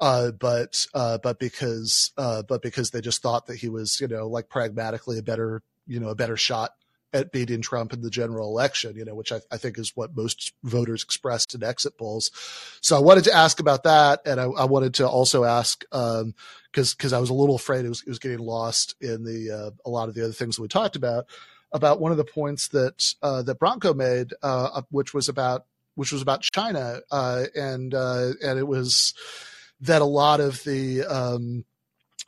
uh, 0.00 0.30
but 0.30 0.86
uh, 0.94 1.18
but 1.18 1.38
because 1.38 2.12
uh, 2.16 2.42
but 2.42 2.62
because 2.62 2.90
they 2.90 3.00
just 3.00 3.22
thought 3.22 3.46
that 3.46 3.56
he 3.56 3.68
was 3.68 4.00
you 4.00 4.08
know 4.08 4.26
like 4.26 4.48
pragmatically 4.48 5.18
a 5.18 5.22
better 5.22 5.62
you 5.86 6.00
know 6.00 6.08
a 6.08 6.14
better 6.14 6.36
shot 6.36 6.72
at 7.12 7.30
beating 7.30 7.62
Trump 7.62 7.92
in 7.92 8.02
the 8.02 8.10
general 8.10 8.48
election, 8.48 8.96
you 8.96 9.04
know, 9.04 9.14
which 9.14 9.32
I, 9.32 9.40
I, 9.50 9.56
think 9.56 9.78
is 9.78 9.92
what 9.94 10.14
most 10.14 10.52
voters 10.64 11.04
expressed 11.04 11.54
in 11.54 11.62
exit 11.62 11.96
polls. 11.96 12.30
So 12.82 12.96
I 12.96 13.00
wanted 13.00 13.24
to 13.24 13.32
ask 13.32 13.60
about 13.60 13.84
that, 13.84 14.20
and 14.26 14.40
I, 14.40 14.44
I 14.44 14.64
wanted 14.64 14.94
to 14.94 15.08
also 15.08 15.44
ask 15.44 15.80
because 15.90 16.22
um, 16.22 16.34
because 16.72 17.12
I 17.12 17.18
was 17.18 17.30
a 17.30 17.34
little 17.34 17.54
afraid 17.54 17.84
it 17.84 17.88
was 17.90 18.02
it 18.02 18.08
was 18.08 18.18
getting 18.18 18.38
lost 18.38 18.96
in 19.00 19.24
the 19.24 19.50
uh, 19.50 19.70
a 19.84 19.90
lot 19.90 20.08
of 20.08 20.14
the 20.14 20.24
other 20.24 20.32
things 20.32 20.58
we 20.58 20.68
talked 20.68 20.96
about 20.96 21.26
about 21.72 22.00
one 22.00 22.12
of 22.12 22.18
the 22.18 22.24
points 22.24 22.68
that 22.68 23.14
uh, 23.22 23.42
that 23.42 23.58
Branko 23.58 23.94
made, 23.94 24.32
uh, 24.42 24.82
which 24.90 25.12
was 25.12 25.28
about 25.28 25.66
which 25.94 26.12
was 26.12 26.22
about 26.22 26.42
China, 26.42 27.00
uh, 27.10 27.44
and 27.54 27.94
uh, 27.94 28.30
and 28.42 28.58
it 28.58 28.66
was 28.66 29.14
that 29.80 30.02
a 30.02 30.06
lot 30.06 30.40
of 30.40 30.62
the 30.64 31.02
um, 31.04 31.64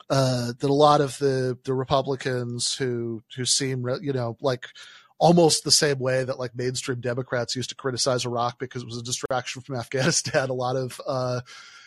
uh, 0.09 0.53
that 0.59 0.69
a 0.69 0.73
lot 0.73 1.01
of 1.01 1.17
the 1.19 1.57
the 1.63 1.73
Republicans 1.73 2.75
who 2.75 3.23
who 3.35 3.45
seem 3.45 3.87
you 4.01 4.13
know 4.13 4.37
like 4.41 4.67
almost 5.19 5.63
the 5.63 5.71
same 5.71 5.99
way 5.99 6.23
that 6.23 6.39
like 6.39 6.55
mainstream 6.55 6.99
Democrats 6.99 7.55
used 7.55 7.69
to 7.69 7.75
criticize 7.75 8.25
Iraq 8.25 8.57
because 8.57 8.81
it 8.81 8.87
was 8.87 8.97
a 8.97 9.03
distraction 9.03 9.61
from 9.61 9.75
Afghanistan. 9.79 10.49
A 10.49 10.53
lot 10.53 10.75
of 10.75 10.99
uh, 11.05 11.41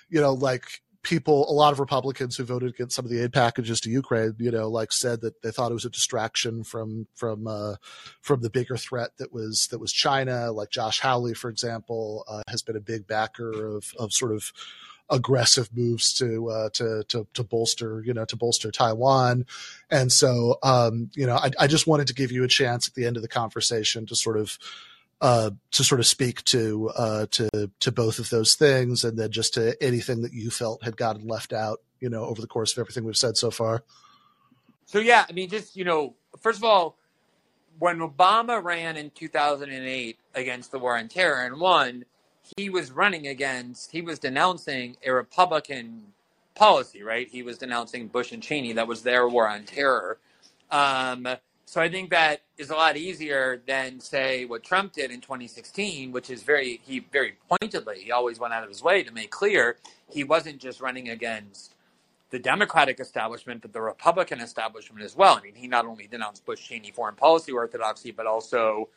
you 0.08 0.20
know 0.20 0.34
like 0.34 0.82
people, 1.02 1.50
a 1.50 1.52
lot 1.52 1.72
of 1.72 1.80
Republicans 1.80 2.36
who 2.36 2.44
voted 2.44 2.70
against 2.70 2.94
some 2.94 3.04
of 3.04 3.10
the 3.10 3.22
aid 3.22 3.32
packages 3.32 3.80
to 3.80 3.90
Ukraine, 3.90 4.34
you 4.38 4.50
know, 4.50 4.68
like 4.68 4.92
said 4.92 5.20
that 5.22 5.42
they 5.42 5.50
thought 5.50 5.70
it 5.70 5.74
was 5.74 5.84
a 5.84 5.90
distraction 5.90 6.64
from 6.64 7.06
from 7.14 7.46
uh, 7.46 7.76
from 8.20 8.40
the 8.40 8.50
bigger 8.50 8.76
threat 8.76 9.10
that 9.18 9.32
was 9.32 9.68
that 9.70 9.78
was 9.78 9.92
China. 9.92 10.52
Like 10.52 10.70
Josh 10.70 11.00
Hawley, 11.00 11.34
for 11.34 11.50
example, 11.50 12.24
uh, 12.28 12.42
has 12.48 12.62
been 12.62 12.76
a 12.76 12.80
big 12.80 13.06
backer 13.06 13.76
of 13.76 13.92
of 13.98 14.12
sort 14.12 14.32
of 14.32 14.52
aggressive 15.10 15.68
moves 15.76 16.14
to 16.14 16.48
uh, 16.48 16.68
to 16.70 17.04
to 17.08 17.26
to 17.34 17.44
bolster 17.44 18.02
you 18.04 18.14
know 18.14 18.24
to 18.24 18.36
bolster 18.36 18.70
Taiwan, 18.70 19.46
and 19.90 20.12
so 20.12 20.58
um, 20.62 21.10
you 21.14 21.26
know 21.26 21.36
I, 21.36 21.50
I 21.58 21.66
just 21.66 21.86
wanted 21.86 22.06
to 22.08 22.14
give 22.14 22.32
you 22.32 22.44
a 22.44 22.48
chance 22.48 22.88
at 22.88 22.94
the 22.94 23.04
end 23.04 23.16
of 23.16 23.22
the 23.22 23.28
conversation 23.28 24.06
to 24.06 24.16
sort 24.16 24.38
of 24.38 24.58
uh, 25.23 25.53
to 25.70 25.85
sort 25.85 26.01
of 26.01 26.07
speak 26.07 26.43
to 26.43 26.90
uh, 26.97 27.27
to 27.31 27.70
to 27.78 27.93
both 27.93 28.19
of 28.19 28.28
those 28.28 28.55
things, 28.55 29.05
and 29.05 29.16
then 29.16 29.31
just 29.31 29.55
to 29.55 29.81
anything 29.81 30.23
that 30.23 30.32
you 30.32 30.51
felt 30.51 30.82
had 30.82 30.97
gotten 30.97 31.28
left 31.28 31.53
out, 31.53 31.81
you 32.01 32.11
know, 32.11 32.24
over 32.24 32.40
the 32.40 32.49
course 32.49 32.73
of 32.73 32.81
everything 32.81 33.05
we've 33.05 33.16
said 33.16 33.36
so 33.36 33.51
far. 33.51 33.85
So 34.85 34.99
yeah, 34.99 35.24
I 35.28 35.32
mean, 35.32 35.49
just 35.49 35.77
you 35.77 35.85
know, 35.85 36.16
first 36.40 36.59
of 36.59 36.65
all, 36.65 36.97
when 37.78 38.01
Obama 38.01 38.62
ran 38.62 38.97
in 38.97 39.11
2008 39.11 40.19
against 40.35 40.73
the 40.73 40.78
war 40.81 40.99
on 40.99 41.07
terror 41.07 41.47
and 41.47 41.61
won, 41.61 42.05
he 42.57 42.69
was 42.69 42.90
running 42.90 43.28
against, 43.28 43.93
he 43.93 44.03
was 44.03 44.19
denouncing 44.19 44.97
a 45.07 45.12
Republican 45.12 46.03
policy, 46.57 47.03
right? 47.03 47.28
He 47.28 47.44
was 47.44 47.59
denouncing 47.59 48.09
Bush 48.09 48.32
and 48.32 48.43
Cheney. 48.43 48.73
That 48.73 48.89
was 48.89 49.03
their 49.03 49.28
war 49.28 49.49
on 49.49 49.65
terror. 49.65 50.19
Um, 50.70 51.28
so 51.73 51.81
I 51.81 51.89
think 51.89 52.11
that 52.11 52.43
is 52.59 52.69
a 52.69 52.74
lot 52.74 52.99
easier 52.99 53.62
than 53.66 53.99
say 53.99 54.44
what 54.44 54.62
Trump 54.62 54.93
did 54.93 55.11
in 55.11 55.23
2016, 55.23 56.12
which 56.12 56.28
is 56.28 56.43
very 56.43 56.82
he 56.85 56.99
very 56.99 57.39
pointedly 57.49 58.01
he 58.01 58.12
always 58.12 58.39
went 58.39 58.53
out 58.53 58.62
of 58.62 58.69
his 58.69 58.82
way 58.82 59.03
to 59.03 59.11
make 59.11 59.31
clear 59.31 59.78
he 60.11 60.23
wasn't 60.23 60.59
just 60.59 60.82
running 60.82 61.09
against 61.09 61.74
the 62.28 62.39
Democratic 62.39 63.01
establishment, 63.01 63.62
but 63.62 63.73
the 63.73 63.81
Republican 63.81 64.43
establishment 64.43 65.03
as 65.03 65.16
well. 65.16 65.39
I 65.39 65.40
mean, 65.40 65.55
he 65.55 65.66
not 65.66 65.86
only 65.86 66.07
denounced 66.07 66.44
Bush 66.44 66.62
Cheney 66.62 66.90
foreign 66.90 67.15
policy 67.15 67.53
orthodoxy, 67.53 68.11
but 68.11 68.27
also 68.27 68.90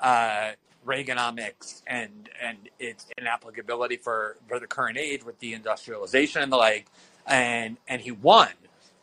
uh, 0.00 0.52
Reaganomics 0.86 1.82
and 1.86 2.30
and 2.42 2.56
its 2.78 3.04
inapplicability 3.18 3.98
for 3.98 4.38
for 4.48 4.58
the 4.58 4.66
current 4.66 4.96
age 4.96 5.26
with 5.26 5.38
deindustrialization 5.38 6.42
and 6.42 6.50
the 6.50 6.56
like. 6.56 6.86
And 7.26 7.76
and 7.86 8.00
he 8.00 8.12
won. 8.12 8.48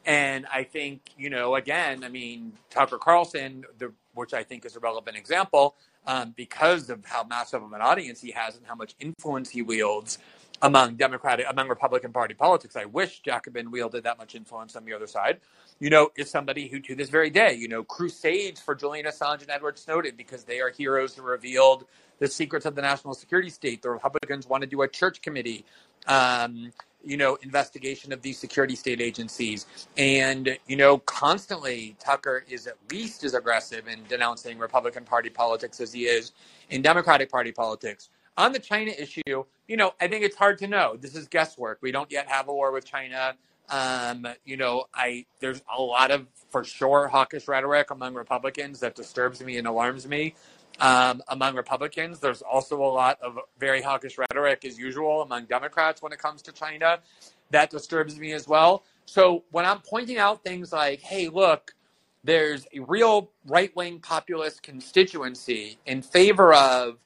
And 0.05 0.45
I 0.51 0.63
think, 0.63 1.01
you 1.17 1.29
know, 1.29 1.55
again, 1.55 2.03
I 2.03 2.09
mean, 2.09 2.53
Tucker 2.69 2.97
Carlson, 2.97 3.65
the, 3.77 3.93
which 4.13 4.33
I 4.33 4.43
think 4.43 4.65
is 4.65 4.75
a 4.75 4.79
relevant 4.79 5.15
example, 5.15 5.75
um, 6.07 6.33
because 6.35 6.89
of 6.89 7.05
how 7.05 7.23
massive 7.23 7.61
of 7.61 7.71
an 7.73 7.81
audience 7.81 8.19
he 8.19 8.31
has 8.31 8.55
and 8.55 8.65
how 8.65 8.75
much 8.75 8.95
influence 8.99 9.49
he 9.49 9.61
wields 9.61 10.17
among 10.63 10.95
Democratic, 10.95 11.45
among 11.49 11.67
Republican 11.67 12.11
Party 12.11 12.33
politics. 12.33 12.75
I 12.75 12.85
wish 12.85 13.19
Jacobin 13.21 13.71
wielded 13.71 14.03
that 14.03 14.17
much 14.17 14.35
influence 14.35 14.75
on 14.75 14.85
the 14.85 14.93
other 14.93 15.07
side. 15.07 15.39
You 15.79 15.89
know, 15.89 16.11
is 16.15 16.29
somebody 16.29 16.67
who, 16.67 16.79
to 16.81 16.95
this 16.95 17.09
very 17.09 17.29
day, 17.29 17.53
you 17.55 17.67
know, 17.67 17.83
crusades 17.83 18.61
for 18.61 18.75
Julian 18.75 19.05
Assange 19.05 19.41
and 19.41 19.49
Edward 19.49 19.79
Snowden 19.79 20.15
because 20.15 20.43
they 20.43 20.59
are 20.59 20.69
heroes 20.69 21.15
who 21.15 21.23
revealed 21.23 21.85
the 22.19 22.27
secrets 22.27 22.65
of 22.65 22.75
the 22.75 22.81
national 22.81 23.15
security 23.15 23.49
state. 23.49 23.81
The 23.81 23.89
Republicans 23.89 24.47
want 24.47 24.61
to 24.61 24.67
do 24.67 24.83
a 24.83 24.87
church 24.87 25.21
committee. 25.21 25.65
Um, 26.07 26.71
you 27.03 27.17
know, 27.17 27.37
investigation 27.41 28.11
of 28.13 28.21
these 28.21 28.37
security 28.37 28.75
state 28.75 29.01
agencies. 29.01 29.65
And, 29.97 30.57
you 30.67 30.75
know, 30.75 30.99
constantly 30.99 31.95
Tucker 31.99 32.43
is 32.49 32.67
at 32.67 32.75
least 32.91 33.23
as 33.23 33.33
aggressive 33.33 33.87
in 33.87 33.99
denouncing 34.07 34.57
Republican 34.57 35.03
Party 35.03 35.29
politics 35.29 35.79
as 35.79 35.91
he 35.93 36.03
is 36.03 36.31
in 36.69 36.81
Democratic 36.81 37.31
Party 37.31 37.51
politics. 37.51 38.09
On 38.37 38.51
the 38.51 38.59
China 38.59 38.91
issue, 38.97 39.43
you 39.67 39.77
know, 39.77 39.93
I 39.99 40.07
think 40.07 40.23
it's 40.23 40.35
hard 40.35 40.57
to 40.59 40.67
know. 40.67 40.95
This 40.99 41.15
is 41.15 41.27
guesswork. 41.27 41.79
We 41.81 41.91
don't 41.91 42.11
yet 42.11 42.27
have 42.27 42.47
a 42.47 42.53
war 42.53 42.71
with 42.71 42.85
China. 42.85 43.35
Um, 43.69 44.27
you 44.45 44.57
know, 44.57 44.85
I 44.93 45.25
there's 45.39 45.61
a 45.75 45.81
lot 45.81 46.11
of 46.11 46.27
for 46.49 46.63
sure 46.63 47.07
hawkish 47.07 47.47
rhetoric 47.47 47.91
among 47.91 48.13
Republicans 48.13 48.79
that 48.81 48.95
disturbs 48.95 49.41
me 49.41 49.57
and 49.57 49.67
alarms 49.67 50.07
me 50.07 50.35
um, 50.81 51.21
among 51.29 51.55
Republicans. 51.55 52.19
There's 52.19 52.41
also 52.41 52.83
a 52.83 52.91
lot 52.91 53.19
of 53.21 53.37
very 53.59 53.81
hawkish 53.81 54.17
rhetoric, 54.17 54.65
as 54.65 54.77
usual, 54.77 55.21
among 55.21 55.45
Democrats 55.45 56.01
when 56.01 56.11
it 56.11 56.19
comes 56.19 56.41
to 56.41 56.51
China. 56.51 56.99
That 57.51 57.69
disturbs 57.69 58.17
me 58.17 58.33
as 58.33 58.47
well. 58.47 58.83
So 59.05 59.43
when 59.51 59.63
I'm 59.65 59.79
pointing 59.79 60.17
out 60.17 60.43
things 60.43 60.73
like, 60.73 61.01
hey, 61.01 61.29
look, 61.29 61.75
there's 62.23 62.65
a 62.73 62.79
real 62.79 63.29
right 63.47 63.73
wing 63.75 63.99
populist 63.99 64.63
constituency 64.63 65.77
in 65.85 66.01
favor 66.01 66.53
of 66.53 66.97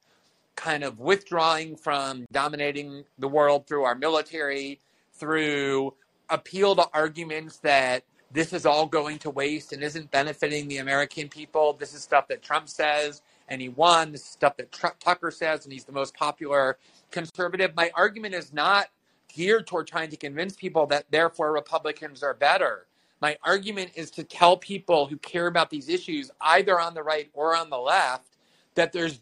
kind 0.55 0.83
of 0.83 0.99
withdrawing 0.99 1.75
from 1.75 2.25
dominating 2.31 3.03
the 3.19 3.27
world 3.27 3.67
through 3.67 3.83
our 3.83 3.95
military, 3.95 4.79
through 5.13 5.93
appeal 6.29 6.75
to 6.75 6.87
arguments 6.93 7.57
that 7.57 8.03
this 8.31 8.53
is 8.53 8.65
all 8.65 8.85
going 8.85 9.17
to 9.19 9.29
waste 9.29 9.73
and 9.73 9.83
isn't 9.83 10.11
benefiting 10.11 10.67
the 10.67 10.77
American 10.77 11.27
people. 11.27 11.73
This 11.73 11.93
is 11.93 12.03
stuff 12.03 12.27
that 12.29 12.41
Trump 12.41 12.69
says 12.69 13.21
and 13.47 13.61
he 13.61 13.69
won. 13.69 14.11
This 14.11 14.21
is 14.21 14.27
stuff 14.27 14.57
that 14.57 14.71
Tucker 14.99 15.31
says, 15.31 15.65
and 15.65 15.73
he's 15.73 15.85
the 15.85 15.91
most 15.91 16.15
popular 16.15 16.77
conservative. 17.11 17.75
My 17.75 17.91
argument 17.95 18.33
is 18.35 18.53
not 18.53 18.87
geared 19.33 19.67
toward 19.67 19.87
trying 19.87 20.09
to 20.09 20.17
convince 20.17 20.55
people 20.55 20.87
that 20.87 21.05
therefore 21.11 21.51
Republicans 21.53 22.23
are 22.23 22.33
better. 22.33 22.85
My 23.21 23.37
argument 23.43 23.91
is 23.95 24.11
to 24.11 24.23
tell 24.23 24.57
people 24.57 25.07
who 25.07 25.17
care 25.17 25.47
about 25.47 25.69
these 25.69 25.89
issues, 25.89 26.31
either 26.41 26.79
on 26.79 26.93
the 26.93 27.03
right 27.03 27.29
or 27.33 27.55
on 27.55 27.69
the 27.69 27.77
left, 27.77 28.37
that 28.75 28.91
there's 28.91 29.19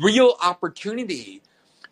real 0.00 0.34
opportunity 0.42 1.42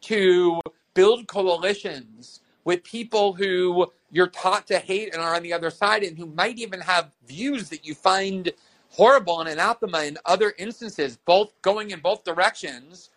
to 0.02 0.60
build 0.94 1.26
coalitions 1.26 2.40
with 2.64 2.84
people 2.84 3.32
who 3.32 3.90
you're 4.10 4.28
taught 4.28 4.66
to 4.68 4.78
hate 4.78 5.12
and 5.12 5.22
are 5.22 5.34
on 5.34 5.42
the 5.42 5.52
other 5.52 5.70
side 5.70 6.02
and 6.02 6.16
who 6.16 6.26
might 6.26 6.58
even 6.58 6.80
have 6.80 7.10
views 7.26 7.68
that 7.70 7.84
you 7.84 7.94
find 7.94 8.52
horrible 8.92 9.40
and 9.40 9.48
anathema 9.48 10.04
in 10.04 10.18
other 10.26 10.54
instances, 10.58 11.18
both 11.24 11.50
going 11.62 11.90
in 11.90 12.00
both 12.00 12.24
directions, 12.24 13.10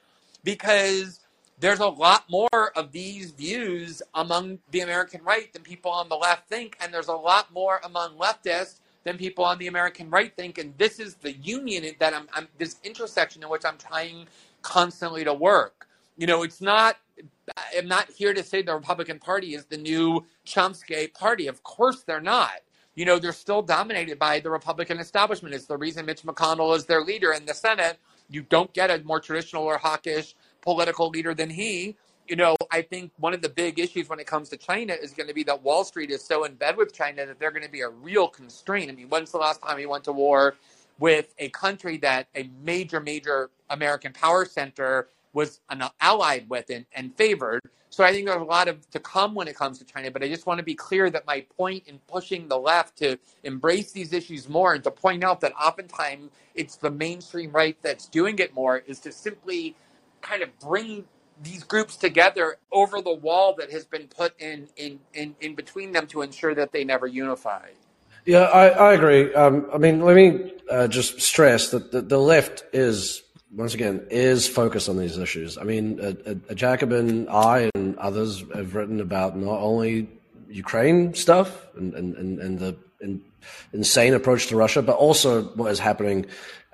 because 0.43 1.19
there's 1.59 1.79
a 1.79 1.87
lot 1.87 2.23
more 2.29 2.71
of 2.75 2.91
these 2.91 3.31
views 3.31 4.01
among 4.13 4.59
the 4.71 4.81
American 4.81 5.21
right 5.23 5.51
than 5.53 5.61
people 5.61 5.91
on 5.91 6.09
the 6.09 6.15
left 6.15 6.47
think, 6.47 6.77
and 6.81 6.93
there's 6.93 7.07
a 7.07 7.13
lot 7.13 7.53
more 7.53 7.81
among 7.83 8.15
leftists 8.17 8.79
than 9.03 9.17
people 9.17 9.45
on 9.45 9.57
the 9.57 9.67
American 9.67 10.09
right 10.09 10.35
think. 10.35 10.57
And 10.57 10.73
this 10.77 10.99
is 10.99 11.15
the 11.15 11.33
union 11.33 11.85
that 11.99 12.13
I'm, 12.13 12.27
I'm 12.33 12.47
this 12.57 12.77
intersection 12.83 13.43
in 13.43 13.49
which 13.49 13.65
I'm 13.65 13.77
trying 13.77 14.27
constantly 14.61 15.23
to 15.23 15.33
work. 15.33 15.87
You 16.17 16.27
know, 16.27 16.43
it's 16.43 16.61
not. 16.61 16.97
I'm 17.77 17.87
not 17.87 18.09
here 18.09 18.33
to 18.33 18.43
say 18.43 18.61
the 18.61 18.73
Republican 18.73 19.19
Party 19.19 19.53
is 19.53 19.65
the 19.65 19.77
new 19.77 20.25
Chomsky 20.45 21.13
party. 21.13 21.47
Of 21.47 21.63
course, 21.63 22.03
they're 22.03 22.19
not 22.19 22.61
you 22.95 23.05
know, 23.05 23.19
they're 23.19 23.33
still 23.33 23.61
dominated 23.61 24.17
by 24.17 24.39
the 24.39 24.49
Republican 24.49 24.99
establishment. 24.99 25.53
It's 25.53 25.65
the 25.65 25.77
reason 25.77 26.05
Mitch 26.05 26.23
McConnell 26.23 26.75
is 26.75 26.85
their 26.85 27.01
leader 27.01 27.33
in 27.33 27.45
the 27.45 27.53
Senate. 27.53 27.97
You 28.29 28.41
don't 28.43 28.73
get 28.73 28.89
a 28.89 29.03
more 29.03 29.19
traditional 29.19 29.63
or 29.63 29.77
hawkish 29.77 30.35
political 30.61 31.09
leader 31.09 31.33
than 31.33 31.49
he. 31.49 31.95
You 32.27 32.37
know, 32.37 32.55
I 32.71 32.81
think 32.81 33.11
one 33.17 33.33
of 33.33 33.41
the 33.41 33.49
big 33.49 33.77
issues 33.77 34.09
when 34.09 34.19
it 34.19 34.25
comes 34.25 34.49
to 34.49 34.57
China 34.57 34.93
is 34.93 35.11
going 35.11 35.27
to 35.27 35.33
be 35.33 35.43
that 35.43 35.61
Wall 35.61 35.83
Street 35.83 36.09
is 36.09 36.23
so 36.23 36.45
in 36.45 36.55
bed 36.55 36.75
with 36.75 36.91
China 36.91 37.25
that 37.25 37.37
they're 37.37 37.51
going 37.51 37.65
to 37.65 37.69
be 37.69 37.81
a 37.81 37.89
real 37.89 38.27
constraint. 38.27 38.89
I 38.89 38.95
mean, 38.95 39.09
when's 39.09 39.31
the 39.31 39.37
last 39.37 39.61
time 39.61 39.77
he 39.77 39.85
went 39.85 40.05
to 40.05 40.11
war 40.11 40.55
with 40.97 41.35
a 41.37 41.49
country 41.49 41.97
that 41.97 42.27
a 42.35 42.49
major, 42.63 42.99
major 42.99 43.51
American 43.69 44.13
power 44.13 44.45
center 44.45 45.09
was 45.33 45.59
allied 46.01 46.49
with 46.49 46.69
and, 46.71 46.85
and 46.93 47.15
favored? 47.15 47.61
So 47.95 48.03
I 48.03 48.11
think 48.11 48.27
there's 48.27 48.41
a 48.41 48.43
lot 48.43 48.67
of 48.67 48.89
to 48.89 48.99
come 48.99 49.33
when 49.33 49.47
it 49.47 49.55
comes 49.55 49.79
to 49.79 49.85
China, 49.85 50.11
but 50.11 50.21
I 50.21 50.27
just 50.27 50.45
want 50.45 50.57
to 50.57 50.65
be 50.65 50.75
clear 50.75 51.09
that 51.11 51.25
my 51.25 51.45
point 51.55 51.83
in 51.87 51.99
pushing 52.09 52.49
the 52.49 52.57
left 52.57 52.97
to 52.97 53.17
embrace 53.41 53.93
these 53.93 54.11
issues 54.11 54.49
more 54.49 54.73
and 54.73 54.83
to 54.83 54.91
point 54.91 55.23
out 55.23 55.39
that 55.39 55.53
oftentimes 55.53 56.29
it's 56.55 56.75
the 56.75 56.91
mainstream 56.91 57.51
right 57.51 57.77
that's 57.83 58.09
doing 58.09 58.37
it 58.39 58.53
more 58.53 58.79
is 58.79 58.99
to 58.99 59.13
simply 59.13 59.77
kind 60.19 60.43
of 60.43 60.49
bring 60.59 61.05
these 61.41 61.63
groups 61.63 61.95
together 61.95 62.57
over 62.69 63.01
the 63.01 63.13
wall 63.13 63.55
that 63.59 63.71
has 63.71 63.85
been 63.85 64.09
put 64.09 64.37
in 64.41 64.67
in, 64.75 64.99
in, 65.13 65.33
in 65.39 65.55
between 65.55 65.93
them 65.93 66.05
to 66.07 66.21
ensure 66.21 66.53
that 66.53 66.73
they 66.73 66.83
never 66.83 67.07
unify. 67.07 67.69
Yeah, 68.25 68.39
I, 68.41 68.67
I 68.67 68.93
agree. 68.93 69.33
Um, 69.33 69.67
I 69.73 69.77
mean, 69.77 70.01
let 70.01 70.17
me 70.17 70.51
uh, 70.69 70.89
just 70.89 71.21
stress 71.21 71.69
that 71.69 71.93
the, 71.93 72.01
the 72.01 72.19
left 72.19 72.65
is 72.73 73.23
once 73.55 73.73
again, 73.73 74.05
is 74.09 74.47
focused 74.47 74.89
on 74.89 74.97
these 74.97 75.17
issues. 75.17 75.57
I 75.57 75.63
mean, 75.63 75.99
a, 76.01 76.31
a, 76.31 76.37
a 76.49 76.55
Jacobin, 76.55 77.27
I, 77.29 77.69
and 77.75 77.97
others 77.97 78.43
have 78.53 78.75
written 78.75 78.99
about 78.99 79.37
not 79.37 79.59
only 79.59 80.09
Ukraine 80.49 81.13
stuff 81.13 81.67
and, 81.75 81.93
and, 81.93 82.15
and, 82.15 82.39
and 82.39 82.59
the 82.59 82.77
in, 83.01 83.21
insane 83.73 84.13
approach 84.13 84.47
to 84.47 84.55
Russia, 84.55 84.81
but 84.81 84.95
also 84.95 85.43
what 85.55 85.71
is 85.71 85.79
happening 85.79 86.25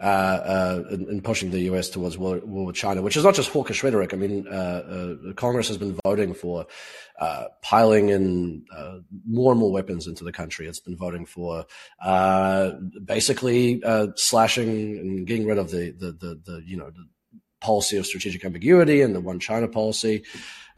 uh, 0.02 0.04
uh, 0.04 0.84
in, 0.90 1.08
in, 1.10 1.22
pushing 1.22 1.52
the 1.52 1.60
U.S. 1.60 1.88
towards 1.88 2.18
war, 2.18 2.40
war, 2.44 2.66
with 2.66 2.76
China, 2.76 3.04
which 3.04 3.16
is 3.16 3.24
not 3.24 3.36
just 3.36 3.52
hawkish 3.52 3.84
rhetoric. 3.84 4.16
I 4.16 4.18
mean, 4.18 4.48
uh, 4.48 4.52
uh 4.52 5.34
Congress 5.34 5.68
has 5.68 5.78
been 5.78 5.96
voting 6.04 6.34
for 6.34 6.66
uh, 7.20 7.46
piling 7.62 8.10
in 8.10 8.66
uh, 8.76 8.98
more 9.28 9.52
and 9.52 9.60
more 9.60 9.72
weapons 9.72 10.08
into 10.08 10.24
the 10.24 10.32
country. 10.32 10.66
It's 10.66 10.80
been 10.80 10.98
voting 10.98 11.28
for 11.28 11.66
basically 13.06 13.84
slashing 14.16 14.98
and 14.98 15.28
getting 15.28 15.46
rid 15.46 15.60
of 15.60 15.70
the, 15.70 15.92
the, 15.92 16.12
the, 16.14 16.42
the 16.46 16.64
you 16.66 16.78
know 16.78 16.90
the 16.90 17.08
policy 17.60 17.98
of 17.98 18.08
strategic 18.08 18.44
ambiguity 18.44 19.02
and 19.02 19.14
the 19.14 19.22
one 19.22 19.40
China 19.40 19.68
policy, 19.68 20.24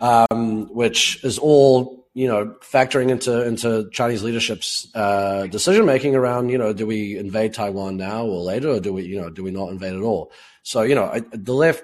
um, 0.02 0.68
which 0.74 1.24
is 1.24 1.40
all 1.40 2.03
you 2.14 2.28
know, 2.28 2.56
factoring 2.62 3.10
into 3.10 3.46
into 3.46 3.90
Chinese 3.92 4.22
leadership's 4.22 4.88
uh, 4.94 5.48
decision 5.48 5.86
making 5.86 6.16
around, 6.16 6.50
you 6.50 6.58
know, 6.58 6.72
do 6.74 6.86
we 6.86 7.18
invade 7.18 7.54
Taiwan 7.54 7.98
now 7.98 8.26
or 8.26 8.42
later, 8.42 8.70
or 8.70 8.80
do 8.80 8.94
we, 8.94 9.04
you 9.04 9.20
know, 9.20 9.30
do 9.30 9.44
we 9.44 9.52
not 9.52 9.70
invade 9.70 9.96
at 9.96 10.02
all? 10.02 10.32
So, 10.62 10.84
you 10.84 10.96
know, 10.96 11.06
I, 11.06 11.22
the 11.32 11.54
left, 11.54 11.84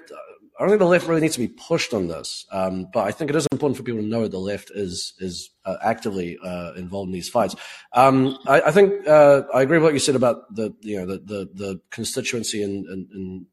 I 0.60 0.64
don't 0.64 0.72
think 0.72 0.80
the 0.80 0.86
left 0.86 1.08
really 1.08 1.22
needs 1.22 1.36
to 1.36 1.40
be 1.40 1.48
pushed 1.48 1.94
on 1.94 2.08
this, 2.08 2.44
um, 2.52 2.86
but 2.92 3.06
I 3.06 3.12
think 3.12 3.30
it 3.30 3.36
is 3.36 3.46
important 3.50 3.78
for 3.78 3.82
people 3.82 4.02
to 4.02 4.06
know 4.06 4.28
the 4.28 4.38
left 4.38 4.70
is 4.74 5.14
is 5.18 5.48
uh, 5.64 5.76
actively 5.82 6.36
uh, 6.44 6.74
involved 6.74 7.08
in 7.08 7.14
these 7.14 7.30
fights. 7.30 7.56
Um, 7.94 8.38
I, 8.46 8.60
I, 8.60 8.70
think 8.70 9.08
uh, 9.08 9.44
I 9.54 9.62
agree 9.62 9.78
with 9.78 9.84
what 9.84 9.94
you 9.94 9.98
said 9.98 10.16
about 10.16 10.54
the 10.54 10.74
you 10.80 10.98
know 10.98 11.06
the 11.06 11.18
the, 11.18 11.48
the 11.54 11.80
constituency 11.90 12.62
and, 12.62 13.46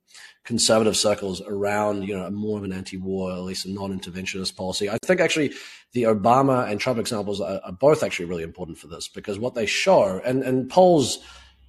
conservative 0.44 0.96
circles 0.96 1.42
around, 1.42 2.04
you 2.04 2.16
know, 2.16 2.30
more 2.30 2.58
of 2.58 2.64
an 2.64 2.72
anti-war, 2.72 3.34
at 3.34 3.40
least 3.40 3.66
a 3.66 3.70
non-interventionist 3.70 4.56
policy. 4.56 4.90
I 4.90 4.98
think 5.04 5.20
actually 5.20 5.52
the 5.92 6.04
Obama 6.04 6.72
and 6.72 6.80
Trump 6.80 7.00
examples 7.00 7.42
are, 7.42 7.60
are, 7.66 7.74
both 7.74 8.02
actually 8.02 8.26
really 8.26 8.44
important 8.44 8.78
for 8.78 8.88
this 8.88 9.10
because 9.10 9.38
what 9.38 9.56
they 9.56 9.66
show, 9.66 10.22
and, 10.24 10.44
and 10.44 10.70
polls 10.70 11.20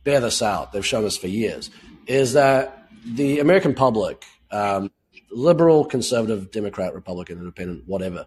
bear 0.04 0.20
this 0.20 0.42
out, 0.42 0.72
they've 0.72 0.86
shown 0.86 1.02
this 1.02 1.16
for 1.16 1.26
years, 1.26 1.70
is 2.06 2.34
that 2.34 2.88
the 3.04 3.40
American 3.40 3.74
public, 3.74 4.24
um, 4.52 4.92
liberal, 5.30 5.84
conservative, 5.84 6.50
Democrat, 6.50 6.94
Republican, 6.94 7.38
independent, 7.38 7.84
whatever, 7.86 8.26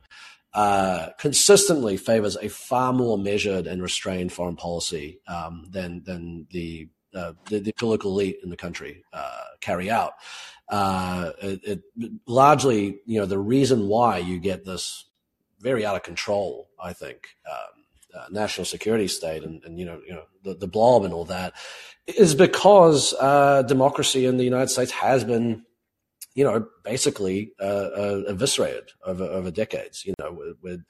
uh, 0.54 1.10
consistently 1.18 1.98
favors 1.98 2.36
a 2.38 2.50
far 2.50 2.92
more 2.94 3.18
measured 3.18 3.68
and 3.68 3.82
restrained 3.82 4.34
foreign 4.34 4.56
policy 4.56 5.22
um, 5.28 5.66
than 5.70 6.04
than 6.04 6.48
the 6.52 6.90
uh, 7.14 7.34
the, 7.50 7.60
the, 7.60 7.74
political 7.74 8.12
elite 8.12 8.38
in 8.44 8.50
the 8.50 8.58
country 8.58 9.04
uh, 9.12 9.44
carry 9.60 9.90
out. 9.90 10.14
Uh, 10.70 11.32
it, 11.42 11.82
it, 11.98 12.12
largely, 12.26 13.02
you 13.06 13.20
know, 13.20 13.26
the 13.26 13.38
reason 13.38 13.88
why 13.88 14.18
you 14.18 14.40
get 14.40 14.64
this 14.64 15.06
very 15.60 15.86
out 15.86 15.96
of 15.96 16.04
control, 16.04 16.70
I 16.82 16.94
think, 16.94 17.36
um, 17.50 17.84
uh, 18.18 18.26
national 18.32 18.64
security 18.66 19.08
state 19.08 19.44
and, 19.44 19.64
and, 19.66 19.78
you 19.78 19.86
know, 19.86 20.00
you 20.08 20.14
know, 20.14 20.24
the, 20.44 20.54
the 20.54 20.68
blob 20.68 21.04
and 21.04 21.14
all 21.14 21.26
that 21.26 21.54
is 22.08 22.34
because 22.34 23.14
uh, 23.20 23.62
democracy 23.64 24.26
in 24.26 24.38
the 24.38 24.44
United 24.44 24.70
States 24.70 24.92
has 24.92 25.24
been, 25.24 25.66
you 26.34 26.44
know, 26.44 26.68
basically 26.84 27.54
uh, 27.60 28.24
eviscerated 28.28 28.92
over 29.06 29.26
over 29.26 29.52
decades. 29.52 30.06
You 30.06 30.14
know, 30.20 30.32
with, 30.32 30.58
with 30.62 30.84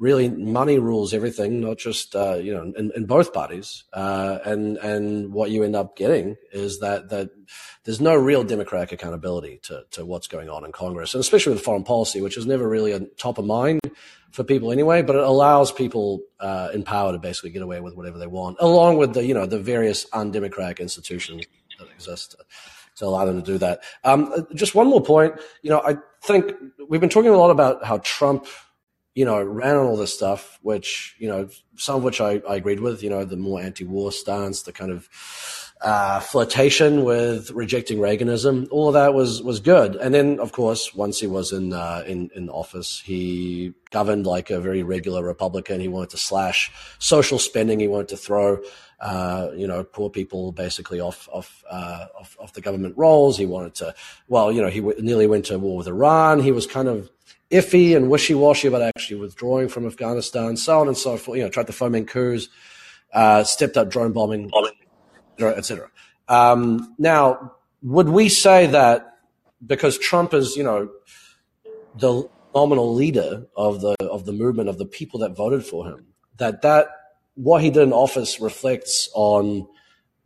really 0.00 0.30
money 0.30 0.78
rules 0.78 1.12
everything, 1.12 1.60
not 1.60 1.76
just 1.76 2.16
uh, 2.16 2.34
you 2.34 2.52
know 2.52 2.72
in, 2.76 2.90
in 2.96 3.04
both 3.04 3.32
parties. 3.32 3.84
Uh, 3.92 4.38
and 4.44 4.78
and 4.78 5.32
what 5.32 5.50
you 5.50 5.62
end 5.62 5.76
up 5.76 5.96
getting 5.96 6.36
is 6.52 6.80
that 6.80 7.10
that 7.10 7.30
there's 7.84 8.00
no 8.00 8.16
real 8.16 8.42
democratic 8.42 8.92
accountability 8.92 9.60
to 9.62 9.84
to 9.92 10.04
what's 10.04 10.26
going 10.26 10.48
on 10.48 10.64
in 10.64 10.72
Congress, 10.72 11.14
and 11.14 11.20
especially 11.20 11.52
with 11.52 11.62
foreign 11.62 11.84
policy, 11.84 12.20
which 12.20 12.36
is 12.36 12.46
never 12.46 12.68
really 12.68 12.92
a 12.92 13.00
top 13.00 13.38
of 13.38 13.44
mind 13.44 13.80
for 14.32 14.42
people 14.42 14.72
anyway. 14.72 15.02
But 15.02 15.16
it 15.16 15.22
allows 15.22 15.70
people 15.70 16.22
uh, 16.40 16.70
in 16.72 16.82
power 16.82 17.12
to 17.12 17.18
basically 17.18 17.50
get 17.50 17.62
away 17.62 17.80
with 17.80 17.94
whatever 17.94 18.18
they 18.18 18.26
want, 18.26 18.56
along 18.58 18.96
with 18.96 19.14
the 19.14 19.24
you 19.24 19.34
know 19.34 19.46
the 19.46 19.60
various 19.60 20.06
undemocratic 20.12 20.80
institutions 20.80 21.44
that 21.78 21.88
exist. 21.90 22.34
To, 22.96 23.06
allow 23.06 23.24
them 23.24 23.40
to 23.40 23.52
do 23.52 23.58
that. 23.58 23.80
Um, 24.04 24.46
just 24.54 24.74
one 24.74 24.88
more 24.88 25.02
point. 25.02 25.34
You 25.62 25.70
know, 25.70 25.80
I 25.80 25.96
think 26.22 26.52
we've 26.88 27.00
been 27.00 27.10
talking 27.10 27.30
a 27.30 27.36
lot 27.36 27.50
about 27.50 27.84
how 27.84 27.98
Trump 28.04 28.46
you 29.14 29.24
know, 29.24 29.42
ran 29.42 29.76
on 29.76 29.86
all 29.86 29.96
this 29.96 30.14
stuff, 30.14 30.58
which, 30.62 31.16
you 31.18 31.28
know, 31.28 31.48
some 31.76 31.96
of 31.96 32.04
which 32.04 32.20
I, 32.20 32.40
I 32.48 32.56
agreed 32.56 32.80
with, 32.80 33.02
you 33.02 33.10
know, 33.10 33.24
the 33.24 33.36
more 33.36 33.60
anti-war 33.60 34.12
stance, 34.12 34.62
the 34.62 34.72
kind 34.72 34.92
of 34.92 35.08
uh, 35.82 36.20
flirtation 36.20 37.04
with 37.04 37.50
rejecting 37.50 37.98
Reaganism, 37.98 38.68
all 38.70 38.88
of 38.88 38.94
that 38.94 39.14
was 39.14 39.42
was 39.42 39.60
good. 39.60 39.96
And 39.96 40.14
then, 40.14 40.38
of 40.38 40.52
course, 40.52 40.94
once 40.94 41.18
he 41.18 41.26
was 41.26 41.52
in 41.52 41.72
uh, 41.72 42.04
in 42.06 42.30
in 42.36 42.50
office, 42.50 43.00
he 43.00 43.72
governed 43.90 44.26
like 44.26 44.50
a 44.50 44.60
very 44.60 44.82
regular 44.82 45.24
Republican. 45.24 45.80
He 45.80 45.88
wanted 45.88 46.10
to 46.10 46.18
slash 46.18 46.70
social 46.98 47.38
spending. 47.38 47.80
He 47.80 47.88
wanted 47.88 48.08
to 48.08 48.16
throw, 48.16 48.62
uh, 49.00 49.50
you 49.54 49.66
know, 49.66 49.82
poor 49.82 50.10
people 50.10 50.52
basically 50.52 51.00
off 51.00 51.28
off, 51.32 51.64
uh, 51.70 52.06
off 52.18 52.36
off 52.38 52.52
the 52.52 52.60
government 52.60 52.94
rolls. 52.96 53.38
He 53.38 53.46
wanted 53.46 53.74
to, 53.76 53.94
well, 54.28 54.52
you 54.52 54.60
know, 54.60 54.68
he 54.68 54.80
w- 54.80 55.00
nearly 55.00 55.26
went 55.26 55.46
to 55.46 55.58
war 55.58 55.78
with 55.78 55.86
Iran. 55.86 56.40
He 56.40 56.52
was 56.52 56.66
kind 56.66 56.86
of 56.86 57.10
iffy 57.50 57.96
and 57.96 58.10
wishy-washy 58.10 58.68
about 58.68 58.82
actually 58.82 59.18
withdrawing 59.18 59.68
from 59.68 59.86
Afghanistan, 59.86 60.56
so 60.56 60.80
on 60.80 60.88
and 60.88 60.96
so 60.96 61.16
forth. 61.16 61.38
You 61.38 61.44
know, 61.44 61.50
tried 61.50 61.66
to 61.68 61.72
foment 61.72 62.08
coups, 62.08 62.48
uh, 63.12 63.42
stepped 63.44 63.76
up 63.76 63.88
drone 63.90 64.12
bombing, 64.12 64.50
etc. 65.40 65.90
Um, 66.28 66.94
now, 66.98 67.54
would 67.82 68.10
we 68.10 68.28
say 68.28 68.66
that 68.66 69.18
because 69.66 69.98
Trump 69.98 70.34
is, 70.34 70.56
you 70.56 70.62
know, 70.62 70.90
the 71.94 72.28
nominal 72.54 72.94
leader 72.94 73.46
of 73.56 73.80
the 73.80 73.96
of 74.00 74.26
the 74.26 74.32
movement 74.32 74.68
of 74.68 74.76
the 74.78 74.86
people 74.86 75.20
that 75.20 75.34
voted 75.34 75.64
for 75.64 75.86
him, 75.86 76.06
that 76.36 76.62
that 76.62 76.88
what 77.34 77.62
he 77.62 77.70
did 77.70 77.82
in 77.82 77.92
office 77.92 78.40
reflects 78.40 79.08
on 79.14 79.66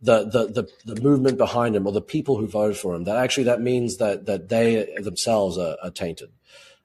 the, 0.01 0.25
the, 0.25 0.67
the, 0.85 0.93
the, 0.93 1.01
movement 1.01 1.37
behind 1.37 1.75
him 1.75 1.87
or 1.87 1.91
the 1.91 2.01
people 2.01 2.37
who 2.37 2.47
voted 2.47 2.77
for 2.77 2.95
him, 2.95 3.05
that 3.05 3.17
actually 3.17 3.45
that 3.45 3.61
means 3.61 3.97
that, 3.97 4.25
that 4.25 4.49
they 4.49 4.93
themselves 4.97 5.57
are, 5.57 5.77
are 5.81 5.91
tainted. 5.91 6.29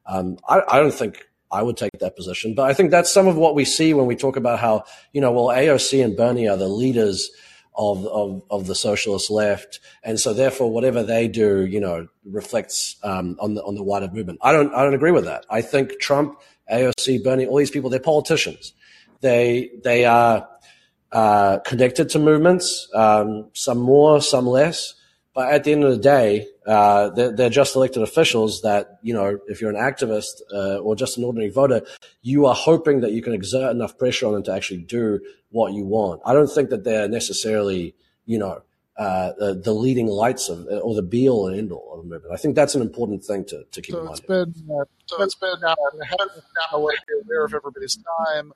Um, 0.07 0.39
I, 0.49 0.63
I 0.69 0.81
don't 0.81 0.95
think 0.95 1.29
I 1.51 1.63
would 1.63 1.77
take 1.77 1.91
that 2.01 2.17
position, 2.17 2.55
but 2.55 2.71
I 2.71 2.75
think 2.75 2.91
that's 2.91 3.13
some 3.13 3.27
of 3.27 3.37
what 3.37 3.55
we 3.55 3.65
see 3.65 3.93
when 3.93 4.07
we 4.07 4.17
talk 4.17 4.37
about 4.37 4.59
how, 4.61 4.85
you 5.13 5.21
know, 5.21 5.33
well, 5.33 5.47
AOC 5.47 6.05
and 6.05 6.17
Bernie 6.17 6.49
are 6.49 6.57
the 6.57 6.69
leaders 6.69 7.31
of, 7.75 8.07
of, 8.07 8.43
of 8.51 8.67
the 8.67 8.75
socialist 8.75 9.31
left. 9.31 9.81
And 10.03 10.19
so 10.19 10.33
therefore, 10.33 10.71
whatever 10.71 11.03
they 11.03 11.29
do, 11.29 11.65
you 11.65 11.81
know, 11.81 12.09
reflects, 12.25 12.97
um, 13.03 13.37
on 13.41 13.55
the, 13.55 13.63
on 13.63 13.75
the 13.75 13.83
wider 13.83 14.09
movement. 14.13 14.39
I 14.43 14.53
don't, 14.53 14.73
I 14.75 14.85
don't 14.85 14.95
agree 14.95 15.13
with 15.13 15.25
that. 15.25 15.45
I 15.51 15.63
think 15.63 15.99
Trump, 16.01 16.41
AOC, 16.73 17.25
Bernie, 17.25 17.47
all 17.47 17.57
these 17.57 17.71
people, 17.71 17.91
they're 17.91 18.01
politicians. 18.01 18.73
They, 19.21 19.71
they 19.83 20.05
are, 20.05 20.49
uh, 21.13 21.59
connected 21.61 22.09
to 22.11 22.19
movements, 22.19 22.89
um, 22.95 23.49
some 23.53 23.79
more, 23.79 24.21
some 24.21 24.47
less. 24.47 24.95
But 25.35 25.53
at 25.53 25.65
the 25.65 25.73
end 25.73 25.85
of 25.85 25.91
the 25.91 25.99
day, 25.99 26.47
uh, 26.67 27.11
they're, 27.11 27.33
they're, 27.33 27.51
just 27.51 27.77
elected 27.77 28.03
officials 28.03 28.63
that, 28.63 28.99
you 29.03 29.15
know, 29.15 29.39
if 29.47 29.61
you're 29.61 29.71
an 29.71 29.77
activist 29.77 30.41
uh, 30.53 30.79
or 30.79 30.97
just 30.97 31.19
an 31.19 31.25
ordinary 31.25 31.51
voter, 31.51 31.83
you 32.23 32.47
are 32.47 32.55
hoping 32.55 33.01
that 33.01 33.13
you 33.13 33.23
can 33.23 33.33
exert 33.33 33.71
enough 33.71 33.97
pressure 33.97 34.27
on 34.27 34.35
them 34.35 34.43
to 34.43 34.53
actually 34.53 34.83
do 34.83 35.21
what 35.51 35.73
you 35.73 35.85
want. 35.85 36.21
I 36.25 36.33
don't 36.33 36.51
think 36.51 36.71
that 36.71 36.85
they're 36.85 37.09
necessarily, 37.09 37.95
you 38.27 38.39
know, 38.39 38.63
uh, 38.97 39.33
the, 39.39 39.55
the, 39.55 39.73
leading 39.73 40.09
lights 40.09 40.51
of 40.51 40.67
or 40.67 40.95
the 40.95 41.03
be 41.03 41.29
all 41.29 41.49
and 41.49 41.57
end 41.57 41.73
all 41.73 41.95
of 41.95 42.01
a 42.01 42.03
movement. 42.03 42.35
I 42.35 42.37
think 42.37 42.55
that's 42.55 42.75
an 42.75 42.83
important 42.83 43.25
thing 43.25 43.47
to, 43.47 43.65
to 43.65 43.81
keep 43.81 43.95
so 43.95 44.01
in 44.01 44.05
mind. 44.05 44.19
It's 44.19 44.27
been, 44.27 44.55
uh, 44.71 44.85
so 45.07 45.23
it's 45.23 45.35
been 45.37 45.55
now, 45.63 45.75
now 45.95 46.77
aware 46.77 47.45
of 47.45 47.55
everybody's 47.55 47.97
time. 48.27 48.53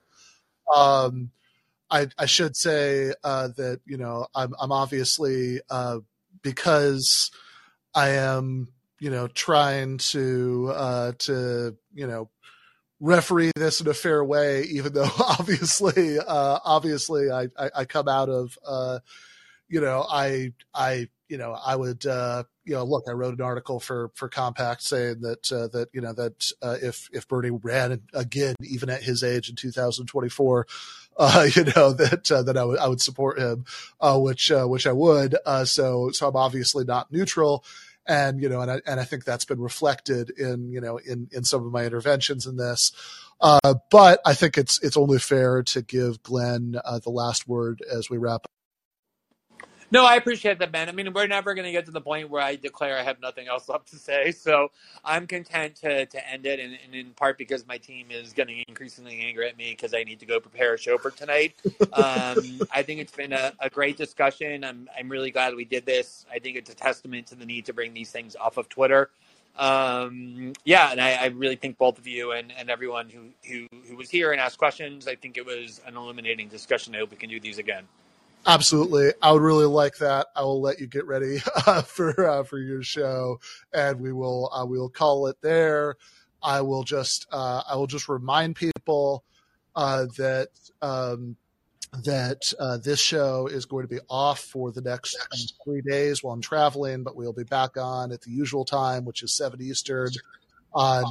Um, 0.72 1.30
I, 1.90 2.08
I, 2.18 2.26
should 2.26 2.56
say 2.56 3.12
uh, 3.22 3.48
that 3.56 3.80
you 3.86 3.96
know 3.96 4.26
I'm, 4.34 4.54
I'm 4.60 4.72
obviously 4.72 5.60
uh, 5.70 5.98
because 6.42 7.30
I 7.94 8.10
am, 8.10 8.68
you 8.98 9.10
know, 9.10 9.28
trying 9.28 9.98
to 9.98 10.72
uh, 10.74 11.12
to 11.20 11.76
you 11.92 12.06
know 12.06 12.30
referee 13.00 13.52
this 13.56 13.80
in 13.80 13.88
a 13.88 13.94
fair 13.94 14.24
way, 14.24 14.62
even 14.64 14.92
though 14.92 15.10
obviously, 15.38 16.18
uh, 16.18 16.58
obviously, 16.64 17.30
I, 17.30 17.48
I, 17.58 17.70
I 17.76 17.84
come 17.84 18.08
out 18.08 18.28
of, 18.28 18.58
uh, 18.66 19.00
you 19.68 19.80
know, 19.80 20.06
I 20.08 20.52
I 20.74 21.08
you 21.34 21.38
know 21.38 21.58
I 21.66 21.74
would 21.74 22.06
uh, 22.06 22.44
you 22.64 22.74
know 22.74 22.84
look, 22.84 23.06
I 23.08 23.12
wrote 23.12 23.34
an 23.34 23.44
article 23.44 23.80
for 23.80 24.12
for 24.14 24.28
Compact 24.28 24.82
saying 24.82 25.22
that 25.22 25.50
uh, 25.50 25.66
that 25.76 25.88
you 25.92 26.00
know 26.00 26.12
that 26.12 26.52
uh, 26.62 26.76
if 26.80 27.08
if 27.12 27.26
Bernie 27.26 27.50
ran 27.50 28.00
again, 28.12 28.54
even 28.62 28.88
at 28.88 29.02
his 29.02 29.24
age 29.24 29.50
in 29.50 29.56
2024 29.56 30.66
uh, 31.16 31.48
you 31.54 31.64
know 31.64 31.92
that 31.92 32.30
uh, 32.30 32.42
that 32.42 32.56
I 32.56 32.64
would 32.64 32.78
I 32.78 32.86
would 32.86 33.00
support 33.00 33.40
him, 33.40 33.64
uh, 34.00 34.16
which 34.18 34.52
uh, 34.52 34.66
which 34.66 34.86
I 34.86 34.92
would. 34.92 35.36
Uh, 35.44 35.64
so 35.64 36.10
so 36.12 36.28
I'm 36.28 36.36
obviously 36.36 36.84
not 36.84 37.12
neutral, 37.12 37.64
and 38.06 38.40
you 38.40 38.48
know, 38.48 38.60
and 38.60 38.70
I 38.70 38.80
and 38.86 39.00
I 39.00 39.04
think 39.04 39.24
that's 39.24 39.44
been 39.44 39.60
reflected 39.60 40.30
in 40.30 40.70
you 40.70 40.80
know 40.80 40.98
in 40.98 41.28
in 41.32 41.42
some 41.42 41.66
of 41.66 41.72
my 41.72 41.84
interventions 41.84 42.46
in 42.46 42.56
this. 42.56 42.92
Uh, 43.40 43.74
but 43.90 44.20
I 44.24 44.34
think 44.34 44.56
it's 44.56 44.80
it's 44.82 44.96
only 44.96 45.18
fair 45.18 45.64
to 45.64 45.82
give 45.82 46.22
Glenn 46.22 46.72
the 46.72 47.10
last 47.10 47.48
word 47.48 47.82
as 47.90 48.08
we 48.08 48.16
wrap 48.16 48.46
no, 49.94 50.04
I 50.04 50.16
appreciate 50.16 50.58
that, 50.58 50.72
man. 50.72 50.88
I 50.88 50.92
mean, 50.92 51.12
we're 51.12 51.28
never 51.28 51.54
going 51.54 51.66
to 51.66 51.70
get 51.70 51.86
to 51.86 51.92
the 51.92 52.00
point 52.00 52.28
where 52.28 52.42
I 52.42 52.56
declare 52.56 52.98
I 52.98 53.04
have 53.04 53.20
nothing 53.20 53.46
else 53.46 53.68
left 53.70 53.86
to 53.92 53.96
say. 53.96 54.32
So 54.32 54.72
I'm 55.04 55.24
content 55.28 55.76
to, 55.76 56.04
to 56.04 56.28
end 56.28 56.46
it, 56.46 56.58
and, 56.58 56.76
and 56.84 56.96
in 56.96 57.12
part 57.12 57.38
because 57.38 57.64
my 57.68 57.78
team 57.78 58.08
is 58.10 58.32
getting 58.32 58.64
increasingly 58.66 59.20
angry 59.20 59.48
at 59.48 59.56
me 59.56 59.70
because 59.70 59.94
I 59.94 60.02
need 60.02 60.18
to 60.18 60.26
go 60.26 60.40
prepare 60.40 60.74
a 60.74 60.78
show 60.78 60.98
for 60.98 61.12
tonight. 61.12 61.54
Um, 61.92 62.60
I 62.72 62.82
think 62.82 62.98
it's 63.00 63.14
been 63.14 63.32
a, 63.32 63.52
a, 63.60 63.70
great 63.70 63.96
discussion. 63.96 64.64
I'm, 64.64 64.88
I'm 64.98 65.08
really 65.08 65.30
glad 65.30 65.54
we 65.54 65.64
did 65.64 65.86
this. 65.86 66.26
I 66.32 66.40
think 66.40 66.56
it's 66.56 66.70
a 66.70 66.74
testament 66.74 67.28
to 67.28 67.36
the 67.36 67.46
need 67.46 67.64
to 67.66 67.72
bring 67.72 67.94
these 67.94 68.10
things 68.10 68.34
off 68.34 68.56
of 68.56 68.68
Twitter. 68.68 69.10
Um, 69.56 70.54
yeah, 70.64 70.90
and 70.90 71.00
I, 71.00 71.12
I, 71.12 71.26
really 71.26 71.54
think 71.54 71.78
both 71.78 71.98
of 71.98 72.06
you 72.08 72.32
and, 72.32 72.52
and 72.58 72.68
everyone 72.68 73.08
who, 73.08 73.26
who, 73.48 73.68
who 73.88 73.96
was 73.96 74.10
here 74.10 74.32
and 74.32 74.40
asked 74.40 74.58
questions, 74.58 75.06
I 75.06 75.14
think 75.14 75.36
it 75.36 75.46
was 75.46 75.80
an 75.86 75.96
illuminating 75.96 76.48
discussion. 76.48 76.96
I 76.96 76.98
hope 76.98 77.12
we 77.12 77.16
can 77.16 77.30
do 77.30 77.38
these 77.38 77.58
again. 77.58 77.84
Absolutely, 78.46 79.12
I 79.22 79.32
would 79.32 79.42
really 79.42 79.66
like 79.66 79.96
that. 79.98 80.26
I 80.36 80.42
will 80.42 80.60
let 80.60 80.78
you 80.78 80.86
get 80.86 81.06
ready 81.06 81.38
uh, 81.66 81.82
for 81.82 82.28
uh, 82.28 82.44
for 82.44 82.58
your 82.58 82.82
show, 82.82 83.40
and 83.72 84.00
we 84.00 84.12
will 84.12 84.50
uh, 84.52 84.66
we 84.66 84.78
will 84.78 84.90
call 84.90 85.26
it 85.28 85.36
there. 85.40 85.96
I 86.42 86.60
will 86.60 86.84
just 86.84 87.26
uh, 87.32 87.62
I 87.68 87.76
will 87.76 87.86
just 87.86 88.08
remind 88.08 88.56
people 88.56 89.24
uh, 89.74 90.06
that 90.18 90.48
um, 90.82 91.36
that 92.04 92.52
uh, 92.58 92.76
this 92.78 93.00
show 93.00 93.46
is 93.46 93.64
going 93.64 93.84
to 93.84 93.88
be 93.88 94.00
off 94.10 94.40
for 94.40 94.72
the 94.72 94.80
next 94.82 95.16
um, 95.16 95.38
three 95.64 95.80
days 95.80 96.22
while 96.22 96.34
I'm 96.34 96.40
traveling, 96.40 97.02
but 97.02 97.16
we'll 97.16 97.32
be 97.32 97.44
back 97.44 97.76
on 97.76 98.12
at 98.12 98.20
the 98.22 98.30
usual 98.30 98.64
time, 98.64 99.04
which 99.04 99.22
is 99.22 99.36
7 99.36 99.60
Eastern 99.62 100.10
on 100.72 101.04